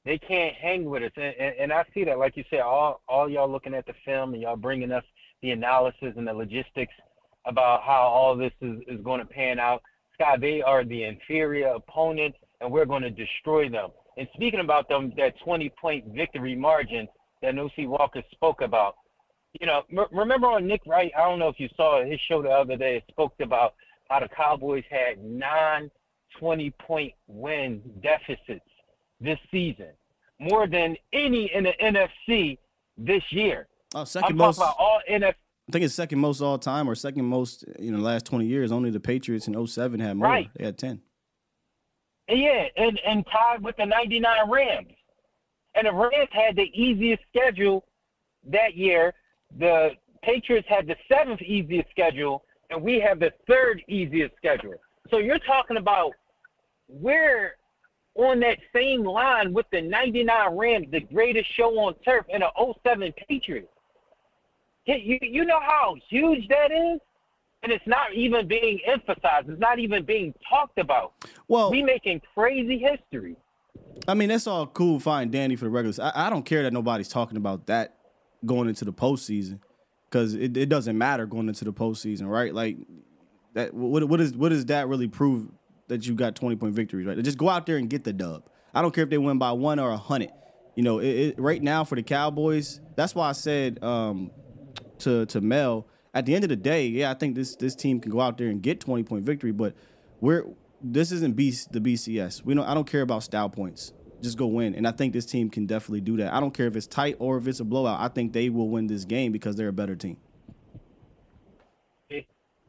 They 0.04 0.18
can't 0.18 0.56
hang 0.56 0.86
with 0.86 1.04
us, 1.04 1.12
and, 1.16 1.36
and, 1.40 1.56
and 1.60 1.74
I 1.74 1.84
see 1.94 2.04
that. 2.06 2.18
Like 2.18 2.36
you 2.38 2.44
said, 2.50 2.62
all 2.62 3.02
all 3.08 3.30
y'all 3.30 3.52
looking 3.52 3.74
at 3.74 3.86
the 3.86 3.94
film 4.06 4.34
and 4.34 4.42
y'all 4.42 4.56
bringing 4.56 4.92
us 4.92 5.04
the 5.42 5.52
analysis 5.52 6.14
and 6.16 6.28
the 6.28 6.34
logistics 6.34 6.94
about 7.46 7.82
how 7.84 8.02
all 8.02 8.36
this 8.36 8.54
is, 8.62 8.80
is 8.88 9.02
going 9.04 9.20
to 9.20 9.26
pan 9.26 9.60
out. 9.60 9.82
Scott, 10.14 10.42
they 10.42 10.62
are 10.62 10.84
the 10.84 11.04
inferior 11.04 11.70
opponent, 11.70 12.36
and 12.62 12.72
we're 12.72 12.86
going 12.86 13.02
to 13.02 13.10
destroy 13.10 13.68
them. 13.70 13.90
And 14.22 14.30
speaking 14.36 14.60
about 14.60 14.88
them, 14.88 15.12
that 15.18 15.34
20 15.44 15.72
point 15.82 16.06
victory 16.14 16.56
margin 16.56 17.08
that 17.42 17.56
No 17.56 17.72
C 17.76 17.88
Walker 17.88 18.22
spoke 18.30 18.62
about, 18.62 18.98
you 19.60 19.66
know, 19.66 19.82
m- 19.92 20.06
remember 20.12 20.46
on 20.46 20.68
Nick 20.68 20.82
Wright, 20.86 21.12
I 21.18 21.22
don't 21.28 21.40
know 21.40 21.48
if 21.48 21.60
you 21.60 21.68
saw 21.76 22.06
his 22.06 22.20
show 22.28 22.44
the 22.44 22.50
other 22.50 22.78
day, 22.78 22.98
it 22.98 23.04
spoke 23.10 23.34
about 23.42 23.74
how 24.12 24.20
the 24.20 24.28
Cowboys 24.30 24.84
had 24.92 25.24
non 25.24 25.90
20 26.40 26.70
point 26.86 27.14
win 27.26 27.82
deficits 28.04 28.64
this 29.20 29.40
season, 29.50 29.88
more 30.40 30.68
than 30.68 30.96
any 31.14 31.52
in 31.52 31.64
the 31.64 31.74
NFC 31.82 32.60
this 33.00 33.24
year. 33.32 33.68
Oh, 33.96 34.04
second 34.04 34.34
I'm 34.34 34.38
most. 34.38 34.60
all 34.62 35.02
NFC. 35.10 35.34
I 35.68 35.72
think 35.72 35.84
it's 35.86 35.96
second 35.96 36.20
most 36.20 36.42
all 36.42 36.60
time 36.60 36.88
or 36.88 36.94
second 36.94 37.26
most 37.26 37.64
you 37.80 37.90
know 37.90 37.98
the 37.98 38.04
last 38.04 38.28
20 38.28 38.46
years. 38.46 38.72
Only 38.72 38.92
the 38.92 39.00
Patriots 39.00 39.48
in 39.48 39.66
07 39.66 40.00
had 40.00 40.16
more. 40.16 40.28
Right. 40.28 40.50
They 40.56 40.66
had 40.66 40.78
10. 40.78 41.02
Yeah, 42.28 42.66
and, 42.78 43.00
and 43.06 43.26
tied 43.32 43.64
with 43.64 43.76
the 43.78 43.86
99 43.86 44.50
Rams. 44.50 44.94
And 45.76 45.88
the 45.88 45.92
Rams 45.92 46.30
had 46.32 46.56
the 46.56 46.70
easiest 46.74 47.24
schedule 47.30 47.86
that 48.48 48.76
year. 48.76 49.14
The 49.58 49.92
Patriots 50.22 50.68
had 50.70 50.88
the 50.88 50.96
seventh 51.08 51.42
easiest 51.42 51.90
schedule, 51.90 52.44
and 52.70 52.82
we 52.82 53.00
have 53.00 53.20
the 53.20 53.32
third 53.48 53.82
easiest 53.88 54.36
schedule. 54.38 54.76
So 55.10 55.18
you're 55.18 55.40
talking 55.40 55.78
about 55.78 56.14
we're 56.88 57.56
on 58.16 58.40
that 58.42 58.58
same 58.74 59.04
line 59.04 59.54
with 59.54 59.66
the 59.72 59.82
99 59.82 60.58
Rams, 60.58 60.88
the 60.92 61.00
greatest 61.00 61.50
show 61.56 61.78
on 61.80 61.96
turf, 62.06 62.26
and 62.32 62.44
the 62.44 62.74
07 62.84 63.14
Patriots. 63.28 63.68
You, 64.86 65.20
you 65.22 65.46
know 65.46 65.60
how 65.62 65.96
huge 66.10 66.48
that 66.50 66.72
is? 66.72 67.00
And 67.64 67.72
it's 67.72 67.86
not 67.86 68.14
even 68.16 68.48
being 68.48 68.80
emphasized. 68.88 69.50
It's 69.50 69.60
not 69.60 69.78
even 69.78 70.04
being 70.04 70.34
talked 70.50 70.80
about. 70.80 71.14
Well, 71.48 71.70
we 71.70 71.84
making 71.84 72.22
crazy 72.34 72.80
history. 72.80 73.36
I 74.08 74.16
mean, 74.16 74.30
that's 74.30 74.48
all 74.48 74.66
cool, 74.66 75.00
fine, 75.00 75.30
Danny 75.30 75.56
for 75.56 75.66
the 75.66 75.72
regulars. 75.72 76.00
I, 76.00 76.12
I 76.16 76.30
don't 76.30 76.44
care 76.44 76.64
that 76.64 76.74
nobody's 76.74 77.08
talking 77.08 77.38
about 77.38 77.68
that 77.68 77.98
going 78.46 78.68
into 78.68 78.84
the 78.86 78.94
postseason 78.94 79.60
because 80.10 80.34
it, 80.34 80.58
it 80.58 80.70
doesn't 80.70 80.98
matter 80.98 81.26
going 81.26 81.48
into 81.48 81.66
the 81.66 81.74
postseason, 81.74 82.28
right? 82.28 82.54
Like 82.54 82.78
that. 83.54 83.74
What 83.74 84.04
what 84.06 84.20
is 84.20 84.34
what 84.34 84.50
does 84.50 84.66
that 84.66 84.88
really 84.88 85.08
prove 85.08 85.48
that 85.88 86.08
you 86.08 86.16
got 86.16 86.36
twenty 86.36 86.56
point 86.56 86.74
victories, 86.74 87.06
right? 87.06 87.18
Just 87.22 87.38
go 87.38 87.50
out 87.50 87.66
there 87.66 87.78
and 87.78 87.90
get 87.90 88.04
the 88.04 88.14
dub. 88.14 88.44
I 88.74 88.82
don't 88.82 88.94
care 88.94 89.04
if 89.04 89.10
they 89.10 89.18
win 89.18 89.38
by 89.38 89.52
one 89.52 89.78
or 89.78 89.92
a 89.92 89.98
hundred. 89.98 90.32
You 90.76 90.84
know, 90.84 91.00
it, 91.00 91.08
it, 91.08 91.40
right 91.40 91.62
now 91.62 91.84
for 91.84 91.96
the 91.96 92.04
Cowboys, 92.04 92.80
that's 92.96 93.14
why 93.14 93.30
I 93.30 93.34
said 93.34 93.84
um, 93.84 94.32
to 95.00 95.26
to 95.28 95.42
Mel 95.42 95.86
at 96.14 96.26
the 96.26 96.36
end 96.36 96.44
of 96.44 96.50
the 96.50 96.56
day, 96.56 96.88
yeah, 96.88 97.12
I 97.12 97.14
think 97.14 97.36
this 97.36 97.56
this 97.56 97.76
team 97.76 98.00
can 98.00 98.12
go 98.12 98.22
out 98.22 98.38
there 98.38 98.48
and 98.48 98.62
get 98.62 98.80
twenty 98.80 99.04
point 99.04 99.26
victory, 99.26 99.52
but 99.52 99.74
we're 100.20 100.46
this 100.84 101.12
isn't 101.12 101.36
B, 101.36 101.54
the 101.72 101.80
BCS. 101.80 102.44
We 102.44 102.54
don't. 102.54 102.66
I 102.66 102.74
don't 102.74 102.88
care 102.88 103.02
about 103.02 103.24
style 103.24 103.50
points. 103.50 103.94
Just 104.22 104.38
go 104.38 104.46
win, 104.48 104.76
and 104.76 104.88
I 104.88 104.92
think 104.92 105.14
this 105.14 105.26
team 105.26 105.50
can 105.50 105.66
definitely 105.66 106.02
do 106.02 106.18
that. 106.18 106.34
I 106.34 106.40
don't 106.40 106.54
care 106.54 106.68
if 106.68 106.76
it's 106.76 106.88
tight 106.88 107.16
or 107.20 107.38
if 107.38 107.48
it's 107.48 107.60
a 107.60 107.66
blowout. 107.66 108.00
I 108.00 108.08
think 108.08 108.34
they 108.34 108.50
will 108.50 108.70
win 108.70 108.88
this 108.88 109.06
game 109.06 109.32
because 109.32 109.56
they're 109.56 109.70
a 109.70 109.74
better 109.74 109.96
team. 109.96 110.18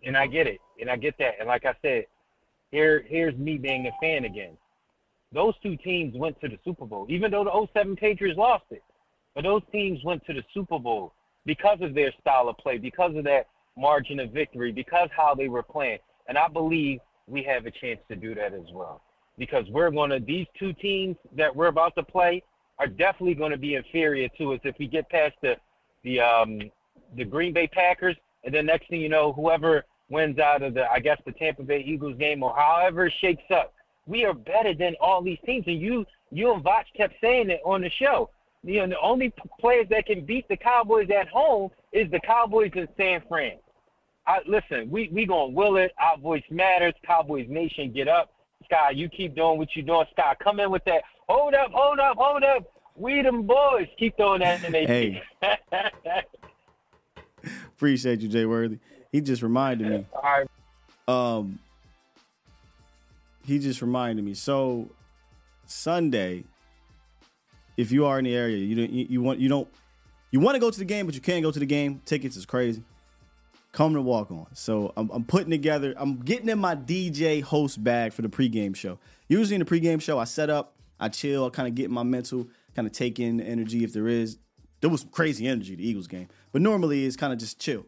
And 0.04 0.16
I 0.16 0.26
get 0.26 0.46
it, 0.46 0.58
and 0.80 0.90
I 0.90 0.96
get 0.96 1.16
that, 1.18 1.34
and 1.38 1.46
like 1.46 1.64
I 1.64 1.74
said, 1.80 2.06
here 2.70 3.04
here's 3.06 3.36
me 3.36 3.56
being 3.56 3.86
a 3.86 3.92
fan 4.00 4.24
again. 4.24 4.56
Those 5.32 5.54
two 5.62 5.76
teams 5.76 6.14
went 6.16 6.40
to 6.40 6.48
the 6.48 6.58
Super 6.64 6.86
Bowl, 6.86 7.06
even 7.08 7.30
though 7.30 7.44
the 7.44 7.66
07 7.72 7.96
Patriots 7.96 8.38
lost 8.38 8.64
it. 8.70 8.82
But 9.34 9.44
those 9.44 9.62
teams 9.70 10.00
went 10.04 10.26
to 10.26 10.34
the 10.34 10.42
Super 10.52 10.78
Bowl 10.78 11.14
because 11.46 11.78
of 11.80 11.94
their 11.94 12.12
style 12.20 12.48
of 12.48 12.56
play, 12.58 12.78
because 12.78 13.16
of 13.16 13.24
that 13.24 13.46
margin 13.76 14.20
of 14.20 14.30
victory, 14.30 14.72
because 14.72 15.08
how 15.16 15.34
they 15.34 15.48
were 15.48 15.62
playing. 15.62 15.98
And 16.28 16.38
I 16.38 16.48
believe 16.48 17.00
we 17.26 17.42
have 17.44 17.66
a 17.66 17.70
chance 17.70 18.00
to 18.08 18.16
do 18.16 18.34
that 18.34 18.54
as 18.54 18.70
well. 18.72 19.00
Because 19.38 19.64
we're 19.70 19.90
going 19.90 20.10
to, 20.10 20.20
these 20.20 20.46
two 20.58 20.72
teams 20.74 21.16
that 21.36 21.54
we're 21.54 21.68
about 21.68 21.94
to 21.96 22.02
play 22.02 22.42
are 22.78 22.86
definitely 22.86 23.34
going 23.34 23.50
to 23.50 23.58
be 23.58 23.74
inferior 23.74 24.28
to 24.38 24.54
us 24.54 24.60
if 24.64 24.76
we 24.78 24.86
get 24.86 25.08
past 25.08 25.34
the, 25.42 25.56
the, 26.04 26.20
um, 26.20 26.60
the 27.16 27.24
Green 27.24 27.52
Bay 27.52 27.66
Packers. 27.66 28.16
And 28.44 28.54
then 28.54 28.66
next 28.66 28.88
thing 28.88 29.00
you 29.00 29.08
know, 29.08 29.32
whoever 29.32 29.84
wins 30.10 30.38
out 30.38 30.62
of 30.62 30.74
the, 30.74 30.90
I 30.90 31.00
guess, 31.00 31.18
the 31.24 31.32
Tampa 31.32 31.62
Bay 31.62 31.80
Eagles 31.80 32.16
game 32.18 32.42
or 32.42 32.54
however 32.54 33.06
it 33.06 33.14
shakes 33.20 33.44
up, 33.50 33.72
we 34.06 34.24
are 34.24 34.34
better 34.34 34.74
than 34.74 34.94
all 35.00 35.22
these 35.22 35.38
teams. 35.46 35.64
And 35.66 35.80
you, 35.80 36.04
you 36.30 36.52
and 36.52 36.62
Voch 36.62 36.84
kept 36.96 37.14
saying 37.20 37.50
it 37.50 37.60
on 37.64 37.80
the 37.82 37.90
show. 37.90 38.30
You 38.64 38.80
know, 38.80 38.86
the 38.88 39.00
only 39.00 39.32
players 39.60 39.86
that 39.90 40.06
can 40.06 40.24
beat 40.24 40.46
the 40.48 40.56
Cowboys 40.56 41.08
at 41.10 41.28
home 41.28 41.70
is 41.92 42.10
the 42.10 42.20
Cowboys 42.20 42.70
in 42.74 42.86
San 42.96 43.22
Fran. 43.28 43.58
I, 44.26 44.38
listen, 44.46 44.88
we 44.88 45.08
we 45.12 45.26
gonna 45.26 45.52
will 45.52 45.76
it. 45.76 45.92
Our 45.98 46.16
voice 46.16 46.44
matters. 46.48 46.94
Cowboys 47.04 47.46
Nation, 47.48 47.92
get 47.92 48.06
up. 48.06 48.32
Sky, 48.64 48.90
you 48.90 49.08
keep 49.08 49.34
doing 49.34 49.58
what 49.58 49.68
you're 49.74 49.84
doing. 49.84 50.06
Sky, 50.12 50.36
come 50.42 50.60
in 50.60 50.70
with 50.70 50.84
that. 50.84 51.02
Hold 51.28 51.54
up, 51.54 51.72
hold 51.72 51.98
up, 51.98 52.16
hold 52.16 52.44
up. 52.44 52.64
We 52.94 53.22
them 53.22 53.42
boys. 53.42 53.88
Keep 53.98 54.16
throwing 54.16 54.40
that 54.40 54.62
in 54.62 54.72
their 54.72 54.86
Hey. 54.86 55.22
Appreciate 57.66 58.20
you, 58.20 58.28
Jay 58.28 58.46
Worthy. 58.46 58.78
He 59.10 59.20
just 59.20 59.42
reminded 59.42 59.88
me. 59.88 60.06
All 60.12 60.22
right. 60.22 60.48
Um, 61.08 61.58
he 63.44 63.58
just 63.58 63.82
reminded 63.82 64.24
me. 64.24 64.34
So 64.34 64.88
Sunday, 65.66 66.44
if 67.76 67.92
you 67.92 68.06
are 68.06 68.18
in 68.18 68.24
the 68.24 68.34
area, 68.34 68.58
you 68.58 68.74
don't 68.74 68.90
you, 68.90 69.06
you 69.08 69.22
want 69.22 69.38
you 69.38 69.48
don't 69.48 69.68
you 70.30 70.40
want 70.40 70.54
to 70.54 70.60
go 70.60 70.70
to 70.70 70.78
the 70.78 70.84
game, 70.84 71.06
but 71.06 71.14
you 71.14 71.20
can't 71.20 71.42
go 71.42 71.50
to 71.50 71.58
the 71.58 71.66
game. 71.66 72.00
Tickets 72.04 72.36
is 72.36 72.46
crazy. 72.46 72.82
Come 73.72 73.94
to 73.94 74.02
walk 74.02 74.30
on. 74.30 74.46
So 74.54 74.92
I'm, 74.96 75.10
I'm 75.10 75.24
putting 75.24 75.50
together. 75.50 75.94
I'm 75.96 76.20
getting 76.20 76.48
in 76.48 76.58
my 76.58 76.74
DJ 76.74 77.42
host 77.42 77.82
bag 77.82 78.12
for 78.12 78.22
the 78.22 78.28
pregame 78.28 78.76
show. 78.76 78.98
Usually 79.28 79.54
in 79.54 79.60
the 79.60 79.66
pregame 79.66 80.00
show, 80.00 80.18
I 80.18 80.24
set 80.24 80.50
up, 80.50 80.74
I 81.00 81.08
chill, 81.08 81.46
I 81.46 81.50
kind 81.50 81.68
of 81.68 81.74
get 81.74 81.90
my 81.90 82.02
mental, 82.02 82.48
kind 82.74 82.86
of 82.86 82.92
take 82.92 83.18
in 83.18 83.38
the 83.38 83.44
energy 83.44 83.84
if 83.84 83.92
there 83.92 84.08
is. 84.08 84.38
There 84.80 84.90
was 84.90 85.02
some 85.02 85.10
crazy 85.10 85.46
energy 85.46 85.74
the 85.76 85.88
Eagles 85.88 86.06
game, 86.06 86.28
but 86.50 86.60
normally 86.60 87.06
it's 87.06 87.16
kind 87.16 87.32
of 87.32 87.38
just 87.38 87.58
chill. 87.58 87.86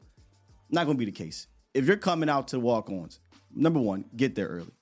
Not 0.70 0.84
going 0.84 0.96
to 0.96 0.98
be 0.98 1.10
the 1.10 1.12
case. 1.12 1.48
If 1.74 1.86
you're 1.86 1.96
coming 1.96 2.28
out 2.28 2.48
to 2.48 2.60
walk-ons, 2.60 3.20
number 3.54 3.80
one, 3.80 4.04
get 4.16 4.34
there 4.36 4.46
early. 4.46 4.72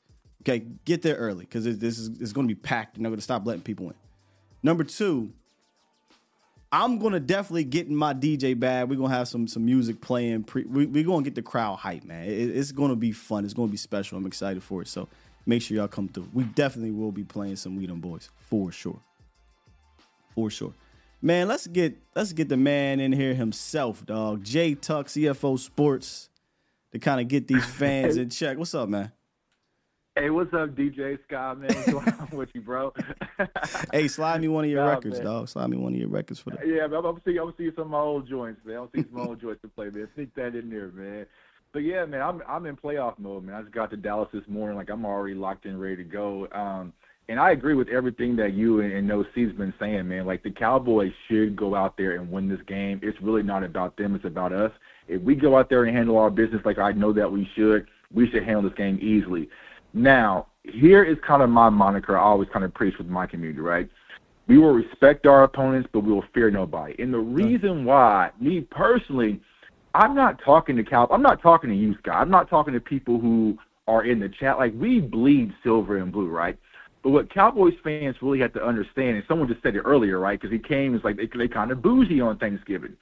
Okay, 0.43 0.67
get 0.85 1.03
there 1.03 1.17
early 1.17 1.45
because 1.45 1.65
this 1.79 1.99
is 1.99 2.09
it's 2.21 2.33
going 2.33 2.49
to 2.49 2.55
be 2.55 2.61
packed. 2.61 2.97
You're 2.97 3.05
not 3.05 3.11
going 3.11 3.19
to 3.19 3.23
stop 3.23 3.47
letting 3.47 3.63
people 3.63 3.89
in. 3.89 3.95
Number 4.63 4.85
two, 4.85 5.33
I'm 6.71 6.99
gonna 6.99 7.21
definitely 7.21 7.65
get 7.65 7.89
in 7.89 7.95
my 7.95 8.15
DJ 8.15 8.59
bag. 8.59 8.89
We're 8.89 8.97
gonna 8.97 9.15
have 9.15 9.29
some 9.29 9.47
some 9.47 9.65
music 9.65 10.01
playing. 10.01 10.45
Pre, 10.45 10.65
we, 10.65 10.87
we're 10.87 11.05
gonna 11.05 11.23
get 11.23 11.35
the 11.35 11.43
crowd 11.43 11.77
hype, 11.77 12.05
man. 12.05 12.25
It, 12.25 12.57
it's 12.57 12.73
gonna 12.73 12.97
be 12.97 13.13
fun. 13.13 13.45
It's 13.45 13.55
gonna 13.55 13.71
be 13.71 13.77
special. 13.77 14.17
I'm 14.17 14.27
excited 14.27 14.63
for 14.63 14.81
it. 14.81 14.89
So 14.89 15.09
make 15.45 15.63
sure 15.63 15.77
y'all 15.77 15.89
come 15.89 16.09
through. 16.09 16.29
We 16.33 16.45
definitely 16.45 16.93
will 16.93 17.13
be 17.13 17.25
playing 17.25 17.57
some 17.57 17.77
We 17.77 17.87
Them 17.87 18.01
Boys 18.01 18.31
for 18.37 18.73
sure, 18.73 19.01
for 20.31 20.49
sure. 20.49 20.73
Man, 21.21 21.47
let's 21.47 21.67
get 21.67 21.99
let's 22.17 22.33
get 22.33 22.49
the 22.49 22.57
man 22.57 23.01
in 23.01 23.13
here 23.13 23.35
himself, 23.35 24.07
dog. 24.07 24.43
J 24.43 24.75
Tuck, 24.75 25.09
CFO 25.09 25.59
Sports, 25.59 26.31
to 26.93 26.99
kind 26.99 27.21
of 27.21 27.29
get 27.29 27.49
these 27.49 27.65
fans 27.65 28.17
in 28.17 28.31
check. 28.31 28.57
What's 28.57 28.75
up, 28.75 28.89
man? 28.89 29.13
Hey, 30.15 30.29
what's 30.29 30.53
up, 30.53 30.71
DJ 30.71 31.19
Scott, 31.27 31.59
man? 31.59 31.71
What's 31.75 31.91
going 31.91 32.09
on 32.21 32.29
with 32.37 32.51
you, 32.55 32.61
bro? 32.61 32.93
Hey, 33.93 34.09
slide 34.09 34.41
me 34.41 34.49
one 34.49 34.65
of 34.65 34.71
your 34.71 34.85
Nah, 34.85 34.91
records, 34.91 35.17
man. 35.17 35.25
dog. 35.25 35.49
Slide 35.49 35.69
me 35.71 35.77
one 35.79 35.95
of 35.95 35.99
your 35.99 36.09
records 36.09 36.39
for 36.39 36.51
the. 36.51 36.59
yeah, 36.67 36.85
I'm 36.85 36.91
gonna 36.91 37.19
see, 37.25 37.39
I'm 37.39 37.53
see 37.59 37.71
some 37.75 37.85
of 37.85 37.91
my 37.91 37.99
old 37.99 38.29
joints, 38.29 38.61
man. 38.65 38.77
I'm 38.77 38.89
see 38.95 39.09
some 39.11 39.21
old 39.21 39.41
joints 39.41 39.63
to 39.63 39.69
play, 39.69 39.89
man. 39.91 40.07
Sneak 40.15 40.35
that 40.35 40.55
in 40.55 40.71
there, 40.71 40.89
man. 40.89 41.27
But 41.73 41.81
yeah, 41.81 42.05
man, 42.05 42.21
I'm 42.23 42.43
I'm 42.47 42.67
in 42.67 42.77
playoff 42.77 43.19
mode, 43.19 43.45
man. 43.45 43.55
I 43.57 43.63
just 43.63 43.73
got 43.75 43.91
to 43.91 43.97
Dallas 43.97 44.29
this 44.33 44.47
morning, 44.49 44.77
like 44.77 44.91
I'm 44.91 45.05
already 45.07 45.35
locked 45.35 45.65
in, 45.65 45.79
ready 45.81 45.97
to 45.97 46.05
go. 46.05 46.47
Um, 46.53 46.93
and 47.29 47.41
I 47.41 47.53
agree 47.53 47.75
with 47.75 47.89
everything 47.89 48.37
that 48.37 48.53
you 48.53 48.81
and, 48.81 48.93
and 48.93 49.09
No 49.09 49.25
C's 49.35 49.53
been 49.53 49.75
saying, 49.81 50.07
man. 50.09 50.27
Like 50.27 50.43
the 50.43 50.51
Cowboys 50.51 51.13
should 51.29 51.57
go 51.57 51.75
out 51.75 51.97
there 51.97 52.13
and 52.17 52.31
win 52.31 52.49
this 52.49 52.61
game. 52.69 53.01
It's 53.03 53.21
really 53.23 53.43
not 53.43 53.65
about 53.65 53.97
them; 53.97 54.15
it's 54.15 54.27
about 54.27 54.53
us. 54.53 54.73
If 55.09 55.23
we 55.23 55.35
go 55.35 55.57
out 55.59 55.69
there 55.71 55.85
and 55.85 55.97
handle 55.97 56.19
our 56.19 56.31
business 56.31 56.61
like 56.65 56.79
I 56.79 56.93
know 56.93 57.13
that 57.15 57.31
we 57.33 57.49
should, 57.57 57.87
we 58.15 58.29
should 58.31 58.45
handle 58.45 58.63
this 58.63 58.77
game 58.77 58.99
easily. 59.03 59.49
Now, 59.95 60.47
here 60.65 61.05
is 61.05 61.17
kind 61.27 61.43
of 61.43 61.51
my 61.51 61.69
moniker. 61.69 62.17
I 62.17 62.23
always 62.23 62.49
kind 62.53 62.65
of 62.65 62.73
preach 62.73 62.97
with 62.99 63.09
my 63.09 63.27
community, 63.27 63.61
right? 63.61 63.89
We 64.47 64.59
will 64.59 64.73
respect 64.73 65.27
our 65.27 65.45
opponents, 65.45 65.89
but 65.93 66.01
we 66.01 66.13
will 66.13 66.25
fear 66.35 66.51
nobody. 66.51 66.95
And 66.99 67.13
the 67.13 67.19
reason 67.19 67.85
why, 67.85 68.31
me 68.41 68.61
personally, 68.61 69.41
I'm 69.95 70.15
not 70.15 70.41
talking 70.45 70.77
to 70.77 70.85
Cal. 70.85 71.09
I'm 71.11 71.23
not 71.23 71.43
talking 71.43 71.71
to 71.71 71.77
you, 71.77 71.95
Scott. 71.99 72.17
I'm 72.17 72.31
not 72.31 72.49
talking 72.49 72.75
to 72.75 72.81
people 72.81 73.19
who 73.21 73.59
are 73.87 74.05
in 74.05 74.19
the 74.21 74.29
chat. 74.29 74.59
Like 74.59 74.73
we 74.77 75.01
bleed 75.01 75.53
silver 75.63 75.99
and 75.99 76.11
blue, 76.11 76.29
right? 76.29 76.59
But 77.03 77.11
what 77.11 77.33
Cowboys 77.33 77.75
fans 77.83 78.17
really 78.23 78.39
have 78.41 78.53
to 78.55 78.65
understand, 78.65 79.17
and 79.17 79.25
someone 79.27 79.49
just 79.49 79.63
said 79.63 79.75
it 79.75 79.81
earlier, 79.81 80.19
right? 80.19 80.41
Because 80.41 80.53
he 80.53 80.59
came, 80.59 80.95
it's 80.95 81.05
like 81.05 81.17
they, 81.17 81.29
they 81.37 81.49
kind 81.49 81.73
of 81.73 81.83
bougie 81.83 82.21
on 82.21 82.39
Thanksgiving. 82.39 82.97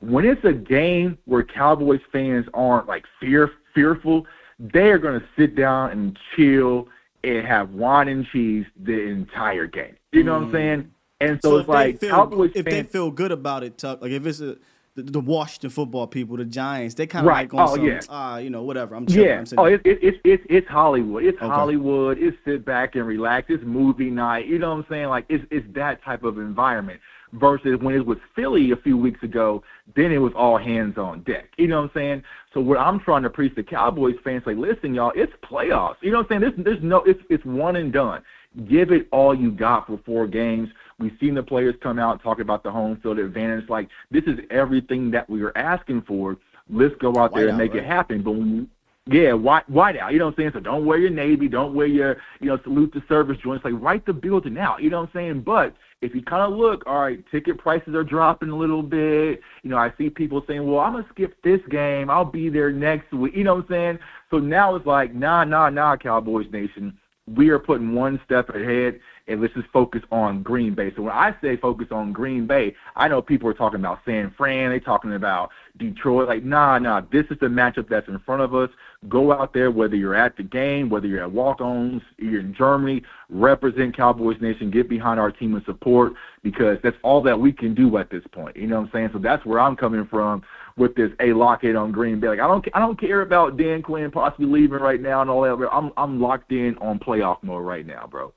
When 0.00 0.24
it's 0.24 0.44
a 0.44 0.52
game 0.52 1.18
where 1.24 1.42
Cowboys 1.42 2.00
fans 2.12 2.46
aren't 2.54 2.86
like 2.86 3.04
fear 3.18 3.50
fearful, 3.74 4.26
they 4.58 4.90
are 4.90 4.98
going 4.98 5.20
to 5.20 5.26
sit 5.36 5.56
down 5.56 5.90
and 5.90 6.18
chill 6.34 6.88
and 7.24 7.46
have 7.46 7.70
wine 7.70 8.08
and 8.08 8.26
cheese 8.26 8.66
the 8.80 8.98
entire 9.00 9.66
game. 9.66 9.96
You 10.12 10.24
know 10.24 10.32
mm. 10.32 10.40
what 10.40 10.46
I'm 10.46 10.52
saying? 10.52 10.90
And 11.20 11.40
so, 11.42 11.50
so 11.50 11.56
it's 11.58 11.68
like 11.68 12.00
feel, 12.00 12.10
Cowboys 12.10 12.52
if 12.54 12.64
fans, 12.64 12.76
they 12.76 12.82
feel 12.84 13.10
good 13.10 13.32
about 13.32 13.64
it, 13.64 13.76
Tuck. 13.76 14.00
Like 14.00 14.12
if 14.12 14.24
it's 14.24 14.40
a 14.40 14.56
the, 14.94 15.02
the 15.12 15.20
Washington 15.20 15.70
football 15.70 16.06
people, 16.06 16.36
the 16.36 16.44
Giants, 16.44 16.94
they 16.96 17.06
kind 17.06 17.24
of 17.24 17.28
right. 17.28 17.52
like 17.52 17.54
on 17.54 17.68
oh, 17.68 17.76
some, 17.76 17.86
yeah. 17.86 18.00
ah, 18.08 18.38
you 18.38 18.50
know, 18.50 18.62
whatever. 18.62 18.94
I'm 18.96 19.06
chilling. 19.06 19.28
yeah. 19.28 19.44
I'm 19.52 19.58
oh, 19.58 19.64
it's 19.64 19.82
it, 19.84 19.98
it, 20.02 20.14
it, 20.24 20.40
it's 20.48 20.68
Hollywood. 20.68 21.24
It's 21.24 21.36
okay. 21.38 21.46
Hollywood. 21.46 22.18
It's 22.18 22.36
sit 22.44 22.64
back 22.64 22.96
and 22.96 23.06
relax. 23.06 23.46
It's 23.48 23.62
movie 23.64 24.10
night. 24.10 24.46
You 24.46 24.58
know 24.58 24.70
what 24.70 24.78
I'm 24.78 24.86
saying? 24.88 25.08
Like 25.08 25.26
it's 25.28 25.44
it's 25.50 25.66
that 25.74 26.02
type 26.02 26.24
of 26.24 26.38
environment. 26.38 27.00
Versus 27.34 27.78
when 27.82 27.94
it 27.94 28.06
was 28.06 28.16
Philly 28.34 28.70
a 28.70 28.76
few 28.76 28.96
weeks 28.96 29.22
ago, 29.22 29.62
then 29.94 30.12
it 30.12 30.16
was 30.16 30.32
all 30.34 30.56
hands 30.56 30.96
on 30.96 31.22
deck. 31.24 31.50
You 31.58 31.68
know 31.68 31.82
what 31.82 31.90
I'm 31.90 31.90
saying? 31.94 32.22
So 32.54 32.60
what 32.60 32.78
I'm 32.78 32.98
trying 33.00 33.22
to 33.24 33.30
preach 33.30 33.54
to 33.56 33.62
Cowboys 33.62 34.16
fans, 34.24 34.44
like, 34.46 34.56
listen, 34.56 34.94
y'all, 34.94 35.12
it's 35.14 35.32
playoffs. 35.44 35.96
You 36.00 36.12
know 36.12 36.18
what 36.18 36.32
I'm 36.32 36.40
saying? 36.40 36.52
There's 36.56 36.64
there's 36.64 36.82
no 36.82 37.02
it's 37.04 37.20
it's 37.28 37.44
one 37.44 37.76
and 37.76 37.92
done. 37.92 38.22
Give 38.68 38.90
it 38.90 39.06
all 39.12 39.34
you 39.34 39.50
got 39.50 39.86
for 39.86 40.00
four 40.06 40.26
games. 40.26 40.68
We've 40.98 41.16
seen 41.20 41.34
the 41.34 41.42
players 41.42 41.74
come 41.82 41.98
out 41.98 42.22
talk 42.22 42.40
about 42.40 42.62
the 42.62 42.70
home 42.70 42.98
field 43.02 43.18
advantage. 43.18 43.68
Like 43.68 43.88
this 44.10 44.24
is 44.24 44.38
everything 44.50 45.10
that 45.10 45.28
we 45.28 45.42
were 45.42 45.56
asking 45.56 46.02
for. 46.02 46.36
Let's 46.70 46.94
go 46.96 47.16
out 47.16 47.34
there 47.34 47.48
and 47.48 47.58
make 47.58 47.74
right? 47.74 47.82
it 47.82 47.86
happen. 47.86 48.22
But 48.22 48.32
when 48.32 48.56
you, 48.56 48.68
yeah, 49.10 49.32
white 49.34 49.68
white 49.68 49.98
out. 49.98 50.12
You 50.12 50.18
know 50.18 50.26
what 50.26 50.32
I'm 50.32 50.36
saying? 50.36 50.50
So 50.54 50.60
don't 50.60 50.86
wear 50.86 50.98
your 50.98 51.10
navy, 51.10 51.48
don't 51.48 51.74
wear 51.74 51.86
your 51.86 52.16
you 52.40 52.48
know 52.48 52.58
salute 52.62 52.92
the 52.94 53.02
service 53.08 53.38
joints. 53.42 53.64
Like 53.64 53.74
write 53.76 54.06
the 54.06 54.12
building 54.14 54.58
out. 54.58 54.82
You 54.82 54.90
know 54.90 55.00
what 55.00 55.10
I'm 55.10 55.12
saying? 55.14 55.42
But 55.42 55.74
if 56.00 56.14
you 56.14 56.22
kind 56.22 56.52
of 56.52 56.58
look, 56.58 56.84
all 56.86 57.00
right, 57.00 57.22
ticket 57.30 57.58
prices 57.58 57.94
are 57.94 58.04
dropping 58.04 58.50
a 58.50 58.56
little 58.56 58.82
bit. 58.82 59.40
You 59.62 59.70
know, 59.70 59.76
I 59.76 59.92
see 59.98 60.10
people 60.10 60.44
saying, 60.46 60.64
well, 60.64 60.80
I'm 60.80 60.92
gonna 60.92 61.06
skip 61.10 61.36
this 61.42 61.60
game. 61.70 62.08
I'll 62.08 62.24
be 62.24 62.48
there 62.48 62.70
next 62.70 63.12
week. 63.12 63.34
You 63.34 63.44
know 63.44 63.56
what 63.56 63.64
I'm 63.64 63.70
saying? 63.70 63.98
So 64.30 64.38
now 64.38 64.76
it's 64.76 64.86
like, 64.86 65.14
nah, 65.14 65.44
nah, 65.44 65.70
nah, 65.70 65.96
Cowboys 65.96 66.46
Nation. 66.52 66.96
We 67.26 67.50
are 67.50 67.58
putting 67.58 67.94
one 67.94 68.20
step 68.24 68.48
ahead 68.50 69.00
and 69.28 69.40
let's 69.40 69.54
just 69.54 69.68
focus 69.68 70.02
on 70.10 70.42
Green 70.42 70.74
Bay. 70.74 70.92
So 70.96 71.02
when 71.02 71.12
I 71.12 71.34
say 71.42 71.56
focus 71.56 71.88
on 71.90 72.12
Green 72.12 72.46
Bay, 72.46 72.74
I 72.96 73.08
know 73.08 73.20
people 73.20 73.48
are 73.48 73.54
talking 73.54 73.78
about 73.78 74.00
San 74.04 74.32
Fran, 74.36 74.70
they're 74.70 74.80
talking 74.80 75.14
about 75.14 75.50
Detroit. 75.76 76.28
Like, 76.28 76.44
nah, 76.44 76.78
nah, 76.78 77.02
this 77.12 77.26
is 77.30 77.38
the 77.40 77.46
matchup 77.46 77.88
that's 77.88 78.08
in 78.08 78.18
front 78.20 78.42
of 78.42 78.54
us. 78.54 78.70
Go 79.08 79.32
out 79.32 79.52
there, 79.52 79.70
whether 79.70 79.94
you're 79.94 80.14
at 80.14 80.36
the 80.36 80.42
game, 80.42 80.88
whether 80.88 81.06
you're 81.06 81.22
at 81.22 81.30
walk-ons, 81.30 82.02
you're 82.16 82.40
in 82.40 82.52
Germany, 82.52 83.02
represent 83.28 83.96
Cowboys 83.96 84.40
Nation, 84.40 84.70
get 84.70 84.88
behind 84.88 85.20
our 85.20 85.30
team 85.30 85.54
and 85.54 85.64
support 85.64 86.14
because 86.42 86.78
that's 86.82 86.96
all 87.02 87.22
that 87.22 87.38
we 87.38 87.52
can 87.52 87.74
do 87.74 87.96
at 87.98 88.10
this 88.10 88.24
point. 88.32 88.56
You 88.56 88.66
know 88.66 88.76
what 88.80 88.86
I'm 88.86 88.90
saying? 88.92 89.10
So 89.12 89.18
that's 89.18 89.44
where 89.44 89.60
I'm 89.60 89.76
coming 89.76 90.06
from 90.06 90.42
with 90.76 90.94
this 90.94 91.10
a 91.20 91.32
lock 91.32 91.64
it 91.64 91.76
on 91.76 91.92
Green 91.92 92.20
Bay. 92.20 92.28
Like 92.28 92.40
I 92.40 92.46
don't 92.46 92.66
I 92.74 92.78
don't 92.78 92.98
care 92.98 93.20
about 93.20 93.56
Dan 93.56 93.82
Quinn 93.82 94.10
possibly 94.10 94.46
leaving 94.46 94.78
right 94.78 95.00
now 95.00 95.20
and 95.20 95.30
all 95.30 95.42
that. 95.42 95.68
I'm 95.72 95.92
I'm 95.96 96.20
locked 96.20 96.52
in 96.52 96.76
on 96.78 96.98
playoff 96.98 97.42
mode 97.42 97.64
right 97.64 97.86
now, 97.86 98.06
bro. 98.10 98.32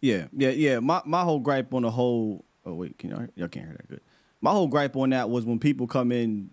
Yeah, 0.00 0.26
yeah, 0.36 0.50
yeah. 0.50 0.80
My 0.80 1.02
my 1.04 1.22
whole 1.22 1.40
gripe 1.40 1.72
on 1.74 1.82
the 1.82 1.90
whole. 1.90 2.44
Oh 2.66 2.74
wait, 2.74 2.98
can 2.98 3.10
y'all, 3.10 3.26
y'all 3.34 3.48
can't 3.48 3.66
hear 3.66 3.76
that 3.76 3.88
good. 3.88 4.00
My 4.40 4.50
whole 4.50 4.68
gripe 4.68 4.96
on 4.96 5.10
that 5.10 5.30
was 5.30 5.44
when 5.44 5.58
people 5.58 5.86
come 5.86 6.12
in 6.12 6.50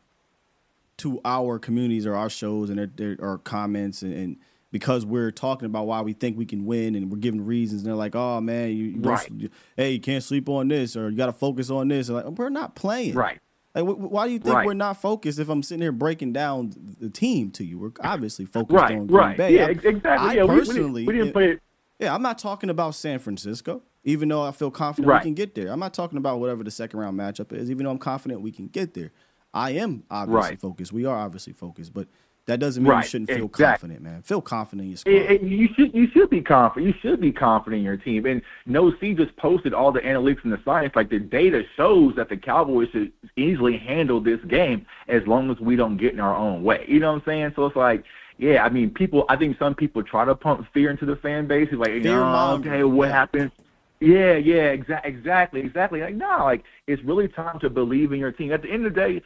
to 0.97 1.19
our 1.25 1.57
communities 1.57 2.05
or 2.05 2.15
our 2.15 2.29
shows 2.29 2.69
and 2.69 2.77
there 2.77 2.91
there 2.95 3.17
are 3.21 3.37
comments 3.39 4.01
and, 4.03 4.13
and, 4.13 4.37
because 4.71 5.05
we're 5.05 5.31
talking 5.31 5.65
about 5.65 5.85
why 5.85 5.99
we 5.99 6.13
think 6.13 6.37
we 6.37 6.45
can 6.45 6.65
win 6.65 6.95
and 6.95 7.11
we're 7.11 7.17
giving 7.17 7.45
reasons 7.45 7.81
and 7.81 7.89
they're 7.89 7.95
like, 7.95 8.15
oh 8.15 8.39
man, 8.39 8.69
you, 8.69 8.85
you 8.85 9.01
right. 9.01 9.29
hey, 9.75 9.91
you 9.91 9.99
can't 9.99 10.23
sleep 10.23 10.47
on 10.47 10.69
this 10.69 10.95
or 10.95 11.09
you 11.09 11.17
got 11.17 11.25
to 11.25 11.33
focus 11.33 11.69
on 11.69 11.89
this. 11.89 12.07
And 12.07 12.17
like 12.17 12.25
we're 12.37 12.49
not 12.49 12.73
playing. 12.73 13.13
Right. 13.13 13.39
Like, 13.75 13.85
why 13.85 14.27
do 14.27 14.33
you 14.33 14.39
think 14.39 14.55
right. 14.55 14.65
we're 14.65 14.73
not 14.73 15.01
focused? 15.01 15.39
If 15.39 15.49
I'm 15.49 15.63
sitting 15.63 15.81
here 15.81 15.91
breaking 15.91 16.33
down 16.33 16.73
the 16.99 17.09
team 17.09 17.51
to 17.51 17.65
you, 17.65 17.79
we're 17.79 17.91
obviously 18.01 18.45
focused 18.45 18.75
right, 18.75 18.91
on 18.97 19.07
Green 19.07 19.17
right. 19.17 19.37
Bay. 19.37 19.55
Yeah, 19.55 19.67
exactly. 19.67 20.09
I 20.09 20.33
yeah, 20.33 20.45
personally, 20.45 21.05
we, 21.05 21.13
we 21.13 21.19
didn't 21.19 21.33
play 21.33 21.51
it 21.51 21.61
yeah, 22.01 22.15
I'm 22.15 22.23
not 22.23 22.39
talking 22.39 22.69
about 22.69 22.95
San 22.95 23.19
Francisco, 23.19 23.83
even 24.03 24.27
though 24.27 24.41
I 24.41 24.51
feel 24.51 24.71
confident 24.71 25.07
right. 25.07 25.21
we 25.21 25.29
can 25.29 25.35
get 25.35 25.53
there. 25.53 25.67
I'm 25.67 25.79
not 25.79 25.93
talking 25.93 26.17
about 26.17 26.39
whatever 26.39 26.63
the 26.63 26.71
second 26.71 26.99
round 26.99 27.17
matchup 27.17 27.53
is, 27.53 27.69
even 27.69 27.85
though 27.85 27.91
I'm 27.91 27.99
confident 27.99 28.41
we 28.41 28.51
can 28.51 28.67
get 28.67 28.95
there. 28.95 29.11
I 29.53 29.71
am 29.71 30.03
obviously 30.09 30.49
right. 30.51 30.59
focused. 30.59 30.91
We 30.91 31.05
are 31.05 31.17
obviously 31.17 31.53
focused, 31.53 31.93
but 31.93 32.07
that 32.47 32.59
doesn't 32.59 32.81
mean 32.81 32.91
right. 32.91 33.03
you 33.03 33.09
shouldn't 33.09 33.29
feel 33.29 33.45
exactly. 33.45 33.89
confident, 33.89 34.01
man. 34.01 34.21
Feel 34.23 34.41
confident 34.41 34.85
in 34.85 34.89
your 34.89 34.97
squad. 34.97 35.11
It, 35.11 35.31
it, 35.31 35.41
you 35.43 35.69
should 35.75 35.93
you 35.93 36.07
should 36.11 36.29
be 36.29 36.41
confident. 36.41 36.87
You 36.87 36.99
should 37.01 37.21
be 37.21 37.31
confident 37.31 37.79
in 37.79 37.85
your 37.85 37.97
team. 37.97 38.25
And 38.25 38.41
No 38.65 38.91
C 38.99 39.13
just 39.13 39.35
posted 39.37 39.73
all 39.73 39.91
the 39.91 39.99
analytics 39.99 40.43
and 40.43 40.51
the 40.51 40.59
science. 40.65 40.93
Like 40.95 41.11
the 41.11 41.19
data 41.19 41.61
shows 41.77 42.15
that 42.15 42.29
the 42.29 42.37
Cowboys 42.37 42.87
should 42.91 43.11
easily 43.35 43.77
handle 43.77 44.19
this 44.19 44.39
game 44.47 44.87
as 45.07 45.21
long 45.27 45.51
as 45.51 45.59
we 45.59 45.75
don't 45.75 45.97
get 45.97 46.13
in 46.13 46.19
our 46.19 46.35
own 46.35 46.63
way. 46.63 46.83
You 46.87 46.99
know 46.99 47.11
what 47.11 47.19
I'm 47.19 47.23
saying? 47.25 47.53
So 47.55 47.67
it's 47.67 47.75
like 47.75 48.03
yeah, 48.41 48.63
I 48.63 48.69
mean, 48.69 48.89
people. 48.89 49.23
I 49.29 49.35
think 49.35 49.59
some 49.59 49.75
people 49.75 50.01
try 50.01 50.25
to 50.25 50.33
pump 50.33 50.67
fear 50.73 50.89
into 50.89 51.05
the 51.05 51.15
fan 51.15 51.45
base. 51.45 51.69
It's 51.71 51.79
like, 51.79 52.01
fear 52.01 52.23
oh, 52.23 52.55
okay, 52.55 52.83
what 52.83 53.09
yeah. 53.09 53.13
happens? 53.13 53.51
Yeah, 53.99 54.33
yeah, 54.33 54.75
exa- 54.75 55.05
exactly, 55.05 55.59
exactly. 55.59 56.01
Like, 56.01 56.15
no, 56.15 56.39
like 56.43 56.63
it's 56.87 57.03
really 57.03 57.27
time 57.27 57.59
to 57.59 57.69
believe 57.69 58.11
in 58.13 58.19
your 58.19 58.31
team. 58.31 58.51
At 58.51 58.63
the 58.63 58.71
end 58.71 58.87
of 58.87 58.95
the 58.95 58.99
day, 58.99 59.21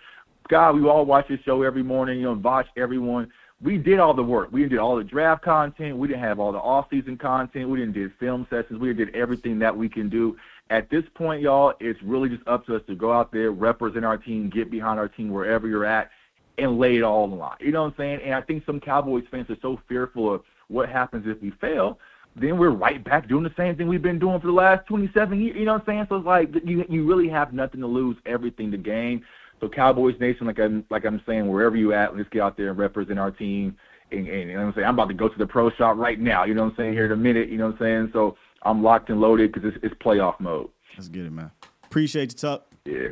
God, 0.50 0.76
we 0.76 0.86
all 0.86 1.06
watch 1.06 1.30
this 1.30 1.40
show 1.46 1.64
every 1.64 1.82
morning. 1.82 2.20
You 2.20 2.26
know, 2.26 2.34
watch 2.34 2.68
everyone. 2.76 3.32
We 3.62 3.78
did 3.78 4.00
all 4.00 4.14
the 4.14 4.22
work. 4.22 4.50
We 4.52 4.68
did 4.68 4.80
all 4.80 4.98
the 4.98 5.04
draft 5.06 5.44
content. 5.44 5.96
We 5.96 6.10
didn't 6.10 6.24
have 6.24 6.42
all 6.42 6.52
the 6.52 6.58
off-season 6.58 7.18
content. 7.18 7.70
We 7.70 7.80
didn't 7.80 7.94
did 7.94 8.12
film 8.20 8.46
sessions. 8.50 8.80
We 8.80 8.94
did 8.94 9.16
everything 9.16 9.60
that 9.60 9.78
we 9.78 9.88
can 9.88 10.10
do. 10.10 10.36
At 10.70 10.90
this 10.90 11.06
point, 11.14 11.42
y'all, 11.42 11.74
it's 11.80 12.02
really 12.04 12.28
just 12.28 12.46
up 12.48 12.66
to 12.66 12.76
us 12.76 12.82
to 12.88 12.96
go 12.96 13.14
out 13.14 13.32
there, 13.32 13.52
represent 13.52 14.04
our 14.04 14.18
team, 14.18 14.50
get 14.50 14.70
behind 14.70 15.00
our 15.00 15.08
team 15.08 15.30
wherever 15.30 15.70
you're 15.70 15.86
at, 15.86 16.12
and 16.58 16.80
lay 16.80 16.98
it 16.98 17.04
all 17.04 17.24
on 17.24 17.32
the 17.32 17.36
line. 17.36 17.58
You 17.60 17.72
know 17.72 17.84
what 17.84 17.90
I'm 17.90 17.98
saying? 17.98 18.20
And 18.24 18.34
I 18.34 18.42
think 18.42 18.66
some 18.66 18.80
Cowboys 18.80 19.24
fans 19.30 19.50
are 19.50 19.58
so 19.62 19.80
fearful 19.88 20.34
of 20.34 20.42
what 20.68 20.90
happens 20.90 21.26
if 21.28 21.42
we 21.42 21.52
fail, 21.62 22.00
then 22.36 22.58
we're 22.58 22.72
right 22.72 23.04
back 23.04 23.28
doing 23.28 23.44
the 23.44 23.54
same 23.56 23.76
thing 23.76 23.88
we've 23.88 24.02
been 24.02 24.20
doing 24.20 24.40
for 24.40 24.48
the 24.48 24.54
last 24.54 24.86
27 24.88 25.42
years. 25.42 25.56
You 25.58 25.66
know 25.66 25.74
what 25.74 25.82
I'm 25.82 25.86
saying? 25.86 26.06
So 26.10 26.18
it's 26.18 26.26
like 26.26 26.50
you 26.66 26.86
you 26.90 27.06
really 27.06 27.30
have 27.30 27.54
nothing 27.54 27.82
to 27.82 27.88
lose, 27.88 28.18
everything 28.26 28.72
to 28.72 28.78
gain. 28.78 29.24
So 29.62 29.70
Cowboys 29.70 30.20
Nation, 30.20 30.48
like 30.48 30.60
I'm 30.60 30.86
like 30.90 31.06
I'm 31.06 31.22
saying, 31.26 31.48
wherever 31.48 31.78
you 31.78 31.94
at, 31.94 32.16
let's 32.16 32.30
get 32.30 32.42
out 32.42 32.58
there 32.58 32.70
and 32.70 32.78
represent 32.78 33.20
our 33.20 33.32
team. 33.32 33.78
And, 34.12 34.28
and, 34.28 34.52
and 34.52 34.60
I'm 34.60 34.74
saying 34.74 34.86
I'm 34.86 34.96
about 34.96 35.08
to 35.08 35.14
go 35.14 35.30
to 35.30 35.38
the 35.38 35.48
pro 35.48 35.72
shop 35.72 35.98
right 35.98 36.20
now. 36.20 36.44
You 36.44 36.54
know 36.54 36.64
what 36.64 36.72
I'm 36.72 36.78
saying? 36.78 36.94
Here 36.94 37.06
in 37.06 37.12
a 37.12 37.18
minute. 37.18 37.50
You 37.50 37.58
know 37.58 37.68
what 37.68 37.76
I'm 37.76 37.80
saying? 37.80 38.10
So 38.14 38.36
I'm 38.64 38.84
locked 38.84 39.10
and 39.10 39.22
loaded 39.22 39.54
because 39.54 39.74
it's, 39.74 39.84
it's 39.84 39.96
playoff 39.96 40.40
mode. 40.40 40.70
Let's 40.98 41.08
get 41.08 41.26
it, 41.26 41.32
man. 41.32 41.52
Appreciate 41.86 42.34
you, 42.34 42.38
Tuck. 42.38 42.66
Yeah. 42.84 43.10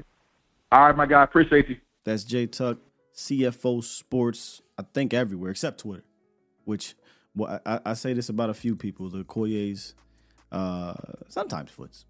All 0.71 0.87
right, 0.87 0.95
my 0.95 1.05
guy. 1.05 1.23
Appreciate 1.23 1.69
you. 1.69 1.77
That's 2.03 2.23
Jay 2.23 2.45
Tuck. 2.45 2.77
CFO 3.15 3.83
Sports, 3.83 4.61
I 4.77 4.83
think 4.93 5.13
everywhere 5.13 5.51
except 5.51 5.79
Twitter, 5.79 6.03
which 6.65 6.95
well, 7.35 7.59
I, 7.65 7.79
I 7.85 7.93
say 7.93 8.13
this 8.13 8.29
about 8.29 8.49
a 8.49 8.53
few 8.53 8.75
people, 8.75 9.09
the 9.09 9.23
Koyes, 9.23 9.93
uh, 10.51 10.93
sometimes 11.29 11.71
Foots. 11.71 12.05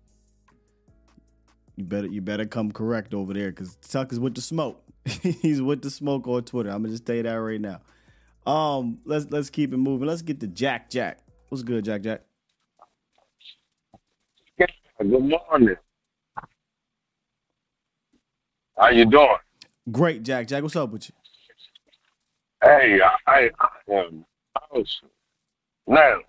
You 1.76 1.86
better 1.86 2.08
you 2.08 2.22
better 2.22 2.46
come 2.46 2.72
correct 2.72 3.14
over 3.14 3.34
there 3.34 3.50
because 3.50 3.76
Tuck 3.78 4.12
is 4.12 4.20
with 4.20 4.36
the 4.36 4.42
smoke. 4.42 4.84
He's 5.22 5.62
with 5.62 5.82
the 5.82 5.90
smoke 5.90 6.28
on 6.28 6.44
Twitter. 6.44 6.70
I'm 6.70 6.84
gonna 6.84 6.90
just 6.90 7.06
tell 7.06 7.16
you 7.16 7.24
that 7.24 7.34
right 7.34 7.60
now. 7.60 7.82
Um, 8.46 9.00
let's 9.06 9.26
let's 9.30 9.50
keep 9.50 9.74
it 9.74 9.78
moving. 9.78 10.08
Let's 10.08 10.22
get 10.22 10.40
to 10.42 10.48
Jack 10.48 10.90
Jack. 10.90 11.20
What's 11.50 11.64
good, 11.64 11.86
Jack 11.86 12.02
Jack? 12.02 12.22
Good 15.00 15.10
morning. 15.10 15.76
How 18.78 18.90
you 18.90 19.06
doing? 19.06 19.28
Great, 19.92 20.24
Jack. 20.24 20.48
Jack, 20.48 20.64
what's 20.64 20.76
up 20.76 20.92
with 20.92 21.10
you? 21.10 21.16
Hey, 22.64 23.00
I, 23.28 23.50
I 23.88 23.94
am. 23.94 24.26
I 24.56 24.62
was, 24.72 25.02
now, 25.88 26.20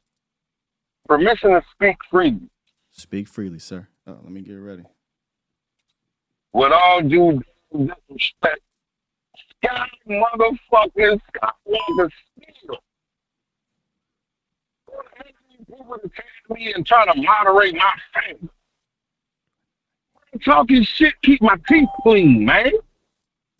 permission 1.06 1.50
to 1.50 1.62
speak 1.72 1.96
freely. 2.10 2.50
Speak 2.90 3.28
freely, 3.28 3.60
sir. 3.60 3.86
Oh, 4.06 4.18
let 4.22 4.32
me 4.32 4.40
get 4.40 4.54
ready. 4.54 4.82
With 6.52 6.72
all 6.72 7.00
due 7.02 7.40
disrespect, 7.72 8.60
God 9.62 9.88
motherfucking 10.08 11.20
Skywalker 11.36 12.10
still. 12.38 12.78
People 15.66 15.96
to 16.02 16.08
tell 16.08 16.56
me 16.56 16.72
and 16.74 16.84
try 16.84 17.06
to 17.06 17.20
moderate 17.20 17.74
my 17.74 17.92
family. 18.12 18.48
Talking 20.44 20.82
shit, 20.82 21.14
keep 21.22 21.40
my 21.40 21.56
teeth 21.68 21.88
clean, 22.02 22.44
man. 22.44 22.72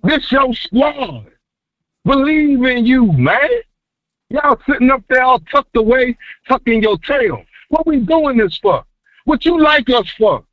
This 0.05 0.31
your 0.31 0.53
squad. 0.53 1.25
Believe 2.05 2.63
in 2.63 2.85
you, 2.85 3.11
man. 3.13 3.49
Y'all 4.29 4.61
sitting 4.69 4.91
up 4.91 5.03
there 5.09 5.23
all 5.23 5.39
tucked 5.51 5.75
away, 5.77 6.19
tucking 6.47 6.83
your 6.83 6.99
tail. 6.99 7.43
What 7.71 7.87
we 7.87 8.01
doing 8.01 8.37
this 8.37 8.59
for? 8.59 8.85
What 9.25 9.47
you 9.47 9.59
like 9.59 9.89
us 9.89 10.11
for? 10.19 10.45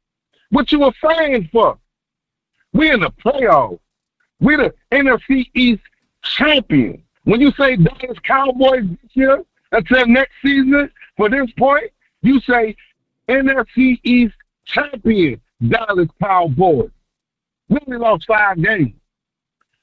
What 0.51 0.71
you 0.71 0.85
a 0.85 0.91
fan 0.93 1.49
for? 1.51 1.77
We 2.71 2.91
in 2.91 3.01
the 3.01 3.11
playoffs. 3.11 3.79
We 4.39 4.55
the 4.55 4.73
NFC 4.93 5.51
East 5.53 5.83
champion. 6.23 7.03
When 7.25 7.41
you 7.41 7.51
say 7.51 7.75
Dallas 7.75 8.19
Cowboys 8.23 8.85
this 8.87 9.11
year 9.15 9.43
until 9.73 10.07
next 10.07 10.33
season, 10.41 10.89
for 11.17 11.29
this 11.29 11.51
point, 11.57 11.91
you 12.21 12.39
say 12.39 12.77
NFC 13.27 13.99
East 14.03 14.33
champion 14.63 15.41
Dallas 15.67 16.07
Cowboys. 16.23 16.91
We 17.67 17.79
only 17.85 17.97
lost 17.97 18.25
five 18.27 18.61
games. 18.61 18.93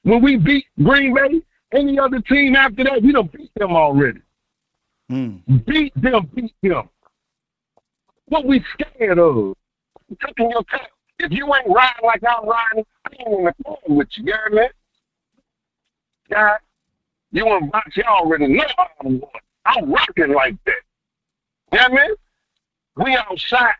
When 0.03 0.21
we 0.21 0.37
beat 0.37 0.65
Green 0.81 1.13
Bay, 1.13 1.41
any 1.73 1.99
other 1.99 2.19
team 2.21 2.55
after 2.55 2.83
that, 2.83 3.01
we 3.01 3.11
don't 3.11 3.31
beat 3.31 3.51
them 3.55 3.75
already. 3.75 4.21
Hmm. 5.09 5.37
Beat 5.65 5.93
them, 5.99 6.29
beat 6.33 6.53
them. 6.61 6.89
What 8.25 8.45
we 8.45 8.63
scared 8.73 9.19
of? 9.19 9.55
Taking 10.25 10.51
your 10.51 10.63
time. 10.63 10.81
If 11.19 11.31
you 11.31 11.53
ain't 11.53 11.67
riding 11.67 12.05
like 12.05 12.23
I'm 12.23 12.47
riding, 12.47 12.85
I 13.05 13.09
ain't 13.19 13.39
in 13.39 13.45
the 13.45 13.53
car 13.63 13.77
with 13.87 14.07
you, 14.13 14.25
you 14.25 14.33
hear 14.33 14.61
me? 14.61 14.67
God, 16.29 16.57
you 17.31 17.47
and 17.47 17.71
box, 17.71 17.97
you 17.97 18.03
already 18.03 18.47
know 18.47 18.63
I'm. 19.03 19.21
I'm 19.65 19.91
rocking 19.91 20.33
like 20.33 20.55
that. 20.65 20.81
You 21.73 21.79
hear 21.79 21.89
me? 21.89 22.15
We 22.95 23.15
outside. 23.15 23.73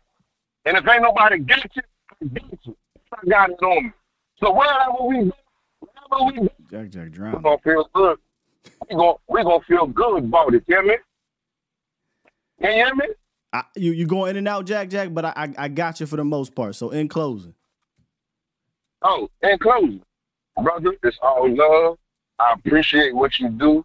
And 0.66 0.76
if 0.76 0.86
ain't 0.86 1.02
nobody 1.02 1.38
got 1.38 1.74
you, 1.74 1.82
I 2.22 2.26
got 2.26 2.66
you. 2.66 2.76
I 3.12 3.28
got 3.28 3.50
it 3.50 3.62
on 3.62 3.84
me. 3.84 3.92
So 4.38 4.52
wherever 4.52 5.02
we 5.06 5.24
go, 5.24 5.32
we 6.26 6.48
Jack 6.70 6.90
Jack 6.90 7.02
we're 7.04 7.08
drown. 7.08 7.42
gonna 7.42 7.58
feel 7.58 7.88
good. 7.94 8.18
We 8.88 8.96
gonna 8.96 9.14
we 9.28 9.42
gonna 9.42 9.60
feel 9.66 9.86
good 9.86 10.24
about 10.24 10.54
it, 10.54 10.64
you 10.66 10.74
hear 10.76 10.82
me? 10.82 10.96
You 12.60 12.68
hear 12.70 12.94
me? 12.94 13.06
I, 13.52 13.64
you 13.76 13.92
you 13.92 14.06
going 14.06 14.30
in 14.30 14.36
and 14.36 14.48
out, 14.48 14.66
Jack 14.66 14.90
Jack, 14.90 15.12
but 15.12 15.24
I, 15.24 15.32
I 15.36 15.54
I 15.64 15.68
got 15.68 16.00
you 16.00 16.06
for 16.06 16.16
the 16.16 16.24
most 16.24 16.54
part. 16.54 16.74
So 16.76 16.90
in 16.90 17.08
closing, 17.08 17.54
Oh, 19.02 19.28
in 19.42 19.58
closing, 19.58 20.02
brother, 20.62 20.94
it's 21.02 21.18
all 21.22 21.48
love. 21.54 21.98
I 22.38 22.52
appreciate 22.54 23.14
what 23.14 23.38
you 23.38 23.48
do. 23.48 23.84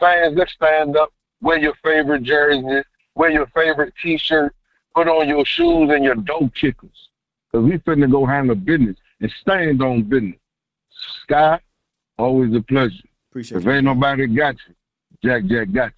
Fans, 0.00 0.36
let's 0.36 0.52
stand 0.52 0.96
up. 0.96 1.10
Wear 1.40 1.58
your 1.58 1.74
favorite 1.82 2.22
jersey. 2.22 2.82
Wear 3.14 3.30
your 3.30 3.46
favorite 3.48 3.92
T-shirt. 4.02 4.54
Put 4.94 5.08
on 5.08 5.28
your 5.28 5.44
shoes 5.44 5.90
and 5.90 6.04
your 6.04 6.14
dope 6.14 6.54
kickers. 6.54 7.08
Because 7.50 7.66
we 7.66 7.78
finna 7.78 8.10
go 8.10 8.24
handle 8.24 8.54
business 8.56 8.96
and 9.20 9.30
stand 9.40 9.82
on 9.82 10.02
business. 10.04 10.36
Sky, 11.22 11.60
always 12.18 12.54
a 12.54 12.62
pleasure. 12.62 12.94
Appreciate 13.30 13.58
if 13.58 13.64
you. 13.64 13.70
ain't 13.72 13.84
nobody 13.84 14.26
got 14.26 14.56
you, 14.68 14.74
Jack 15.24 15.44
Jack 15.46 15.72
got 15.72 15.92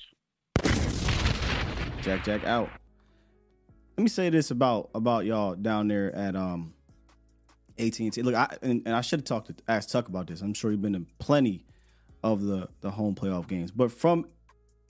you. 0.65 0.71
Jack 2.03 2.25
Jack 2.25 2.45
out. 2.45 2.71
Let 3.97 4.03
me 4.03 4.09
say 4.09 4.31
this 4.31 4.51
about 4.51 4.91
about 4.95 5.25
y'all 5.25 5.55
down 5.55 5.89
there 5.89 6.15
at 6.15 6.37
um 6.37 6.75
AT&T. 7.79 8.11
Look, 8.23 8.35
I 8.35 8.57
and, 8.63 8.83
and 8.87 8.95
I 8.95 9.01
should 9.01 9.21
have 9.21 9.25
talked 9.25 9.49
to 9.49 9.55
asked 9.69 9.91
Tuck 9.91 10.09
about 10.09 10.27
this. 10.27 10.41
I'm 10.41 10.55
sure 10.55 10.71
you've 10.71 10.83
been 10.83 10.93
to 10.93 11.07
plenty 11.19 11.65
of 12.23 12.43
the 12.43 12.69
the 12.81 12.91
home 12.91 13.15
playoff 13.15 13.49
games, 13.49 13.71
but 13.71 13.91
from 13.93 14.27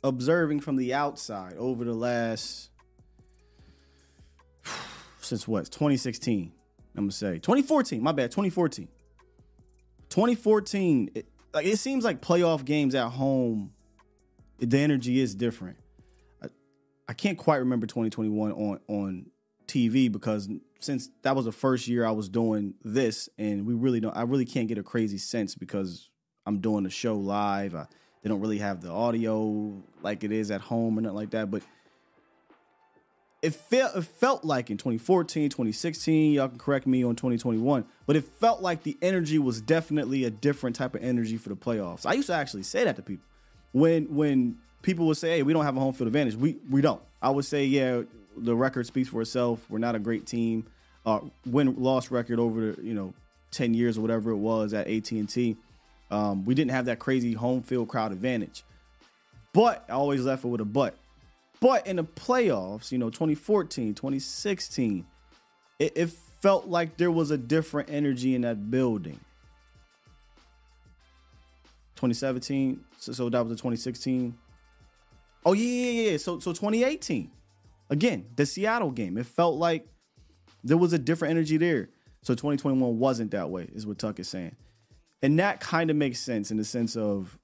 observing 0.05 0.61
from 0.61 0.77
the 0.77 0.93
outside 0.93 1.57
over 1.57 1.83
the 1.83 1.95
last 1.95 2.71
since 5.21 5.49
what 5.49 5.65
2016 5.65 6.53
i'm 6.97 7.05
gonna 7.05 7.11
say 7.11 7.39
2014 7.39 8.03
my 8.03 8.13
bad 8.13 8.31
2014 8.31 8.87
2014 10.15 11.11
it, 11.17 11.27
like 11.53 11.67
it 11.67 11.77
seems 11.77 12.05
like 12.05 12.21
playoff 12.21 12.65
games 12.65 12.95
at 12.95 13.09
home 13.09 13.73
the 14.61 14.79
energy 14.79 15.21
is 15.21 15.35
different. 15.35 15.77
I, 16.41 16.47
I 17.09 17.15
can't 17.15 17.37
quite 17.37 17.57
remember 17.57 17.89
2021 17.89 18.53
on 18.53 18.81
on 18.87 19.27
tv 19.67 20.13
because 20.13 20.49
since 20.79 21.11
that 21.23 21.35
was 21.35 21.47
the 21.47 21.53
first 21.53 21.89
year 21.89 22.07
i 22.07 22.13
was 22.13 22.29
doing 22.29 22.75
this 22.85 23.29
and 23.39 23.67
we 23.67 23.75
really 23.75 23.99
don't 23.99 24.17
i 24.17 24.23
really 24.23 24.45
can't 24.45 24.69
get 24.69 24.79
a 24.79 24.85
crazy 24.85 25.19
sense 25.19 25.57
because 25.57 26.11
i'm 26.47 26.61
doing 26.61 26.85
the 26.85 26.91
show 26.91 27.17
live. 27.17 27.75
I, 27.75 27.87
they 28.23 28.29
don't 28.29 28.41
really 28.41 28.59
have 28.59 28.83
the 28.83 28.91
audio 28.91 29.83
like 30.03 30.23
it 30.23 30.31
is 30.31 30.53
at 30.53 30.61
home 30.61 30.97
or 30.97 31.01
nothing 31.01 31.17
like 31.17 31.31
that 31.31 31.51
but 31.51 31.65
it 33.45 33.55
felt 33.55 33.95
it 33.95 34.05
felt 34.05 34.43
like 34.43 34.71
in 34.71 34.79
2014, 34.79 35.51
2016, 35.51 36.33
y'all 36.33 36.49
can 36.49 36.59
correct 36.59 36.87
me 36.87 37.05
on 37.05 37.15
2021, 37.15 37.85
but 38.07 38.17
it 38.17 38.25
felt 38.25 38.63
like 38.63 38.85
the 38.85 38.97
energy 39.03 39.39
was 39.39 39.61
definitely 39.61 40.25
a 40.25 40.31
different 40.31 40.77
type 40.77 40.95
of 40.95 41.05
energy 41.05 41.37
for 41.37 41.51
the 41.51 41.57
playoffs. 41.57 42.07
I 42.07 42.15
used 42.15 42.29
to 42.29 42.35
actually 42.35 42.63
say 42.63 42.85
that 42.85 42.97
to 42.97 43.03
people. 43.03 43.27
When 43.73 44.15
when 44.15 44.59
people 44.81 45.07
would 45.09 45.19
say, 45.19 45.37
"Hey, 45.37 45.43
we 45.43 45.53
don't 45.53 45.65
have 45.65 45.77
a 45.77 45.81
home 45.81 45.93
field 45.93 46.07
advantage." 46.07 46.37
We 46.37 46.57
we 46.71 46.81
don't. 46.81 47.03
I 47.21 47.29
would 47.29 47.45
say, 47.45 47.67
"Yeah, 47.67 48.03
the 48.35 48.57
record 48.57 48.87
speaks 48.87 49.11
for 49.11 49.21
itself. 49.21 49.69
We're 49.69 49.79
not 49.79 49.95
a 49.95 49.99
great 49.99 50.27
team. 50.27 50.65
Uh 51.05 51.21
win 51.45 51.75
loss 51.77 52.11
record 52.11 52.41
over 52.41 52.73
the, 52.73 52.83
you 52.83 52.95
know, 52.95 53.13
10 53.51 53.75
years 53.75 53.99
or 53.99 54.01
whatever 54.01 54.31
it 54.31 54.37
was 54.37 54.73
at 54.73 54.89
AT&T. 54.89 55.57
Um, 56.11 56.45
we 56.47 56.55
didn't 56.55 56.71
have 56.71 56.87
that 56.87 56.99
crazy 56.99 57.35
home 57.35 57.63
field 57.63 57.89
crowd 57.89 58.11
advantage. 58.11 58.65
But 59.53 59.85
I 59.89 59.93
always 59.93 60.25
left 60.25 60.45
it 60.45 60.49
with 60.49 60.61
a 60.61 60.65
but. 60.65 60.97
But 61.65 61.87
in 61.87 61.97
the 61.97 62.05
playoffs, 62.05 62.93
you 62.93 62.99
know, 62.99 63.09
2014, 63.09 63.95
2016, 63.95 65.07
it, 65.79 65.93
it 65.97 66.11
felt 66.11 66.69
like 66.69 66.99
there 66.99 67.11
was 67.11 67.31
a 67.31 67.39
different 67.39 67.89
energy 67.89 68.35
in 68.35 68.43
that 68.43 68.71
building. 68.71 69.19
2017, 71.95 72.85
so, 72.99 73.13
so 73.13 73.31
that 73.31 73.41
was 73.41 73.49
the 73.49 73.57
2016. 73.57 74.37
Oh 75.47 75.55
yeah, 75.55 75.65
yeah, 75.65 76.11
yeah. 76.11 76.17
So 76.19 76.39
so 76.39 76.53
2018, 76.53 77.31
again, 77.89 78.27
the 78.37 78.45
Seattle 78.45 78.91
game. 78.91 79.17
It 79.17 79.25
felt 79.25 79.57
like 79.57 79.89
there 80.65 80.77
was 80.77 80.93
a 80.93 80.99
different 80.99 81.31
energy 81.31 81.57
there. 81.57 81.89
So 82.21 82.35
2021 82.35 82.99
wasn't 82.99 83.31
that 83.31 83.49
way, 83.49 83.71
is 83.75 83.87
what 83.87 83.99
Tuck 83.99 84.21
is 84.21 84.29
saying, 84.29 84.55
and 85.23 85.39
that 85.39 85.61
kind 85.61 85.89
of 85.89 85.97
makes 85.97 86.21
sense 86.21 86.51
in 86.51 86.59
the 86.59 86.65
sense 86.65 86.95
of 86.95 87.39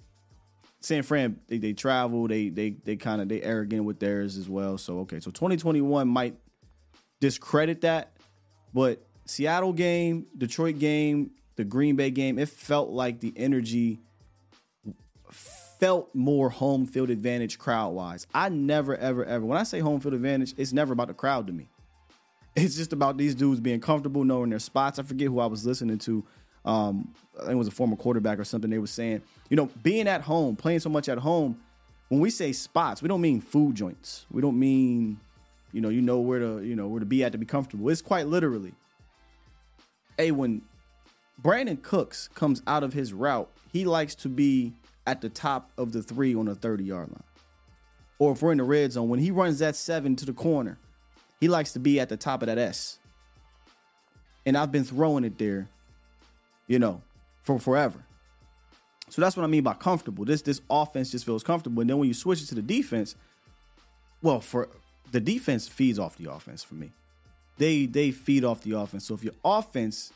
San 0.81 1.02
Fran, 1.02 1.39
they, 1.47 1.59
they 1.59 1.73
travel, 1.74 2.27
they 2.27 2.48
they 2.48 2.70
they 2.70 2.97
kind 2.97 3.20
of 3.20 3.28
they 3.28 3.43
arrogant 3.43 3.85
with 3.85 4.01
theirs 4.01 4.36
as 4.36 4.48
well. 4.48 4.78
So 4.78 5.01
okay, 5.01 5.20
so 5.20 5.31
2021 5.31 6.09
might 6.09 6.36
discredit 7.20 7.82
that, 7.82 8.16
but 8.73 9.02
Seattle 9.27 9.74
game, 9.74 10.27
Detroit 10.36 10.78
game, 10.78 11.32
the 11.57 11.65
Green 11.65 11.97
Bay 11.97 12.11
game, 12.11 12.39
it 12.39 12.48
felt 12.48 12.90
like 12.90 13.20
the 13.20 13.32
energy 13.36 14.01
felt 15.31 16.15
more 16.15 16.51
home 16.51 16.86
field 16.86 17.11
advantage 17.11 17.59
crowd 17.59 17.90
wise. 17.90 18.27
I 18.32 18.48
never 18.48 18.97
ever 18.97 19.24
ever 19.24 19.44
when 19.44 19.59
I 19.59 19.65
say 19.65 19.81
home 19.81 20.01
field 20.01 20.15
advantage, 20.15 20.55
it's 20.57 20.73
never 20.73 20.94
about 20.94 21.09
the 21.09 21.15
crowd 21.15 21.47
to 21.48 21.52
me. 21.52 21.69
It's 22.57 22.74
just 22.74 22.93
about 22.93 23.16
these 23.16 23.35
dudes 23.35 23.61
being 23.61 23.81
comfortable, 23.81 24.24
knowing 24.24 24.51
their 24.51 24.59
spots. 24.59 24.98
I 24.98 25.02
forget 25.02 25.28
who 25.28 25.39
I 25.40 25.47
was 25.47 25.65
listening 25.65 25.98
to. 25.98 26.24
Um, 26.65 27.15
I 27.37 27.41
think 27.41 27.53
it 27.53 27.57
was 27.57 27.69
a 27.69 27.73
former 27.73 27.97
quarterback 27.97 28.39
or 28.39 28.45
something. 28.45 28.70
They 28.70 28.78
were 28.78 28.87
saying, 28.87 29.23
you 29.49 29.57
know, 29.57 29.70
being 29.82 30.09
at 30.09 30.23
home, 30.23 30.57
playing 30.57 30.81
so 30.81 30.91
much 30.91 31.09
at 31.09 31.19
home. 31.19 31.61
When 32.09 32.20
we 32.20 32.31
say 32.31 32.53
spots, 32.53 33.03
we 33.03 33.09
don't 33.09 33.20
mean 33.20 33.41
food 33.41 33.77
joints. 33.77 34.27
We 34.31 34.43
don't 34.43 34.59
mean, 34.59 35.20
you 35.73 35.81
know, 35.81 35.89
you 35.89 36.03
know 36.03 36.19
where 36.19 36.41
to, 36.41 36.62
you 36.62 36.77
know, 36.77 36.89
where 36.89 37.01
to 37.01 37.07
be 37.07 37.24
at 37.24 37.32
to 37.32 37.39
be 37.39 37.47
comfortable. 37.47 37.89
It's 37.89 38.03
quite 38.03 38.27
literally. 38.27 38.74
Hey, 40.19 40.32
when 40.32 40.62
Brandin 41.41 41.81
Cooks 41.82 42.28
comes 42.28 42.62
out 42.66 42.82
of 42.82 42.93
his 42.93 43.12
route, 43.12 43.51
he 43.73 43.85
likes 43.85 44.15
to 44.16 44.28
be 44.28 44.74
at 45.07 45.20
the 45.20 45.28
top 45.28 45.70
of 45.78 45.93
the 45.93 46.03
three 46.03 46.35
on 46.35 46.47
the 46.47 46.55
30 46.55 46.85
yard 46.85 47.09
line. 47.09 47.23
Or 48.19 48.32
if 48.32 48.43
we're 48.43 48.53
in 48.53 48.59
the 48.59 48.65
red 48.65 48.93
zone, 48.93 49.09
when 49.09 49.19
he 49.19 49.31
runs 49.31 49.61
that 49.61 49.77
seven 49.77 50.15
to 50.16 50.27
the 50.27 50.32
corner, 50.35 50.78
he 51.41 51.49
likes 51.49 51.73
to 51.73 51.78
be 51.78 51.99
at 51.99 52.11
the 52.11 52.19
top 52.19 52.43
of 52.43 52.47
that 52.47 52.59
S. 52.59 52.99
And 54.45 54.57
I've 54.57 54.70
been 54.70 54.85
throwing 54.85 55.24
it 55.24 55.39
there, 55.39 55.69
you 56.70 56.78
know, 56.78 57.02
for 57.42 57.59
forever. 57.59 57.98
So 59.09 59.20
that's 59.20 59.36
what 59.36 59.42
I 59.42 59.48
mean 59.48 59.64
by 59.64 59.74
comfortable. 59.74 60.24
This 60.24 60.40
this 60.40 60.60
offense 60.70 61.10
just 61.10 61.26
feels 61.26 61.42
comfortable. 61.42 61.80
And 61.80 61.90
then 61.90 61.98
when 61.98 62.06
you 62.06 62.14
switch 62.14 62.40
it 62.40 62.47
to 62.47 62.55
the 62.55 62.62
defense, 62.62 63.16
well, 64.22 64.40
for 64.40 64.68
the 65.10 65.20
defense 65.20 65.66
feeds 65.66 65.98
off 65.98 66.16
the 66.16 66.30
offense 66.30 66.62
for 66.62 66.76
me. 66.76 66.92
They 67.59 67.86
they 67.86 68.12
feed 68.12 68.44
off 68.44 68.62
the 68.62 68.78
offense. 68.78 69.05
So 69.05 69.14
if 69.14 69.24
your 69.24 69.34
offense 69.44 70.12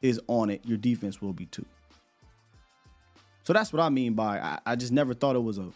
is 0.00 0.20
on 0.28 0.50
it, 0.50 0.64
your 0.64 0.78
defense 0.78 1.20
will 1.20 1.32
be 1.32 1.46
too. 1.46 1.66
So 3.42 3.52
that's 3.52 3.72
what 3.72 3.82
I 3.82 3.88
mean 3.88 4.12
by 4.12 4.38
I, 4.38 4.58
I 4.64 4.76
just 4.76 4.92
never 4.92 5.14
thought 5.14 5.34
it 5.34 5.42
was 5.42 5.58
a 5.58 5.70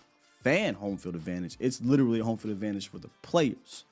fan 0.44 0.74
home 0.74 0.98
field 0.98 1.16
advantage. 1.16 1.56
It's 1.58 1.80
literally 1.80 2.20
a 2.20 2.24
home 2.24 2.36
field 2.36 2.52
advantage 2.52 2.86
for 2.86 2.98
the 2.98 3.10
players. 3.22 3.86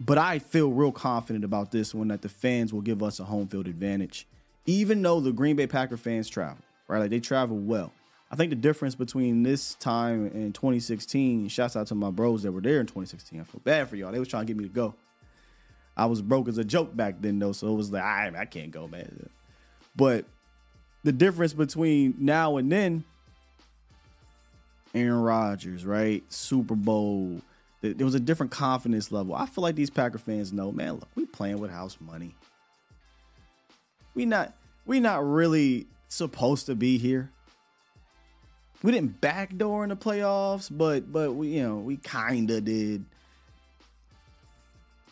But 0.00 0.18
I 0.18 0.40
feel 0.40 0.72
real 0.72 0.90
confident 0.90 1.44
about 1.44 1.70
this 1.70 1.94
one 1.94 2.08
that 2.08 2.22
the 2.22 2.28
fans 2.28 2.72
will 2.72 2.80
give 2.80 3.00
us 3.00 3.20
a 3.20 3.24
home 3.24 3.46
field 3.46 3.68
advantage, 3.68 4.26
even 4.66 5.02
though 5.02 5.20
the 5.20 5.32
Green 5.32 5.56
Bay 5.56 5.66
Packer 5.66 5.96
fans 5.96 6.28
travel, 6.28 6.58
right? 6.88 7.00
Like 7.00 7.10
they 7.10 7.20
travel 7.20 7.58
well. 7.58 7.92
I 8.30 8.36
think 8.36 8.50
the 8.50 8.56
difference 8.56 8.94
between 8.94 9.42
this 9.42 9.74
time 9.74 10.26
and 10.26 10.54
2016, 10.54 11.48
shouts 11.48 11.76
out 11.76 11.86
to 11.88 11.94
my 11.94 12.10
bros 12.10 12.42
that 12.44 12.52
were 12.52 12.62
there 12.62 12.80
in 12.80 12.86
2016. 12.86 13.40
I 13.40 13.44
feel 13.44 13.60
bad 13.62 13.88
for 13.88 13.96
y'all. 13.96 14.10
They 14.10 14.18
was 14.18 14.28
trying 14.28 14.46
to 14.46 14.52
get 14.52 14.56
me 14.56 14.64
to 14.64 14.74
go. 14.74 14.94
I 15.96 16.06
was 16.06 16.22
broke 16.22 16.48
as 16.48 16.56
a 16.56 16.64
joke 16.64 16.96
back 16.96 17.16
then 17.20 17.38
though, 17.38 17.52
so 17.52 17.68
it 17.68 17.74
was 17.74 17.92
like 17.92 18.02
I 18.02 18.32
I 18.36 18.44
can't 18.46 18.70
go, 18.70 18.88
man. 18.88 19.28
But 19.94 20.24
the 21.04 21.12
difference 21.12 21.52
between 21.52 22.14
now 22.18 22.56
and 22.56 22.72
then, 22.72 23.04
Aaron 24.94 25.20
Rodgers, 25.20 25.84
right? 25.84 26.22
Super 26.32 26.74
Bowl. 26.74 27.42
There 27.82 28.06
was 28.06 28.14
a 28.14 28.20
different 28.20 28.52
confidence 28.52 29.10
level. 29.10 29.34
I 29.34 29.44
feel 29.44 29.62
like 29.62 29.74
these 29.74 29.90
Packer 29.90 30.18
fans 30.18 30.52
know, 30.52 30.70
man. 30.70 30.94
Look, 30.94 31.08
we 31.16 31.26
playing 31.26 31.58
with 31.58 31.70
house 31.70 31.98
money. 32.00 32.34
We 34.14 34.26
not 34.26 34.54
we 34.86 35.00
not 35.00 35.24
really 35.24 35.86
supposed 36.08 36.66
to 36.66 36.74
be 36.74 36.98
here. 36.98 37.30
We 38.82 38.90
didn't 38.90 39.20
backdoor 39.20 39.84
in 39.84 39.90
the 39.90 39.96
playoffs, 39.96 40.68
but 40.70 41.12
but 41.12 41.32
we 41.32 41.48
you 41.48 41.62
know 41.62 41.76
we 41.76 41.96
kinda 41.98 42.60
did. 42.60 43.04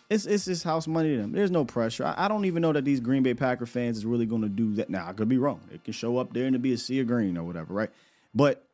It's 0.09 0.27
it's 0.27 0.45
just 0.47 0.65
house 0.65 0.89
money 0.89 1.15
to 1.15 1.23
them. 1.23 1.33
There's 1.33 1.53
no 1.53 1.65
pressure. 1.65 2.05
I, 2.05 2.25
I 2.25 2.29
don't 2.29 2.45
even 2.45 2.63
know 2.63 2.73
that 2.73 2.85
these 2.85 2.99
Green 2.99 3.23
Bay 3.23 3.35
Packer 3.35 3.67
fans 3.67 3.97
is 3.97 4.05
really 4.05 4.27
to 4.27 4.49
do 4.49 4.75
that. 4.75 4.91
Now 4.91 5.07
I 5.07 5.13
could 5.13 5.29
be 5.29 5.39
wrong. 5.39 5.61
It 5.73 5.85
can 5.85 5.93
show 5.93 6.19
up 6.19 6.33
there 6.33 6.47
and 6.47 6.57
it 6.57 6.63
be 6.63 6.73
a 6.73 6.79
sea 6.79 7.01
of 7.01 7.07
green 7.07 7.37
or 7.37 7.45
whatever, 7.45 7.73
right? 7.73 7.91
But 8.35 8.65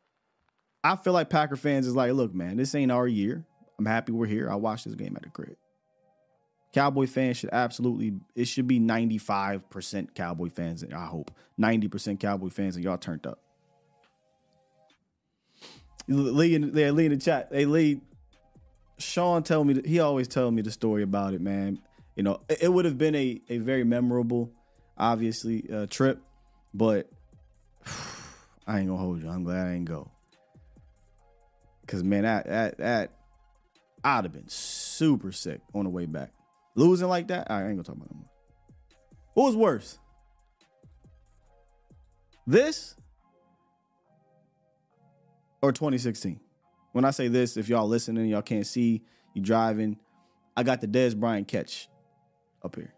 I 0.83 0.95
feel 0.95 1.13
like 1.13 1.29
Packer 1.29 1.55
fans 1.55 1.85
is 1.85 1.95
like, 1.95 2.11
look, 2.13 2.33
man, 2.33 2.57
this 2.57 2.73
ain't 2.73 2.91
our 2.91 3.07
year. 3.07 3.43
I'm 3.77 3.85
happy 3.85 4.11
we're 4.11 4.25
here. 4.25 4.49
I 4.49 4.55
watched 4.55 4.85
this 4.85 4.95
game 4.95 5.15
at 5.15 5.23
the 5.23 5.29
crib. 5.29 5.57
Cowboy 6.77 7.07
fans 7.07 7.37
should 7.37 7.49
absolutely 7.51 8.13
it 8.35 8.45
should 8.45 8.67
be 8.67 8.79
95% 8.79 10.13
Cowboy 10.13 10.49
fans, 10.49 10.83
I 10.83 11.05
hope. 11.07 11.31
90% 11.59 12.19
Cowboy 12.19 12.49
fans, 12.49 12.75
and 12.75 12.85
y'all 12.85 12.99
turned 12.99 13.25
up. 13.25 13.39
Lee 16.07 16.53
in, 16.53 16.71
yeah, 16.75 16.91
Lee 16.91 17.07
in 17.07 17.13
the 17.13 17.17
chat. 17.17 17.49
Hey 17.51 17.65
Lee, 17.65 18.01
Sean 18.99 19.41
tell 19.41 19.63
me 19.63 19.81
he 19.85 19.99
always 19.99 20.27
tell 20.27 20.51
me 20.51 20.61
the 20.61 20.69
story 20.69 21.01
about 21.01 21.33
it, 21.33 21.41
man. 21.41 21.79
You 22.15 22.21
know, 22.21 22.41
it, 22.47 22.59
it 22.61 22.71
would 22.71 22.85
have 22.85 22.99
been 22.99 23.15
a, 23.15 23.41
a 23.49 23.57
very 23.57 23.83
memorable, 23.83 24.51
obviously, 24.95 25.67
uh, 25.73 25.87
trip, 25.87 26.21
but 26.75 27.09
I 28.67 28.81
ain't 28.81 28.87
gonna 28.87 29.01
hold 29.01 29.23
you. 29.23 29.29
I'm 29.29 29.43
glad 29.43 29.65
I 29.65 29.73
ain't 29.73 29.85
go. 29.85 30.11
Cause 31.87 32.03
man, 32.03 32.21
that 32.21 32.45
that 32.45 32.77
that 32.77 33.11
I'd 34.03 34.25
have 34.25 34.33
been 34.33 34.47
super 34.47 35.31
sick 35.31 35.61
on 35.73 35.83
the 35.85 35.89
way 35.89 36.05
back. 36.05 36.33
Losing 36.77 37.07
like 37.07 37.29
that, 37.29 37.49
I 37.49 37.65
ain't 37.65 37.71
gonna 37.71 37.83
talk 37.83 37.95
about 37.95 38.13
more. 38.13 38.29
What 39.33 39.45
was 39.47 39.55
worse? 39.55 39.97
This 42.45 42.95
or 45.59 45.71
2016? 45.71 46.39
When 46.91 47.03
I 47.03 47.09
say 47.09 47.29
this, 47.29 47.57
if 47.57 47.67
y'all 47.67 47.87
listening, 47.87 48.27
y'all 48.27 48.43
can't 48.43 48.65
see, 48.65 49.01
you 49.33 49.41
driving. 49.41 49.97
I 50.55 50.61
got 50.61 50.79
the 50.79 50.87
Dez 50.87 51.15
Bryant 51.15 51.47
catch 51.47 51.89
up 52.63 52.75
here. 52.75 52.93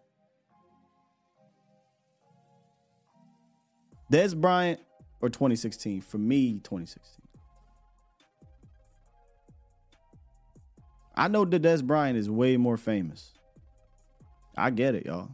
Dez 4.11 4.35
Bryant 4.35 4.81
or 5.21 5.29
2016? 5.29 6.01
For 6.01 6.17
me, 6.17 6.59
2016. 6.59 7.25
I 11.15 11.29
know 11.29 11.45
that 11.45 11.61
Dez 11.61 11.81
Bryant 11.81 12.17
is 12.17 12.29
way 12.29 12.57
more 12.57 12.75
famous. 12.75 13.31
I 14.59 14.69
get 14.71 14.93
it, 14.93 15.05
y'all. 15.05 15.29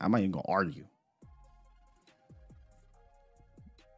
I'm 0.00 0.10
not 0.10 0.18
even 0.18 0.32
gonna 0.32 0.44
argue. 0.48 0.86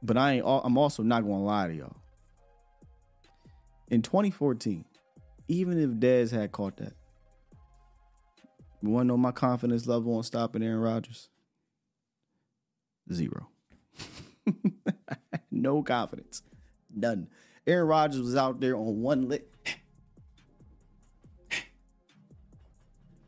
But 0.02 0.16
I 0.16 0.34
ain't 0.34 0.46
I'm 0.46 0.78
also 0.78 1.02
not 1.02 1.22
gonna 1.22 1.44
lie 1.44 1.68
to 1.68 1.74
y'all. 1.74 1.96
In 3.88 4.02
2014, 4.02 4.84
even 5.48 5.78
if 5.80 5.90
Dez 5.90 6.30
had 6.30 6.52
caught 6.52 6.76
that, 6.76 6.92
you 8.82 8.90
wanna 8.90 9.06
know 9.06 9.16
my 9.16 9.32
confidence 9.32 9.86
level 9.86 10.16
on 10.16 10.22
stopping 10.22 10.62
Aaron 10.62 10.80
Rodgers? 10.80 11.28
Zero. 13.12 13.48
no 15.50 15.82
confidence. 15.82 16.42
None. 16.94 17.28
Aaron 17.66 17.88
Rodgers 17.88 18.20
was 18.20 18.36
out 18.36 18.60
there 18.60 18.76
on 18.76 19.00
one 19.00 19.28
lick. 19.28 19.46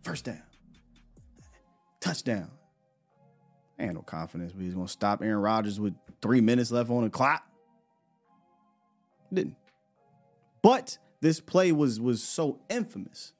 First 0.03 0.25
down 0.25 0.43
touchdown. 2.03 2.51
I 3.79 3.85
ain't 3.85 3.95
no 3.95 4.03
confidence, 4.03 4.53
but 4.53 4.63
he's 4.63 4.75
gonna 4.75 4.89
stop 4.89 5.23
Aaron 5.23 5.41
Rodgers 5.41 5.81
with 5.81 5.95
three 6.21 6.43
minutes 6.43 6.71
left 6.71 6.91
on 6.91 7.05
the 7.05 7.11
clock. 7.11 7.43
Didn't. 9.33 9.57
But 10.61 10.99
this 11.21 11.41
play 11.41 11.73
was 11.73 12.01
was 12.01 12.23
so 12.23 12.61
infamous. 12.69 13.33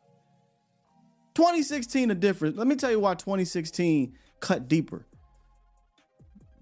2016 1.35 2.11
a 2.11 2.15
difference. 2.15 2.57
Let 2.57 2.67
me 2.67 2.77
tell 2.77 2.91
you 2.91 3.01
why 3.01 3.15
2016 3.15 4.15
cut 4.41 4.69
deeper. 4.69 5.07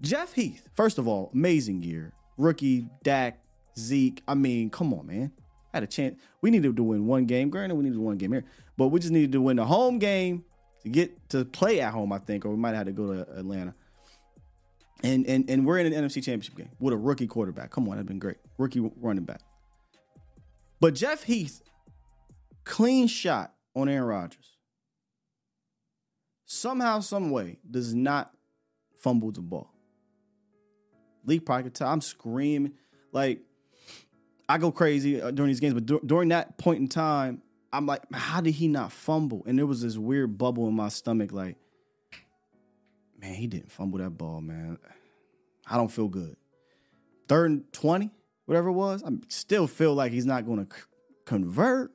Jeff 0.01 0.33
Heath, 0.33 0.67
first 0.73 0.97
of 0.97 1.07
all, 1.07 1.29
amazing 1.33 1.83
year. 1.83 2.13
Rookie, 2.37 2.87
Dak, 3.03 3.39
Zeke. 3.77 4.23
I 4.27 4.33
mean, 4.33 4.69
come 4.69 4.93
on, 4.93 5.05
man. 5.05 5.31
I 5.73 5.77
had 5.77 5.83
a 5.83 5.87
chance. 5.87 6.19
We 6.41 6.51
needed 6.51 6.75
to 6.75 6.83
win 6.83 7.05
one 7.05 7.25
game. 7.25 7.49
Granted, 7.49 7.75
we 7.75 7.83
needed 7.83 7.99
one 7.99 8.17
game 8.17 8.31
here, 8.31 8.45
but 8.77 8.87
we 8.87 8.99
just 8.99 9.13
needed 9.13 9.31
to 9.33 9.41
win 9.41 9.57
the 9.57 9.65
home 9.65 9.99
game 9.99 10.43
to 10.83 10.89
get 10.89 11.29
to 11.29 11.45
play 11.45 11.81
at 11.81 11.93
home, 11.93 12.11
I 12.11 12.17
think, 12.17 12.45
or 12.45 12.49
we 12.49 12.57
might 12.57 12.75
have 12.75 12.85
to 12.85 12.91
go 12.91 13.13
to 13.13 13.21
Atlanta. 13.37 13.73
And 15.03 15.25
and 15.25 15.49
and 15.49 15.65
we're 15.65 15.79
in 15.79 15.91
an 15.91 15.93
NFC 15.93 16.15
championship 16.15 16.55
game 16.55 16.69
with 16.79 16.93
a 16.93 16.97
rookie 16.97 17.27
quarterback. 17.27 17.71
Come 17.71 17.87
on, 17.87 17.95
that'd 17.95 18.07
been 18.07 18.19
great. 18.19 18.37
Rookie 18.57 18.79
running 18.97 19.23
back. 19.23 19.41
But 20.79 20.95
Jeff 20.95 21.23
Heath, 21.23 21.61
clean 22.65 23.07
shot 23.07 23.53
on 23.75 23.89
Aaron 23.89 24.05
Rodgers. 24.05 24.57
Somehow, 26.45 26.99
some 26.99 27.29
way, 27.29 27.59
does 27.69 27.93
not 27.93 28.31
fumble 28.97 29.31
the 29.31 29.41
ball. 29.41 29.71
Probably 31.45 31.63
could 31.63 31.75
tell. 31.75 31.87
I'm 31.87 32.01
screaming. 32.01 32.73
Like, 33.13 33.39
I 34.49 34.57
go 34.57 34.71
crazy 34.71 35.21
uh, 35.21 35.31
during 35.31 35.49
these 35.49 35.59
games, 35.59 35.73
but 35.73 36.05
during 36.05 36.29
that 36.29 36.57
point 36.57 36.79
in 36.79 36.87
time, 36.87 37.41
I'm 37.73 37.85
like, 37.85 38.01
how 38.13 38.41
did 38.41 38.51
he 38.51 38.67
not 38.67 38.91
fumble? 38.91 39.43
And 39.45 39.57
there 39.57 39.65
was 39.65 39.81
this 39.81 39.97
weird 39.97 40.37
bubble 40.37 40.67
in 40.67 40.73
my 40.73 40.89
stomach, 40.89 41.31
like, 41.31 41.57
man, 43.19 43.33
he 43.33 43.47
didn't 43.47 43.71
fumble 43.71 43.99
that 43.99 44.11
ball, 44.11 44.41
man. 44.41 44.77
I 45.65 45.77
don't 45.77 45.91
feel 45.91 46.09
good. 46.09 46.35
Third 47.29 47.51
and 47.51 47.73
20, 47.73 48.11
whatever 48.45 48.69
it 48.69 48.73
was, 48.73 49.03
I 49.03 49.11
still 49.29 49.67
feel 49.67 49.93
like 49.93 50.11
he's 50.11 50.25
not 50.25 50.45
going 50.45 50.65
to 50.65 50.75
c- 50.75 50.81
convert. 51.25 51.91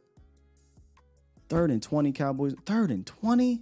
Third 1.48 1.70
and 1.70 1.82
20, 1.82 2.12
Cowboys. 2.12 2.54
Third 2.64 2.90
and 2.90 3.06
20. 3.06 3.60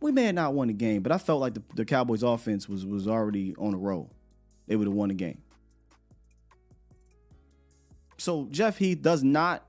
We 0.00 0.12
may 0.12 0.24
have 0.24 0.34
not 0.34 0.54
won 0.54 0.68
the 0.68 0.74
game, 0.74 1.02
but 1.02 1.12
I 1.12 1.18
felt 1.18 1.40
like 1.40 1.54
the, 1.54 1.62
the 1.74 1.84
Cowboys 1.84 2.22
offense 2.22 2.68
was 2.68 2.86
was 2.86 3.06
already 3.06 3.54
on 3.56 3.74
a 3.74 3.76
roll. 3.76 4.10
They 4.66 4.74
would 4.74 4.86
have 4.86 4.94
won 4.94 5.10
the 5.10 5.14
game. 5.14 5.42
So 8.16 8.48
Jeff 8.50 8.78
Heath 8.78 9.02
does 9.02 9.22
not 9.22 9.64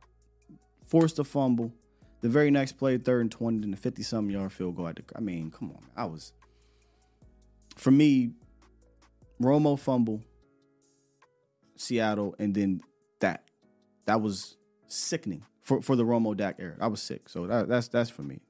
forced 0.92 1.18
a 1.20 1.24
fumble. 1.24 1.74
The 2.20 2.28
very 2.30 2.52
next 2.52 2.74
play, 2.74 2.98
third 2.98 3.22
and 3.22 3.32
20, 3.32 3.64
and 3.64 3.74
the 3.74 3.78
50 3.78 4.04
something 4.04 4.36
yard 4.36 4.52
field 4.52 4.76
goal. 4.76 4.92
I 5.16 5.20
mean, 5.22 5.50
come 5.50 5.72
on. 5.72 5.84
I 5.96 6.06
was, 6.06 6.34
for 7.78 7.90
me, 7.90 8.34
Romo 9.42 9.80
fumble, 9.80 10.22
Seattle, 11.78 12.36
and 12.38 12.54
then 12.54 12.82
that. 13.22 13.46
That 14.06 14.22
was 14.22 14.58
sickening 14.88 15.46
for, 15.62 15.82
for 15.82 15.96
the 15.96 16.04
Romo 16.04 16.36
Dak 16.36 16.58
era. 16.60 16.76
I 16.82 16.88
was 16.88 17.02
sick. 17.02 17.30
So 17.30 17.48
that, 17.48 17.70
that's 17.70 17.88
that's 17.88 18.10
for 18.10 18.24
me. 18.24 18.42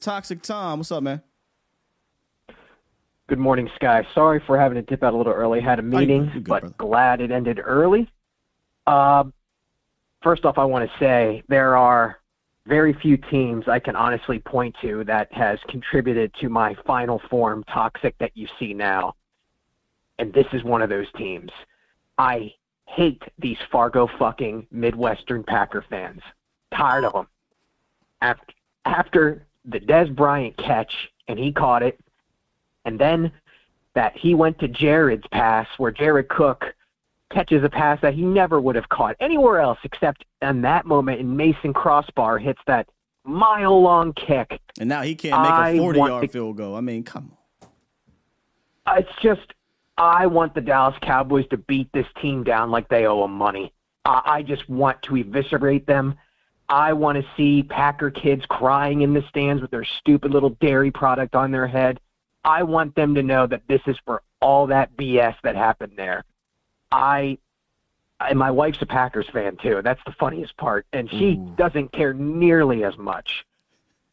Toxic 0.00 0.40
Tom, 0.42 0.78
what's 0.78 0.90
up, 0.90 1.02
man? 1.02 1.22
Good 3.28 3.38
morning, 3.38 3.68
Sky. 3.74 4.06
Sorry 4.14 4.40
for 4.46 4.58
having 4.58 4.76
to 4.76 4.82
dip 4.82 5.02
out 5.02 5.12
a 5.12 5.16
little 5.16 5.34
early. 5.34 5.60
Had 5.60 5.78
a 5.78 5.82
meeting, 5.82 6.30
good, 6.32 6.44
but 6.44 6.60
brother. 6.62 6.74
glad 6.78 7.20
it 7.20 7.30
ended 7.30 7.60
early. 7.62 8.10
Uh, 8.86 9.24
first 10.22 10.46
off, 10.46 10.56
I 10.56 10.64
want 10.64 10.90
to 10.90 10.98
say 10.98 11.42
there 11.46 11.76
are 11.76 12.20
very 12.66 12.94
few 12.94 13.18
teams 13.18 13.68
I 13.68 13.80
can 13.80 13.96
honestly 13.96 14.38
point 14.38 14.74
to 14.80 15.04
that 15.04 15.30
has 15.34 15.58
contributed 15.68 16.32
to 16.40 16.48
my 16.48 16.74
final 16.86 17.20
form 17.28 17.64
toxic 17.64 18.16
that 18.16 18.34
you 18.34 18.48
see 18.58 18.72
now. 18.72 19.14
And 20.18 20.32
this 20.32 20.46
is 20.54 20.64
one 20.64 20.80
of 20.80 20.88
those 20.88 21.06
teams. 21.18 21.50
I 22.16 22.54
hate 22.86 23.22
these 23.38 23.58
Fargo 23.70 24.08
fucking 24.18 24.66
Midwestern 24.70 25.44
Packer 25.44 25.84
fans. 25.90 26.22
Tired 26.74 27.04
of 27.04 27.12
them. 27.12 27.28
After, 28.22 28.54
after 28.86 29.46
the 29.66 29.80
Dez 29.80 30.14
Bryant 30.16 30.56
catch, 30.56 30.92
and 31.28 31.38
he 31.38 31.52
caught 31.52 31.82
it, 31.82 32.00
and 32.88 32.98
then 32.98 33.30
that 33.94 34.16
he 34.16 34.34
went 34.34 34.58
to 34.60 34.66
Jared's 34.66 35.26
pass 35.30 35.66
where 35.76 35.90
Jared 35.90 36.28
Cook 36.28 36.74
catches 37.30 37.62
a 37.62 37.68
pass 37.68 38.00
that 38.00 38.14
he 38.14 38.22
never 38.22 38.58
would 38.60 38.74
have 38.76 38.88
caught 38.88 39.14
anywhere 39.20 39.60
else 39.60 39.78
except 39.84 40.24
in 40.40 40.62
that 40.62 40.86
moment 40.86 41.20
and 41.20 41.36
Mason 41.36 41.74
Crosby 41.74 42.42
hits 42.42 42.60
that 42.66 42.88
mile 43.24 43.82
long 43.82 44.14
kick. 44.14 44.58
And 44.80 44.88
now 44.88 45.02
he 45.02 45.14
can't 45.14 45.42
make 45.42 45.50
I 45.50 45.70
a 45.70 45.78
40 45.78 45.98
yard 45.98 46.24
the- 46.24 46.28
field 46.28 46.56
goal. 46.56 46.74
I 46.74 46.80
mean, 46.80 47.02
come 47.04 47.32
on. 48.86 48.98
It's 48.98 49.12
just 49.20 49.52
I 49.98 50.26
want 50.26 50.54
the 50.54 50.62
Dallas 50.62 50.96
Cowboys 51.02 51.46
to 51.50 51.58
beat 51.58 51.92
this 51.92 52.06
team 52.22 52.42
down 52.42 52.70
like 52.70 52.88
they 52.88 53.04
owe 53.04 53.20
them 53.20 53.32
money. 53.32 53.74
I 54.06 54.22
I 54.24 54.42
just 54.42 54.66
want 54.70 55.02
to 55.02 55.16
eviscerate 55.16 55.86
them. 55.86 56.14
I 56.70 56.94
want 56.94 57.18
to 57.18 57.24
see 57.36 57.62
Packer 57.62 58.10
kids 58.10 58.44
crying 58.48 59.02
in 59.02 59.12
the 59.12 59.22
stands 59.28 59.60
with 59.60 59.70
their 59.70 59.84
stupid 59.84 60.32
little 60.32 60.50
dairy 60.60 60.90
product 60.90 61.34
on 61.34 61.50
their 61.50 61.66
head. 61.66 62.00
I 62.48 62.62
want 62.62 62.94
them 62.94 63.14
to 63.14 63.22
know 63.22 63.46
that 63.46 63.68
this 63.68 63.82
is 63.86 63.98
for 64.06 64.22
all 64.40 64.68
that 64.68 64.96
BS 64.96 65.36
that 65.42 65.54
happened 65.54 65.92
there. 65.96 66.24
I 66.90 67.36
and 68.20 68.38
my 68.38 68.50
wife's 68.50 68.80
a 68.80 68.86
Packers 68.86 69.28
fan 69.30 69.58
too. 69.58 69.82
That's 69.84 70.00
the 70.06 70.12
funniest 70.12 70.56
part, 70.56 70.86
and 70.94 71.10
she 71.10 71.36
doesn't 71.56 71.92
care 71.92 72.14
nearly 72.14 72.84
as 72.84 72.96
much. 72.96 73.44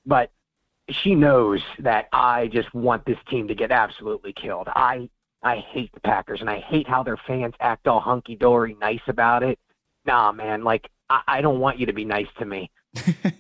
But 0.06 0.32
she 0.90 1.16
knows 1.16 1.62
that 1.80 2.10
I 2.12 2.48
just 2.48 2.74
want 2.74 3.06
this 3.06 3.18
team 3.30 3.48
to 3.48 3.56
get 3.56 3.72
absolutely 3.72 4.34
killed. 4.34 4.68
I 4.68 5.10
I 5.42 5.60
hate 5.60 5.94
the 5.94 6.02
Packers 6.02 6.42
and 6.42 6.50
I 6.50 6.60
hate 6.60 6.90
how 6.90 7.04
their 7.04 7.18
fans 7.18 7.54
act 7.62 7.88
all 7.88 8.02
hunky 8.02 8.36
dory 8.36 8.76
nice 8.82 9.08
about 9.08 9.44
it. 9.44 9.58
Nah, 10.06 10.34
man, 10.34 10.66
like 10.66 10.90
I, 11.10 11.22
I 11.26 11.42
don't 11.42 11.60
want 11.60 11.80
you 11.80 11.86
to 11.86 11.94
be 11.94 12.04
nice 12.04 12.28
to 12.40 12.46
me. 12.46 12.70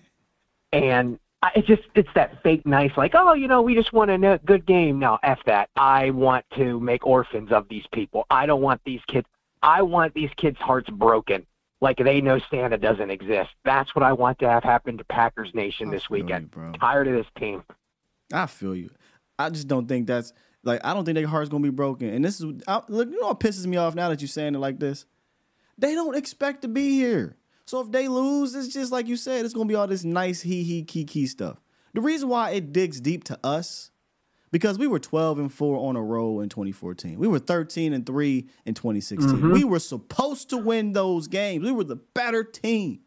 and 0.72 1.19
it 1.55 1.65
just 1.65 1.84
it's 1.95 2.09
that 2.15 2.41
fake 2.43 2.65
nice, 2.65 2.91
like 2.97 3.13
oh, 3.15 3.34
you 3.34 3.47
know, 3.47 3.61
we 3.61 3.76
just 3.76 3.93
want 3.93 4.11
a 4.11 4.39
good 4.45 4.65
game. 4.65 4.99
No, 4.99 5.17
f 5.23 5.39
that. 5.45 5.69
I 5.76 6.11
want 6.11 6.45
to 6.55 6.80
make 6.80 7.05
orphans 7.05 7.51
of 7.51 7.67
these 7.69 7.85
people. 7.91 8.26
I 8.30 8.45
don't 8.45 8.61
want 8.61 8.81
these 8.85 9.01
kids. 9.07 9.27
I 9.61 9.81
want 9.81 10.13
these 10.13 10.30
kids' 10.38 10.57
hearts 10.59 10.89
broken, 10.89 11.45
like 11.81 11.97
they 11.97 12.22
know 12.22 12.39
Santa 12.51 12.77
doesn't 12.77 13.09
exist. 13.09 13.49
That's 13.63 13.95
what 13.95 14.03
I 14.03 14.13
want 14.13 14.39
to 14.39 14.49
have 14.49 14.63
happen 14.63 14.97
to 14.97 15.03
Packers 15.05 15.51
Nation 15.53 15.89
this 15.89 16.09
weekend. 16.09 16.53
Tired 16.80 17.07
of 17.07 17.13
this 17.13 17.27
team. 17.38 17.63
I 18.34 18.45
feel 18.45 18.76
you. 18.76 18.89
I 19.38 19.49
just 19.49 19.67
don't 19.67 19.88
think 19.88 20.07
that's 20.07 20.34
like 20.63 20.81
I 20.84 20.93
don't 20.93 21.05
think 21.05 21.15
their 21.15 21.27
heart's 21.27 21.49
gonna 21.49 21.63
be 21.63 21.69
broken. 21.69 22.09
And 22.09 22.23
this 22.23 22.39
is 22.39 22.61
I, 22.67 22.81
look, 22.88 23.09
you 23.09 23.19
know 23.19 23.27
what 23.27 23.39
pisses 23.39 23.65
me 23.65 23.77
off 23.77 23.95
now 23.95 24.09
that 24.09 24.22
you're 24.22 24.27
saying 24.27 24.55
it 24.55 24.59
like 24.59 24.80
this. 24.80 25.05
They 25.77 25.93
don't 25.93 26.15
expect 26.15 26.61
to 26.61 26.67
be 26.67 26.91
here. 26.91 27.35
So 27.65 27.81
if 27.81 27.91
they 27.91 28.07
lose, 28.07 28.53
it's 28.55 28.67
just 28.67 28.91
like 28.91 29.07
you 29.07 29.17
said, 29.17 29.43
it's 29.43 29.53
gonna 29.53 29.65
be 29.67 29.75
all 29.75 29.87
this 29.87 30.03
nice 30.03 30.41
hee 30.41 30.63
hee 30.63 30.83
key 30.83 31.03
key 31.03 31.25
stuff. 31.27 31.59
The 31.93 32.01
reason 32.01 32.29
why 32.29 32.51
it 32.51 32.71
digs 32.71 32.99
deep 33.01 33.23
to 33.25 33.39
us, 33.43 33.89
because 34.51 34.77
we 34.77 34.85
were 34.87 34.99
12 34.99 35.39
and 35.39 35.51
4 35.51 35.89
on 35.89 35.95
a 35.95 36.01
roll 36.03 36.41
in 36.41 36.49
2014. 36.49 37.17
We 37.17 37.27
were 37.27 37.39
13 37.39 37.93
and 37.93 38.05
3 38.05 38.47
in 38.65 38.73
2016. 38.75 39.29
Mhm. 39.37 39.53
We 39.53 39.63
were 39.63 39.79
supposed 39.79 40.49
to 40.51 40.57
win 40.57 40.91
those 40.93 41.27
games. 41.27 41.63
We 41.65 41.71
were 41.71 41.83
the 41.83 41.95
better 41.95 42.43
team. 42.43 42.99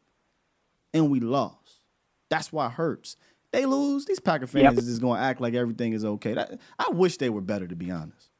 And 0.94 1.10
we 1.10 1.20
lost. 1.20 1.84
That's 2.30 2.50
why 2.52 2.66
it 2.66 2.72
hurts. 2.72 3.16
They 3.52 3.64
lose, 3.66 4.06
these 4.06 4.20
Packer 4.20 4.46
fans 4.46 4.62
Yep. 4.64 4.78
is 4.78 4.86
just 4.86 5.00
gonna 5.02 5.20
act 5.20 5.40
like 5.40 5.54
everything 5.54 5.92
is 5.92 6.04
okay. 6.04 6.34
That, 6.34 6.58
I 6.78 6.90
wish 6.90 7.18
they 7.18 7.30
were 7.30 7.40
better, 7.42 7.66
to 7.68 7.76
be 7.76 7.90
honest. 7.90 8.30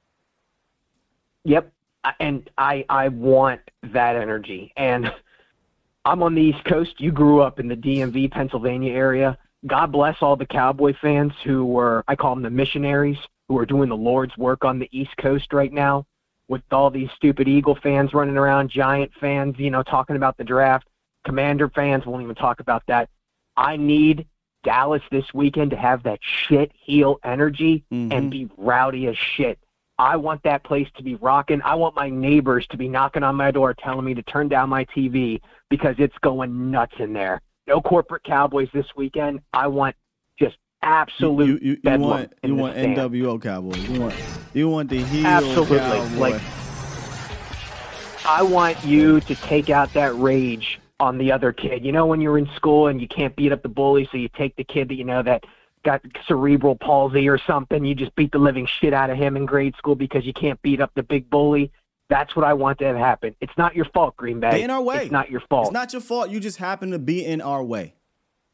Yep. 1.44 1.72
And 2.20 2.48
I 2.58 2.84
I 2.88 3.08
want 3.08 3.60
that 3.82 4.16
energy. 4.16 4.72
And 4.76 5.12
I'm 6.08 6.22
on 6.22 6.34
the 6.34 6.40
East 6.40 6.64
Coast. 6.64 7.02
You 7.02 7.12
grew 7.12 7.42
up 7.42 7.60
in 7.60 7.68
the 7.68 7.76
DMV, 7.76 8.30
Pennsylvania 8.30 8.94
area. 8.94 9.36
God 9.66 9.92
bless 9.92 10.16
all 10.22 10.36
the 10.36 10.46
Cowboy 10.46 10.94
fans 10.98 11.34
who 11.44 11.66
were 11.66 12.02
I 12.08 12.16
call 12.16 12.34
them 12.34 12.42
the 12.42 12.48
missionaries 12.48 13.18
who 13.46 13.58
are 13.58 13.66
doing 13.66 13.90
the 13.90 13.96
Lord's 13.96 14.34
work 14.38 14.64
on 14.64 14.78
the 14.78 14.88
East 14.90 15.14
Coast 15.18 15.52
right 15.52 15.70
now 15.72 16.06
with 16.48 16.62
all 16.72 16.88
these 16.88 17.10
stupid 17.14 17.46
Eagle 17.46 17.74
fans 17.74 18.14
running 18.14 18.38
around, 18.38 18.70
Giant 18.70 19.12
fans, 19.20 19.58
you 19.58 19.70
know, 19.70 19.82
talking 19.82 20.16
about 20.16 20.38
the 20.38 20.44
draft. 20.44 20.88
Commander 21.26 21.68
fans 21.68 22.06
won't 22.06 22.22
even 22.22 22.34
talk 22.34 22.60
about 22.60 22.84
that. 22.86 23.10
I 23.54 23.76
need 23.76 24.26
Dallas 24.64 25.02
this 25.10 25.34
weekend 25.34 25.72
to 25.72 25.76
have 25.76 26.04
that 26.04 26.20
shit 26.22 26.72
heel 26.74 27.20
energy 27.22 27.84
and 27.90 28.10
mm-hmm. 28.10 28.28
be 28.30 28.48
rowdy 28.56 29.08
as 29.08 29.18
shit. 29.18 29.58
I 29.98 30.16
want 30.16 30.42
that 30.44 30.62
place 30.62 30.88
to 30.96 31.02
be 31.02 31.16
rocking. 31.16 31.60
I 31.62 31.74
want 31.74 31.96
my 31.96 32.08
neighbors 32.08 32.66
to 32.70 32.76
be 32.76 32.88
knocking 32.88 33.24
on 33.24 33.34
my 33.34 33.50
door 33.50 33.74
telling 33.74 34.04
me 34.04 34.14
to 34.14 34.22
turn 34.22 34.48
down 34.48 34.68
my 34.68 34.84
TV 34.86 35.40
because 35.70 35.96
it's 35.98 36.16
going 36.18 36.70
nuts 36.70 36.94
in 37.00 37.12
there. 37.12 37.40
No 37.66 37.80
corporate 37.80 38.22
Cowboys 38.22 38.68
this 38.72 38.86
weekend. 38.96 39.40
I 39.52 39.66
want 39.66 39.96
just 40.38 40.56
absolute 40.82 41.46
You, 41.46 41.58
you, 41.60 41.78
you 41.82 41.98
want 41.98 42.32
you 42.44 42.54
want 42.54 42.74
stand. 42.74 42.96
NWO 42.96 43.42
Cowboys. 43.42 43.88
You 43.88 44.00
want 44.00 44.14
you 44.54 44.68
want 44.68 44.88
the 44.88 45.02
heel 45.02 45.26
Absolutely. 45.26 45.78
cowboy. 45.78 46.16
Like 46.16 46.42
I 48.24 48.42
want 48.42 48.84
you 48.84 49.20
to 49.20 49.34
take 49.34 49.68
out 49.68 49.92
that 49.94 50.16
rage 50.16 50.78
on 51.00 51.18
the 51.18 51.32
other 51.32 51.52
kid. 51.52 51.84
You 51.84 51.90
know 51.90 52.06
when 52.06 52.20
you're 52.20 52.38
in 52.38 52.48
school 52.54 52.86
and 52.86 53.00
you 53.00 53.08
can't 53.08 53.34
beat 53.34 53.52
up 53.52 53.62
the 53.62 53.68
bully, 53.68 54.08
so 54.12 54.16
you 54.16 54.28
take 54.28 54.54
the 54.56 54.64
kid 54.64 54.88
that 54.90 54.94
you 54.94 55.04
know 55.04 55.22
that 55.24 55.44
got 55.84 56.02
cerebral 56.26 56.76
palsy 56.76 57.28
or 57.28 57.38
something, 57.38 57.84
you 57.84 57.94
just 57.94 58.14
beat 58.14 58.32
the 58.32 58.38
living 58.38 58.68
shit 58.80 58.92
out 58.92 59.10
of 59.10 59.16
him 59.16 59.36
in 59.36 59.46
grade 59.46 59.74
school 59.76 59.94
because 59.94 60.24
you 60.24 60.32
can't 60.32 60.60
beat 60.62 60.80
up 60.80 60.92
the 60.94 61.02
big 61.02 61.30
bully. 61.30 61.70
That's 62.08 62.34
what 62.34 62.44
I 62.44 62.54
want 62.54 62.78
to 62.78 62.86
have 62.86 62.96
happen. 62.96 63.36
It's 63.40 63.52
not 63.58 63.76
your 63.76 63.84
fault, 63.86 64.16
Green 64.16 64.40
Bay. 64.40 64.62
In 64.62 64.70
our 64.70 64.80
way. 64.80 65.02
It's 65.02 65.12
not 65.12 65.30
your 65.30 65.42
fault. 65.42 65.66
It's 65.66 65.74
not 65.74 65.92
your 65.92 66.00
fault. 66.00 66.30
You 66.30 66.40
just 66.40 66.56
happen 66.56 66.90
to 66.92 66.98
be 66.98 67.24
in 67.24 67.40
our 67.40 67.62
way. 67.62 67.94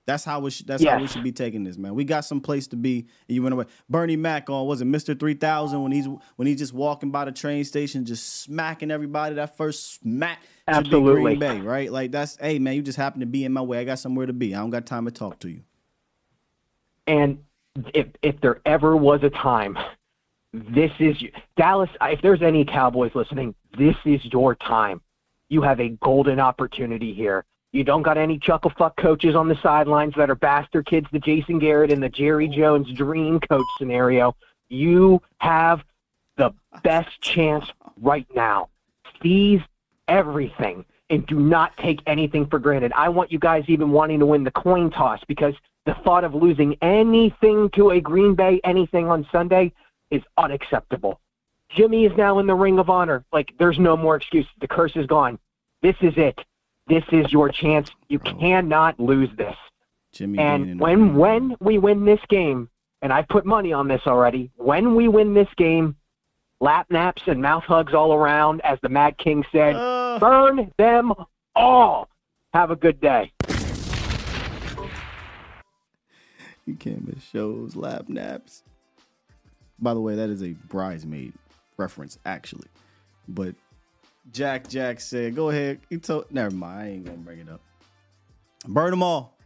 That's 0.06 0.22
how 0.22 0.40
we 0.40 0.50
should, 0.50 0.66
that's 0.66 0.84
how 0.84 1.00
we 1.00 1.06
should 1.06 1.22
be 1.22 1.32
taking 1.32 1.64
this, 1.64 1.78
man. 1.78 1.94
We 1.94 2.04
got 2.04 2.26
some 2.26 2.42
place 2.42 2.66
to 2.66 2.76
be, 2.76 3.06
and 3.26 3.34
you 3.34 3.42
went 3.42 3.54
away. 3.54 3.64
Bernie 3.88 4.16
Mac 4.16 4.50
on 4.50 4.66
was 4.66 4.82
it 4.82 4.84
Mister 4.84 5.14
Three 5.14 5.32
Thousand 5.32 5.82
when 5.82 5.92
he's 5.92 6.06
when 6.36 6.46
he's 6.46 6.58
just 6.58 6.74
walking 6.74 7.10
by 7.10 7.24
the 7.24 7.32
train 7.32 7.64
station, 7.64 8.04
just 8.04 8.42
smacking 8.42 8.90
everybody. 8.90 9.36
That 9.36 9.56
first 9.56 9.94
smack 10.00 10.42
Absolutely. 10.68 11.22
Green 11.22 11.38
Bay, 11.38 11.60
right? 11.60 11.90
Like 11.90 12.10
that's 12.10 12.36
hey 12.36 12.58
man, 12.58 12.74
you 12.74 12.82
just 12.82 12.98
happen 12.98 13.20
to 13.20 13.26
be 13.26 13.46
in 13.46 13.52
my 13.54 13.62
way. 13.62 13.78
I 13.78 13.84
got 13.84 13.98
somewhere 13.98 14.26
to 14.26 14.34
be. 14.34 14.54
I 14.54 14.58
don't 14.58 14.68
got 14.68 14.84
time 14.84 15.06
to 15.06 15.10
talk 15.10 15.38
to 15.38 15.48
you. 15.48 15.62
And 17.06 17.38
if 17.92 18.06
if 18.22 18.40
there 18.40 18.60
ever 18.64 18.96
was 18.96 19.22
a 19.22 19.30
time, 19.30 19.78
this 20.52 20.92
is 20.98 21.16
Dallas. 21.56 21.90
If 22.00 22.22
there's 22.22 22.42
any 22.42 22.64
Cowboys 22.64 23.12
listening, 23.14 23.54
this 23.76 23.96
is 24.04 24.24
your 24.26 24.54
time. 24.54 25.00
You 25.48 25.62
have 25.62 25.80
a 25.80 25.90
golden 26.02 26.40
opportunity 26.40 27.12
here. 27.12 27.44
You 27.72 27.82
don't 27.82 28.02
got 28.02 28.16
any 28.16 28.38
chuckle 28.38 28.72
fuck 28.78 28.96
coaches 28.96 29.34
on 29.34 29.48
the 29.48 29.58
sidelines 29.60 30.14
that 30.16 30.30
are 30.30 30.36
bastard 30.36 30.86
kids, 30.86 31.08
the 31.10 31.18
Jason 31.18 31.58
Garrett 31.58 31.90
and 31.90 32.02
the 32.02 32.08
Jerry 32.08 32.46
Jones 32.46 32.88
dream 32.92 33.40
coach 33.40 33.66
scenario. 33.78 34.36
You 34.68 35.20
have 35.38 35.82
the 36.36 36.54
best 36.84 37.20
chance 37.20 37.64
right 38.00 38.26
now. 38.34 38.68
Seize 39.20 39.60
everything 40.06 40.84
and 41.10 41.26
do 41.26 41.40
not 41.40 41.76
take 41.78 42.00
anything 42.06 42.46
for 42.46 42.58
granted. 42.58 42.92
I 42.94 43.08
want 43.08 43.32
you 43.32 43.38
guys 43.38 43.64
even 43.66 43.90
wanting 43.90 44.20
to 44.20 44.26
win 44.26 44.44
the 44.44 44.50
coin 44.52 44.90
toss 44.90 45.20
because 45.26 45.54
the 45.86 45.94
thought 46.04 46.24
of 46.24 46.34
losing 46.34 46.76
anything 46.82 47.70
to 47.70 47.90
a 47.90 48.00
Green 48.00 48.34
Bay, 48.34 48.60
anything 48.64 49.08
on 49.08 49.26
Sunday, 49.30 49.72
is 50.10 50.22
unacceptable. 50.38 51.20
Jimmy 51.70 52.04
is 52.04 52.12
now 52.16 52.38
in 52.38 52.46
the 52.46 52.54
Ring 52.54 52.78
of 52.78 52.88
Honor. 52.88 53.24
Like, 53.32 53.52
there's 53.58 53.78
no 53.78 53.96
more 53.96 54.16
excuse. 54.16 54.46
The 54.60 54.68
curse 54.68 54.92
is 54.96 55.06
gone. 55.06 55.38
This 55.82 55.96
is 56.00 56.14
it. 56.16 56.38
This 56.86 57.04
is 57.12 57.32
your 57.32 57.48
chance. 57.48 57.90
You 58.08 58.18
cannot 58.18 58.98
lose 59.00 59.30
this. 59.36 59.56
Jimmy 60.12 60.38
And 60.38 60.80
when 60.80 61.16
when 61.16 61.56
we 61.60 61.78
win 61.78 62.04
this 62.04 62.20
game, 62.28 62.68
and 63.02 63.12
I 63.12 63.22
put 63.22 63.44
money 63.44 63.72
on 63.72 63.88
this 63.88 64.02
already, 64.06 64.50
when 64.56 64.94
we 64.94 65.08
win 65.08 65.34
this 65.34 65.48
game, 65.56 65.96
lap 66.60 66.86
naps 66.90 67.22
and 67.26 67.42
mouth 67.42 67.64
hugs 67.64 67.92
all 67.92 68.14
around, 68.14 68.60
as 68.62 68.78
the 68.82 68.88
Mad 68.88 69.18
King 69.18 69.44
said, 69.50 69.74
burn 70.20 70.72
them 70.78 71.12
all. 71.54 72.08
Have 72.54 72.70
a 72.70 72.76
good 72.76 73.00
day. 73.00 73.32
You 76.66 76.76
can't 76.76 77.06
miss 77.06 77.22
shows, 77.22 77.76
lap 77.76 78.08
naps. 78.08 78.62
By 79.78 79.92
the 79.92 80.00
way, 80.00 80.16
that 80.16 80.30
is 80.30 80.42
a 80.42 80.52
bridesmaid 80.52 81.34
reference, 81.76 82.18
actually. 82.24 82.68
But 83.28 83.54
Jack 84.32 84.68
Jack 84.68 85.00
said, 85.00 85.34
"Go 85.34 85.50
ahead." 85.50 85.80
He 85.90 85.98
told. 85.98 86.30
Never 86.30 86.54
mind. 86.54 86.80
I 86.80 86.88
ain't 86.88 87.04
gonna 87.04 87.18
bring 87.18 87.40
it 87.40 87.50
up. 87.50 87.60
Burn 88.66 88.92
them 88.92 89.02
all. 89.02 89.36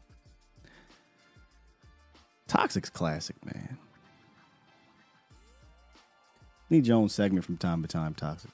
Toxic's 2.46 2.88
classic, 2.88 3.36
man. 3.44 3.76
Need 6.70 6.86
your 6.86 6.98
own 6.98 7.08
segment 7.08 7.44
from 7.44 7.56
time 7.56 7.82
to 7.82 7.88
time, 7.88 8.14
Toxic. 8.14 8.50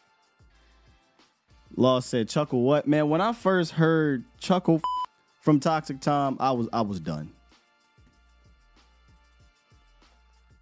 Law 1.76 2.00
said, 2.00 2.30
"Chuckle 2.30 2.62
what, 2.62 2.86
man?" 2.86 3.10
When 3.10 3.20
I 3.20 3.34
first 3.34 3.72
heard 3.72 4.24
"Chuckle" 4.38 4.80
from 5.40 5.60
Toxic 5.60 6.00
Tom, 6.00 6.38
I 6.40 6.52
was 6.52 6.66
I 6.72 6.80
was 6.80 6.98
done. 6.98 7.33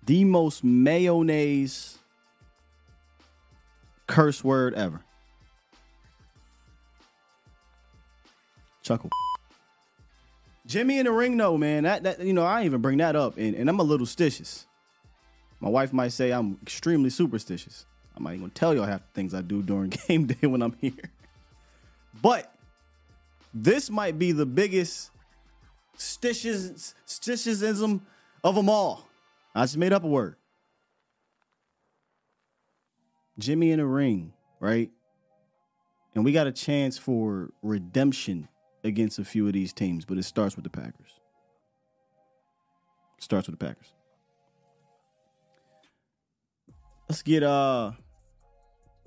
The 0.05 0.25
most 0.25 0.65
mayonnaise 0.65 1.99
curse 4.07 4.43
word 4.43 4.75
ever. 4.75 5.01
Chuckle. 8.83 9.11
Jimmy 10.67 10.99
in 10.99 11.07
the 11.07 11.13
ring, 11.13 11.37
though, 11.37 11.57
man. 11.57 11.85
That 11.85 12.03
that 12.05 12.21
you 12.21 12.33
know, 12.33 12.45
I 12.45 12.65
even 12.65 12.81
bring 12.81 12.99
that 12.99 13.17
up, 13.17 13.37
and, 13.37 13.55
and 13.55 13.69
I'm 13.69 13.81
a 13.81 13.85
little 13.85 14.07
stitious. 14.07 14.65
My 15.61 15.69
wife 15.69 15.93
might 15.93 16.13
say 16.13 16.33
I'm 16.33 16.59
extremely 16.63 17.11
superstitious. 17.11 17.87
I'm 18.17 18.25
not 18.25 18.31
even 18.31 18.41
gonna 18.41 18.53
tell 18.53 18.75
y'all 18.75 18.85
half 18.85 19.01
the 19.01 19.13
things 19.15 19.35
I 19.35 19.43
do 19.43 19.63
during 19.63 19.91
game 20.09 20.27
day 20.27 20.47
when 20.47 20.63
I'm 20.63 20.77
here. 20.81 20.93
But 22.21 22.53
this 23.55 23.91
might 23.91 24.19
be 24.19 24.33
the 24.33 24.47
biggest 24.47 25.11
stitches, 25.97 26.95
stitchesism 27.07 28.01
of 28.43 28.55
them 28.55 28.69
all. 28.69 29.09
I 29.55 29.65
just 29.65 29.77
made 29.77 29.93
up 29.93 30.05
a 30.05 30.09
word. 30.09 30.37
Jimmy 33.39 33.71
in 33.71 33.79
the 33.79 33.87
ring, 33.87 34.33
right? 34.61 34.91
And 36.15 36.25
we 36.25 36.33
got 36.33 36.47
a 36.47 36.53
chance 36.53 36.99
for 36.99 37.51
redemption 37.63 38.49
against 38.85 39.19
a 39.19 39.25
few 39.25 39.47
of 39.47 39.53
these 39.53 39.73
teams, 39.73 40.05
but 40.05 40.19
it 40.19 40.25
starts 40.25 40.57
with 40.57 40.65
the 40.65 40.71
Packers. 40.71 41.21
It 43.17 43.25
starts 43.25 43.47
with 43.49 43.59
the 43.59 43.65
Packers. 43.65 43.93
Let's 47.09 47.23
get 47.23 47.43
uh 47.43 47.93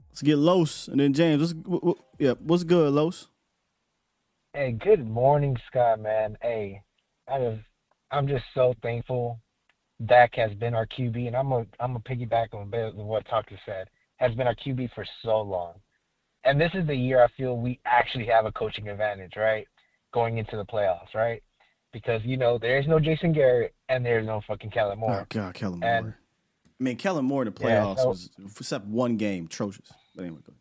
let's 0.09 0.22
get 0.22 0.38
Los 0.38 0.88
and 0.88 0.99
then 0.99 1.13
James. 1.13 1.41
What's, 1.41 1.53
what, 1.67 1.84
what, 1.84 1.97
yeah, 2.19 2.34
what's 2.39 2.63
good, 2.63 2.93
Los? 2.93 3.30
Hey, 4.53 4.72
good 4.72 5.05
morning, 5.07 5.57
Scott, 5.67 5.99
man. 5.99 6.38
Hey, 6.41 6.81
I 7.27 7.39
just, 7.39 7.61
I'm 8.11 8.27
just 8.27 8.45
so 8.53 8.73
thankful 8.81 9.39
Dak 10.05 10.35
has 10.35 10.53
been 10.55 10.73
our 10.73 10.85
QB, 10.88 11.27
and 11.27 11.35
I'm 11.35 11.51
a, 11.51 11.65
I'm 11.80 11.95
a 11.95 11.99
piggyback 11.99 12.53
on 12.53 12.63
a 12.63 12.65
bit 12.65 12.85
of 12.88 12.95
what 12.95 13.26
Tucker 13.30 13.57
said. 13.65 13.88
Has 14.17 14.34
been 14.35 14.47
our 14.47 14.55
QB 14.55 14.93
for 14.93 15.05
so 15.23 15.41
long, 15.41 15.73
and 16.45 16.59
this 16.59 16.72
is 16.73 16.88
the 16.88 16.95
year 16.95 17.23
I 17.23 17.27
feel 17.35 17.57
we 17.57 17.80
actually 17.85 18.26
have 18.27 18.45
a 18.45 18.51
coaching 18.51 18.88
advantage, 18.88 19.34
right? 19.35 19.67
Going 20.13 20.38
into 20.38 20.55
the 20.55 20.65
playoffs, 20.65 21.13
right? 21.13 21.43
Because 21.91 22.22
you 22.23 22.38
know 22.38 22.57
there's 22.57 22.88
no 22.88 22.99
Jason 22.99 23.34
Garrett 23.34 23.73
and 23.89 24.05
there's 24.05 24.26
no 24.26 24.41
fucking 24.47 24.72
Kellen 24.72 24.97
oh, 24.97 25.01
Moore. 25.01 25.22
Oh 25.22 25.26
God, 25.30 25.53
Kellen 25.53 25.80
Moore. 25.80 25.89
And 25.89 26.13
I 26.80 26.84
mean, 26.84 26.97
Kellen 26.97 27.26
Moore 27.26 27.43
in 27.43 27.53
the 27.53 27.59
Yeah, 27.59 27.67
playoffs 27.67 27.99
so- 27.99 28.09
was 28.09 28.30
except 28.59 28.85
one 28.85 29.17
game 29.17 29.45
atrocious. 29.45 29.91
But 30.15 30.23
anyway, 30.23 30.39
go 30.45 30.53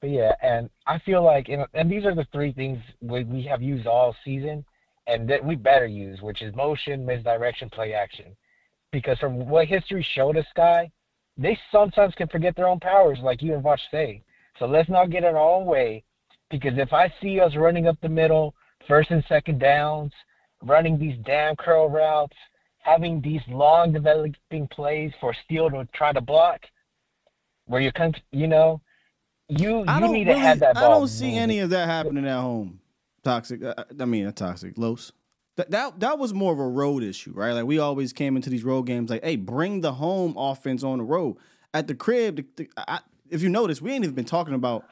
But 0.00 0.10
yeah, 0.10 0.32
and 0.42 0.70
I 0.86 0.98
feel 0.98 1.24
like, 1.24 1.48
know, 1.48 1.66
and 1.72 1.90
these 1.90 2.04
are 2.04 2.14
the 2.14 2.26
three 2.32 2.52
things 2.52 2.78
we, 3.00 3.24
we 3.24 3.42
have 3.44 3.62
used 3.62 3.86
all 3.86 4.14
season, 4.24 4.64
and 5.06 5.28
that 5.28 5.44
we 5.44 5.54
better 5.54 5.86
use, 5.86 6.20
which 6.20 6.42
is 6.42 6.54
motion, 6.54 7.06
misdirection, 7.06 7.70
play 7.70 7.92
action. 7.92 8.36
Because 8.92 9.18
from 9.18 9.48
what 9.48 9.66
history 9.66 10.02
showed 10.02 10.36
us, 10.36 10.46
Sky, 10.50 10.90
they 11.36 11.58
sometimes 11.70 12.14
can 12.14 12.28
forget 12.28 12.56
their 12.56 12.68
own 12.68 12.80
powers, 12.80 13.18
like 13.20 13.42
you 13.42 13.54
and 13.54 13.62
Voch 13.62 13.80
say. 13.90 14.22
So 14.58 14.66
let's 14.66 14.88
not 14.88 15.10
get 15.10 15.24
in 15.24 15.34
our 15.34 15.38
own 15.38 15.66
way. 15.66 16.04
Because 16.50 16.78
if 16.78 16.92
I 16.92 17.12
see 17.20 17.40
us 17.40 17.56
running 17.56 17.86
up 17.86 17.98
the 18.00 18.08
middle, 18.08 18.54
first 18.88 19.10
and 19.10 19.24
second 19.28 19.58
downs, 19.60 20.12
running 20.62 20.98
these 20.98 21.18
damn 21.24 21.56
curl 21.56 21.88
routes, 21.88 22.36
having 22.78 23.20
these 23.20 23.42
long 23.48 23.92
developing 23.92 24.68
plays 24.68 25.12
for 25.20 25.34
Steele 25.44 25.70
to 25.70 25.86
try 25.92 26.12
to 26.12 26.20
block, 26.20 26.60
where 27.66 27.80
you 27.80 27.92
come, 27.92 28.14
you 28.30 28.46
know, 28.46 28.80
you 29.48 29.84
I 29.86 30.00
you 30.00 30.08
need 30.12 30.26
really, 30.28 30.40
to 30.40 30.46
have 30.46 30.60
that 30.60 30.74
ball. 30.74 30.84
I 30.84 30.88
don't 30.88 31.08
see 31.08 31.26
moving. 31.26 31.38
any 31.38 31.58
of 31.60 31.70
that 31.70 31.88
happening 31.88 32.26
at 32.26 32.40
home. 32.40 32.80
Toxic. 33.26 33.64
uh, 33.64 33.74
I 33.98 34.04
mean, 34.04 34.24
not 34.24 34.36
toxic. 34.36 34.78
Los. 34.78 35.10
That, 35.56 35.70
that 35.72 36.00
that 36.00 36.18
was 36.18 36.32
more 36.32 36.52
of 36.52 36.60
a 36.60 36.68
road 36.68 37.02
issue, 37.02 37.32
right? 37.34 37.52
Like 37.52 37.64
we 37.64 37.80
always 37.80 38.12
came 38.12 38.36
into 38.36 38.50
these 38.50 38.62
road 38.62 38.82
games 38.82 39.10
like, 39.10 39.24
hey, 39.24 39.34
bring 39.34 39.80
the 39.80 39.94
home 39.94 40.34
offense 40.36 40.84
on 40.84 40.98
the 40.98 41.04
road. 41.04 41.36
At 41.74 41.88
the 41.88 41.94
crib, 41.96 42.36
the, 42.36 42.46
the, 42.54 42.70
I, 42.76 43.00
if 43.28 43.42
you 43.42 43.48
notice, 43.48 43.82
we 43.82 43.90
ain't 43.90 44.04
even 44.04 44.14
been 44.14 44.26
talking 44.26 44.54
about, 44.54 44.84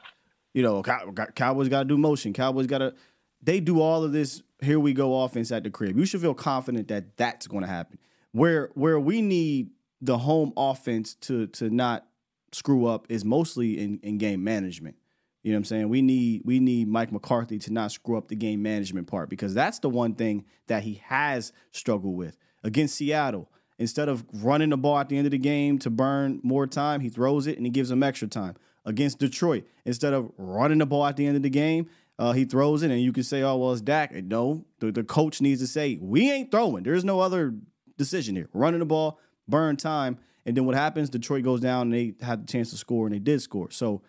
you 0.53 0.63
know, 0.63 0.83
Cow- 0.83 1.13
Cowboys 1.33 1.69
got 1.69 1.83
to 1.83 1.85
do 1.85 1.97
motion. 1.97 2.33
Cowboys 2.33 2.67
got 2.67 2.79
to. 2.79 2.93
They 3.41 3.61
do 3.61 3.79
all 3.79 4.03
of 4.03 4.11
this. 4.11 4.43
Here 4.59 4.81
we 4.81 4.91
go, 4.91 5.21
offense 5.23 5.49
at 5.53 5.63
the 5.63 5.69
crib. 5.69 5.97
You 5.97 6.05
should 6.05 6.19
feel 6.19 6.33
confident 6.33 6.89
that 6.89 7.15
that's 7.15 7.47
going 7.47 7.63
to 7.63 7.69
happen. 7.69 7.99
Where 8.33 8.69
where 8.73 8.99
we 8.99 9.21
need 9.21 9.69
the 10.01 10.17
home 10.17 10.51
offense 10.57 11.13
to 11.21 11.47
to 11.47 11.69
not 11.69 12.05
screw 12.51 12.85
up 12.85 13.05
is 13.07 13.23
mostly 13.23 13.79
in, 13.79 13.99
in 14.03 14.17
game 14.17 14.43
management. 14.43 14.97
You 15.45 15.51
know 15.51 15.57
what 15.57 15.59
I'm 15.59 15.65
saying? 15.65 15.89
We 15.89 16.01
need 16.01 16.41
we 16.43 16.59
need 16.59 16.87
Mike 16.87 17.11
McCarthy 17.11 17.59
to 17.59 17.71
not 17.71 17.91
screw 17.91 18.17
up 18.17 18.29
the 18.29 18.35
game 18.35 18.63
management 18.63 19.05
part 19.05 19.29
because 19.29 19.53
that's 19.53 19.77
the 19.77 19.91
one 19.91 20.15
thing 20.15 20.43
that 20.65 20.81
he 20.81 20.95
has 21.05 21.53
struggled 21.69 22.17
with. 22.17 22.35
Against 22.63 22.95
Seattle, 22.95 23.51
instead 23.77 24.09
of 24.09 24.25
running 24.33 24.71
the 24.71 24.77
ball 24.77 24.97
at 24.97 25.07
the 25.07 25.17
end 25.17 25.27
of 25.27 25.31
the 25.31 25.37
game 25.37 25.77
to 25.79 25.91
burn 25.91 26.39
more 26.41 26.65
time, 26.65 26.99
he 26.99 27.09
throws 27.09 27.45
it 27.45 27.57
and 27.57 27.65
he 27.67 27.69
gives 27.69 27.89
them 27.89 28.01
extra 28.01 28.27
time. 28.27 28.55
Against 28.85 29.19
Detroit, 29.19 29.65
instead 29.85 30.13
of 30.13 30.31
running 30.39 30.79
the 30.79 30.87
ball 30.87 31.05
at 31.05 31.15
the 31.15 31.27
end 31.27 31.37
of 31.37 31.43
the 31.43 31.51
game, 31.51 31.91
uh, 32.17 32.31
he 32.31 32.43
throws 32.45 32.81
it 32.81 32.89
and 32.89 32.99
you 32.99 33.13
can 33.13 33.21
say, 33.21 33.43
"Oh 33.43 33.57
well, 33.57 33.71
it's 33.71 33.81
Dak." 33.81 34.15
No, 34.15 34.65
the, 34.79 34.91
the 34.91 35.03
coach 35.03 35.41
needs 35.41 35.61
to 35.61 35.67
say, 35.67 35.99
"We 36.01 36.31
ain't 36.31 36.49
throwing." 36.49 36.81
There's 36.81 37.05
no 37.05 37.19
other 37.19 37.53
decision 37.99 38.35
here. 38.35 38.49
Running 38.51 38.79
the 38.79 38.87
ball, 38.87 39.19
burn 39.47 39.77
time, 39.77 40.17
and 40.43 40.57
then 40.57 40.65
what 40.65 40.73
happens? 40.73 41.11
Detroit 41.11 41.43
goes 41.43 41.59
down 41.59 41.83
and 41.83 41.93
they 41.93 42.15
had 42.25 42.47
the 42.47 42.51
chance 42.51 42.71
to 42.71 42.77
score 42.77 43.05
and 43.05 43.13
they 43.13 43.19
did 43.19 43.43
score. 43.43 43.69
So 43.69 44.01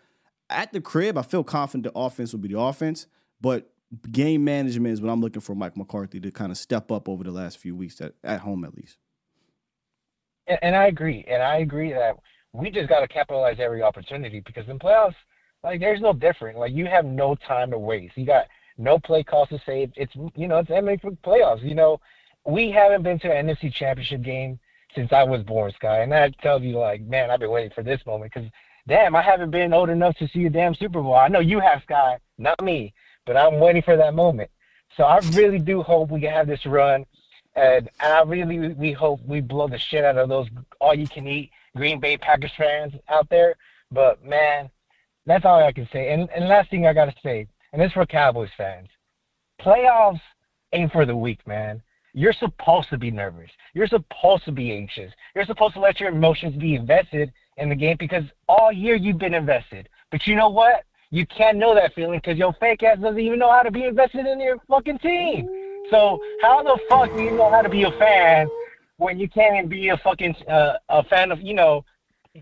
at 0.51 0.73
the 0.73 0.81
crib, 0.81 1.19
I 1.19 1.23
feel 1.23 1.45
confident 1.45 1.93
the 1.93 1.99
offense 1.99 2.33
will 2.33 2.41
be 2.41 2.49
the 2.49 2.59
offense, 2.59 3.07
but 3.41 3.71
game 4.11 4.45
management 4.45 4.93
is 4.93 5.01
what 5.01 5.11
I'm 5.11 5.21
looking 5.21 5.41
for 5.41 5.55
Mike 5.55 5.77
McCarthy 5.77 6.21
to 6.21 6.31
kind 6.31 6.51
of 6.51 6.59
step 6.59 6.91
up 6.91 7.09
over 7.09 7.25
the 7.25 7.31
last 7.31 7.59
few 7.59 7.75
weeks 7.75 8.01
at, 8.01 8.15
at 8.25 8.41
home 8.41 8.65
at 8.65 8.75
least. 8.75 8.99
And, 10.47 10.59
and 10.63 10.77
I 10.77 10.87
agree. 10.87 11.25
And 11.29 11.43
I 11.43 11.59
agree 11.59 11.93
that 11.93 12.17
we 12.53 12.71
just 12.71 12.89
got 12.89 13.01
to 13.01 13.09
capitalize 13.09 13.57
every 13.59 13.83
opportunity 13.83 14.41
because 14.45 14.69
in 14.69 14.79
playoffs, 14.79 15.15
like 15.63 15.81
there's 15.81 16.01
no 16.01 16.13
different. 16.13 16.59
Like 16.59 16.73
you 16.73 16.87
have 16.87 17.05
no 17.05 17.35
time 17.35 17.71
to 17.71 17.79
waste. 17.79 18.17
You 18.17 18.27
got 18.27 18.47
no 18.79 18.99
play 18.99 19.23
calls 19.23 19.49
to 19.49 19.61
save. 19.67 19.93
It's 19.97 20.15
you 20.35 20.49
know 20.49 20.59
it's 20.59 20.71
MMA 20.71 21.01
playoffs. 21.25 21.63
You 21.63 21.75
know 21.75 22.01
we 22.45 22.71
haven't 22.71 23.03
been 23.03 23.19
to 23.21 23.33
an 23.33 23.47
NFC 23.47 23.73
Championship 23.73 24.23
game 24.23 24.59
since 24.95 25.13
I 25.13 25.25
was 25.25 25.43
born, 25.43 25.73
Sky, 25.73 26.03
and 26.03 26.13
that 26.13 26.39
tells 26.39 26.63
you 26.63 26.79
like 26.79 27.03
man 27.03 27.31
I've 27.31 27.41
been 27.41 27.51
waiting 27.51 27.73
for 27.75 27.83
this 27.83 28.01
moment 28.07 28.33
because 28.33 28.49
damn 28.89 29.17
I 29.17 29.23
haven't 29.23 29.51
been 29.51 29.73
old 29.73 29.91
enough 29.91 30.17
to 30.19 30.29
see 30.29 30.47
a 30.47 30.51
damn 30.51 30.75
Super 30.75 31.03
Bowl. 31.03 31.15
I 31.15 31.29
know 31.29 31.41
you 31.41 31.61
have, 31.61 31.83
Sky, 31.83 32.19
not 32.39 32.63
me, 32.63 32.95
but 33.25 33.37
I'm 33.37 33.59
waiting 33.59 33.83
for 33.83 33.97
that 33.97 34.15
moment. 34.15 34.51
So 34.97 35.05
I 35.05 35.19
really 35.33 35.59
do 35.59 35.83
hope 35.83 36.11
we 36.11 36.21
can 36.21 36.31
have 36.31 36.47
this 36.47 36.65
run. 36.65 37.05
And, 37.55 37.89
and 38.01 38.13
I 38.13 38.23
really 38.23 38.75
we 38.75 38.93
hope 38.93 39.21
we 39.27 39.41
blow 39.41 39.69
the 39.69 39.79
shit 39.79 40.05
out 40.05 40.19
of 40.19 40.29
those 40.29 40.47
all 40.81 40.95
you 40.95 41.09
can 41.09 41.27
eat 41.27 41.51
Green 41.75 42.01
Bay 42.01 42.17
Packers 42.17 42.53
fans 42.57 42.93
out 43.09 43.29
there. 43.31 43.57
But 43.91 44.25
man, 44.25 44.71
that's 45.25 45.45
all 45.45 45.63
I 45.63 45.73
can 45.73 45.89
say. 45.93 46.13
And 46.13 46.29
and 46.35 46.49
last 46.49 46.71
thing 46.71 46.87
I 46.87 46.93
gotta 46.93 47.15
say, 47.23 47.47
and 47.73 47.81
this 47.81 47.93
for 47.93 48.07
Cowboys 48.07 48.51
fans, 48.57 48.89
playoffs 49.61 50.21
ain't 50.73 50.93
for 50.93 51.07
the 51.07 51.17
weak, 51.17 51.47
man. 51.47 51.83
You're 52.13 52.33
supposed 52.33 52.89
to 52.91 52.99
be 52.99 53.11
nervous. 53.11 53.51
You're 53.75 53.89
supposed 53.89 54.45
to 54.47 54.53
be 54.53 54.73
anxious. 54.73 55.13
You're 55.35 55.45
supposed 55.45 55.75
to 55.75 55.81
let 55.81 56.01
your 56.01 56.09
emotions 56.09 56.57
be 56.57 56.75
invested 56.75 57.31
in 57.57 57.69
the 57.69 57.75
game 57.75 57.97
because 57.99 58.25
all 58.49 58.73
year 58.73 58.97
you've 58.97 59.19
been 59.19 59.35
invested. 59.35 59.89
But 60.11 60.27
you 60.27 60.37
know 60.37 60.49
what? 60.49 60.85
You 61.11 61.27
can't 61.27 61.59
know 61.59 61.75
that 61.75 61.95
feeling 61.95 62.19
because 62.19 62.39
your 62.39 62.53
fake 62.55 62.83
ass 62.83 62.99
doesn't 62.99 63.19
even 63.19 63.39
know 63.39 63.51
how 63.51 63.63
to 63.63 63.71
be 63.71 63.85
invested 63.85 64.27
in 64.27 64.41
your 64.41 64.59
fucking 64.69 64.99
team. 64.99 65.49
So 65.91 66.21
how 66.43 66.63
the 66.63 66.79
fuck 66.89 67.15
do 67.15 67.23
you 67.23 67.31
know 67.31 67.51
how 67.51 67.63
to 67.63 67.69
be 67.69 67.85
a 67.85 67.93
fan 67.93 68.49
when 68.97 69.19
you 69.19 69.29
can't 69.29 69.57
even 69.57 69.69
be 69.69 69.89
a 69.89 69.97
fucking 69.99 70.35
uh, 70.49 70.75
a 70.89 71.05
fan 71.05 71.31
of 71.31 71.41
you 71.41 71.55
know 71.55 71.85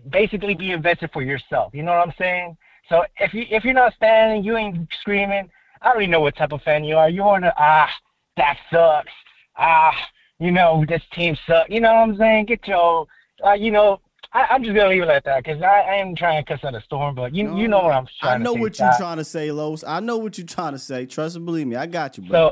basically 0.09 0.55
be 0.55 0.71
invested 0.71 1.11
for 1.13 1.21
yourself? 1.21 1.73
You 1.73 1.83
know 1.83 1.91
what 1.91 2.07
I'm 2.07 2.13
saying? 2.17 2.57
So 2.89 3.03
if 3.19 3.33
you 3.33 3.45
if 3.49 3.63
you're 3.63 3.73
not 3.73 3.93
standing, 3.93 4.43
you 4.43 4.57
ain't 4.57 4.87
screaming. 5.01 5.49
I 5.81 5.89
already 5.89 6.07
know 6.07 6.21
what 6.21 6.35
type 6.35 6.51
of 6.51 6.61
fan 6.63 6.83
you 6.83 6.97
are. 6.97 7.09
You 7.09 7.23
want 7.23 7.43
to 7.43 7.53
ah 7.57 7.89
that 8.37 8.57
sucks. 8.71 9.11
Ah, 9.57 9.95
you 10.39 10.51
know 10.51 10.83
this 10.87 11.03
team 11.13 11.37
sucks. 11.47 11.69
You 11.69 11.81
know 11.81 11.93
what 11.93 12.09
I'm 12.09 12.17
saying? 12.17 12.45
Get 12.45 12.67
your 12.67 13.05
uh, 13.45 13.53
you 13.53 13.71
know. 13.71 13.99
I, 14.35 14.47
I'm 14.49 14.63
just 14.63 14.75
gonna 14.75 14.89
leave 14.89 15.01
it 15.01 15.07
at 15.07 15.23
that 15.23 15.45
because 15.45 15.61
I, 15.61 15.79
I 15.79 15.95
am 15.95 16.13
trying 16.13 16.43
to 16.43 16.51
cuss 16.53 16.61
out 16.65 16.75
a 16.75 16.81
storm, 16.81 17.15
but 17.15 17.33
you 17.33 17.57
you 17.57 17.69
know 17.69 17.83
what 17.83 17.93
I'm 17.93 18.05
trying 18.19 18.39
to 18.39 18.41
I 18.41 18.43
know 18.43 18.53
what 18.53 18.77
you're 18.77 18.91
trying 18.97 19.15
to 19.15 19.23
say, 19.23 19.49
Los. 19.49 19.85
I 19.85 20.01
know 20.01 20.17
what 20.17 20.37
you're 20.37 20.45
trying 20.45 20.73
to 20.73 20.79
say. 20.79 21.05
Trust 21.05 21.37
and 21.37 21.45
believe 21.45 21.65
me, 21.67 21.77
I 21.77 21.85
got 21.85 22.17
you, 22.17 22.23
So, 22.25 22.29
bro. 22.29 22.51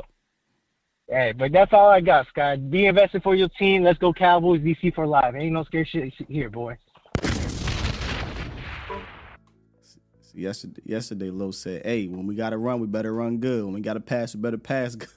hey, 1.10 1.32
but 1.32 1.52
that's 1.52 1.74
all 1.74 1.90
I 1.90 2.00
got, 2.00 2.26
Scott. 2.28 2.70
Be 2.70 2.86
invested 2.86 3.22
for 3.22 3.34
your 3.34 3.50
team. 3.58 3.82
Let's 3.82 3.98
go 3.98 4.14
Cowboys, 4.14 4.62
DC 4.62 4.94
for 4.94 5.06
life. 5.06 5.34
Ain't 5.34 5.52
no 5.52 5.62
scary 5.64 5.84
shit 5.84 6.14
here, 6.26 6.48
boy. 6.48 6.78
yesterday, 10.34 10.82
yesterday, 10.86 11.28
Lo 11.30 11.50
said, 11.50 11.84
"Hey, 11.84 12.06
when 12.06 12.26
we 12.26 12.34
got 12.34 12.50
to 12.50 12.56
run, 12.56 12.80
we 12.80 12.86
better 12.86 13.12
run 13.12 13.36
good. 13.36 13.62
When 13.62 13.74
we 13.74 13.82
got 13.82 13.94
to 13.94 14.00
pass, 14.00 14.34
we 14.34 14.40
better 14.40 14.56
pass." 14.56 14.94
good." 14.96 15.10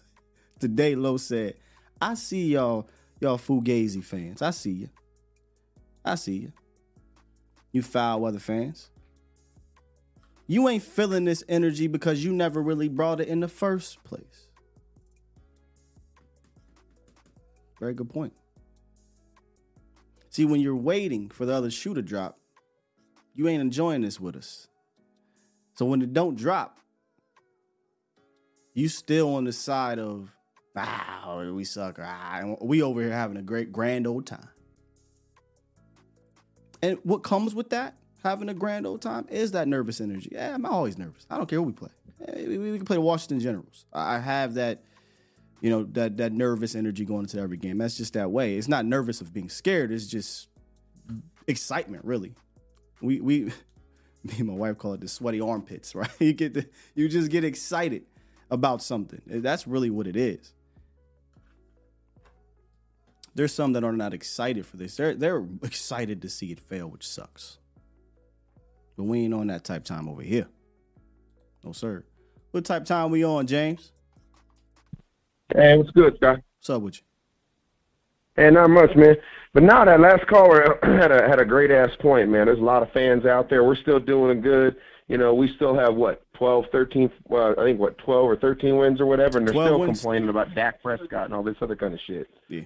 Today, 0.59 0.95
Lo 0.95 1.15
said, 1.15 1.53
"I 2.01 2.15
see 2.15 2.47
y'all, 2.47 2.89
y'all 3.21 3.37
Fugazi 3.37 4.03
fans. 4.03 4.41
I 4.41 4.49
see 4.49 4.71
you. 4.71 4.89
I 6.07 6.15
see 6.15 6.37
you. 6.37 6.53
You 7.71 7.81
foul 7.81 8.21
weather 8.21 8.39
fans. 8.39 8.89
You 10.47 10.67
ain't 10.69 10.83
feeling 10.83 11.25
this 11.25 11.43
energy 11.49 11.87
because 11.87 12.23
you 12.23 12.31
never 12.31 12.61
really 12.61 12.87
brought 12.87 13.19
it 13.19 13.27
in 13.27 13.41
the 13.41 13.47
first 13.47 14.03
place." 14.03 14.47
Very 17.79 17.93
good 17.93 18.09
point. 18.09 18.33
See, 20.29 20.45
when 20.45 20.61
you're 20.61 20.75
waiting 20.75 21.29
for 21.29 21.45
the 21.45 21.53
other 21.53 21.69
shoe 21.69 21.93
to 21.93 22.01
drop, 22.01 22.39
you 23.33 23.47
ain't 23.47 23.61
enjoying 23.61 24.01
this 24.01 24.19
with 24.19 24.35
us. 24.35 24.67
So 25.73 25.85
when 25.85 26.01
it 26.01 26.13
don't 26.13 26.35
drop, 26.35 26.79
you 28.73 28.87
still 28.87 29.35
on 29.35 29.43
the 29.43 29.51
side 29.51 29.99
of 29.99 30.35
ah 30.75 31.43
we 31.51 31.63
suck 31.63 31.97
ah 31.99 32.55
we 32.61 32.81
over 32.81 33.01
here 33.01 33.11
having 33.11 33.37
a 33.37 33.41
great 33.41 33.71
grand 33.71 34.05
old 34.07 34.25
time. 34.25 34.49
And 36.81 36.97
what 37.03 37.23
comes 37.23 37.55
with 37.55 37.69
that, 37.71 37.95
having 38.23 38.49
a 38.49 38.53
grand 38.53 38.85
old 38.85 39.01
time, 39.01 39.25
is 39.29 39.51
that 39.51 39.67
nervous 39.67 39.99
energy. 40.01 40.29
Yeah, 40.31 40.53
I'm 40.53 40.65
always 40.65 40.97
nervous. 40.97 41.25
I 41.29 41.37
don't 41.37 41.47
care 41.47 41.59
who 41.59 41.63
we 41.63 41.73
play. 41.73 41.89
We, 42.35 42.57
we 42.57 42.77
can 42.77 42.85
play 42.85 42.97
the 42.97 43.01
Washington 43.01 43.39
Generals. 43.39 43.85
I 43.93 44.15
I 44.15 44.19
have 44.19 44.55
that 44.55 44.83
You 45.61 45.69
know 45.69 45.83
that 45.93 46.17
that 46.17 46.31
nervous 46.33 46.75
energy 46.75 47.05
going 47.05 47.21
into 47.21 47.39
every 47.39 47.57
game. 47.57 47.77
That's 47.79 47.97
just 47.97 48.13
that 48.13 48.31
way. 48.31 48.57
It's 48.57 48.67
not 48.67 48.85
nervous 48.85 49.21
of 49.21 49.33
being 49.33 49.49
scared. 49.49 49.91
It's 49.91 50.07
just 50.07 50.49
excitement, 51.47 52.05
really. 52.05 52.33
We 53.01 53.21
we 53.21 53.45
me 54.23 54.33
and 54.39 54.47
my 54.47 54.53
wife 54.53 54.77
call 54.77 54.93
it 54.93 55.01
the 55.01 55.07
sweaty 55.07 55.41
armpits, 55.41 55.95
right? 56.01 56.09
You 56.19 56.33
get 56.33 56.53
the 56.53 56.67
you 56.95 57.07
just 57.09 57.29
get 57.31 57.43
excited 57.43 58.03
about 58.49 58.81
something. 58.81 59.21
That's 59.27 59.67
really 59.67 59.89
what 59.89 60.07
it 60.07 60.15
is. 60.15 60.53
There's 63.37 63.53
some 63.53 63.73
that 63.73 63.83
are 63.83 63.93
not 63.93 64.15
excited 64.15 64.65
for 64.65 64.77
this. 64.77 64.97
They're 64.97 65.13
they're 65.13 65.45
excited 65.61 66.23
to 66.23 66.29
see 66.29 66.51
it 66.51 66.59
fail, 66.59 66.87
which 66.87 67.07
sucks. 67.07 67.59
But 68.97 69.03
we 69.03 69.25
ain't 69.25 69.33
on 69.35 69.45
that 69.47 69.63
type 69.63 69.83
time 69.85 70.09
over 70.09 70.23
here. 70.23 70.47
No 71.63 71.71
sir. 71.71 72.03
What 72.49 72.65
type 72.65 72.85
time 72.85 73.11
we 73.11 73.23
on, 73.23 73.45
James? 73.45 73.91
Hey, 75.55 75.77
what's 75.77 75.91
good, 75.91 76.15
Scott? 76.17 76.39
What's 76.57 76.69
up 76.71 76.81
with 76.81 76.95
you? 76.95 78.43
And 78.43 78.55
not 78.55 78.71
much, 78.71 78.95
man. 78.95 79.15
But 79.53 79.61
now 79.61 79.85
that 79.85 79.99
last 79.99 80.25
caller 80.25 80.79
had 80.83 81.11
a 81.11 81.27
had 81.27 81.39
a 81.39 81.45
great 81.45 81.69
ass 81.69 81.91
point, 81.99 82.29
man. 82.29 82.47
There's 82.47 82.57
a 82.57 82.63
lot 82.63 82.81
of 82.81 82.91
fans 82.91 83.27
out 83.27 83.51
there. 83.51 83.63
We're 83.63 83.75
still 83.75 83.99
doing 83.99 84.41
good. 84.41 84.77
You 85.07 85.19
know, 85.19 85.35
we 85.35 85.53
still 85.55 85.77
have 85.77 85.93
what 85.93 86.23
12, 86.33 86.65
13, 86.71 87.09
well, 87.25 87.53
I 87.57 87.63
think 87.63 87.79
what 87.79 87.97
12 87.99 88.25
or 88.25 88.35
13 88.35 88.75
wins 88.75 88.99
or 88.99 89.05
whatever, 89.05 89.37
and 89.37 89.47
they're 89.47 89.53
still 89.53 89.79
wins. 89.79 90.01
complaining 90.01 90.27
about 90.27 90.53
Dak 90.53 90.81
Prescott 90.81 91.25
and 91.25 91.33
all 91.33 91.43
this 91.43 91.55
other 91.61 91.75
kind 91.75 91.93
of 91.93 91.99
shit. 92.05 92.27
Yeah, 92.49 92.61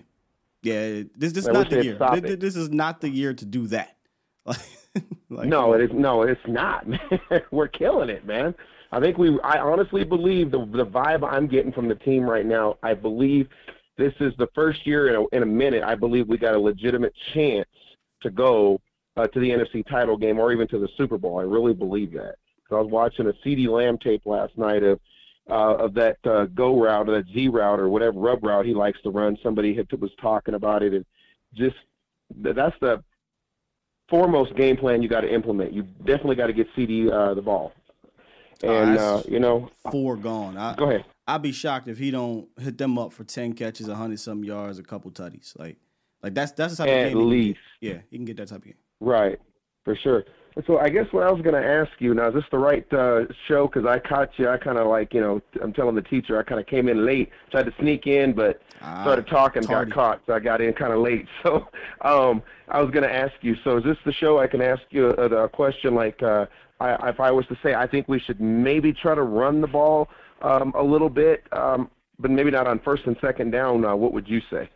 yeah. 0.64 1.04
This 1.16 1.34
this 1.34 1.46
is 1.46 1.48
not 1.48 1.70
the 1.70 1.84
year. 1.84 1.98
This, 2.22 2.40
this, 2.40 2.56
is 2.56 2.70
not 2.70 3.02
the 3.02 3.10
year 3.10 3.34
to 3.34 3.46
do 3.46 3.68
that. 3.68 3.98
like, 4.46 5.48
no, 5.48 5.74
it 5.74 5.82
is. 5.82 5.90
No, 5.94 6.24
it's 6.24 6.42
not. 6.48 6.86
We're 7.52 7.68
killing 7.68 8.10
it, 8.10 8.26
man. 8.26 8.56
I 8.92 9.00
think 9.00 9.18
we. 9.18 9.40
I 9.44 9.60
honestly 9.60 10.04
believe 10.04 10.52
the 10.52 10.66
the 10.66 10.86
vibe 10.86 11.28
I'm 11.30 11.48
getting 11.48 11.72
from 11.72 11.88
the 11.88 11.96
team 11.96 12.24
right 12.24 12.46
now. 12.46 12.78
I 12.84 12.94
believe 12.94 13.48
this 13.98 14.14
is 14.20 14.34
the 14.38 14.48
first 14.56 14.86
year 14.86 15.10
in 15.10 15.16
a, 15.16 15.36
in 15.36 15.44
a 15.44 15.46
minute. 15.46 15.84
I 15.84 15.96
believe 15.96 16.28
we 16.28 16.38
got 16.38 16.56
a 16.56 16.60
legitimate 16.60 17.14
chance 17.34 17.70
to 18.22 18.30
go 18.30 18.80
uh, 19.18 19.28
to 19.28 19.40
the 19.40 19.50
NFC 19.50 19.88
title 19.88 20.18
game 20.18 20.40
or 20.40 20.52
even 20.52 20.68
to 20.70 20.80
the 20.80 20.90
Super 20.98 21.18
Bowl. 21.18 21.40
I 21.40 21.44
really 21.44 21.74
believe 21.74 22.12
that. 22.14 22.36
So 22.70 22.78
I 22.78 22.82
was 22.82 22.92
watching 22.92 23.28
a 23.28 23.34
CeeDee 23.46 23.68
Lamb 23.68 23.98
tape 23.98 24.26
last 24.26 24.58
night 24.58 24.84
of 24.84 25.00
uh, 25.50 25.76
of 25.76 25.94
that 25.96 26.18
uh, 26.26 26.46
go 26.46 26.80
route 26.80 27.10
or 27.10 27.16
that 27.18 27.32
Z 27.34 27.48
route 27.48 27.80
or 27.80 27.90
whatever 27.90 28.20
rub 28.20 28.44
route 28.44 28.66
he 28.66 28.74
likes 28.74 29.00
to 29.04 29.10
run. 29.10 29.38
Somebody 29.42 29.76
had, 29.76 29.92
was 30.00 30.12
talking 30.22 30.54
about 30.54 30.84
it, 30.84 30.94
and 30.94 31.06
just 31.54 31.76
that's 32.38 32.76
the 32.80 33.04
foremost 34.10 34.56
game 34.56 34.78
plan 34.78 35.02
you 35.02 35.10
got 35.10 35.22
to 35.22 35.34
implement. 35.34 35.74
You 35.74 35.84
definitely 35.84 36.36
got 36.36 36.48
to 36.48 36.54
get 36.54 36.68
CeeDee 36.76 37.12
uh, 37.12 37.34
the 37.34 37.42
ball, 37.42 37.74
and 38.64 38.98
uh, 38.98 39.24
you 39.28 39.40
know, 39.40 39.70
foregone. 39.92 40.58
I, 40.58 40.76
go 40.76 40.90
ahead. 40.90 41.06
I'd 41.28 41.42
be 41.42 41.52
shocked 41.52 41.88
if 41.88 41.98
he 41.98 42.12
don't 42.12 42.48
hit 42.60 42.78
them 42.78 42.98
up 42.98 43.14
for 43.14 43.24
ten 43.24 43.54
catches, 43.54 43.88
hundred 43.88 44.20
some 44.20 44.44
yards, 44.44 44.80
a 44.80 44.84
couple 44.84 45.12
tutties. 45.12 45.58
Like, 45.58 45.78
like 46.22 46.34
that's 46.34 46.52
that's 46.52 46.78
the 46.78 46.84
type 46.84 46.94
At 46.94 47.08
of 47.08 47.14
game. 47.14 47.18
At 47.18 47.24
least, 47.26 47.60
yeah, 47.80 48.00
he 48.10 48.18
can 48.18 48.26
get 48.26 48.38
that 48.38 48.50
type 48.50 48.60
of 48.60 48.66
game. 48.66 48.76
Right, 49.00 49.40
for 49.84 49.96
sure. 49.96 50.24
So 50.68 50.80
I 50.80 50.90
guess 50.90 51.06
what 51.12 51.24
I 51.24 51.32
was 51.32 51.42
going 51.42 51.62
to 51.62 51.66
ask 51.66 51.92
you 52.00 52.14
now 52.14 52.28
is 52.28 52.34
this 52.34 52.44
the 52.52 52.58
right 52.58 52.86
uh, 52.94 53.22
show? 53.48 53.68
Because 53.68 53.86
I 53.86 54.00
caught 54.00 54.38
you. 54.38 54.50
I 54.50 54.58
kind 54.58 54.78
of 54.78 54.88
like 54.88 55.14
you 55.14 55.22
know 55.22 55.42
I'm 55.62 55.72
telling 55.72 55.96
the 55.96 56.02
teacher 56.02 56.38
I 56.38 56.44
kind 56.44 56.60
of 56.60 56.68
came 56.68 56.90
in 56.90 57.06
late, 57.06 57.30
tried 57.52 57.68
to 57.68 57.74
sneak 57.80 58.06
in, 58.06 58.34
but 58.34 58.62
ah, 58.82 59.02
started 59.04 59.28
talking, 59.28 59.64
tardy. 59.64 59.92
got 59.92 59.96
caught, 59.96 60.22
so 60.28 60.34
I 60.34 60.40
got 60.40 60.60
in 60.60 60.74
kind 60.74 60.92
of 60.92 61.00
late. 61.00 61.28
So 61.44 61.68
um, 62.02 62.44
I 62.68 62.82
was 62.82 62.92
going 62.92 63.04
to 63.04 63.14
ask 63.14 63.34
you. 63.42 63.56
So 63.64 63.78
is 63.78 63.84
this 63.84 63.98
the 64.06 64.12
show 64.12 64.40
I 64.40 64.48
can 64.48 64.62
ask 64.62 64.82
you 64.90 65.08
a, 65.12 65.46
a 65.46 65.50
question 65.50 65.96
like 65.96 66.22
uh, 66.22 66.46
I, 66.80 67.10
if 67.10 67.20
I 67.20 67.32
was 67.32 67.46
to 67.48 67.58
say 67.64 67.74
I 67.74 67.88
think 67.88 68.08
we 68.10 68.20
should 68.20 68.42
maybe 68.42 68.92
try 68.92 69.16
to 69.16 69.24
run 69.24 69.62
the 69.62 69.68
ball 69.68 70.10
um, 70.42 70.74
a 70.76 70.84
little 70.84 71.10
bit, 71.10 71.44
um, 71.54 71.90
but 72.20 72.30
maybe 72.30 72.52
not 72.52 72.68
on 72.68 72.80
first 72.80 73.06
and 73.06 73.16
second 73.22 73.52
down? 73.52 73.86
Uh, 73.86 73.96
what 73.96 74.12
would 74.14 74.28
you 74.28 74.42
say? 74.52 74.70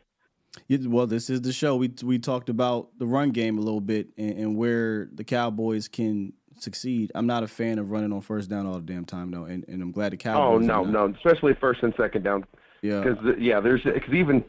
Well, 0.69 1.07
this 1.07 1.29
is 1.29 1.41
the 1.41 1.53
show. 1.53 1.75
We 1.75 1.91
we 2.03 2.19
talked 2.19 2.49
about 2.49 2.89
the 2.97 3.05
run 3.05 3.31
game 3.31 3.57
a 3.57 3.61
little 3.61 3.81
bit 3.81 4.09
and, 4.17 4.37
and, 4.37 4.57
where 4.57 5.09
the 5.13 5.23
Cowboys 5.23 5.87
can 5.87 6.33
succeed. 6.59 7.11
I'm 7.15 7.27
not 7.27 7.43
a 7.43 7.47
fan 7.47 7.79
of 7.79 7.91
running 7.91 8.13
on 8.13 8.21
first 8.21 8.49
down 8.49 8.65
all 8.65 8.75
the 8.75 8.81
damn 8.81 9.05
time 9.05 9.31
though, 9.31 9.45
and, 9.45 9.65
and 9.67 9.81
I'm 9.81 9.91
glad 9.91 10.13
the 10.13 10.17
Cowboys. 10.17 10.69
Oh 10.69 10.83
no, 10.83 10.83
no, 10.83 11.13
especially 11.15 11.53
first 11.59 11.83
and 11.83 11.93
second 11.97 12.23
down. 12.23 12.45
Yeah, 12.81 13.01
because 13.01 13.25
uh, 13.25 13.35
yeah, 13.37 13.59
there's 13.59 13.83
because 13.83 14.13
even 14.13 14.43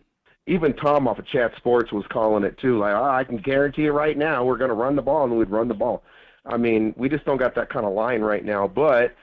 even 0.47 0.75
Tom 0.75 1.09
off 1.09 1.19
of 1.19 1.27
Chat 1.27 1.53
Sports 1.57 1.93
was 1.93 2.05
calling 2.11 2.45
it 2.45 2.59
too. 2.59 2.79
Like, 2.79 2.95
oh, 2.95 3.05
I 3.05 3.25
can 3.25 3.39
guarantee 3.39 3.83
you 3.83 3.93
right 3.93 4.17
now, 4.17 4.45
we're 4.45 4.59
going 4.59 4.71
to 4.71 4.77
run 4.77 4.97
the 4.97 5.03
ball, 5.03 5.25
and 5.25 5.37
we'd 5.37 5.51
run 5.51 5.69
the 5.69 5.75
ball. 5.75 6.03
I 6.45 6.57
mean, 6.57 6.95
we 6.97 7.09
just 7.09 7.25
don't 7.25 7.39
got 7.39 7.57
that 7.57 7.71
kind 7.71 7.85
of 7.85 7.93
line 7.93 8.21
right 8.21 8.45
now, 8.45 8.69
but 8.69 9.15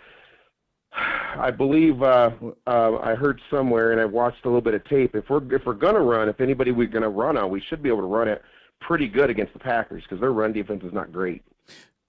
I 0.96 1.52
believe 1.52 2.02
uh, 2.04 2.32
uh, 2.68 2.98
I 2.98 3.16
heard 3.16 3.42
somewhere, 3.50 3.92
and 3.92 4.00
I 4.00 4.06
watched 4.06 4.46
a 4.46 4.48
little 4.48 4.62
bit 4.62 4.74
of 4.74 4.84
tape. 4.86 5.16
If 5.16 5.30
we're 5.30 5.54
if 5.54 5.66
we're 5.66 5.74
gonna 5.74 6.02
run, 6.02 6.30
if 6.30 6.40
anybody 6.40 6.72
we're 6.72 6.88
gonna 6.88 7.10
run 7.10 7.38
on, 7.38 7.50
we 7.50 7.62
should 7.62 7.82
be 7.82 7.90
able 7.90 8.02
to 8.02 8.08
run 8.08 8.28
it 8.28 8.42
pretty 8.80 9.08
good 9.08 9.30
against 9.30 9.54
the 9.54 9.60
Packers 9.60 10.04
because 10.04 10.20
their 10.20 10.32
run 10.32 10.54
defense 10.54 10.84
is 10.84 10.94
not 10.94 11.12
great. 11.12 11.44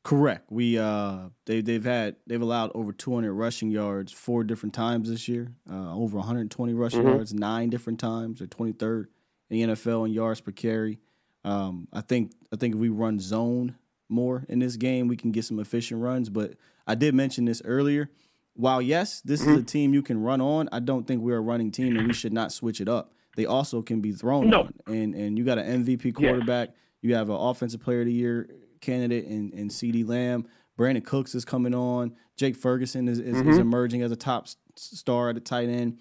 Correct. 0.03 0.45
We 0.51 0.79
uh 0.79 1.31
they 1.47 1.63
they've 1.63 1.85
had 1.85 2.17
they've 2.27 2.41
allowed 2.41 2.73
over 2.75 2.93
200 2.93 3.33
rushing 3.33 3.71
yards 3.71 4.13
four 4.13 4.45
different 4.45 4.75
times 4.75 5.09
this 5.09 5.29
year. 5.29 5.53
Uh, 5.71 5.97
over 5.97 6.19
120 6.19 6.75
rushing 6.75 7.01
mm-hmm. 7.01 7.09
yards 7.09 7.33
nine 7.33 7.71
different 7.71 7.99
times. 7.99 8.41
They're 8.41 8.49
23rd 8.49 9.07
in 9.49 9.69
the 9.69 9.75
NFL 9.75 10.07
in 10.07 10.13
yards 10.13 10.43
per 10.43 10.53
carry. 10.53 10.99
Um, 11.43 11.89
I 11.93 12.03
think 12.03 12.33
I 12.53 12.57
think 12.57 12.75
if 12.75 12.81
we 12.81 12.91
run 12.91 13.19
zone 13.19 13.77
more 14.11 14.45
in 14.49 14.59
this 14.59 14.77
game, 14.77 15.09
we 15.09 15.17
can 15.17 15.33
get 15.33 15.47
some 15.47 15.59
efficient 15.59 16.03
runs. 16.03 16.29
But 16.29 16.55
I 16.87 16.95
did 16.95 17.15
mention 17.15 17.47
this 17.47 17.63
earlier 17.65 18.11
while 18.55 18.81
yes, 18.81 19.21
this 19.21 19.41
mm-hmm. 19.41 19.51
is 19.51 19.57
a 19.57 19.61
mm-hmm. 19.61 19.67
team 19.67 19.95
you 19.95 20.03
can 20.03 20.23
run 20.23 20.41
on, 20.41 20.69
I 20.73 20.81
don't 20.81 21.07
think 21.07 21.23
we're 21.23 21.37
a 21.37 21.41
running 21.41 21.71
team 21.71 21.97
and 21.97 22.07
we 22.07 22.15
should 22.15 22.33
not 22.33 22.53
switch 22.53 22.81
it 22.81 22.89
up. 22.89 23.13
They 23.37 23.47
also 23.47 23.83
can 23.83 24.01
be 24.01 24.13
thrown 24.13 24.49
no. 24.49 24.61
on. 24.61 24.75
And 24.87 25.15
and 25.15 25.39
you 25.39 25.45
got 25.45 25.59
an 25.59 25.85
MVP 25.85 26.15
quarterback, 26.15 26.69
yeah. 26.69 26.75
you 27.03 27.15
have 27.17 27.29
an 27.31 27.37
offensive 27.37 27.81
player 27.81 28.01
of 28.01 28.07
the 28.07 28.13
year 28.13 28.49
candidate 28.81 29.25
in, 29.25 29.51
in 29.53 29.69
CeeDee 29.69 30.07
Lamb. 30.07 30.47
Brandin 30.79 31.05
Cooks 31.05 31.35
is 31.35 31.45
coming 31.45 31.75
on. 31.75 32.15
Jake 32.37 32.57
Ferguson 32.57 33.09
is, 33.09 33.19
is, 33.19 33.37
mm-hmm. 33.37 33.51
is 33.51 33.59
emerging 33.59 34.03
as 34.03 34.13
a 34.13 34.17
top 34.17 34.49
star 34.77 35.31
at 35.31 35.37
the 35.37 35.41
tight 35.41 35.69
end. 35.69 35.99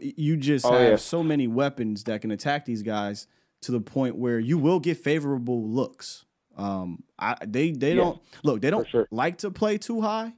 You 0.00 0.36
just 0.36 0.64
oh, 0.64 0.72
have 0.72 0.90
yeah. 0.90 0.96
so 0.96 1.22
many 1.22 1.48
weapons 1.48 2.04
that 2.04 2.20
can 2.20 2.30
attack 2.30 2.64
these 2.64 2.82
guys 2.82 3.26
to 3.62 3.72
the 3.72 3.80
point 3.80 4.16
where 4.16 4.38
you 4.38 4.58
will 4.58 4.80
get 4.80 4.96
favorable 4.96 5.68
looks. 5.68 6.24
Um, 6.56 7.02
I, 7.18 7.36
they 7.44 7.70
they 7.72 7.90
yeah, 7.90 7.96
don't 7.96 8.22
look. 8.42 8.60
They 8.60 8.70
don't 8.70 8.86
sure. 8.86 9.08
like 9.10 9.38
to 9.38 9.50
play 9.50 9.78
two 9.78 10.00
high, 10.00 10.34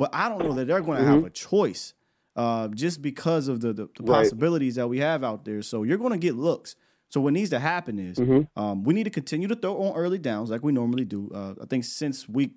but 0.00 0.14
I 0.14 0.30
don't 0.30 0.42
know 0.42 0.54
that 0.54 0.66
they're 0.66 0.80
going 0.80 0.96
to 0.96 1.04
mm-hmm. 1.04 1.14
have 1.16 1.24
a 1.26 1.30
choice 1.30 1.92
uh, 2.34 2.68
just 2.68 3.02
because 3.02 3.48
of 3.48 3.60
the, 3.60 3.74
the, 3.74 3.86
the 3.94 4.02
right. 4.02 4.22
possibilities 4.22 4.76
that 4.76 4.88
we 4.88 4.98
have 5.00 5.22
out 5.22 5.44
there. 5.44 5.60
So 5.60 5.82
you're 5.82 5.98
going 5.98 6.12
to 6.12 6.18
get 6.18 6.36
looks. 6.36 6.74
So 7.10 7.20
what 7.20 7.34
needs 7.34 7.50
to 7.50 7.58
happen 7.58 7.98
is 7.98 8.16
mm-hmm. 8.16 8.58
um, 8.58 8.82
we 8.82 8.94
need 8.94 9.04
to 9.04 9.10
continue 9.10 9.46
to 9.46 9.54
throw 9.54 9.76
on 9.76 9.94
early 9.94 10.16
downs 10.16 10.48
like 10.48 10.62
we 10.62 10.72
normally 10.72 11.04
do. 11.04 11.30
Uh, 11.34 11.54
I 11.62 11.66
think 11.66 11.84
since 11.84 12.26
week 12.26 12.52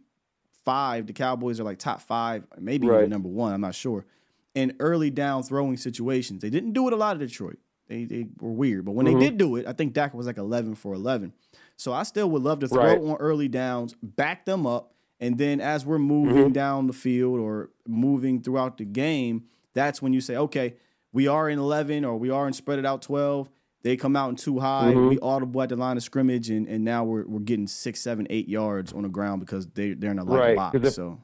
five, 0.64 1.06
the 1.06 1.11
Cowboys 1.11 1.60
are 1.60 1.65
like 1.65 1.80
top 1.80 1.99
five, 1.99 2.45
maybe 2.57 2.88
right. 2.88 2.99
even 2.99 3.10
number 3.10 3.28
one. 3.28 3.52
I'm 3.52 3.60
not 3.60 3.76
sure. 3.76 4.06
In 4.56 4.74
early 4.80 5.10
down 5.10 5.44
throwing 5.44 5.76
situations, 5.76 6.44
they 6.44 6.49
didn't 6.49 6.72
do 6.72 6.88
it 6.88 6.94
a 6.94 6.95
lot 6.95 7.18
of 7.18 7.20
Detroit. 7.20 7.57
They 7.90 8.06
they 8.06 8.28
were 8.40 8.52
weird, 8.52 8.86
but 8.86 8.94
when 8.94 9.06
mm-hmm. 9.06 9.20
they 9.20 9.26
did 9.26 9.38
do 9.38 9.57
it, 9.57 9.68
I 9.68 9.74
think 9.74 9.91
Dak 9.91 10.14
was 10.14 10.28
like 10.28 10.38
11 10.38 10.76
for 10.76 10.94
11. 10.94 11.34
So 11.76 11.91
I 11.91 12.03
still 12.03 12.30
would 12.30 12.41
love 12.41 12.60
to 12.60 12.70
throw 12.70 12.86
right. 12.86 12.98
on 12.98 13.18
early 13.18 13.49
downs, 13.49 13.95
back 14.02 14.45
them 14.45 14.65
up, 14.65 14.93
and 15.24 15.38
then 15.38 15.62
as 15.62 15.86
we're 15.86 16.00
moving 16.00 16.36
mm-hmm. 16.36 16.52
down 16.52 16.88
the 16.88 16.94
field 16.94 17.40
or 17.40 17.70
moving 17.88 18.41
throughout 18.41 18.78
the 18.78 18.84
game, 18.84 19.45
that's 19.74 20.02
when 20.02 20.12
you 20.12 20.20
say, 20.20 20.36
okay, 20.36 20.76
we 21.14 21.28
are 21.28 21.50
in 21.50 21.60
11 21.60 22.04
or 22.04 22.18
we 22.18 22.30
are 22.30 22.45
in 22.45 22.52
spread 22.52 22.78
it 22.78 22.86
out 22.86 23.02
12. 23.02 23.50
They 23.84 23.95
come 23.95 24.18
out 24.18 24.30
in 24.32 24.36
two 24.36 24.60
high. 24.60 24.91
Mm-hmm. 24.94 25.10
We 25.10 25.20
audible 25.20 25.62
at 25.62 25.70
the 25.70 25.78
line 25.78 25.95
of 25.95 26.04
scrimmage, 26.04 26.50
and, 26.50 26.68
and 26.68 26.84
now 26.84 27.06
we're, 27.06 27.26
we're 27.26 27.40
getting 27.40 27.68
six, 27.68 28.02
seven, 28.02 28.28
eight 28.30 28.50
yards 28.50 28.91
on 28.91 29.04
the 29.04 29.10
ground 29.10 29.40
because 29.40 29.66
they, 29.68 29.94
they're 29.94 30.12
in 30.12 30.20
a 30.20 30.26
light 30.26 30.40
right. 30.40 30.56
box. 30.58 30.78
If, 30.82 30.94
so 30.94 31.18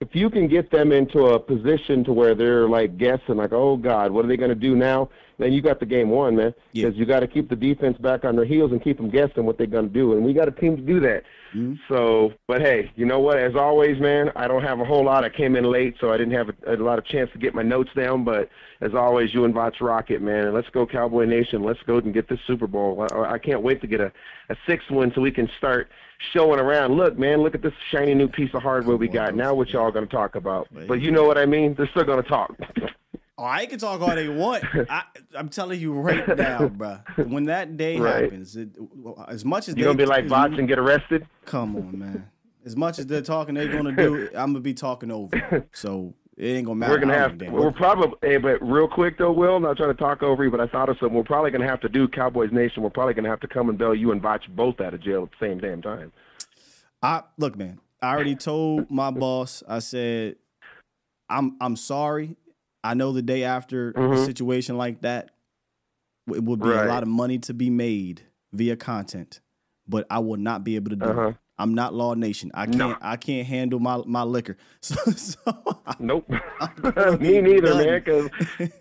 if 0.00 0.08
you 0.14 0.30
can 0.30 0.48
get 0.48 0.70
them 0.70 0.90
into 0.90 1.26
a 1.26 1.38
position 1.38 2.04
to 2.04 2.12
where 2.12 2.34
they're 2.34 2.68
like 2.68 2.96
guessing, 2.96 3.36
like, 3.36 3.52
oh 3.52 3.76
God, 3.76 4.12
what 4.12 4.24
are 4.24 4.28
they 4.28 4.38
going 4.38 4.48
to 4.48 4.54
do 4.54 4.76
now? 4.76 5.10
Then 5.38 5.52
you 5.52 5.60
got 5.60 5.78
the 5.78 5.86
game 5.86 6.08
won, 6.08 6.36
man. 6.36 6.54
Because 6.72 6.94
yeah. 6.94 7.00
you 7.00 7.04
got 7.04 7.20
to 7.20 7.26
keep 7.26 7.50
the 7.50 7.56
defense 7.56 7.98
back 7.98 8.24
on 8.24 8.34
their 8.34 8.46
heels 8.46 8.72
and 8.72 8.82
keep 8.82 8.96
them 8.96 9.10
guessing 9.10 9.44
what 9.44 9.58
they're 9.58 9.66
going 9.66 9.88
to 9.88 9.92
do. 9.92 10.14
And 10.14 10.24
we 10.24 10.32
got 10.32 10.48
a 10.48 10.52
team 10.52 10.76
to 10.76 10.82
do 10.82 11.00
that. 11.00 11.24
Mm-hmm. 11.54 11.74
So, 11.88 12.32
but 12.48 12.60
hey, 12.60 12.90
you 12.96 13.04
know 13.04 13.20
what? 13.20 13.38
As 13.38 13.54
always, 13.54 14.00
man, 14.00 14.30
I 14.36 14.48
don't 14.48 14.62
have 14.62 14.80
a 14.80 14.84
whole 14.84 15.04
lot. 15.04 15.24
I 15.24 15.28
came 15.28 15.56
in 15.56 15.64
late, 15.64 15.96
so 16.00 16.12
I 16.12 16.16
didn't 16.16 16.34
have 16.34 16.48
a, 16.48 16.74
a 16.74 16.76
lot 16.76 16.98
of 16.98 17.04
chance 17.04 17.30
to 17.32 17.38
get 17.38 17.54
my 17.54 17.62
notes 17.62 17.90
down. 17.94 18.24
But 18.24 18.48
as 18.80 18.94
always, 18.94 19.34
you 19.34 19.44
and 19.44 19.54
Voch 19.54 19.80
rocket, 19.80 20.22
man. 20.22 20.46
And 20.46 20.54
let's 20.54 20.68
go, 20.70 20.86
Cowboy 20.86 21.26
Nation. 21.26 21.62
Let's 21.62 21.82
go 21.86 21.98
and 21.98 22.14
get 22.14 22.28
this 22.28 22.40
Super 22.46 22.66
Bowl. 22.66 23.06
I, 23.12 23.34
I 23.34 23.38
can't 23.38 23.62
wait 23.62 23.80
to 23.82 23.86
get 23.86 24.00
a, 24.00 24.12
a 24.48 24.56
sixth 24.66 24.90
one 24.90 25.12
so 25.14 25.20
we 25.20 25.30
can 25.30 25.50
start 25.58 25.90
showing 26.32 26.60
around. 26.60 26.96
Look, 26.96 27.18
man, 27.18 27.42
look 27.42 27.54
at 27.54 27.62
this 27.62 27.74
shiny 27.90 28.14
new 28.14 28.28
piece 28.28 28.50
of 28.54 28.62
hardware 28.62 28.96
we 28.96 29.08
got. 29.08 29.34
Now, 29.34 29.54
what 29.54 29.70
y'all 29.70 29.90
going 29.90 30.06
to 30.06 30.14
talk 30.14 30.34
about? 30.34 30.68
But 30.86 31.00
you 31.00 31.10
know 31.10 31.24
what 31.24 31.36
I 31.38 31.46
mean? 31.46 31.74
They're 31.74 31.88
still 31.88 32.04
going 32.04 32.22
to 32.22 32.28
talk. 32.28 32.56
Oh, 33.42 33.46
I 33.46 33.66
can 33.66 33.76
talk 33.80 34.00
all 34.00 34.14
they 34.14 34.28
want. 34.28 34.62
I, 34.88 35.02
am 35.34 35.48
telling 35.48 35.80
you 35.80 35.92
right 35.94 36.36
now, 36.38 36.68
bro. 36.68 37.00
When 37.16 37.46
that 37.46 37.76
day 37.76 37.98
right. 37.98 38.22
happens, 38.22 38.54
it, 38.54 38.68
as 39.26 39.44
much 39.44 39.68
as 39.68 39.76
you're 39.76 39.86
gonna 39.86 39.98
be 39.98 40.06
like 40.06 40.28
bots 40.28 40.54
and 40.56 40.68
get 40.68 40.78
arrested. 40.78 41.26
Come 41.44 41.74
on, 41.74 41.98
man. 41.98 42.30
As 42.64 42.76
much 42.76 43.00
as 43.00 43.08
they're 43.08 43.20
talking, 43.20 43.56
they're 43.56 43.66
gonna 43.66 43.96
do. 43.96 44.28
I'm 44.36 44.52
gonna 44.52 44.60
be 44.60 44.74
talking 44.74 45.10
over. 45.10 45.66
So 45.72 46.14
It 46.36 46.46
ain't 46.50 46.66
gonna 46.66 46.76
matter. 46.76 46.92
We're 46.92 47.00
gonna 47.00 47.18
have. 47.18 47.36
To, 47.38 47.48
We're 47.48 47.72
probably. 47.72 48.16
Hey, 48.22 48.36
but 48.36 48.62
real 48.62 48.86
quick 48.86 49.18
though, 49.18 49.32
Will. 49.32 49.58
Not 49.58 49.76
trying 49.76 49.90
to 49.90 49.98
talk 50.00 50.22
over 50.22 50.44
you, 50.44 50.50
but 50.52 50.60
I 50.60 50.68
thought 50.68 50.88
of 50.88 50.96
something. 51.00 51.16
We're 51.16 51.24
probably 51.24 51.50
gonna 51.50 51.68
have 51.68 51.80
to 51.80 51.88
do 51.88 52.06
Cowboys 52.06 52.52
Nation. 52.52 52.84
We're 52.84 52.90
probably 52.90 53.14
gonna 53.14 53.28
have 53.28 53.40
to 53.40 53.48
come 53.48 53.68
and 53.68 53.76
bail 53.76 53.92
you 53.92 54.12
and 54.12 54.22
Voch 54.22 54.42
both 54.50 54.80
out 54.80 54.94
of 54.94 55.02
jail 55.02 55.24
at 55.24 55.30
the 55.40 55.44
same 55.44 55.58
damn 55.58 55.82
time. 55.82 56.12
I 57.02 57.24
look, 57.38 57.56
man. 57.56 57.80
I 58.00 58.14
already 58.14 58.36
told 58.36 58.88
my 58.88 59.10
boss. 59.10 59.64
I 59.66 59.80
said, 59.80 60.36
I'm 61.28 61.56
I'm 61.60 61.74
sorry. 61.74 62.36
I 62.84 62.94
know 62.94 63.12
the 63.12 63.22
day 63.22 63.44
after 63.44 63.92
Mm-hmm. 63.92 64.12
a 64.14 64.24
situation 64.24 64.76
like 64.76 65.02
that, 65.02 65.30
it 66.32 66.42
would 66.44 66.60
be 66.60 66.68
Right. 66.68 66.84
a 66.86 66.88
lot 66.88 67.02
of 67.02 67.08
money 67.08 67.38
to 67.40 67.54
be 67.54 67.70
made 67.70 68.22
via 68.52 68.76
content, 68.76 69.40
but 69.88 70.06
I 70.10 70.18
will 70.20 70.36
not 70.36 70.64
be 70.64 70.76
able 70.76 70.90
to 70.90 70.96
do 70.96 71.04
Uh-huh. 71.06 71.28
it. 71.28 71.36
I'm 71.58 71.74
not 71.74 71.94
Law 71.94 72.14
Nation. 72.14 72.50
I 72.54 72.64
can't. 72.64 72.76
No. 72.78 72.96
I 73.00 73.16
can't 73.16 73.46
handle 73.46 73.78
my 73.78 74.02
my 74.06 74.22
liquor. 74.24 74.56
So, 74.80 74.96
so 75.12 75.38
Nope. 76.00 76.28
Me 77.20 77.40
neither, 77.40 77.66
done. 77.68 77.86
man. 77.86 78.00
Because 78.04 78.30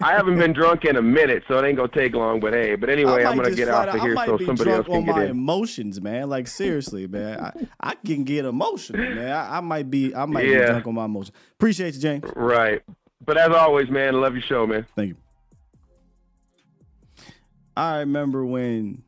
I 0.02 0.14
haven't 0.14 0.38
been 0.40 0.54
drunk 0.54 0.86
in 0.86 0.96
a 0.96 1.02
minute, 1.02 1.44
so 1.48 1.60
it 1.60 1.68
ain't 1.68 1.78
gonna 1.78 1.90
take 1.94 2.16
long. 2.16 2.40
But 2.40 2.54
hey, 2.54 2.76
but 2.76 2.90
anyway, 2.90 3.24
I'm 3.24 3.36
gonna 3.36 3.52
get 3.54 3.70
off 3.70 3.90
of 3.90 3.96
out- 3.96 4.02
here 4.02 4.16
so 4.26 4.38
somebody 4.46 4.72
else 4.72 4.86
can 4.88 4.96
on 4.96 5.06
my 5.06 5.26
in. 5.26 5.32
emotions, 5.32 6.02
man. 6.02 6.30
Like 6.30 6.48
seriously, 6.48 7.06
man. 7.08 7.40
I, 7.40 7.52
I 7.92 7.96
can 7.96 8.24
get 8.24 8.46
emotional, 8.46 9.04
man. 9.16 9.30
I, 9.32 9.58
I 9.58 9.60
might 9.60 9.92
be. 9.92 10.16
I 10.16 10.26
might 10.26 10.44
be 10.44 10.56
drunk 10.56 10.88
on 10.88 10.96
my 10.96 11.06
emotions. 11.06 11.36
Appreciate 11.60 11.94
you, 11.94 12.00
James. 12.02 12.24
Right. 12.36 12.82
But 13.26 13.38
as 13.38 13.50
always, 13.50 13.90
man, 13.90 14.20
love 14.20 14.34
your 14.34 14.42
show, 14.42 14.66
man. 14.66 14.86
Thank 14.96 15.10
you. 15.10 15.16
I 17.76 18.00
remember 18.00 18.46
when 18.46 19.04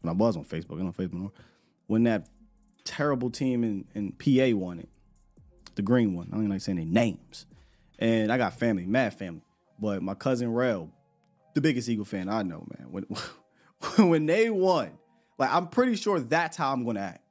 when 0.00 0.10
I 0.10 0.12
was 0.12 0.36
on 0.36 0.44
Facebook, 0.44 0.80
I'm 0.80 0.86
on 0.86 0.92
Facebook 0.92 1.12
more, 1.14 1.32
when 1.86 2.04
that 2.04 2.28
terrible 2.84 3.30
team 3.30 3.64
in, 3.64 3.84
in 3.94 4.12
PA 4.12 4.56
won 4.56 4.78
it. 4.78 4.88
The 5.74 5.82
green 5.82 6.14
one. 6.14 6.28
I 6.28 6.30
don't 6.30 6.40
even 6.40 6.50
like 6.50 6.62
saying 6.62 6.76
their 6.76 6.86
names. 6.86 7.46
And 7.98 8.32
I 8.32 8.38
got 8.38 8.54
family, 8.54 8.86
mad 8.86 9.14
family. 9.14 9.42
But 9.78 10.02
my 10.02 10.14
cousin 10.14 10.52
Rel, 10.52 10.90
the 11.54 11.60
biggest 11.60 11.88
Eagle 11.88 12.04
fan 12.04 12.28
I 12.28 12.42
know, 12.42 12.66
man. 12.78 12.88
When 12.90 13.06
when 14.08 14.26
they 14.26 14.48
won, 14.48 14.92
like 15.38 15.52
I'm 15.52 15.68
pretty 15.68 15.96
sure 15.96 16.20
that's 16.20 16.56
how 16.56 16.72
I'm 16.72 16.84
gonna 16.84 17.00
act. 17.00 17.22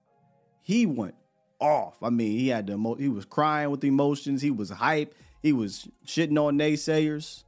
He 0.61 0.85
went 0.85 1.15
off. 1.59 2.01
I 2.03 2.09
mean, 2.09 2.31
he 2.37 2.49
had 2.49 2.67
the 2.67 2.73
emo- 2.73 2.95
he 2.95 3.09
was 3.09 3.25
crying 3.25 3.69
with 3.71 3.83
emotions. 3.83 4.41
He 4.41 4.51
was 4.51 4.69
hype. 4.69 5.13
He 5.41 5.53
was 5.53 5.87
shitting 6.05 6.37
on 6.43 6.57
naysayers 6.57 7.43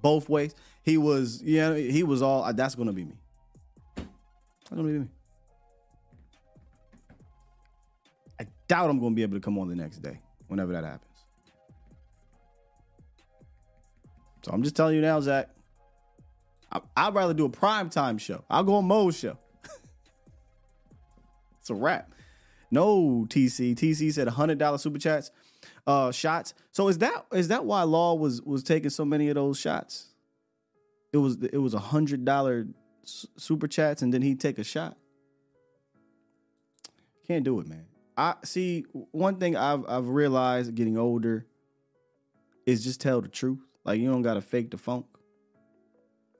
both 0.00 0.28
ways. 0.28 0.54
He 0.82 0.98
was, 0.98 1.42
yeah, 1.42 1.74
he 1.74 2.02
was 2.02 2.22
all. 2.22 2.44
uh, 2.44 2.52
That's 2.52 2.74
gonna 2.74 2.92
be 2.92 3.04
me. 3.04 3.14
That's 3.96 4.06
gonna 4.70 4.82
be 4.84 4.98
me. 5.00 5.08
I 8.40 8.46
doubt 8.68 8.90
I'm 8.90 9.00
gonna 9.00 9.14
be 9.14 9.22
able 9.22 9.36
to 9.36 9.40
come 9.40 9.58
on 9.58 9.68
the 9.68 9.74
next 9.76 9.98
day, 9.98 10.20
whenever 10.48 10.72
that 10.72 10.84
happens. 10.84 11.02
So 14.42 14.52
I'm 14.52 14.62
just 14.62 14.76
telling 14.76 14.94
you 14.94 15.00
now, 15.00 15.20
Zack. 15.20 15.48
I, 16.70 16.80
I'd 16.96 17.14
rather 17.14 17.34
do 17.34 17.46
a 17.46 17.48
prime 17.48 17.90
time 17.90 18.18
show. 18.18 18.44
I'll 18.50 18.62
go 18.62 18.74
on 18.76 18.84
Mo's 18.84 19.16
show. 19.18 19.38
it's 21.60 21.70
a 21.70 21.74
wrap. 21.74 22.12
No, 22.76 23.24
TC. 23.30 23.74
TC 23.74 24.12
said 24.12 24.28
hundred 24.28 24.58
dollar 24.58 24.76
super 24.76 24.98
chats, 24.98 25.30
uh, 25.86 26.12
shots. 26.12 26.52
So 26.72 26.88
is 26.88 26.98
that 26.98 27.24
is 27.32 27.48
that 27.48 27.64
why 27.64 27.84
Law 27.84 28.16
was 28.16 28.42
was 28.42 28.62
taking 28.62 28.90
so 28.90 29.06
many 29.06 29.30
of 29.30 29.34
those 29.34 29.58
shots? 29.58 30.08
It 31.10 31.16
was 31.16 31.38
it 31.42 31.56
was 31.56 31.72
a 31.72 31.78
hundred 31.78 32.26
dollar 32.26 32.66
super 33.02 33.66
chats, 33.66 34.02
and 34.02 34.12
then 34.12 34.20
he'd 34.20 34.40
take 34.40 34.58
a 34.58 34.64
shot. 34.64 34.98
Can't 37.26 37.44
do 37.44 37.60
it, 37.60 37.66
man. 37.66 37.86
I 38.14 38.34
see 38.44 38.84
one 39.10 39.36
thing 39.36 39.56
I've 39.56 39.88
I've 39.88 40.08
realized 40.08 40.74
getting 40.74 40.98
older 40.98 41.46
is 42.66 42.84
just 42.84 43.00
tell 43.00 43.22
the 43.22 43.28
truth. 43.28 43.60
Like 43.84 44.00
you 44.00 44.10
don't 44.10 44.20
gotta 44.20 44.42
fake 44.42 44.70
the 44.70 44.76
funk. 44.76 45.06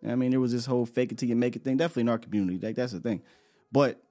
I 0.07 0.17
mean, 0.17 0.33
there 0.33 0.41
was 0.41 0.53
this 0.53 0.67
whole 0.67 0.85
fake 0.85 1.13
it 1.13 1.19
till 1.19 1.31
you 1.31 1.35
make 1.35 1.57
it 1.57 1.65
thing. 1.65 1.79
Definitely 1.79 2.03
in 2.03 2.09
our 2.11 2.19
community, 2.19 2.59
like 2.59 2.77
that's 2.77 2.93
the 2.93 3.01
thing. 3.01 3.23
But 3.73 4.03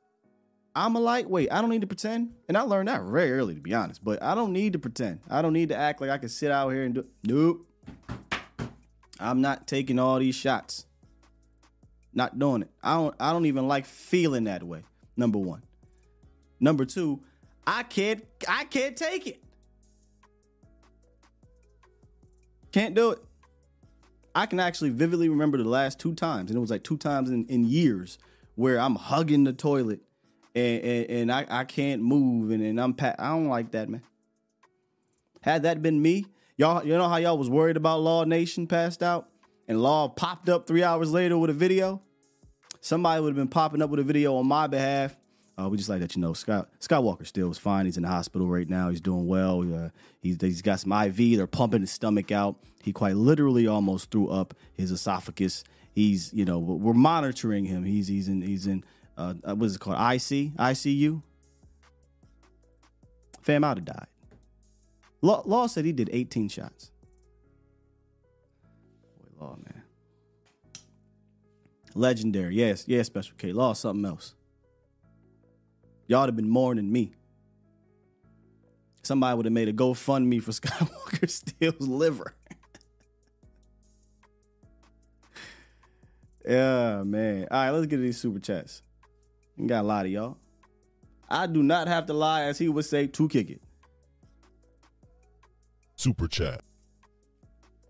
I'm 0.75 0.95
a 0.95 0.99
lightweight. 0.99 1.51
I 1.51 1.61
don't 1.61 1.69
need 1.69 1.81
to 1.81 1.87
pretend, 1.87 2.33
and 2.49 2.57
I 2.57 2.61
learned 2.61 2.89
that 2.89 3.01
very 3.03 3.31
early, 3.31 3.55
to 3.55 3.61
be 3.61 3.73
honest. 3.73 4.03
But 4.03 4.21
I 4.21 4.35
don't 4.35 4.51
need 4.51 4.73
to 4.73 4.79
pretend. 4.79 5.21
I 5.29 5.41
don't 5.41 5.53
need 5.53 5.69
to 5.69 5.75
act 5.75 6.01
like 6.01 6.09
I 6.09 6.17
can 6.17 6.27
sit 6.27 6.51
out 6.51 6.69
here 6.69 6.83
and 6.83 6.95
do. 6.95 7.05
Nope. 7.23 7.65
I'm 9.17 9.39
not 9.39 9.67
taking 9.67 9.99
all 9.99 10.19
these 10.19 10.35
shots. 10.35 10.85
Not 12.13 12.37
doing 12.37 12.63
it. 12.63 12.69
I 12.83 12.95
don't. 12.95 13.15
I 13.19 13.31
don't 13.31 13.45
even 13.45 13.67
like 13.69 13.85
feeling 13.85 14.43
that 14.45 14.63
way. 14.63 14.83
Number 15.15 15.39
one. 15.39 15.63
Number 16.59 16.83
two. 16.83 17.21
I 17.65 17.83
can't. 17.83 18.25
I 18.47 18.65
can't 18.65 18.97
take 18.97 19.27
it. 19.27 19.41
Can't 22.73 22.93
do 22.93 23.11
it. 23.11 23.19
I 24.35 24.45
can 24.45 24.59
actually 24.59 24.89
vividly 24.89 25.29
remember 25.29 25.57
the 25.57 25.63
last 25.63 25.97
two 25.97 26.13
times, 26.13 26.51
and 26.51 26.57
it 26.57 26.59
was 26.59 26.69
like 26.69 26.83
two 26.83 26.97
times 26.97 27.29
in, 27.29 27.45
in 27.45 27.63
years 27.63 28.17
where 28.55 28.77
I'm 28.77 28.95
hugging 28.95 29.45
the 29.45 29.53
toilet 29.53 30.01
and 30.55 30.83
and, 30.83 31.09
and 31.09 31.31
I, 31.31 31.45
I 31.49 31.63
can't 31.65 32.01
move 32.01 32.51
and, 32.51 32.63
and 32.63 32.79
I'm 32.79 32.95
I 32.99 33.29
don't 33.29 33.47
like 33.47 33.71
that, 33.71 33.89
man. 33.89 34.01
Had 35.41 35.63
that 35.63 35.81
been 35.81 36.01
me, 36.01 36.25
y'all, 36.57 36.83
you 36.83 36.97
know 36.97 37.07
how 37.07 37.17
y'all 37.17 37.37
was 37.37 37.49
worried 37.49 37.77
about 37.77 38.01
Law 38.01 38.23
Nation 38.23 38.65
passed 38.65 39.03
out, 39.03 39.29
and 39.67 39.81
Law 39.81 40.07
popped 40.07 40.49
up 40.49 40.65
three 40.65 40.83
hours 40.83 41.11
later 41.11 41.37
with 41.37 41.49
a 41.49 41.53
video. 41.53 42.01
Somebody 42.81 43.21
would 43.21 43.29
have 43.29 43.35
been 43.35 43.47
popping 43.47 43.81
up 43.81 43.89
with 43.89 43.99
a 43.99 44.03
video 44.03 44.35
on 44.37 44.47
my 44.47 44.67
behalf. 44.67 45.15
Uh, 45.57 45.69
we 45.69 45.77
just 45.77 45.89
like 45.89 46.01
that 46.01 46.15
you 46.15 46.21
know 46.21 46.33
Scott 46.33 46.69
Scott 46.79 47.03
Walker 47.03 47.25
still 47.25 47.49
is 47.49 47.57
fine. 47.57 47.85
He's 47.85 47.97
in 47.97 48.03
the 48.03 48.09
hospital 48.09 48.47
right 48.47 48.69
now. 48.69 48.89
He's 48.89 49.01
doing 49.01 49.27
well. 49.27 49.61
Uh, 49.61 49.89
he's 50.21 50.37
he's 50.41 50.61
got 50.61 50.79
some 50.79 50.91
IV. 50.91 51.37
They're 51.37 51.47
pumping 51.47 51.81
his 51.81 51.91
stomach 51.91 52.31
out. 52.31 52.57
He 52.83 52.91
quite 52.91 53.15
literally 53.15 53.65
almost 53.65 54.11
threw 54.11 54.27
up 54.27 54.53
his 54.73 54.91
esophagus. 54.91 55.63
He's 55.93 56.33
you 56.33 56.43
know 56.43 56.59
we're 56.59 56.93
monitoring 56.93 57.65
him. 57.65 57.85
He's 57.85 58.07
he's 58.07 58.27
in 58.27 58.41
he's 58.41 58.67
in 58.67 58.83
uh, 59.17 59.33
uh, 59.43 59.55
what 59.55 59.65
is 59.65 59.75
it 59.75 59.79
called 59.79 59.97
IC 59.97 60.55
ICU. 60.55 61.21
Fam 63.41 63.63
out 63.63 63.77
have 63.77 63.85
died. 63.85 64.07
Law, 65.21 65.43
Law 65.45 65.67
said 65.67 65.85
he 65.85 65.91
did 65.91 66.09
18 66.11 66.49
shots. 66.49 66.91
Boy, 69.19 69.45
Law 69.45 69.57
man, 69.63 69.83
legendary. 71.93 72.55
Yes, 72.55 72.85
yes, 72.87 73.07
Special 73.07 73.35
K. 73.37 73.51
Law 73.51 73.73
something 73.73 74.05
else. 74.05 74.33
Y'all 76.07 76.21
would 76.21 76.29
have 76.29 76.35
been 76.35 76.49
mourning 76.49 76.91
me. 76.91 77.11
Somebody 79.03 79.37
would 79.37 79.45
have 79.45 79.53
made 79.53 79.67
a 79.67 79.73
GoFundMe 79.73 80.41
for 80.41 80.51
Skywalker 80.51 81.29
Steele's 81.29 81.87
liver. 81.87 82.33
yeah, 86.47 87.03
man. 87.03 87.47
All 87.51 87.57
right, 87.57 87.71
let's 87.71 87.85
get 87.85 87.97
to 87.97 88.01
these 88.01 88.19
super 88.19 88.39
chats. 88.39 88.81
You 89.57 89.67
got 89.67 89.83
a 89.83 89.87
lot 89.87 90.05
of 90.05 90.11
y'all. 90.11 90.37
I 91.29 91.47
do 91.47 91.63
not 91.63 91.87
have 91.87 92.05
to 92.07 92.13
lie, 92.13 92.43
as 92.43 92.57
he 92.57 92.69
would 92.69 92.85
say, 92.85 93.07
to 93.07 93.27
kick 93.27 93.49
it. 93.49 93.61
Super 95.95 96.27
chat. 96.27 96.61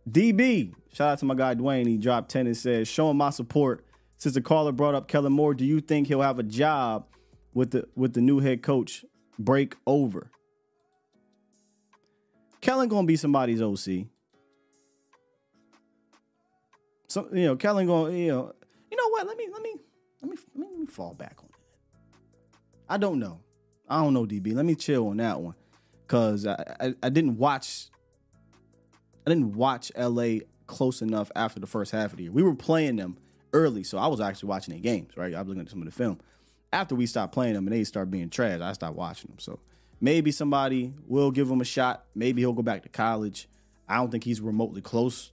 DB, 0.09 0.73
shout 0.93 1.13
out 1.13 1.19
to 1.19 1.25
my 1.25 1.33
guy 1.33 1.55
Dwayne. 1.55 1.87
He 1.87 1.97
dropped 1.97 2.29
10 2.29 2.45
and 2.47 2.55
says, 2.55 2.87
showing 2.87 3.17
my 3.17 3.31
support. 3.31 3.85
Since 4.17 4.35
the 4.35 4.41
caller 4.41 4.71
brought 4.71 4.95
up 4.95 5.07
Kellen 5.07 5.33
Moore, 5.33 5.53
do 5.53 5.65
you 5.65 5.81
think 5.81 6.07
he'll 6.07 6.21
have 6.21 6.39
a 6.39 6.43
job 6.43 7.07
with 7.53 7.71
the 7.71 7.87
with 7.95 8.13
the 8.13 8.21
new 8.21 8.39
head 8.39 8.63
coach 8.63 9.03
break 9.37 9.75
over? 9.85 10.31
Kellen 12.61 12.87
gonna 12.87 13.05
be 13.05 13.17
somebody's 13.17 13.61
OC. 13.61 14.07
So 17.07 17.27
you 17.33 17.45
know, 17.45 17.55
Kellen 17.55 17.87
gonna 17.87 18.13
you 18.13 18.27
know, 18.29 18.53
you 18.89 18.97
know 18.97 19.09
what? 19.09 19.27
Let 19.27 19.37
me 19.37 19.47
let 19.51 19.61
me 19.61 19.75
let 20.21 20.31
me 20.31 20.37
let 20.55 20.55
me, 20.55 20.69
let 20.71 20.79
me 20.79 20.85
fall 20.85 21.13
back. 21.13 21.37
I 22.89 22.97
don't 22.97 23.19
know. 23.19 23.39
I 23.87 24.01
don't 24.01 24.13
know, 24.13 24.25
DB. 24.25 24.53
Let 24.55 24.65
me 24.65 24.75
chill 24.75 25.07
on 25.07 25.17
that 25.17 25.39
one, 25.39 25.55
cause 26.07 26.45
I 26.47 26.75
I, 26.79 26.93
I 27.03 27.09
didn't 27.09 27.37
watch. 27.37 27.87
I 29.25 29.31
didn't 29.31 29.55
watch 29.55 29.91
LA 29.97 30.39
close 30.67 31.01
enough 31.01 31.31
after 31.35 31.59
the 31.59 31.67
first 31.67 31.91
half 31.91 32.11
of 32.11 32.17
the 32.17 32.23
year. 32.23 32.31
We 32.31 32.43
were 32.43 32.55
playing 32.55 32.97
them 32.97 33.17
early, 33.53 33.83
so 33.83 33.97
I 33.97 34.07
was 34.07 34.21
actually 34.21 34.49
watching 34.49 34.73
their 34.73 34.81
games. 34.81 35.15
Right, 35.17 35.33
I 35.33 35.39
was 35.39 35.47
looking 35.47 35.61
at 35.61 35.69
some 35.69 35.79
of 35.79 35.85
the 35.85 35.91
film. 35.91 36.19
After 36.73 36.95
we 36.95 37.05
stopped 37.05 37.33
playing 37.33 37.53
them 37.53 37.67
and 37.67 37.75
they 37.75 37.83
start 37.83 38.11
being 38.11 38.29
trash, 38.29 38.59
I 38.61 38.73
stopped 38.73 38.95
watching 38.95 39.29
them. 39.29 39.39
So 39.39 39.59
maybe 40.01 40.31
somebody 40.31 40.93
will 41.07 41.31
give 41.31 41.49
him 41.49 41.61
a 41.61 41.65
shot. 41.65 42.05
Maybe 42.13 42.41
he'll 42.41 42.53
go 42.53 42.63
back 42.63 42.83
to 42.83 42.89
college. 42.89 43.47
I 43.87 43.97
don't 43.97 44.11
think 44.11 44.23
he's 44.23 44.41
remotely 44.41 44.81
close 44.81 45.31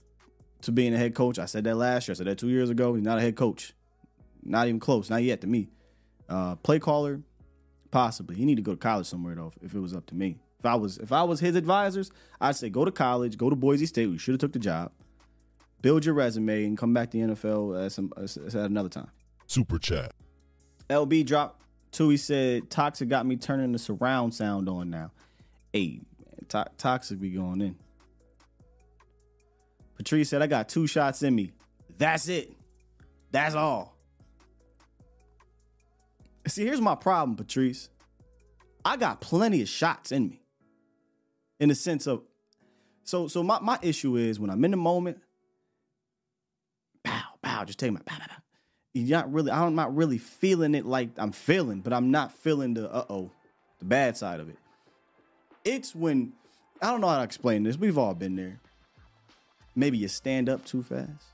to 0.62 0.72
being 0.72 0.94
a 0.94 0.98
head 0.98 1.14
coach. 1.14 1.38
I 1.38 1.46
said 1.46 1.64
that 1.64 1.76
last 1.76 2.08
year. 2.08 2.12
I 2.12 2.16
said 2.16 2.26
that 2.26 2.38
two 2.38 2.48
years 2.48 2.70
ago. 2.70 2.94
He's 2.94 3.04
not 3.04 3.18
a 3.18 3.20
head 3.20 3.36
coach. 3.36 3.74
Not 4.42 4.68
even 4.68 4.80
close. 4.80 5.10
Not 5.10 5.22
yet 5.22 5.40
to 5.40 5.46
me. 5.46 5.68
Uh, 6.28 6.54
play 6.56 6.78
caller, 6.78 7.20
possibly. 7.93 8.35
He 8.35 8.44
need 8.44 8.56
to 8.56 8.62
go 8.62 8.73
to 8.73 8.77
college 8.77 9.06
somewhere 9.06 9.36
though. 9.36 9.52
If, 9.62 9.73
it 9.74 9.78
was 9.78 9.94
up 9.94 10.06
to 10.06 10.16
me, 10.16 10.39
if 10.59 10.66
I 10.66 10.74
was 10.74 10.98
if 10.98 11.12
I 11.12 11.23
was 11.23 11.39
his 11.39 11.55
advisors, 11.55 12.10
I'd 12.40 12.56
say 12.56 12.69
go 12.69 12.85
to 12.85 12.90
college, 12.90 13.39
go 13.39 13.48
to 13.48 13.55
Boise 13.55 13.86
State. 13.86 14.09
We 14.09 14.19
should 14.19 14.32
have 14.32 14.40
took 14.40 14.52
the 14.52 14.59
job. 14.59 14.90
Build 15.81 16.05
your 16.05 16.14
resume 16.14 16.64
and 16.64 16.77
come 16.77 16.93
back 16.93 17.10
to 17.12 17.19
the 17.19 17.35
NFL 17.35 17.86
at 17.86 17.93
some 17.93 18.12
at 18.16 18.55
another 18.55 18.89
time. 18.89 19.10
Super 19.47 19.78
chat. 19.78 20.12
LB 20.90 21.24
dropped 21.27 21.62
two. 21.93 22.09
He 22.09 22.16
said, 22.16 22.69
"Toxic 22.70 23.09
got 23.09 23.27
me 23.27 23.36
turning 23.36 23.70
the 23.70 23.78
surround 23.78 24.35
sound 24.35 24.69
on 24.69 24.90
now." 24.90 25.10
Hey, 25.73 26.01
man, 26.19 26.47
To- 26.48 26.70
toxic 26.77 27.20
be 27.20 27.31
going 27.31 27.60
in. 27.60 27.77
Patrice 29.97 30.28
said, 30.28 30.43
I 30.43 30.47
got 30.47 30.69
two 30.69 30.86
shots 30.86 31.23
in 31.23 31.35
me. 31.35 31.52
That's 31.98 32.28
it. 32.28 32.52
That's 33.31 33.55
all. 33.55 33.91
See, 36.47 36.64
here's 36.64 36.81
my 36.81 36.94
problem, 36.94 37.36
Patrice. 37.36 37.89
I 38.85 38.97
got 38.97 39.20
plenty 39.20 39.62
of 39.62 39.69
shots 39.69 40.10
in 40.12 40.28
me. 40.28 40.43
In 41.60 41.69
the 41.69 41.74
sense 41.74 42.06
of, 42.09 42.23
so 43.05 43.28
so 43.28 43.43
my, 43.43 43.60
my 43.60 43.78
issue 43.82 44.16
is 44.16 44.40
when 44.40 44.51
I'm 44.51 44.64
in 44.64 44.73
the 44.73 44.77
moment, 44.77 45.20
pow, 47.05 47.23
pow, 47.40 47.64
just 47.64 47.78
take 47.78 47.93
my 47.93 48.01
pow, 48.05 48.19
pow, 48.19 48.27
pow. 48.28 48.43
You're 48.94 49.19
not 49.19 49.32
really, 49.32 49.52
I'm 49.52 49.77
not 49.77 49.94
really 49.94 50.19
feeling 50.19 50.74
it 50.74 50.85
like 50.85 51.10
I'm 51.16 51.32
feeling, 51.32 51.81
but 51.81 51.93
I'm 51.93 52.10
not 52.10 52.32
feeling 52.32 52.74
the 52.74 52.93
uh-oh, 52.93 53.31
the 53.78 53.85
bad 53.85 54.16
side 54.16 54.40
of 54.40 54.48
it. 54.48 54.59
It's 55.64 55.94
when, 55.94 56.32
I 56.81 56.90
don't 56.90 57.01
know 57.01 57.09
how 57.09 57.19
to 57.19 57.24
explain 57.24 57.62
this. 57.62 57.78
We've 57.78 57.97
all 57.97 58.14
been 58.14 58.35
there. 58.35 58.59
Maybe 59.77 59.98
you 59.98 60.09
stand 60.09 60.48
up 60.48 60.64
too 60.64 60.82
fast. 60.82 61.24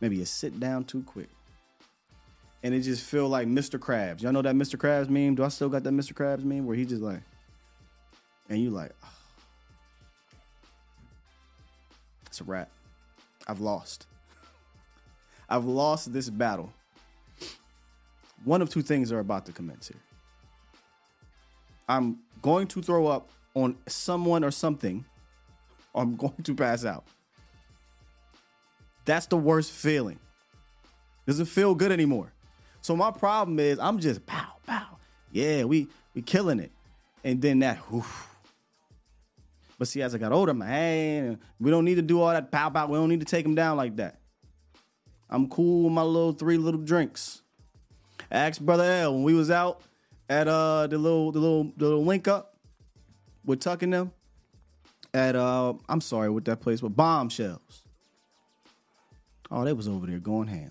Maybe 0.00 0.16
you 0.16 0.26
sit 0.26 0.60
down 0.60 0.84
too 0.84 1.02
quick. 1.02 1.30
And 2.62 2.74
it 2.74 2.80
just 2.80 3.04
feel 3.04 3.28
like 3.28 3.46
Mr. 3.46 3.78
Krabs. 3.78 4.22
Y'all 4.22 4.32
know 4.32 4.42
that 4.42 4.54
Mr. 4.54 4.76
Krabs 4.76 5.08
meme? 5.08 5.36
Do 5.36 5.44
I 5.44 5.48
still 5.48 5.68
got 5.68 5.84
that 5.84 5.92
Mr. 5.92 6.12
Krabs 6.12 6.42
meme 6.42 6.66
where 6.66 6.76
he 6.76 6.84
just 6.84 7.02
like, 7.02 7.22
and 8.48 8.60
you 8.60 8.70
like, 8.70 8.92
oh. 9.04 9.12
it's 12.26 12.40
a 12.40 12.44
wrap. 12.44 12.70
I've 13.46 13.60
lost. 13.60 14.06
I've 15.48 15.64
lost 15.64 16.12
this 16.12 16.28
battle. 16.28 16.72
One 18.44 18.60
of 18.60 18.70
two 18.70 18.82
things 18.82 19.12
are 19.12 19.18
about 19.18 19.46
to 19.46 19.52
commence 19.52 19.88
here. 19.88 20.00
I'm 21.88 22.18
going 22.42 22.66
to 22.68 22.82
throw 22.82 23.06
up 23.06 23.30
on 23.54 23.76
someone 23.86 24.44
or 24.44 24.50
something, 24.50 25.04
or 25.92 26.02
I'm 26.02 26.16
going 26.16 26.42
to 26.42 26.54
pass 26.54 26.84
out. 26.84 27.04
That's 29.04 29.26
the 29.26 29.38
worst 29.38 29.72
feeling. 29.72 30.18
Doesn't 31.26 31.46
feel 31.46 31.74
good 31.74 31.92
anymore. 31.92 32.32
So 32.88 32.96
my 32.96 33.10
problem 33.10 33.58
is 33.58 33.78
I'm 33.78 33.98
just 33.98 34.24
pow 34.24 34.48
pow. 34.66 34.96
Yeah, 35.30 35.64
we 35.64 35.88
we 36.14 36.22
killing 36.22 36.58
it, 36.58 36.72
and 37.22 37.42
then 37.42 37.58
that. 37.58 37.76
Whew. 37.90 38.02
But 39.78 39.88
see, 39.88 40.00
as 40.00 40.14
I 40.14 40.18
got 40.18 40.32
older, 40.32 40.52
I'm 40.52 40.58
like, 40.60 40.70
hey, 40.70 41.36
we 41.60 41.70
don't 41.70 41.84
need 41.84 41.96
to 41.96 42.02
do 42.02 42.22
all 42.22 42.30
that 42.30 42.50
pow 42.50 42.70
pow. 42.70 42.86
We 42.86 42.96
don't 42.96 43.10
need 43.10 43.20
to 43.20 43.26
take 43.26 43.44
them 43.44 43.54
down 43.54 43.76
like 43.76 43.96
that. 43.96 44.20
I'm 45.28 45.50
cool 45.50 45.84
with 45.84 45.92
my 45.92 46.00
little 46.00 46.32
three 46.32 46.56
little 46.56 46.80
drinks. 46.80 47.42
Ask 48.32 48.58
brother 48.58 48.84
L 48.84 49.12
when 49.12 49.22
we 49.22 49.34
was 49.34 49.50
out 49.50 49.82
at 50.30 50.48
uh 50.48 50.86
the 50.86 50.96
little 50.96 51.30
the 51.30 51.40
little 51.40 51.64
the 51.64 51.84
little 51.84 52.06
link 52.06 52.26
up 52.26 52.56
with 53.44 53.60
tucking 53.60 53.90
them 53.90 54.12
at 55.12 55.36
uh 55.36 55.74
I'm 55.90 56.00
sorry 56.00 56.30
with 56.30 56.46
that 56.46 56.62
place 56.62 56.80
was 56.80 56.92
bombshells. 56.92 57.84
Oh, 59.50 59.66
they 59.66 59.74
was 59.74 59.88
over 59.88 60.06
there 60.06 60.20
going 60.20 60.48
ham. 60.48 60.70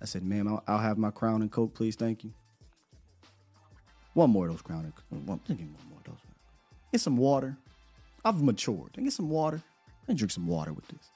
I 0.00 0.06
said, 0.06 0.22
ma'am, 0.22 0.48
I'll, 0.48 0.62
I'll 0.66 0.78
have 0.78 0.98
my 0.98 1.10
crown 1.10 1.42
and 1.42 1.50
coke, 1.50 1.74
please. 1.74 1.96
Thank 1.96 2.24
you. 2.24 2.32
One 4.14 4.30
more 4.30 4.46
of 4.46 4.52
those 4.52 4.62
crown 4.62 4.92
and 5.10 5.26
one, 5.26 5.40
one 5.46 5.58
more 5.88 5.98
of 5.98 6.04
those. 6.04 6.18
Get 6.92 7.00
some 7.00 7.16
water. 7.16 7.56
I've 8.24 8.42
matured. 8.42 8.90
And 8.96 9.04
get 9.04 9.12
some 9.12 9.30
water. 9.30 9.62
And 10.08 10.18
drink 10.18 10.30
some 10.30 10.46
water 10.46 10.72
with 10.72 10.86
this. 10.88 11.10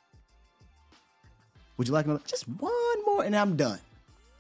Would 1.77 1.89
you 1.89 1.95
like 1.95 2.05
another? 2.05 2.23
Just 2.27 2.45
one 2.45 3.05
more, 3.05 3.25
and 3.25 3.35
I'm 3.35 3.57
done. 3.57 3.81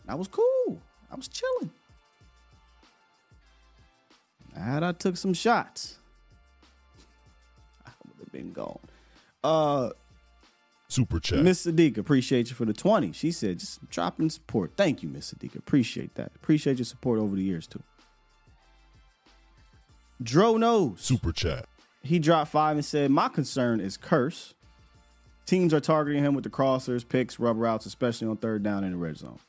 I 0.07 0.15
was 0.15 0.29
cool. 0.29 0.81
I 1.11 1.17
was 1.17 1.29
chilling. 1.29 1.71
Had 4.57 4.85
I 4.85 4.93
took 4.93 5.17
some 5.17 5.35
shots, 5.35 5.99
I 7.87 7.91
would 8.07 8.21
have 8.21 8.33
been 8.33 8.53
gone. 8.53 8.79
Uh, 9.43 9.91
Super 10.95 11.19
chat. 11.19 11.41
Miss 11.41 11.67
Sadiqa, 11.67 11.99
appreciate 11.99 12.51
you 12.51 12.55
for 12.55 12.65
the 12.65 12.73
20. 12.73 13.11
She 13.11 13.33
said, 13.33 13.59
just 13.59 13.91
dropping 13.91 14.31
support. 14.31 14.75
Thank 14.77 15.03
you, 15.03 15.09
Miss 15.09 15.35
Sadiqa. 15.35 15.57
Appreciate 15.57 16.15
that. 16.15 16.31
Appreciate 16.37 16.79
your 16.79 16.85
support 16.85 17.19
over 17.19 17.35
the 17.35 17.43
years, 17.43 17.67
too. 17.67 17.83
Dro 20.23 20.57
knows. 20.57 21.01
Super 21.01 21.33
chat. 21.33 21.67
He 22.05 22.21
dropped 22.21 22.53
five 22.53 22.77
and 22.77 22.85
said, 22.85 23.11
My 23.11 23.29
concern 23.29 23.81
is 23.81 23.99
Kearse. 23.99 24.55
Teams 25.47 25.75
are 25.75 25.81
targeting 25.81 26.23
him 26.23 26.33
with 26.33 26.45
the 26.45 26.51
crossers, 26.51 27.07
picks, 27.07 27.41
rub 27.41 27.59
routes, 27.59 27.87
especially 27.87 28.29
on 28.29 28.37
third 28.37 28.63
down 28.63 28.85
in 28.85 28.93
the 28.93 28.97
red 28.97 29.17
zone. 29.17 29.41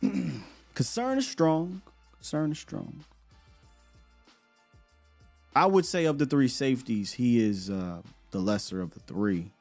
concern 0.74 1.18
is 1.18 1.28
strong. 1.28 1.82
Concern 2.14 2.52
is 2.52 2.58
strong. 2.58 3.04
I 5.54 5.66
would 5.66 5.84
say 5.84 6.06
of 6.06 6.16
the 6.16 6.24
three 6.24 6.48
safeties, 6.48 7.12
he 7.12 7.44
is 7.44 7.68
uh, 7.68 8.00
the 8.32 8.40
lesser 8.40 8.80
of 8.80 8.92
the 8.92 9.00
three. 9.00 9.52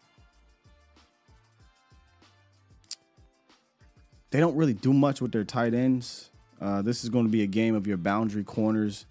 They 4.31 4.39
don't 4.39 4.56
really 4.56 4.73
do 4.73 4.93
much 4.93 5.22
with 5.22 5.31
their 5.31 5.43
tight 5.43 5.73
ends. 5.73 6.31
Uh, 6.60 6.81
this 6.81 7.03
is 7.03 7.10
going 7.10 7.26
to 7.26 7.31
be 7.31 7.43
a 7.43 7.48
game 7.48 7.76
of 7.76 7.85
your 7.85 7.98
boundary 7.98 8.43
corners. 8.43 9.06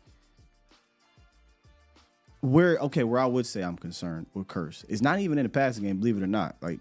Where 2.41 2.78
okay, 2.78 3.05
where 3.05 3.20
I 3.20 3.27
would 3.27 3.45
say 3.45 3.61
I'm 3.61 3.77
concerned 3.77 4.27
with 4.32 4.49
Kearse 4.49 4.85
is 4.89 5.03
not 5.03 5.20
even 5.20 5.39
in 5.39 5.45
the 5.45 5.51
passing 5.51 5.85
game, 5.85 5.99
believe 5.99 6.16
it 6.16 6.23
or 6.23 6.27
not. 6.27 6.57
Like 6.62 6.81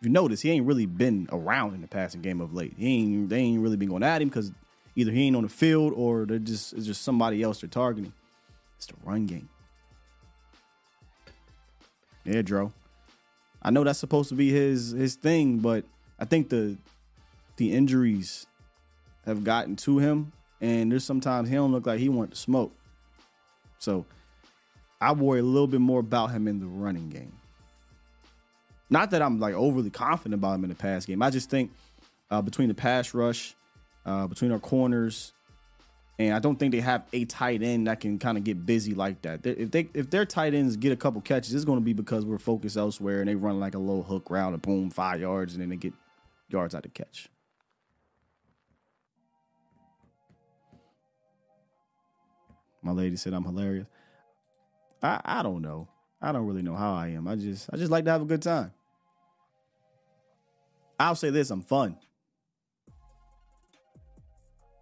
if 0.00 0.06
you 0.06 0.08
notice, 0.08 0.40
he 0.40 0.50
ain't 0.50 0.66
really 0.66 0.86
been 0.86 1.28
around 1.30 1.74
in 1.74 1.82
the 1.82 1.88
passing 1.88 2.22
game 2.22 2.40
of 2.40 2.54
late. 2.54 2.74
He 2.78 3.02
ain't 3.02 3.28
they 3.28 3.38
ain't 3.38 3.60
really 3.60 3.76
been 3.76 3.90
going 3.90 4.02
at 4.02 4.22
him 4.22 4.28
because 4.28 4.50
either 4.94 5.12
he 5.12 5.26
ain't 5.26 5.36
on 5.36 5.42
the 5.42 5.50
field 5.50 5.92
or 5.94 6.24
they're 6.24 6.38
just 6.38 6.72
it's 6.72 6.86
just 6.86 7.02
somebody 7.02 7.42
else 7.42 7.60
they're 7.60 7.68
targeting. 7.68 8.14
It's 8.78 8.86
the 8.86 8.94
run 9.04 9.26
game. 9.26 9.50
Yeah, 12.26 12.42
Dro. 12.42 12.72
I 13.62 13.70
know 13.70 13.84
that's 13.84 13.98
supposed 13.98 14.28
to 14.30 14.34
be 14.34 14.50
his 14.50 14.90
his 14.90 15.14
thing, 15.14 15.58
but 15.58 15.84
I 16.18 16.24
think 16.24 16.48
the 16.48 16.76
the 17.56 17.72
injuries 17.72 18.46
have 19.24 19.44
gotten 19.44 19.76
to 19.76 19.98
him, 19.98 20.32
and 20.60 20.90
there's 20.90 21.04
sometimes 21.04 21.48
he 21.48 21.54
don't 21.54 21.72
look 21.72 21.86
like 21.86 22.00
he 22.00 22.08
wants 22.08 22.36
to 22.36 22.42
smoke. 22.42 22.72
So 23.78 24.04
I 25.00 25.12
worry 25.12 25.40
a 25.40 25.44
little 25.44 25.66
bit 25.66 25.80
more 25.80 26.00
about 26.00 26.30
him 26.32 26.48
in 26.48 26.60
the 26.60 26.66
running 26.66 27.08
game. 27.10 27.32
Not 28.90 29.10
that 29.12 29.22
I'm 29.22 29.38
like 29.40 29.54
overly 29.54 29.90
confident 29.90 30.34
about 30.34 30.54
him 30.54 30.64
in 30.64 30.70
the 30.70 30.76
pass 30.76 31.06
game. 31.06 31.22
I 31.22 31.30
just 31.30 31.50
think 31.50 31.72
uh, 32.30 32.42
between 32.42 32.68
the 32.68 32.74
pass 32.74 33.14
rush, 33.14 33.54
uh, 34.04 34.26
between 34.26 34.52
our 34.52 34.58
corners, 34.58 35.32
and 36.18 36.34
I 36.34 36.38
don't 36.38 36.56
think 36.56 36.72
they 36.72 36.80
have 36.80 37.04
a 37.12 37.24
tight 37.26 37.62
end 37.62 37.86
that 37.88 38.00
can 38.00 38.18
kind 38.18 38.38
of 38.38 38.44
get 38.44 38.64
busy 38.64 38.94
like 38.94 39.22
that. 39.22 39.44
If 39.44 39.70
they 39.70 39.88
if 39.92 40.10
their 40.10 40.24
tight 40.24 40.54
ends 40.54 40.76
get 40.76 40.92
a 40.92 40.96
couple 40.96 41.20
catches, 41.20 41.54
it's 41.54 41.64
going 41.64 41.78
to 41.78 41.84
be 41.84 41.92
because 41.92 42.24
we're 42.24 42.38
focused 42.38 42.76
elsewhere 42.76 43.20
and 43.20 43.28
they 43.28 43.34
run 43.34 43.60
like 43.60 43.74
a 43.74 43.78
low 43.78 44.02
hook 44.02 44.30
route 44.30 44.52
and 44.52 44.62
boom 44.62 44.90
five 44.90 45.20
yards 45.20 45.52
and 45.54 45.62
then 45.62 45.68
they 45.68 45.76
get 45.76 45.92
yards 46.48 46.74
out 46.74 46.86
of 46.86 46.94
catch. 46.94 47.28
My 52.82 52.92
lady 52.92 53.16
said 53.16 53.34
I'm 53.34 53.44
hilarious. 53.44 53.86
I 55.02 55.20
I 55.24 55.42
don't 55.42 55.60
know. 55.60 55.88
I 56.22 56.32
don't 56.32 56.46
really 56.46 56.62
know 56.62 56.76
how 56.76 56.94
I 56.94 57.08
am. 57.08 57.28
I 57.28 57.36
just 57.36 57.68
I 57.72 57.76
just 57.76 57.90
like 57.90 58.06
to 58.06 58.10
have 58.10 58.22
a 58.22 58.26
good 58.26 58.42
time. 58.42 58.72
I'll 60.98 61.14
say 61.14 61.28
this, 61.28 61.50
I'm 61.50 61.60
fun. 61.60 61.98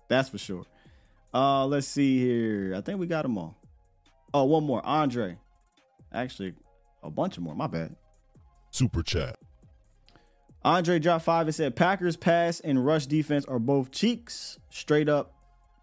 That's 0.07 0.29
for 0.29 0.39
sure. 0.39 0.65
Uh 1.35 1.67
let's 1.67 1.87
see 1.87 2.19
here. 2.19 2.75
I 2.77 2.81
think 2.81 3.01
we 3.01 3.07
got 3.07 3.23
them 3.23 3.37
all. 3.37 3.59
Oh, 4.33 4.45
one 4.45 4.65
more. 4.65 4.85
Andre. 4.85 5.39
Actually, 6.13 6.55
a 7.03 7.11
bunch 7.11 7.37
of 7.37 7.43
more. 7.43 7.55
My 7.55 7.67
bad. 7.67 7.97
Super 8.71 9.03
chat. 9.03 9.37
Andre 10.65 10.99
dropped 10.99 11.25
five 11.25 11.47
and 11.47 11.55
said 11.55 11.77
Packers 11.77 12.17
pass 12.17 12.61
and 12.61 12.85
rush 12.85 13.07
defense 13.07 13.45
are 13.45 13.59
both 13.59 13.91
cheeks, 13.91 14.59
straight 14.71 15.09
up 15.09 15.35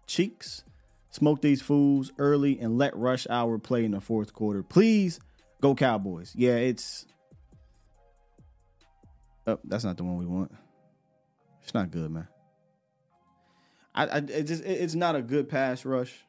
cheeks. 0.06 0.64
Smoke 1.10 1.42
these 1.42 1.60
fools 1.60 2.10
early 2.18 2.58
and 2.58 2.78
let 2.78 2.96
rush 2.96 3.26
hour 3.28 3.58
play 3.58 3.84
in 3.84 3.90
the 3.90 4.00
fourth 4.00 4.32
quarter. 4.32 4.62
Please 4.62 5.20
go 5.60 5.74
Cowboys. 5.74 6.32
Yeah, 6.34 6.56
it's. 6.56 7.06
Oh, 9.46 9.58
that's 9.64 9.84
not 9.84 9.96
the 9.98 10.04
one 10.04 10.16
we 10.16 10.26
want. 10.26 10.52
It's 11.62 11.74
not 11.74 11.90
good, 11.90 12.10
man. 12.10 12.28
I, 13.94 14.06
I 14.06 14.16
it 14.18 14.44
just, 14.44 14.64
it's 14.64 14.94
not 14.94 15.16
a 15.16 15.22
good 15.22 15.48
pass 15.48 15.84
rush. 15.84 16.24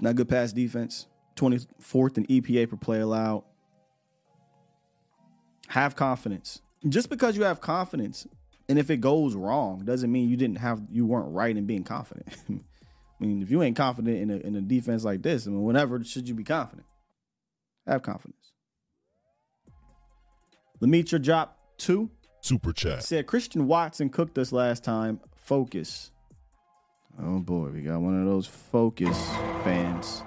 Not 0.00 0.16
good 0.16 0.28
pass 0.28 0.52
defense. 0.52 1.06
24th 1.36 2.18
in 2.18 2.26
EPA 2.26 2.68
per 2.68 2.76
play 2.76 3.00
allowed. 3.00 3.44
Have 5.68 5.94
confidence. 5.94 6.62
Just 6.88 7.08
because 7.10 7.36
you 7.36 7.44
have 7.44 7.60
confidence, 7.60 8.26
and 8.68 8.78
if 8.78 8.90
it 8.90 9.00
goes 9.00 9.34
wrong, 9.34 9.84
doesn't 9.84 10.10
mean 10.10 10.28
you 10.28 10.36
didn't 10.36 10.58
have 10.58 10.80
you 10.90 11.06
weren't 11.06 11.32
right 11.32 11.56
in 11.56 11.66
being 11.66 11.84
confident. 11.84 12.28
I 12.48 13.24
mean, 13.24 13.42
if 13.42 13.50
you 13.50 13.62
ain't 13.62 13.76
confident 13.76 14.16
in 14.18 14.30
a 14.30 14.36
in 14.38 14.56
a 14.56 14.60
defense 14.60 15.04
like 15.04 15.22
this, 15.22 15.46
I 15.46 15.50
mean, 15.50 15.62
whenever 15.62 16.02
should 16.02 16.28
you 16.28 16.34
be 16.34 16.44
confident? 16.44 16.86
Have 17.86 18.02
confidence. 18.02 18.52
Lemitra 20.80 21.22
drop 21.22 21.58
two. 21.76 22.10
Super 22.40 22.72
chat. 22.72 23.04
Said 23.04 23.26
Christian 23.26 23.66
Watson 23.66 24.08
cooked 24.08 24.38
us 24.38 24.50
last 24.50 24.82
time. 24.82 25.20
Focus. 25.36 26.10
Oh 27.18 27.38
boy, 27.38 27.68
we 27.68 27.82
got 27.82 28.00
one 28.00 28.18
of 28.18 28.26
those 28.26 28.46
focus 28.46 29.18
fans. 29.64 30.22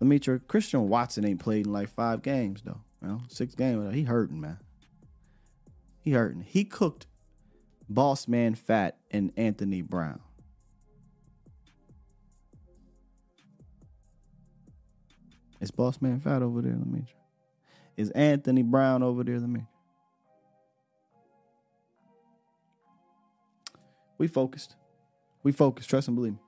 Let 0.00 0.08
me 0.08 0.18
Demetri, 0.18 0.40
Christian 0.46 0.88
Watson 0.88 1.24
ain't 1.24 1.40
played 1.40 1.66
in 1.66 1.72
like 1.72 1.88
five 1.88 2.22
games 2.22 2.62
though. 2.62 2.80
Know, 3.00 3.20
six 3.28 3.54
games. 3.54 3.94
He 3.94 4.02
hurting, 4.02 4.40
man. 4.40 4.58
He 6.00 6.12
hurting. 6.12 6.42
He 6.42 6.64
cooked 6.64 7.06
Boss 7.88 8.26
Man 8.26 8.54
Fat 8.54 8.98
and 9.10 9.32
Anthony 9.36 9.82
Brown. 9.82 10.20
Is 15.60 15.70
Boss 15.70 16.02
Man 16.02 16.20
Fat 16.20 16.42
over 16.42 16.62
there? 16.62 16.72
Let 16.72 16.86
me. 16.86 17.00
Try. 17.00 17.20
Is 17.96 18.10
Anthony 18.10 18.62
Brown 18.62 19.02
over 19.02 19.24
there? 19.24 19.38
Let 19.38 19.48
me. 19.48 19.64
We 24.18 24.26
focused. 24.26 24.74
We 25.46 25.52
focus. 25.52 25.86
Trust 25.86 26.08
and 26.08 26.16
believe 26.16 26.32
me. 26.32 26.38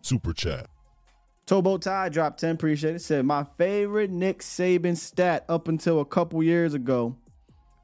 Super 0.00 0.32
chat. 0.32 0.66
Tobo 1.46 1.80
Tie 1.80 2.08
dropped 2.08 2.40
10. 2.40 2.56
Appreciate 2.56 2.96
it. 2.96 2.98
Said, 2.98 3.24
My 3.24 3.44
favorite 3.44 4.10
Nick 4.10 4.40
Saban 4.40 4.96
stat 4.96 5.44
up 5.48 5.68
until 5.68 6.00
a 6.00 6.04
couple 6.04 6.42
years 6.42 6.74
ago 6.74 7.16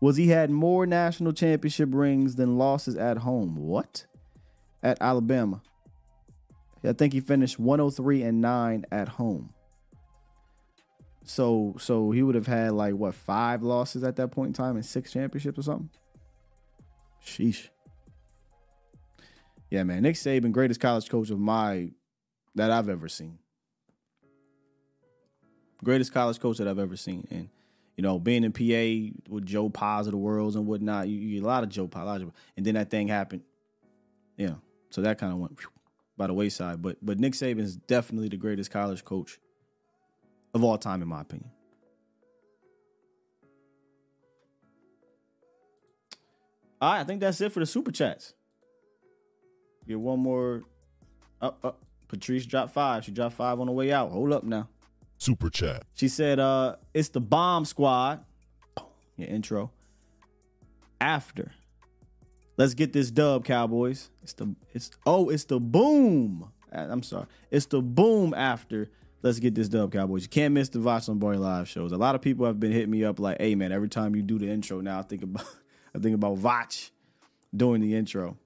was 0.01 0.17
he 0.17 0.27
had 0.27 0.51
more 0.51 0.87
national 0.87 1.33
championship 1.35 1.91
rings 1.93 2.35
than 2.35 2.59
losses 2.59 2.97
at 2.97 3.19
home. 3.19 3.55
What? 3.55 4.07
At 4.83 4.99
Alabama. 5.01 5.63
I 6.83 6.95
think 6.95 7.13
he 7.13 7.21
finished 7.21 7.61
103 7.61 8.25
and 8.25 8.41
9 8.41 8.87
at 8.91 9.07
home. 9.07 9.51
So 11.23 11.77
so 11.79 12.11
he 12.11 12.25
would 12.25 12.35
have 12.35 12.49
had 12.49 12.73
like 12.73 12.95
what 12.95 13.15
five 13.15 13.63
losses 13.63 14.03
at 14.03 14.17
that 14.17 14.33
point 14.33 14.49
in 14.49 14.53
time 14.55 14.75
and 14.75 14.85
six 14.85 15.13
championships 15.13 15.61
or 15.61 15.63
something. 15.63 15.91
Sheesh. 17.25 17.69
Yeah, 19.71 19.85
man. 19.85 20.03
Nick 20.03 20.15
Saban, 20.15 20.53
greatest 20.53 20.81
college 20.81 21.09
coach 21.09 21.31
of 21.31 21.39
my 21.39 21.91
that 22.55 22.71
I've 22.71 22.89
ever 22.89 23.09
seen. 23.09 23.39
Greatest 25.85 26.13
college 26.13 26.41
coach 26.41 26.59
that 26.59 26.67
I've 26.67 26.79
ever 26.79 26.97
seen. 26.97 27.27
And, 27.31 27.49
you 27.97 28.03
know, 28.03 28.19
being 28.19 28.45
in 28.45 28.53
PA 28.53 29.15
with 29.29 29.47
Joe 29.47 29.69
Pa's 29.69 30.07
of 30.07 30.13
the 30.13 30.19
worlds 30.19 30.57
and 30.57 30.67
whatnot, 30.67 31.09
you, 31.09 31.19
you 31.19 31.45
a 31.45 31.47
lot 31.47 31.63
of 31.63 31.69
Joe 31.69 31.87
Pa, 31.87 32.03
of, 32.03 32.33
and 32.57 32.67
then 32.67 32.75
that 32.75 32.91
thing 32.91 33.09
happened. 33.09 33.43
Yeah. 34.37 34.55
So 34.91 35.03
that 35.03 35.19
kind 35.19 35.33
of 35.33 35.39
went 35.39 35.59
by 36.17 36.27
the 36.27 36.35
wayside. 36.35 36.83
But 36.83 36.97
but 37.03 37.19
Nick 37.19 37.35
Saban 37.35 37.61
is 37.61 37.77
definitely 37.77 38.29
the 38.29 38.37
greatest 38.37 38.71
college 38.71 39.05
coach 39.05 39.39
of 40.55 40.65
all 40.65 40.79
time, 40.79 41.03
in 41.03 41.09
my 41.09 41.21
opinion. 41.21 41.51
All 46.81 46.93
right, 46.93 47.01
I 47.01 47.05
think 47.05 47.21
that's 47.21 47.41
it 47.41 47.53
for 47.53 47.61
the 47.61 47.67
super 47.67 47.91
chats. 47.91 48.35
Get 49.89 49.99
one 49.99 50.21
more. 50.21 50.65
Up, 51.41 51.59
up. 51.65 51.83
Patrice 52.09 52.45
dropped 52.45 52.73
five. 52.73 53.05
She 53.05 53.11
dropped 53.11 53.37
five 53.37 53.59
on 53.59 53.67
the 53.67 53.73
way 53.73 53.91
out. 53.91 54.11
Hold 54.11 54.33
up 54.33 54.45
now. 54.45 54.69
Super 55.17 55.51
chat. 55.51 55.85
She 55.95 56.09
said, 56.09 56.39
uh, 56.39 56.77
it's 56.95 57.09
the 57.09 57.21
bomb 57.21 57.65
squad. 57.65 58.25
Your 59.17 59.29
intro. 59.29 59.73
After. 61.01 61.53
Let's 62.57 62.75
get 62.75 62.93
this 62.93 63.11
dub, 63.11 63.45
Cowboys. 63.45 64.11
It's 64.23 64.33
the 64.35 64.55
it's 64.75 64.91
oh, 65.07 65.29
it's 65.29 65.45
the 65.45 65.61
boom. 65.61 66.51
I'm 66.73 67.03
sorry. 67.03 67.27
It's 67.51 67.67
the 67.67 67.81
boom 67.81 68.35
after. 68.35 68.91
Let's 69.23 69.39
get 69.39 69.55
this 69.55 69.69
dub, 69.69 69.93
Cowboys. 69.93 70.23
You 70.23 70.29
can't 70.29 70.55
miss 70.55 70.69
the 70.69 70.81
Voch 70.81 71.09
Lombardi 71.09 71.39
live 71.39 71.69
shows. 71.69 71.93
A 71.93 71.97
lot 71.97 72.15
of 72.15 72.21
people 72.21 72.47
have 72.47 72.61
been 72.61 72.73
hitting 72.73 72.91
me 72.91 73.05
up 73.05 73.19
like, 73.19 73.41
hey 73.41 73.55
man, 73.55 73.73
every 73.73 73.89
time 73.89 74.15
you 74.15 74.23
do 74.23 74.39
the 74.39 74.49
intro 74.49 74.81
now, 74.81 74.99
I 74.99 75.03
think 75.03 75.23
about 75.23 75.47
I 75.95 75.99
think 75.99 76.15
about 76.15 76.37
Voch 76.39 76.91
doing 77.57 77.81
the 77.81 77.95
intro. 77.95 78.37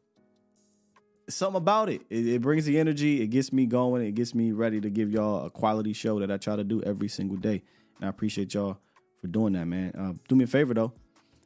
Something 1.35 1.59
about 1.59 1.89
it. 1.89 2.03
it. 2.11 2.27
It 2.27 2.41
brings 2.43 2.65
the 2.65 2.79
energy. 2.79 3.23
It 3.23 3.29
gets 3.29 3.53
me 3.53 3.67
going. 3.67 4.05
It 4.05 4.15
gets 4.15 4.35
me 4.35 4.53
ready 4.53 4.81
to 4.81 4.91
give 4.91 5.11
y'all 5.11 5.47
a 5.47 5.51
quality 5.51 5.93
show 5.93 6.21
that 6.21 6.31
I 6.31 6.37
try 6.37 6.57
to 6.57 6.65
do 6.65 6.83
every 6.83 7.09
single 7.09 7.37
day. 7.37 7.63
And 7.97 8.07
I 8.07 8.09
appreciate 8.09 8.55
y'all 8.55 8.79
for 9.21 9.29
doing 9.29 9.53
that, 9.55 9.67
man. 9.67 9.93
Uh, 9.97 10.13
do 10.29 10.37
me 10.37 10.45
a 10.45 10.47
favor 10.47 10.75
though. 10.75 10.93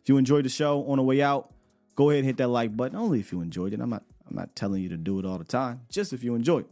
If 0.03 0.09
you 0.09 0.17
enjoyed 0.17 0.45
the 0.45 0.49
show 0.49 0.85
on 0.89 0.97
the 0.97 1.03
way 1.03 1.23
out, 1.23 1.53
go 1.95 2.11
ahead 2.11 2.21
and 2.21 2.27
hit 2.27 2.37
that 2.39 2.49
like 2.49 2.77
button. 2.77 2.97
Only 2.97 3.21
if 3.21 3.33
you 3.33 3.41
enjoyed 3.41 3.73
it. 3.73 3.81
I'm 3.81 3.91
not 3.91 4.05
I'm 4.29 4.37
not 4.37 4.57
telling 4.57 4.83
you 4.83 4.89
to 4.91 4.97
do 4.97 5.19
it 5.19 5.27
all 5.27 5.39
the 5.39 5.45
time. 5.45 5.83
Just 5.89 6.13
if 6.13 6.25
you 6.25 6.35
enjoy 6.35 6.61
it. 6.61 6.67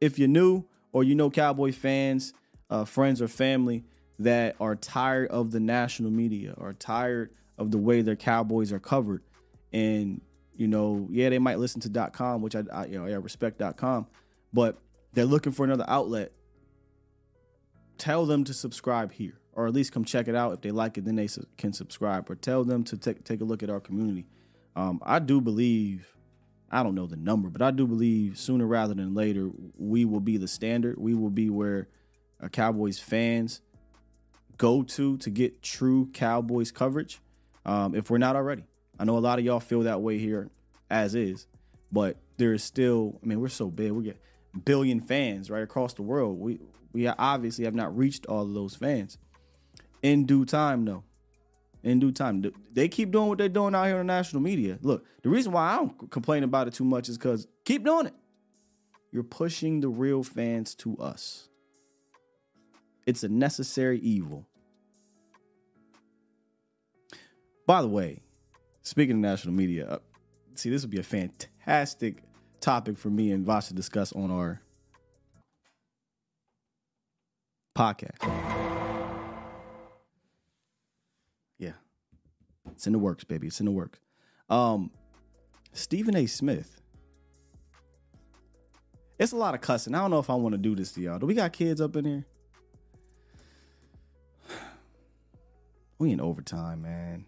If 0.00 0.18
you're 0.18 0.28
new 0.28 0.64
or 0.92 1.04
you 1.04 1.14
know 1.14 1.30
Cowboy 1.30 1.72
fans, 1.72 2.32
uh, 2.68 2.84
friends 2.84 3.22
or 3.22 3.28
family 3.28 3.84
that 4.18 4.56
are 4.60 4.76
tired 4.76 5.30
of 5.30 5.50
the 5.50 5.60
national 5.60 6.10
media, 6.10 6.54
are 6.58 6.72
tired 6.72 7.30
of 7.58 7.70
the 7.70 7.78
way 7.78 8.02
their 8.02 8.16
Cowboys 8.16 8.72
are 8.72 8.78
covered, 8.78 9.22
and 9.72 10.20
you 10.60 10.68
know, 10.68 11.08
yeah, 11.10 11.30
they 11.30 11.38
might 11.38 11.58
listen 11.58 11.80
to 11.80 12.10
.com, 12.12 12.42
which 12.42 12.54
I, 12.54 12.64
I 12.70 12.84
you 12.84 12.98
know 12.98 13.06
I 13.06 13.12
respect 13.12 13.62
.com, 13.78 14.06
but 14.52 14.76
they're 15.14 15.24
looking 15.24 15.52
for 15.52 15.64
another 15.64 15.86
outlet. 15.88 16.32
Tell 17.96 18.26
them 18.26 18.44
to 18.44 18.52
subscribe 18.52 19.10
here, 19.10 19.40
or 19.54 19.66
at 19.66 19.72
least 19.72 19.92
come 19.92 20.04
check 20.04 20.28
it 20.28 20.34
out. 20.34 20.52
If 20.52 20.60
they 20.60 20.70
like 20.70 20.98
it, 20.98 21.06
then 21.06 21.16
they 21.16 21.28
su- 21.28 21.46
can 21.56 21.72
subscribe, 21.72 22.30
or 22.30 22.34
tell 22.34 22.62
them 22.62 22.84
to 22.84 22.98
take 22.98 23.24
take 23.24 23.40
a 23.40 23.44
look 23.44 23.62
at 23.62 23.70
our 23.70 23.80
community. 23.80 24.26
Um, 24.76 25.00
I 25.02 25.18
do 25.18 25.40
believe, 25.40 26.14
I 26.70 26.82
don't 26.82 26.94
know 26.94 27.06
the 27.06 27.16
number, 27.16 27.48
but 27.48 27.62
I 27.62 27.70
do 27.70 27.86
believe 27.86 28.36
sooner 28.36 28.66
rather 28.66 28.92
than 28.92 29.14
later 29.14 29.48
we 29.78 30.04
will 30.04 30.20
be 30.20 30.36
the 30.36 30.46
standard. 30.46 30.98
We 30.98 31.14
will 31.14 31.30
be 31.30 31.48
where 31.48 31.88
uh, 32.38 32.48
Cowboys 32.48 32.98
fans 32.98 33.62
go 34.58 34.82
to 34.82 35.16
to 35.16 35.30
get 35.30 35.62
true 35.62 36.10
Cowboys 36.12 36.70
coverage. 36.70 37.18
Um, 37.64 37.94
if 37.94 38.10
we're 38.10 38.18
not 38.18 38.36
already, 38.36 38.64
I 39.00 39.04
know 39.04 39.16
a 39.16 39.18
lot 39.18 39.38
of 39.38 39.44
y'all 39.46 39.60
feel 39.60 39.80
that 39.84 40.02
way 40.02 40.18
here, 40.18 40.50
as 40.90 41.14
is, 41.14 41.46
but 41.90 42.18
there 42.36 42.52
is 42.52 42.62
still. 42.62 43.18
I 43.22 43.26
mean, 43.26 43.40
we're 43.40 43.48
so 43.48 43.68
big. 43.68 43.92
We 43.92 44.04
get 44.04 44.20
billion 44.64 45.00
fans 45.00 45.50
right 45.50 45.62
across 45.62 45.94
the 45.94 46.02
world. 46.02 46.38
We 46.38 46.60
we 46.92 47.06
obviously 47.06 47.64
have 47.64 47.74
not 47.74 47.96
reached 47.96 48.26
all 48.26 48.42
of 48.42 48.52
those 48.52 48.74
fans. 48.74 49.16
In 50.02 50.26
due 50.26 50.44
time, 50.44 50.84
though, 50.84 51.04
in 51.82 51.98
due 51.98 52.12
time. 52.12 52.44
They 52.72 52.88
keep 52.88 53.10
doing 53.10 53.28
what 53.28 53.38
they're 53.38 53.48
doing 53.48 53.74
out 53.74 53.86
here 53.86 53.94
on 53.94 54.06
the 54.06 54.12
national 54.12 54.42
media. 54.42 54.78
Look, 54.82 55.06
the 55.22 55.30
reason 55.30 55.52
why 55.52 55.72
I 55.72 55.76
don't 55.76 56.10
complain 56.10 56.42
about 56.42 56.68
it 56.68 56.74
too 56.74 56.84
much 56.84 57.08
is 57.08 57.16
because 57.16 57.48
keep 57.64 57.84
doing 57.84 58.06
it. 58.06 58.14
You're 59.12 59.22
pushing 59.22 59.80
the 59.80 59.88
real 59.88 60.22
fans 60.22 60.74
to 60.76 60.98
us. 60.98 61.48
It's 63.06 63.24
a 63.24 63.28
necessary 63.28 63.98
evil. 63.98 64.46
By 67.66 67.80
the 67.80 67.88
way, 67.88 68.20
speaking 68.90 69.14
of 69.14 69.20
national 69.20 69.54
media, 69.54 69.86
uh, 69.86 69.98
see, 70.56 70.68
this 70.68 70.82
would 70.82 70.90
be 70.90 70.98
a 70.98 71.04
fantastic 71.04 72.24
topic 72.58 72.98
for 72.98 73.08
me 73.08 73.30
and 73.30 73.46
Voch 73.46 73.68
to 73.68 73.74
discuss 73.74 74.12
on 74.12 74.32
our 74.32 74.60
podcast. 77.78 78.18
Yeah. 81.60 81.74
It's 82.72 82.88
in 82.88 82.92
the 82.92 82.98
works, 82.98 83.22
baby. 83.22 83.46
It's 83.46 83.60
in 83.60 83.66
the 83.66 83.72
works. 83.72 84.00
Um, 84.48 84.90
Stephen 85.72 86.16
A. 86.16 86.26
Smith. 86.26 86.80
It's 89.20 89.30
a 89.30 89.36
lot 89.36 89.54
of 89.54 89.60
cussing. 89.60 89.94
I 89.94 90.00
don't 90.00 90.10
know 90.10 90.18
if 90.18 90.30
I 90.30 90.34
want 90.34 90.54
to 90.54 90.58
do 90.58 90.74
this 90.74 90.90
to 90.92 91.00
y'all. 91.00 91.20
Do 91.20 91.26
we 91.26 91.34
got 91.34 91.52
kids 91.52 91.80
up 91.80 91.94
in 91.94 92.04
here? 92.04 92.26
We 95.98 96.12
in 96.12 96.20
overtime, 96.20 96.80
man. 96.80 97.26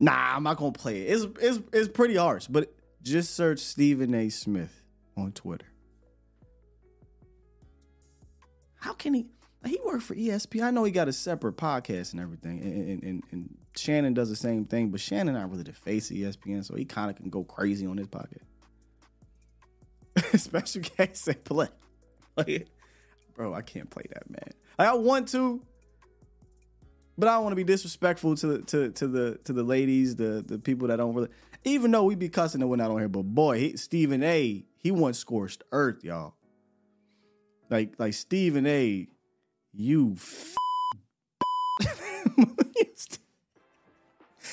Nah, 0.00 0.36
I'm 0.36 0.42
not 0.42 0.56
gonna 0.56 0.72
play 0.72 1.02
it. 1.02 1.12
It's 1.12 1.26
it's 1.40 1.60
it's 1.72 1.88
pretty 1.88 2.16
harsh, 2.16 2.46
but 2.46 2.72
just 3.02 3.34
search 3.34 3.58
Stephen 3.58 4.14
A. 4.14 4.28
Smith 4.28 4.82
on 5.16 5.32
Twitter. 5.32 5.66
How 8.76 8.92
can 8.92 9.14
he? 9.14 9.26
He 9.66 9.78
worked 9.84 10.04
for 10.04 10.14
ESPN. 10.14 10.62
I 10.62 10.70
know 10.70 10.84
he 10.84 10.92
got 10.92 11.08
a 11.08 11.12
separate 11.12 11.56
podcast 11.56 12.12
and 12.12 12.20
everything, 12.20 12.60
and, 12.60 13.02
and, 13.02 13.22
and 13.32 13.58
Shannon 13.76 14.14
does 14.14 14.28
the 14.28 14.36
same 14.36 14.64
thing. 14.64 14.90
But 14.90 15.00
Shannon 15.00 15.34
not 15.34 15.50
really 15.50 15.64
the 15.64 15.72
face 15.72 16.10
of 16.10 16.16
ESPN, 16.16 16.64
so 16.64 16.76
he 16.76 16.84
kind 16.84 17.10
of 17.10 17.16
can 17.16 17.28
go 17.28 17.42
crazy 17.42 17.84
on 17.86 17.96
his 17.96 18.06
pocket. 18.06 18.42
Special 20.36 20.82
case 20.82 21.20
say 21.20 21.34
play, 21.34 21.68
bro. 23.34 23.52
I 23.52 23.62
can't 23.62 23.90
play 23.90 24.04
that, 24.12 24.30
man. 24.30 24.50
Like, 24.78 24.88
I 24.88 24.94
want 24.94 25.28
to, 25.28 25.60
but 27.18 27.28
I 27.28 27.34
don't 27.34 27.42
want 27.42 27.52
to 27.52 27.56
be 27.56 27.64
disrespectful 27.64 28.36
to 28.36 28.62
to 28.62 28.90
to 28.90 29.08
the 29.08 29.38
to 29.44 29.52
the 29.52 29.64
ladies, 29.64 30.14
the 30.14 30.44
the 30.46 30.58
people 30.58 30.86
that 30.88 30.96
don't 30.96 31.14
really. 31.14 31.28
Even 31.64 31.90
though 31.90 32.04
we 32.04 32.14
be 32.14 32.28
cussing 32.28 32.60
and 32.60 32.70
whatnot 32.70 32.92
on 32.92 32.98
here, 32.98 33.08
but 33.08 33.24
boy, 33.24 33.58
he, 33.58 33.76
Stephen 33.76 34.22
A. 34.22 34.64
He 34.76 34.92
once 34.92 35.18
scorched 35.18 35.64
earth, 35.72 36.04
y'all. 36.04 36.34
Like 37.68 37.94
like 37.98 38.14
Stephen 38.14 38.64
A. 38.66 39.08
You. 39.74 40.14
F- 40.16 40.54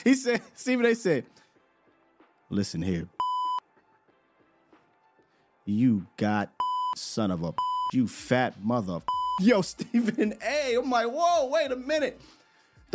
he 0.04 0.16
said. 0.16 0.42
Stephen 0.56 0.88
A. 0.88 0.96
said, 0.96 1.26
"Listen 2.50 2.82
here, 2.82 3.08
you 5.66 6.08
got 6.18 6.50
son 6.96 7.30
of 7.30 7.44
a 7.44 7.54
you 7.94 8.08
fat 8.08 8.56
mother." 8.64 9.00
Yo, 9.42 9.62
Stephen 9.62 10.34
A. 10.42 10.76
I'm 10.76 10.90
like, 10.90 11.08
whoa, 11.08 11.48
wait 11.48 11.70
a 11.70 11.76
minute. 11.76 12.22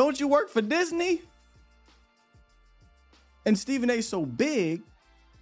Don't 0.01 0.19
you 0.19 0.29
work 0.29 0.49
for 0.49 0.63
Disney? 0.63 1.21
And 3.45 3.59
Stephen 3.59 3.91
A. 3.91 4.01
so 4.01 4.25
big 4.25 4.81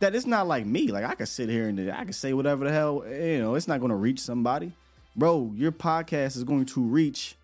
that 0.01 0.17
it's 0.17 0.27
not 0.27 0.49
like 0.49 0.67
me. 0.67 0.89
Like 0.89 1.05
I 1.05 1.15
could 1.15 1.29
sit 1.29 1.49
here 1.49 1.69
and 1.69 1.89
I 1.93 2.05
could 2.05 2.17
say 2.17 2.33
whatever 2.33 2.65
the 2.65 2.73
hell, 2.73 3.05
you 3.09 3.39
know, 3.39 3.55
it's 3.55 3.69
not 3.69 3.79
going 3.79 3.91
to 3.91 3.97
reach 3.97 4.19
somebody. 4.19 4.73
Bro, 5.15 5.53
your 5.55 5.71
podcast 5.71 6.37
is 6.37 6.43
going 6.43 6.67
to 6.67 6.81
reach 6.81 7.37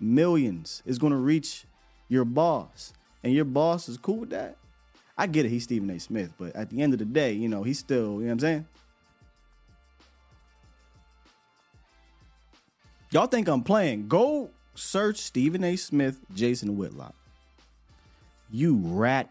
millions. 0.00 0.82
It's 0.84 0.98
going 0.98 1.12
to 1.12 1.20
reach 1.20 1.66
your 2.08 2.24
boss. 2.24 2.92
And 3.22 3.32
your 3.32 3.44
boss 3.44 3.88
is 3.88 3.96
cool 3.96 4.16
with 4.16 4.30
that. 4.30 4.56
I 5.16 5.28
get 5.28 5.46
it, 5.46 5.50
he's 5.50 5.62
Stephen 5.62 5.88
A. 5.90 6.00
Smith, 6.00 6.32
but 6.36 6.56
at 6.56 6.70
the 6.70 6.82
end 6.82 6.94
of 6.94 6.98
the 6.98 7.04
day, 7.04 7.32
you 7.32 7.48
know, 7.48 7.62
he's 7.62 7.78
still, 7.78 8.14
you 8.14 8.22
know 8.22 8.24
what 8.24 8.32
I'm 8.32 8.38
saying? 8.40 8.66
Y'all 13.12 13.28
think 13.28 13.46
I'm 13.46 13.62
playing? 13.62 14.08
Go 14.08 14.50
search 14.76 15.18
Stephen 15.18 15.64
A. 15.64 15.76
Smith, 15.76 16.20
Jason 16.34 16.76
Whitlock. 16.76 17.14
You 18.50 18.76
rat 18.82 19.30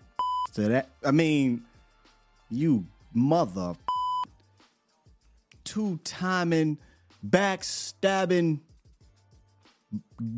to 0.53 0.61
that. 0.63 0.89
I 1.03 1.11
mean, 1.11 1.63
you 2.49 2.85
mother 3.13 3.75
two 5.63 5.99
timing, 6.03 6.77
backstabbing, 7.27 8.59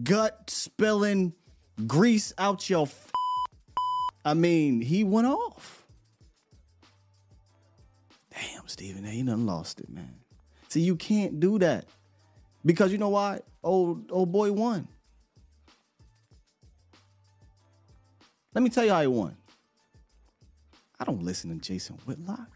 gut 0.04 0.50
spilling, 0.50 1.34
grease 1.86 2.34
out 2.38 2.70
your. 2.70 2.88
I 4.26 4.34
mean, 4.34 4.82
he 4.82 5.04
went 5.04 5.28
off. 5.28 5.86
Damn, 8.32 8.68
Stephen 8.68 9.06
A. 9.06 9.12
You 9.12 9.24
done 9.24 9.46
lost 9.46 9.80
it, 9.80 9.90
man. 9.90 10.16
See, 10.70 10.82
you 10.82 10.96
can't 10.96 11.40
do 11.40 11.60
that. 11.60 11.86
Because 12.66 12.92
you 12.92 12.98
know 12.98 13.10
why? 13.10 13.40
Old 13.64 14.12
old 14.12 14.32
boy 14.32 14.52
won. 14.52 14.88
Let 18.58 18.64
me 18.64 18.72
tell 18.72 18.86
you 18.86 18.92
how 18.92 19.02
he 19.02 19.08
won. 19.08 19.38
I 21.00 21.04
don't 21.04 21.22
listen 21.22 21.52
to 21.52 21.64
Jason 21.64 21.96
Whitlock. 22.08 22.50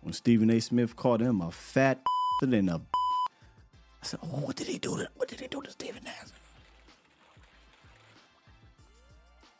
When 0.00 0.14
Stephen 0.14 0.48
A. 0.48 0.58
Smith 0.58 0.96
called 0.96 1.20
him 1.20 1.42
a 1.42 1.50
fat 1.50 2.00
and 2.40 2.70
a 2.70 2.80
I 4.02 4.06
said, 4.06 4.20
oh, 4.22 4.38
what 4.38 4.56
did 4.56 4.68
he 4.68 4.78
do 4.78 4.96
to 4.96 5.10
what 5.16 5.28
did 5.28 5.40
he 5.40 5.48
do 5.48 5.60
to 5.60 5.70
Stephen 5.70 6.00
A? 6.06 6.14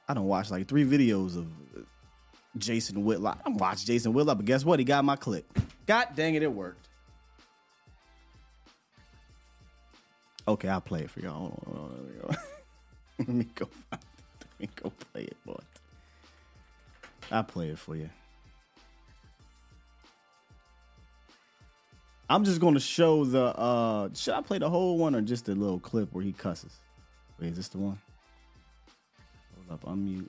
I 0.08 0.14
don't 0.14 0.24
watch 0.24 0.50
like 0.50 0.66
three 0.66 0.86
videos 0.86 1.36
of 1.36 1.46
uh, 1.76 1.80
Jason 2.56 3.04
Whitlock. 3.04 3.42
I 3.44 3.50
watch 3.50 3.84
Jason 3.84 4.14
Whitlock, 4.14 4.38
but 4.38 4.46
guess 4.46 4.64
what? 4.64 4.78
He 4.78 4.86
got 4.86 5.04
my 5.04 5.16
clip. 5.16 5.44
God 5.84 6.08
dang 6.16 6.34
it, 6.34 6.42
it 6.42 6.50
worked. 6.50 6.88
Okay, 10.48 10.68
I'll 10.70 10.80
play 10.80 11.02
it 11.02 11.10
for 11.10 11.20
y'all. 11.20 11.60
Let 13.18 13.28
me 13.28 13.46
go. 13.54 13.66
find 13.66 14.02
it. 14.02 14.46
Let 14.60 14.60
me 14.60 14.68
go 14.82 14.92
play 15.12 15.22
it, 15.22 15.36
boy. 15.44 15.58
I'll 17.30 17.44
play 17.44 17.68
it 17.68 17.78
for 17.78 17.96
you. 17.96 18.10
I'm 22.28 22.44
just 22.44 22.60
gonna 22.60 22.80
show 22.80 23.24
the 23.24 23.44
uh 23.44 24.08
should 24.14 24.34
I 24.34 24.40
play 24.40 24.58
the 24.58 24.68
whole 24.68 24.98
one 24.98 25.14
or 25.14 25.20
just 25.20 25.48
a 25.48 25.54
little 25.54 25.78
clip 25.78 26.12
where 26.12 26.24
he 26.24 26.32
cusses? 26.32 26.80
Wait, 27.38 27.50
is 27.50 27.56
this 27.56 27.68
the 27.68 27.78
one? 27.78 27.98
Hold 29.68 29.70
up, 29.70 29.84
unmute. 29.84 30.28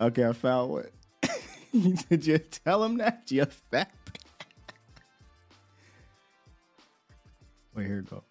Okay, 0.00 0.26
I 0.26 0.32
found 0.32 0.70
what. 0.70 0.90
Did 2.08 2.26
you 2.26 2.38
tell 2.38 2.82
him 2.84 2.98
that? 2.98 3.22
You 3.30 3.44
fat. 3.46 3.90
Wait, 7.74 7.86
here 7.86 7.96
we 7.96 8.02
go. 8.02 8.22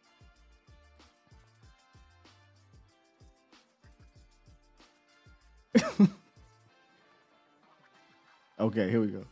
okay, 8.60 8.90
here 8.90 9.02
we 9.02 9.08
go. 9.08 9.24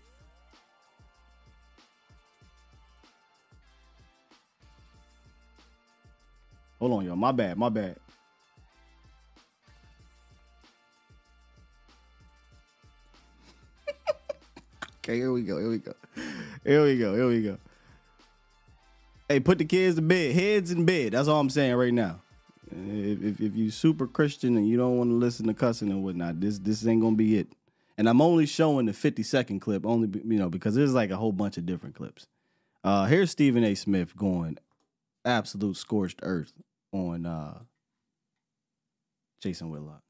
Hold 6.80 6.94
on, 6.94 7.06
y'all. 7.06 7.16
My 7.16 7.32
bad. 7.32 7.58
My 7.58 7.70
bad. 7.70 7.98
Okay, 15.04 15.18
here 15.18 15.32
we 15.32 15.42
go. 15.42 15.58
Here 15.60 15.70
we 15.70 15.78
go. 15.80 15.94
Here 16.64 16.84
we 16.84 16.98
go. 16.98 17.14
Here 17.14 17.28
we 17.28 17.42
go. 17.42 17.58
Hey, 19.28 19.40
put 19.40 19.58
the 19.58 19.66
kids 19.66 19.96
to 19.98 20.02
bed. 20.02 20.34
Heads 20.34 20.72
in 20.72 20.86
bed. 20.86 21.14
That's 21.14 21.28
all 21.28 21.40
I'm 21.40 21.50
saying 21.50 21.76
right 21.76 21.94
now. 21.94 22.22
If, 22.72 23.24
if, 23.24 23.42
if 23.42 23.56
you 23.56 23.70
super 23.70 24.08
Christian 24.08 24.58
and 24.58 24.68
you 24.68 24.78
don't 24.78 24.98
want 24.98 25.10
to 25.10 25.16
listen 25.16 25.48
to 25.48 25.54
cussing 25.54 25.90
and 25.90 26.04
whatnot, 26.04 26.40
this 26.40 26.58
this 26.60 26.86
ain't 26.88 27.02
gonna 27.02 27.16
be 27.16 27.38
it. 27.38 27.48
And 27.98 28.10
I'm 28.10 28.22
only 28.22 28.46
showing 28.46 28.86
the 28.88 28.94
50 28.94 29.22
second 29.24 29.60
clip, 29.60 29.86
only 29.86 30.10
you 30.26 30.40
know 30.40 30.50
because 30.50 30.74
there's 30.76 30.94
like 30.94 31.12
a 31.12 31.18
whole 31.18 31.32
bunch 31.32 31.58
of 31.58 31.66
different 31.66 31.96
clips. 31.96 32.28
Uh, 32.84 33.06
here's 33.06 33.32
Stephen 33.32 33.64
A. 33.64 33.76
Smith 33.76 34.16
going 34.16 34.58
absolute 35.26 35.78
scorched 35.78 36.20
earth 36.24 36.54
on 36.92 37.26
uh, 37.26 37.60
Jason 39.42 39.70
Whitlock. 39.70 40.03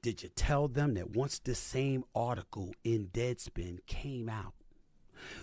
Did 0.00 0.22
you 0.22 0.28
tell 0.28 0.68
them 0.68 0.94
that 0.94 1.10
once 1.10 1.40
this 1.40 1.58
same 1.58 2.04
article 2.14 2.72
in 2.84 3.08
Deadspin 3.08 3.84
came 3.86 4.28
out, 4.28 4.54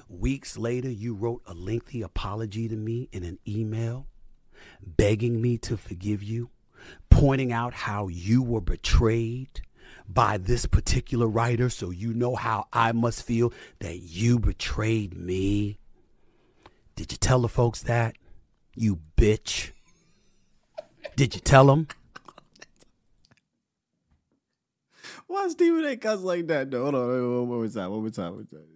weeks 0.08 0.58
later 0.58 0.90
you 0.90 1.14
wrote 1.14 1.42
a 1.46 1.54
lengthy 1.54 2.02
apology 2.02 2.70
to 2.70 2.76
me 2.76 3.10
in 3.12 3.24
an 3.24 3.38
email, 3.46 4.08
begging 4.82 5.42
me 5.42 5.58
to 5.58 5.76
forgive 5.76 6.24
you, 6.24 6.52
pointing 7.10 7.52
out 7.52 7.74
how 7.74 8.08
you 8.08 8.42
were 8.42 8.62
betrayed 8.62 9.62
by 10.08 10.38
this 10.38 10.66
particular 10.66 11.28
writer, 11.28 11.70
so 11.70 11.90
you 11.90 12.14
know 12.14 12.36
how 12.36 12.68
I 12.72 12.94
must 12.94 13.24
feel 13.24 13.52
that 13.80 13.98
you 13.98 14.40
betrayed 14.40 15.18
me? 15.18 15.80
Did 16.96 17.12
you 17.12 17.18
tell 17.18 17.42
the 17.42 17.50
folks 17.50 17.82
that? 17.84 18.16
You 18.74 19.00
bitch. 19.18 19.72
Did 21.18 21.36
you 21.36 21.42
tell 21.42 21.66
them? 21.66 21.90
Why 25.28 25.48
Stephen 25.50 25.86
A. 25.86 25.98
cuss 25.98 26.22
like 26.22 26.48
that? 26.48 26.70
No, 26.70 26.84
hold 26.84 26.96
on, 26.96 27.48
one 27.48 27.60
more 27.60 27.68
time, 27.68 27.92
one 27.92 28.02
more 28.02 28.10
time, 28.10 28.36
one 28.36 28.48
more 28.52 28.60
time. 28.60 28.68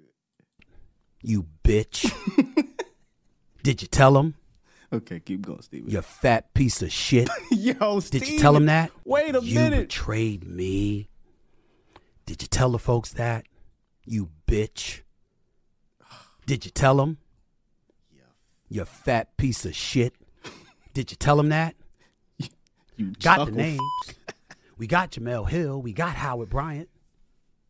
You 1.22 1.46
bitch. 1.64 2.12
Did 3.64 3.82
you 3.82 3.88
tell 3.88 4.18
him? 4.18 4.36
Okay, 4.92 5.20
keep 5.20 5.42
going, 5.42 5.62
Stephen. 5.62 5.90
You 5.90 6.02
fat 6.02 6.54
piece 6.54 6.82
of 6.82 6.92
shit. 6.92 7.30
Yo, 7.52 8.00
Did 8.00 8.28
you 8.28 8.40
tell 8.40 8.56
him 8.56 8.66
that? 8.66 8.92
Wait 9.06 9.36
a 9.36 9.42
you 9.42 9.60
minute. 9.60 9.90
betrayed 9.90 10.48
me. 10.48 11.10
Did 12.26 12.42
you 12.42 12.48
tell 12.48 12.72
the 12.72 12.80
folks 12.80 13.12
that? 13.14 13.46
You 14.06 14.30
bitch. 14.48 15.02
Did 16.48 16.66
you 16.66 16.72
tell 16.72 16.96
them? 16.96 17.18
You 18.70 18.86
fat 18.86 19.36
piece 19.38 19.66
of 19.66 19.76
shit. 19.76 20.14
Did 20.94 21.12
you 21.12 21.18
tell 21.18 21.40
him 21.40 21.50
that? 21.50 21.76
You 22.98 23.14
got 23.22 23.46
the 23.46 23.52
names. 23.54 23.80
We 24.80 24.88
got 24.88 25.12
Jemele 25.12 25.48
Hill. 25.48 25.82
We 25.82 25.92
got 25.92 26.16
Howard 26.16 26.50
Bryant. 26.50 26.90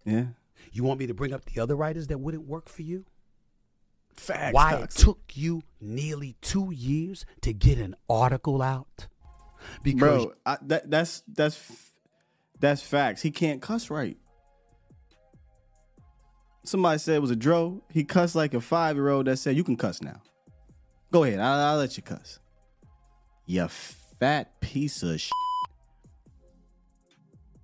Yeah. 0.06 0.26
You 0.72 0.84
want 0.84 1.00
me 1.00 1.08
to 1.08 1.14
bring 1.16 1.34
up 1.34 1.44
the 1.46 1.60
other 1.60 1.76
writers 1.76 2.08
that 2.08 2.20
wouldn't 2.20 2.48
work 2.48 2.70
for 2.70 2.84
you? 2.84 3.06
Facts. 4.14 4.54
Why 4.54 4.76
it 4.76 4.92
took 4.92 5.20
you 5.34 5.64
nearly 5.82 6.36
two 6.42 6.72
years 6.72 7.26
to 7.42 7.52
get 7.52 7.80
an 7.80 7.96
article 8.08 8.62
out? 8.62 9.08
Because 9.82 10.26
Bro, 10.26 10.34
I, 10.46 10.58
that 10.62 10.92
that's 10.92 11.24
that's 11.28 11.92
that's 12.60 12.82
facts. 12.82 13.24
He 13.24 13.32
can't 13.32 13.62
cuss 13.62 13.90
right. 13.90 14.18
Somebody 16.64 17.00
said 17.00 17.16
it 17.16 17.22
was 17.22 17.32
a 17.32 17.36
dro. 17.36 17.82
He 17.90 18.04
cussed 18.04 18.36
like 18.36 18.54
a 18.54 18.62
five 18.62 18.96
year 18.96 19.10
old 19.10 19.26
that 19.26 19.38
said 19.38 19.58
you 19.58 19.64
can 19.64 19.78
cuss 19.78 20.02
now. 20.02 20.22
Go 21.12 21.24
ahead, 21.24 21.40
I'll, 21.40 21.72
I'll 21.72 21.78
let 21.78 21.98
you 21.98 22.04
cuss. 22.04 22.40
You 23.48 23.68
fat 23.68 24.62
piece 24.62 25.02
of 25.02 25.20
shit. 25.20 25.32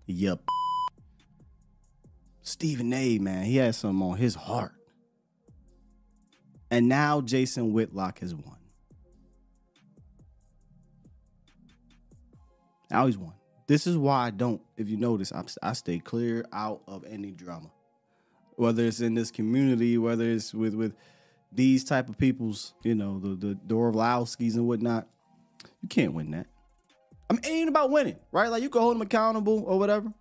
Yup. 0.08 0.42
Stephen 2.42 2.94
A. 2.94 3.18
Man, 3.18 3.44
he 3.46 3.58
has 3.58 3.78
something 3.78 4.02
on 4.08 4.18
his 4.18 4.36
heart. 4.36 4.74
And 6.70 6.88
now 6.88 7.22
Jason 7.22 7.74
Whitlock 7.74 8.20
has 8.20 8.36
won. 8.36 8.58
Now 12.92 13.08
he's 13.08 13.18
won. 13.18 13.34
This 13.68 13.88
is 13.88 13.98
why 13.98 14.28
I 14.28 14.30
don't, 14.30 14.62
if 14.78 14.90
you 14.90 14.98
notice, 14.98 15.32
I, 15.32 15.44
I 15.64 15.74
stay 15.74 15.98
clear 15.98 16.46
out 16.54 16.82
of 16.88 17.04
any 17.06 17.32
drama. 17.32 17.72
Whether 18.58 18.86
it's 18.86 19.02
in 19.02 19.16
this 19.16 19.32
community, 19.32 19.98
whether 19.98 20.24
it's 20.24 20.54
with 20.54 20.76
with 20.76 20.96
these 21.52 21.84
type 21.84 22.08
of 22.10 22.18
people's, 22.18 22.74
you 22.84 22.96
know, 22.96 23.20
the 23.20 23.36
the 23.36 23.56
Dorlowskis 23.68 24.56
and 24.56 24.68
whatnot, 24.68 25.08
you 25.82 25.90
can't 25.90 26.14
win 26.14 26.32
that. 26.32 26.48
I 27.30 27.34
mean, 27.34 27.42
it 27.44 27.50
ain't 27.50 27.70
about 27.70 27.90
winning, 27.90 28.18
right? 28.32 28.50
Like 28.50 28.64
you 28.64 28.70
can 28.70 28.82
hold 28.82 28.96
them 28.96 29.02
accountable 29.02 29.64
or 29.66 29.80
whatever. 29.80 30.12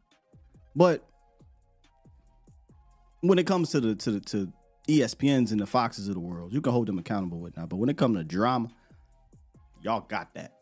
But 0.74 1.06
when 3.20 3.38
it 3.38 3.46
comes 3.46 3.70
to 3.70 3.80
the 3.80 3.94
to 3.94 4.10
the 4.12 4.20
to 4.20 4.52
ESPNs 4.88 5.50
and 5.50 5.60
the 5.60 5.66
Foxes 5.66 6.08
of 6.08 6.14
the 6.14 6.20
world. 6.20 6.52
You 6.52 6.60
can 6.60 6.72
hold 6.72 6.88
them 6.88 6.98
accountable 6.98 7.48
now. 7.56 7.66
But 7.66 7.76
when 7.76 7.88
it 7.88 7.96
comes 7.96 8.16
to 8.16 8.24
drama, 8.24 8.68
y'all 9.82 10.00
got 10.00 10.34
that. 10.34 10.52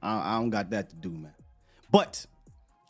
I, 0.00 0.34
I 0.34 0.38
don't 0.38 0.50
got 0.50 0.70
that 0.70 0.90
to 0.90 0.96
do, 0.96 1.10
man. 1.10 1.34
But 1.90 2.26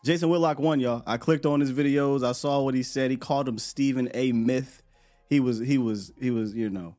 Jason 0.05 0.29
Whitlock 0.29 0.61
won, 0.61 0.79
y'all. 0.79 1.03
I 1.07 1.17
clicked 1.17 1.47
on 1.47 1.61
his 1.61 1.73
videos. 1.73 2.25
I 2.25 2.33
saw 2.33 2.63
what 2.63 2.75
he 2.75 2.83
said. 2.83 3.11
He 3.11 3.17
called 3.17 3.49
him 3.49 3.59
Stephen 3.59 4.09
A. 4.15 4.33
Myth. 4.33 4.83
He 5.29 5.41
was 5.41 5.59
he 5.59 5.79
was 5.79 6.13
he 6.21 6.31
was 6.31 6.55
you 6.55 6.69
know 6.71 6.95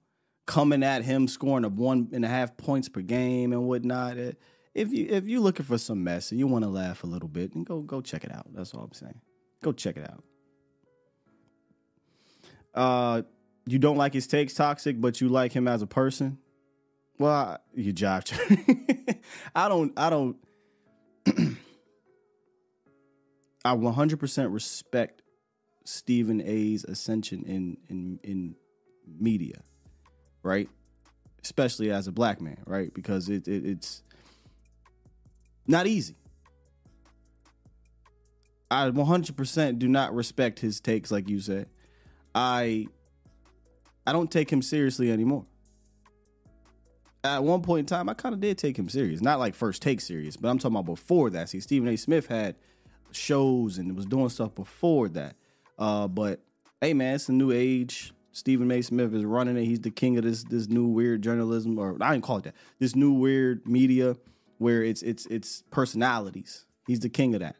coming 0.45 0.83
at 0.83 1.03
him, 1.03 1.27
scoring 1.27 1.65
of 1.65 1.77
one 1.77 2.09
and 2.13 2.25
a 2.25 2.27
half 2.27 2.55
points 2.57 2.89
per 2.89 3.01
game 3.01 3.53
and 3.53 3.67
whatnot. 3.67 4.17
If 4.73 4.91
you 4.91 5.07
if 5.09 5.27
you're 5.27 5.41
looking 5.41 5.65
for 5.65 5.77
some 5.77 6.03
mess 6.03 6.31
and 6.31 6.39
you 6.39 6.47
want 6.47 6.63
to 6.63 6.69
laugh 6.69 7.03
a 7.03 7.07
little 7.07 7.29
bit, 7.29 7.53
then 7.53 7.63
go 7.63 7.81
go 7.81 8.01
check 8.01 8.23
it 8.23 8.33
out. 8.33 8.47
That's 8.53 8.73
all 8.73 8.83
I'm 8.83 8.93
saying. 8.93 9.21
Go 9.61 9.71
check 9.71 9.97
it 9.97 10.09
out. 10.09 10.23
Uh, 12.73 13.21
you 13.65 13.79
don't 13.79 13.97
like 13.97 14.13
his 14.13 14.27
takes, 14.27 14.53
toxic, 14.53 14.99
but 14.99 15.21
you 15.21 15.29
like 15.29 15.53
him 15.53 15.67
as 15.67 15.81
a 15.81 15.87
person. 15.87 16.37
Well, 17.19 17.59
you 17.73 17.93
jive. 17.93 18.31
I 19.55 19.69
don't. 19.69 19.93
I 19.97 20.09
don't. 20.09 20.37
I 23.65 23.75
100% 23.75 24.53
respect 24.53 25.21
Stephen 25.85 26.41
A's 26.41 26.83
ascension 26.83 27.43
in 27.45 27.77
in 27.89 28.19
in 28.23 28.55
media, 29.07 29.61
right? 30.43 30.69
Especially 31.43 31.91
as 31.91 32.07
a 32.07 32.11
black 32.11 32.39
man, 32.39 32.59
right? 32.65 32.93
Because 32.93 33.29
it, 33.29 33.47
it 33.47 33.65
it's 33.65 34.03
not 35.67 35.87
easy. 35.87 36.15
I 38.69 38.89
100% 38.89 39.79
do 39.79 39.87
not 39.87 40.15
respect 40.15 40.59
his 40.59 40.79
takes, 40.79 41.11
like 41.11 41.29
you 41.29 41.39
said. 41.39 41.67
I 42.33 42.87
I 44.05 44.11
don't 44.11 44.31
take 44.31 44.51
him 44.51 44.61
seriously 44.61 45.11
anymore. 45.11 45.45
At 47.23 47.43
one 47.43 47.61
point 47.61 47.79
in 47.81 47.85
time, 47.85 48.09
I 48.09 48.15
kind 48.15 48.33
of 48.33 48.41
did 48.41 48.57
take 48.57 48.77
him 48.77 48.89
serious. 48.89 49.21
Not 49.21 49.39
like 49.39 49.55
first 49.55 49.81
take 49.81 50.01
serious, 50.01 50.35
but 50.35 50.49
I'm 50.49 50.57
talking 50.57 50.75
about 50.75 50.85
before 50.85 51.29
that. 51.29 51.49
See, 51.49 51.61
Stephen 51.61 51.87
A. 51.87 51.95
Smith 51.95 52.27
had 52.27 52.55
shows 53.11 53.77
and 53.77 53.95
was 53.95 54.05
doing 54.05 54.29
stuff 54.29 54.53
before 54.55 55.07
that. 55.09 55.35
Uh, 55.77 56.07
but 56.07 56.41
hey, 56.81 56.93
man, 56.93 57.15
it's 57.15 57.29
a 57.29 57.31
new 57.31 57.51
age. 57.51 58.12
Stephen 58.33 58.71
A. 58.71 58.81
Smith 58.81 59.13
is 59.13 59.23
running 59.23 59.57
it. 59.57 59.65
He's 59.65 59.79
the 59.79 59.91
king 59.91 60.17
of 60.17 60.23
this 60.23 60.43
this 60.43 60.67
new 60.67 60.87
weird 60.87 61.21
journalism, 61.21 61.77
or 61.77 61.95
I 62.01 62.11
didn't 62.11 62.23
call 62.23 62.37
it 62.37 62.43
that. 62.45 62.55
This 62.79 62.95
new 62.95 63.13
weird 63.13 63.65
media 63.65 64.17
where 64.57 64.83
it's 64.83 65.03
it's 65.03 65.25
it's 65.27 65.63
personalities. 65.69 66.65
He's 66.87 66.99
the 66.99 67.09
king 67.09 67.35
of 67.35 67.41
that. 67.41 67.55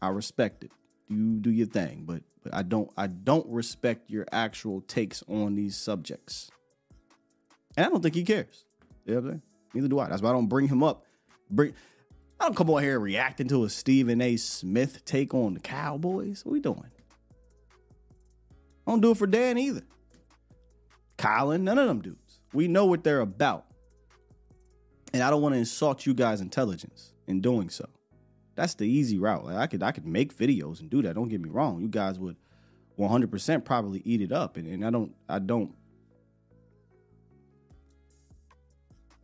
I 0.00 0.08
respect 0.08 0.64
it. 0.64 0.70
You 1.08 1.40
do 1.40 1.50
your 1.50 1.66
thing, 1.66 2.04
but 2.06 2.22
but 2.44 2.54
I 2.54 2.62
don't 2.62 2.90
I 2.96 3.08
don't 3.08 3.46
respect 3.48 4.08
your 4.08 4.26
actual 4.30 4.80
takes 4.82 5.24
on 5.28 5.56
these 5.56 5.76
subjects. 5.76 6.50
And 7.76 7.84
I 7.84 7.88
don't 7.88 8.00
think 8.02 8.14
he 8.14 8.22
cares. 8.22 8.64
You 9.04 9.14
know 9.14 9.20
what 9.20 9.24
I'm 9.24 9.30
saying? 9.30 9.42
Neither 9.74 9.88
do 9.88 9.98
I. 9.98 10.08
That's 10.08 10.22
why 10.22 10.30
I 10.30 10.32
don't 10.32 10.48
bring 10.48 10.68
him 10.68 10.82
up. 10.82 11.04
Bring 11.50 11.74
I 12.40 12.44
don't 12.44 12.54
come 12.54 12.70
on 12.70 12.84
here 12.84 13.00
reacting 13.00 13.48
to 13.48 13.64
a 13.64 13.68
Stephen 13.68 14.20
A. 14.20 14.36
Smith 14.36 15.04
take 15.04 15.34
on 15.34 15.54
the 15.54 15.60
Cowboys. 15.60 16.44
What 16.44 16.52
we 16.52 16.60
doing? 16.60 16.84
I 18.88 18.90
don't 18.90 19.02
do 19.02 19.10
it 19.10 19.18
for 19.18 19.26
Dan 19.26 19.58
either. 19.58 19.82
Colin, 21.18 21.62
none 21.62 21.78
of 21.78 21.88
them 21.88 22.00
dudes. 22.00 22.40
We 22.54 22.68
know 22.68 22.86
what 22.86 23.04
they're 23.04 23.20
about. 23.20 23.66
And 25.12 25.22
I 25.22 25.28
don't 25.28 25.42
want 25.42 25.54
to 25.54 25.58
insult 25.58 26.06
you 26.06 26.14
guys' 26.14 26.40
intelligence 26.40 27.12
in 27.26 27.42
doing 27.42 27.68
so. 27.68 27.86
That's 28.54 28.72
the 28.74 28.84
easy 28.84 29.18
route. 29.18 29.44
Like 29.44 29.56
I 29.56 29.66
could 29.66 29.82
I 29.82 29.92
could 29.92 30.06
make 30.06 30.34
videos 30.34 30.80
and 30.80 30.88
do 30.88 31.02
that. 31.02 31.16
Don't 31.16 31.28
get 31.28 31.42
me 31.42 31.50
wrong. 31.50 31.82
You 31.82 31.88
guys 31.88 32.18
would 32.18 32.36
100% 32.98 33.64
probably 33.66 34.00
eat 34.06 34.22
it 34.22 34.32
up 34.32 34.56
and, 34.56 34.66
and 34.66 34.84
I 34.84 34.90
don't 34.90 35.14
I 35.28 35.38
don't 35.38 35.74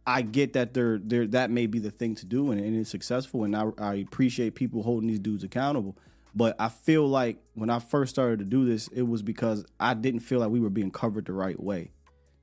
I 0.06 0.20
get 0.20 0.52
that 0.52 0.74
they're, 0.74 0.98
they're 1.02 1.26
that 1.28 1.50
may 1.50 1.66
be 1.66 1.78
the 1.78 1.90
thing 1.90 2.14
to 2.16 2.26
do 2.26 2.50
and, 2.50 2.60
and 2.60 2.76
it's 2.76 2.90
successful 2.90 3.44
and 3.44 3.56
I, 3.56 3.70
I 3.78 3.94
appreciate 3.94 4.54
people 4.54 4.82
holding 4.82 5.08
these 5.08 5.20
dudes 5.20 5.42
accountable. 5.42 5.96
But 6.34 6.56
I 6.58 6.68
feel 6.68 7.06
like 7.06 7.38
when 7.54 7.70
I 7.70 7.78
first 7.78 8.10
started 8.10 8.40
to 8.40 8.44
do 8.44 8.64
this, 8.64 8.88
it 8.88 9.02
was 9.02 9.22
because 9.22 9.64
I 9.78 9.94
didn't 9.94 10.20
feel 10.20 10.40
like 10.40 10.50
we 10.50 10.60
were 10.60 10.70
being 10.70 10.90
covered 10.90 11.26
the 11.26 11.32
right 11.32 11.58
way. 11.60 11.92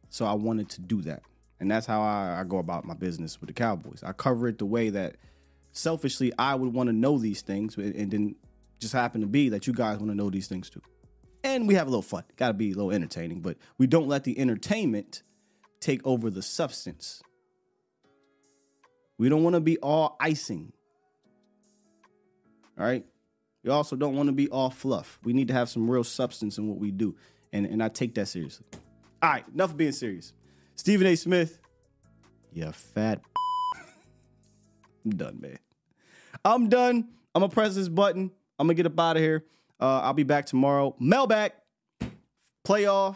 So 0.09 0.25
I 0.25 0.33
wanted 0.33 0.69
to 0.69 0.81
do 0.81 1.01
that. 1.03 1.23
And 1.59 1.69
that's 1.69 1.85
how 1.85 2.01
I, 2.01 2.39
I 2.39 2.43
go 2.43 2.57
about 2.57 2.85
my 2.85 2.93
business 2.93 3.39
with 3.39 3.47
the 3.47 3.53
Cowboys. 3.53 4.01
I 4.03 4.13
cover 4.13 4.47
it 4.47 4.57
the 4.57 4.65
way 4.65 4.89
that 4.89 5.17
selfishly 5.73 6.33
I 6.37 6.55
would 6.55 6.73
want 6.73 6.87
to 6.87 6.93
know 6.93 7.17
these 7.17 7.41
things, 7.41 7.77
and 7.77 8.11
then 8.11 8.35
just 8.79 8.93
happen 8.93 9.21
to 9.21 9.27
be 9.27 9.49
that 9.49 9.67
you 9.67 9.73
guys 9.73 9.99
want 9.99 10.11
to 10.11 10.15
know 10.15 10.29
these 10.29 10.47
things 10.47 10.69
too. 10.69 10.81
And 11.43 11.67
we 11.67 11.75
have 11.75 11.87
a 11.87 11.89
little 11.89 12.01
fun. 12.01 12.23
Got 12.35 12.47
to 12.49 12.53
be 12.53 12.71
a 12.71 12.75
little 12.75 12.91
entertaining, 12.91 13.41
but 13.41 13.57
we 13.77 13.87
don't 13.87 14.07
let 14.07 14.23
the 14.23 14.37
entertainment 14.39 15.23
take 15.79 16.05
over 16.05 16.29
the 16.29 16.41
substance. 16.41 17.21
We 19.17 19.29
don't 19.29 19.43
want 19.43 19.55
to 19.55 19.59
be 19.59 19.77
all 19.77 20.15
icing. 20.19 20.73
All 22.79 22.85
right. 22.85 23.05
We 23.63 23.69
also 23.69 23.95
don't 23.95 24.15
want 24.15 24.27
to 24.27 24.33
be 24.33 24.47
all 24.49 24.69
fluff. 24.69 25.19
We 25.23 25.33
need 25.33 25.47
to 25.49 25.53
have 25.53 25.69
some 25.69 25.89
real 25.89 26.03
substance 26.03 26.57
in 26.57 26.67
what 26.67 26.79
we 26.79 26.91
do. 26.91 27.15
And, 27.53 27.65
and 27.65 27.83
I 27.83 27.89
take 27.89 28.15
that 28.15 28.27
seriously. 28.27 28.65
All 29.21 29.29
right, 29.29 29.45
enough 29.53 29.71
of 29.71 29.77
being 29.77 29.91
serious. 29.91 30.33
Stephen 30.75 31.05
A. 31.05 31.15
Smith, 31.15 31.59
you 32.53 32.71
fat. 32.71 33.21
I'm 35.05 35.11
done, 35.11 35.39
man. 35.39 35.59
I'm 36.43 36.69
done. 36.69 37.09
I'm 37.35 37.41
gonna 37.41 37.49
press 37.49 37.75
this 37.75 37.87
button. 37.87 38.31
I'm 38.57 38.67
gonna 38.67 38.73
get 38.73 38.87
up 38.87 38.99
out 38.99 39.17
of 39.17 39.21
here. 39.21 39.45
Uh, 39.79 39.99
I'll 40.01 40.13
be 40.13 40.23
back 40.23 40.45
tomorrow. 40.45 40.95
Mailbag, 40.99 41.53
playoff, 42.65 43.15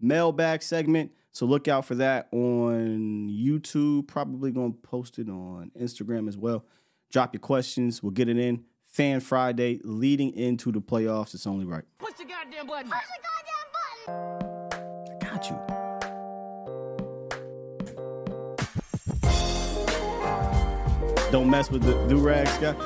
mailbag 0.00 0.62
segment. 0.62 1.12
So 1.30 1.46
look 1.46 1.68
out 1.68 1.84
for 1.84 1.96
that 1.96 2.28
on 2.32 3.28
YouTube. 3.30 4.08
Probably 4.08 4.50
gonna 4.50 4.72
post 4.72 5.18
it 5.18 5.28
on 5.28 5.70
Instagram 5.78 6.28
as 6.28 6.36
well. 6.36 6.64
Drop 7.10 7.32
your 7.32 7.40
questions. 7.40 8.02
We'll 8.02 8.12
get 8.12 8.28
it 8.28 8.38
in. 8.38 8.64
Fan 8.94 9.18
Friday 9.18 9.80
leading 9.82 10.32
into 10.36 10.70
the 10.70 10.80
playoffs. 10.80 11.34
It's 11.34 11.48
only 11.48 11.64
right. 11.64 11.82
Push 11.98 12.12
the 12.12 12.26
goddamn 12.26 12.68
button. 12.68 12.92
Push 12.92 13.00
the 13.08 13.14
I 14.06 14.06
goddamn 14.06 14.08
button. 14.28 15.10
I 15.10 15.34
got 15.34 15.50
you. 15.50 15.56
Don't 21.32 21.50
mess 21.50 21.72
with 21.72 21.82
the 21.82 21.94
do 22.06 22.18
rag, 22.18 22.46
Scott. 22.46 22.76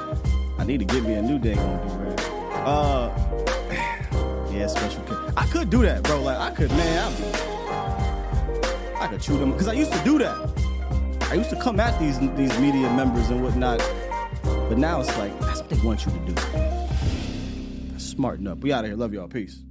I 0.58 0.64
need 0.64 0.78
to 0.78 0.86
give 0.86 1.04
me 1.04 1.12
a 1.12 1.20
new 1.20 1.38
dang 1.38 1.58
on 1.58 1.86
do 1.86 1.94
rag. 1.96 2.18
Uh, 2.64 3.10
yeah, 4.50 4.66
special. 4.66 5.02
kid. 5.02 5.18
I 5.36 5.44
could 5.48 5.68
do 5.68 5.82
that, 5.82 6.04
bro. 6.04 6.22
Like 6.22 6.38
I 6.38 6.50
could, 6.52 6.70
man. 6.70 7.12
I'd 8.96 9.02
I 9.02 9.08
could 9.08 9.20
chew 9.20 9.36
them 9.36 9.52
because 9.52 9.68
I 9.68 9.74
used 9.74 9.92
to 9.92 10.02
do 10.04 10.16
that. 10.20 10.34
I 11.30 11.34
used 11.34 11.50
to 11.50 11.56
come 11.56 11.78
at 11.80 12.00
these 12.00 12.18
these 12.34 12.58
media 12.58 12.90
members 12.94 13.28
and 13.28 13.42
whatnot, 13.42 13.80
but 14.42 14.78
now 14.78 15.00
it's 15.00 15.14
like 15.18 15.34
want 15.84 16.06
you 16.06 16.12
to 16.12 16.18
do. 16.32 17.98
Smarten 17.98 18.46
up. 18.46 18.58
We 18.58 18.72
out 18.72 18.84
of 18.84 18.90
here. 18.90 18.96
Love 18.96 19.12
y'all. 19.12 19.28
Peace. 19.28 19.62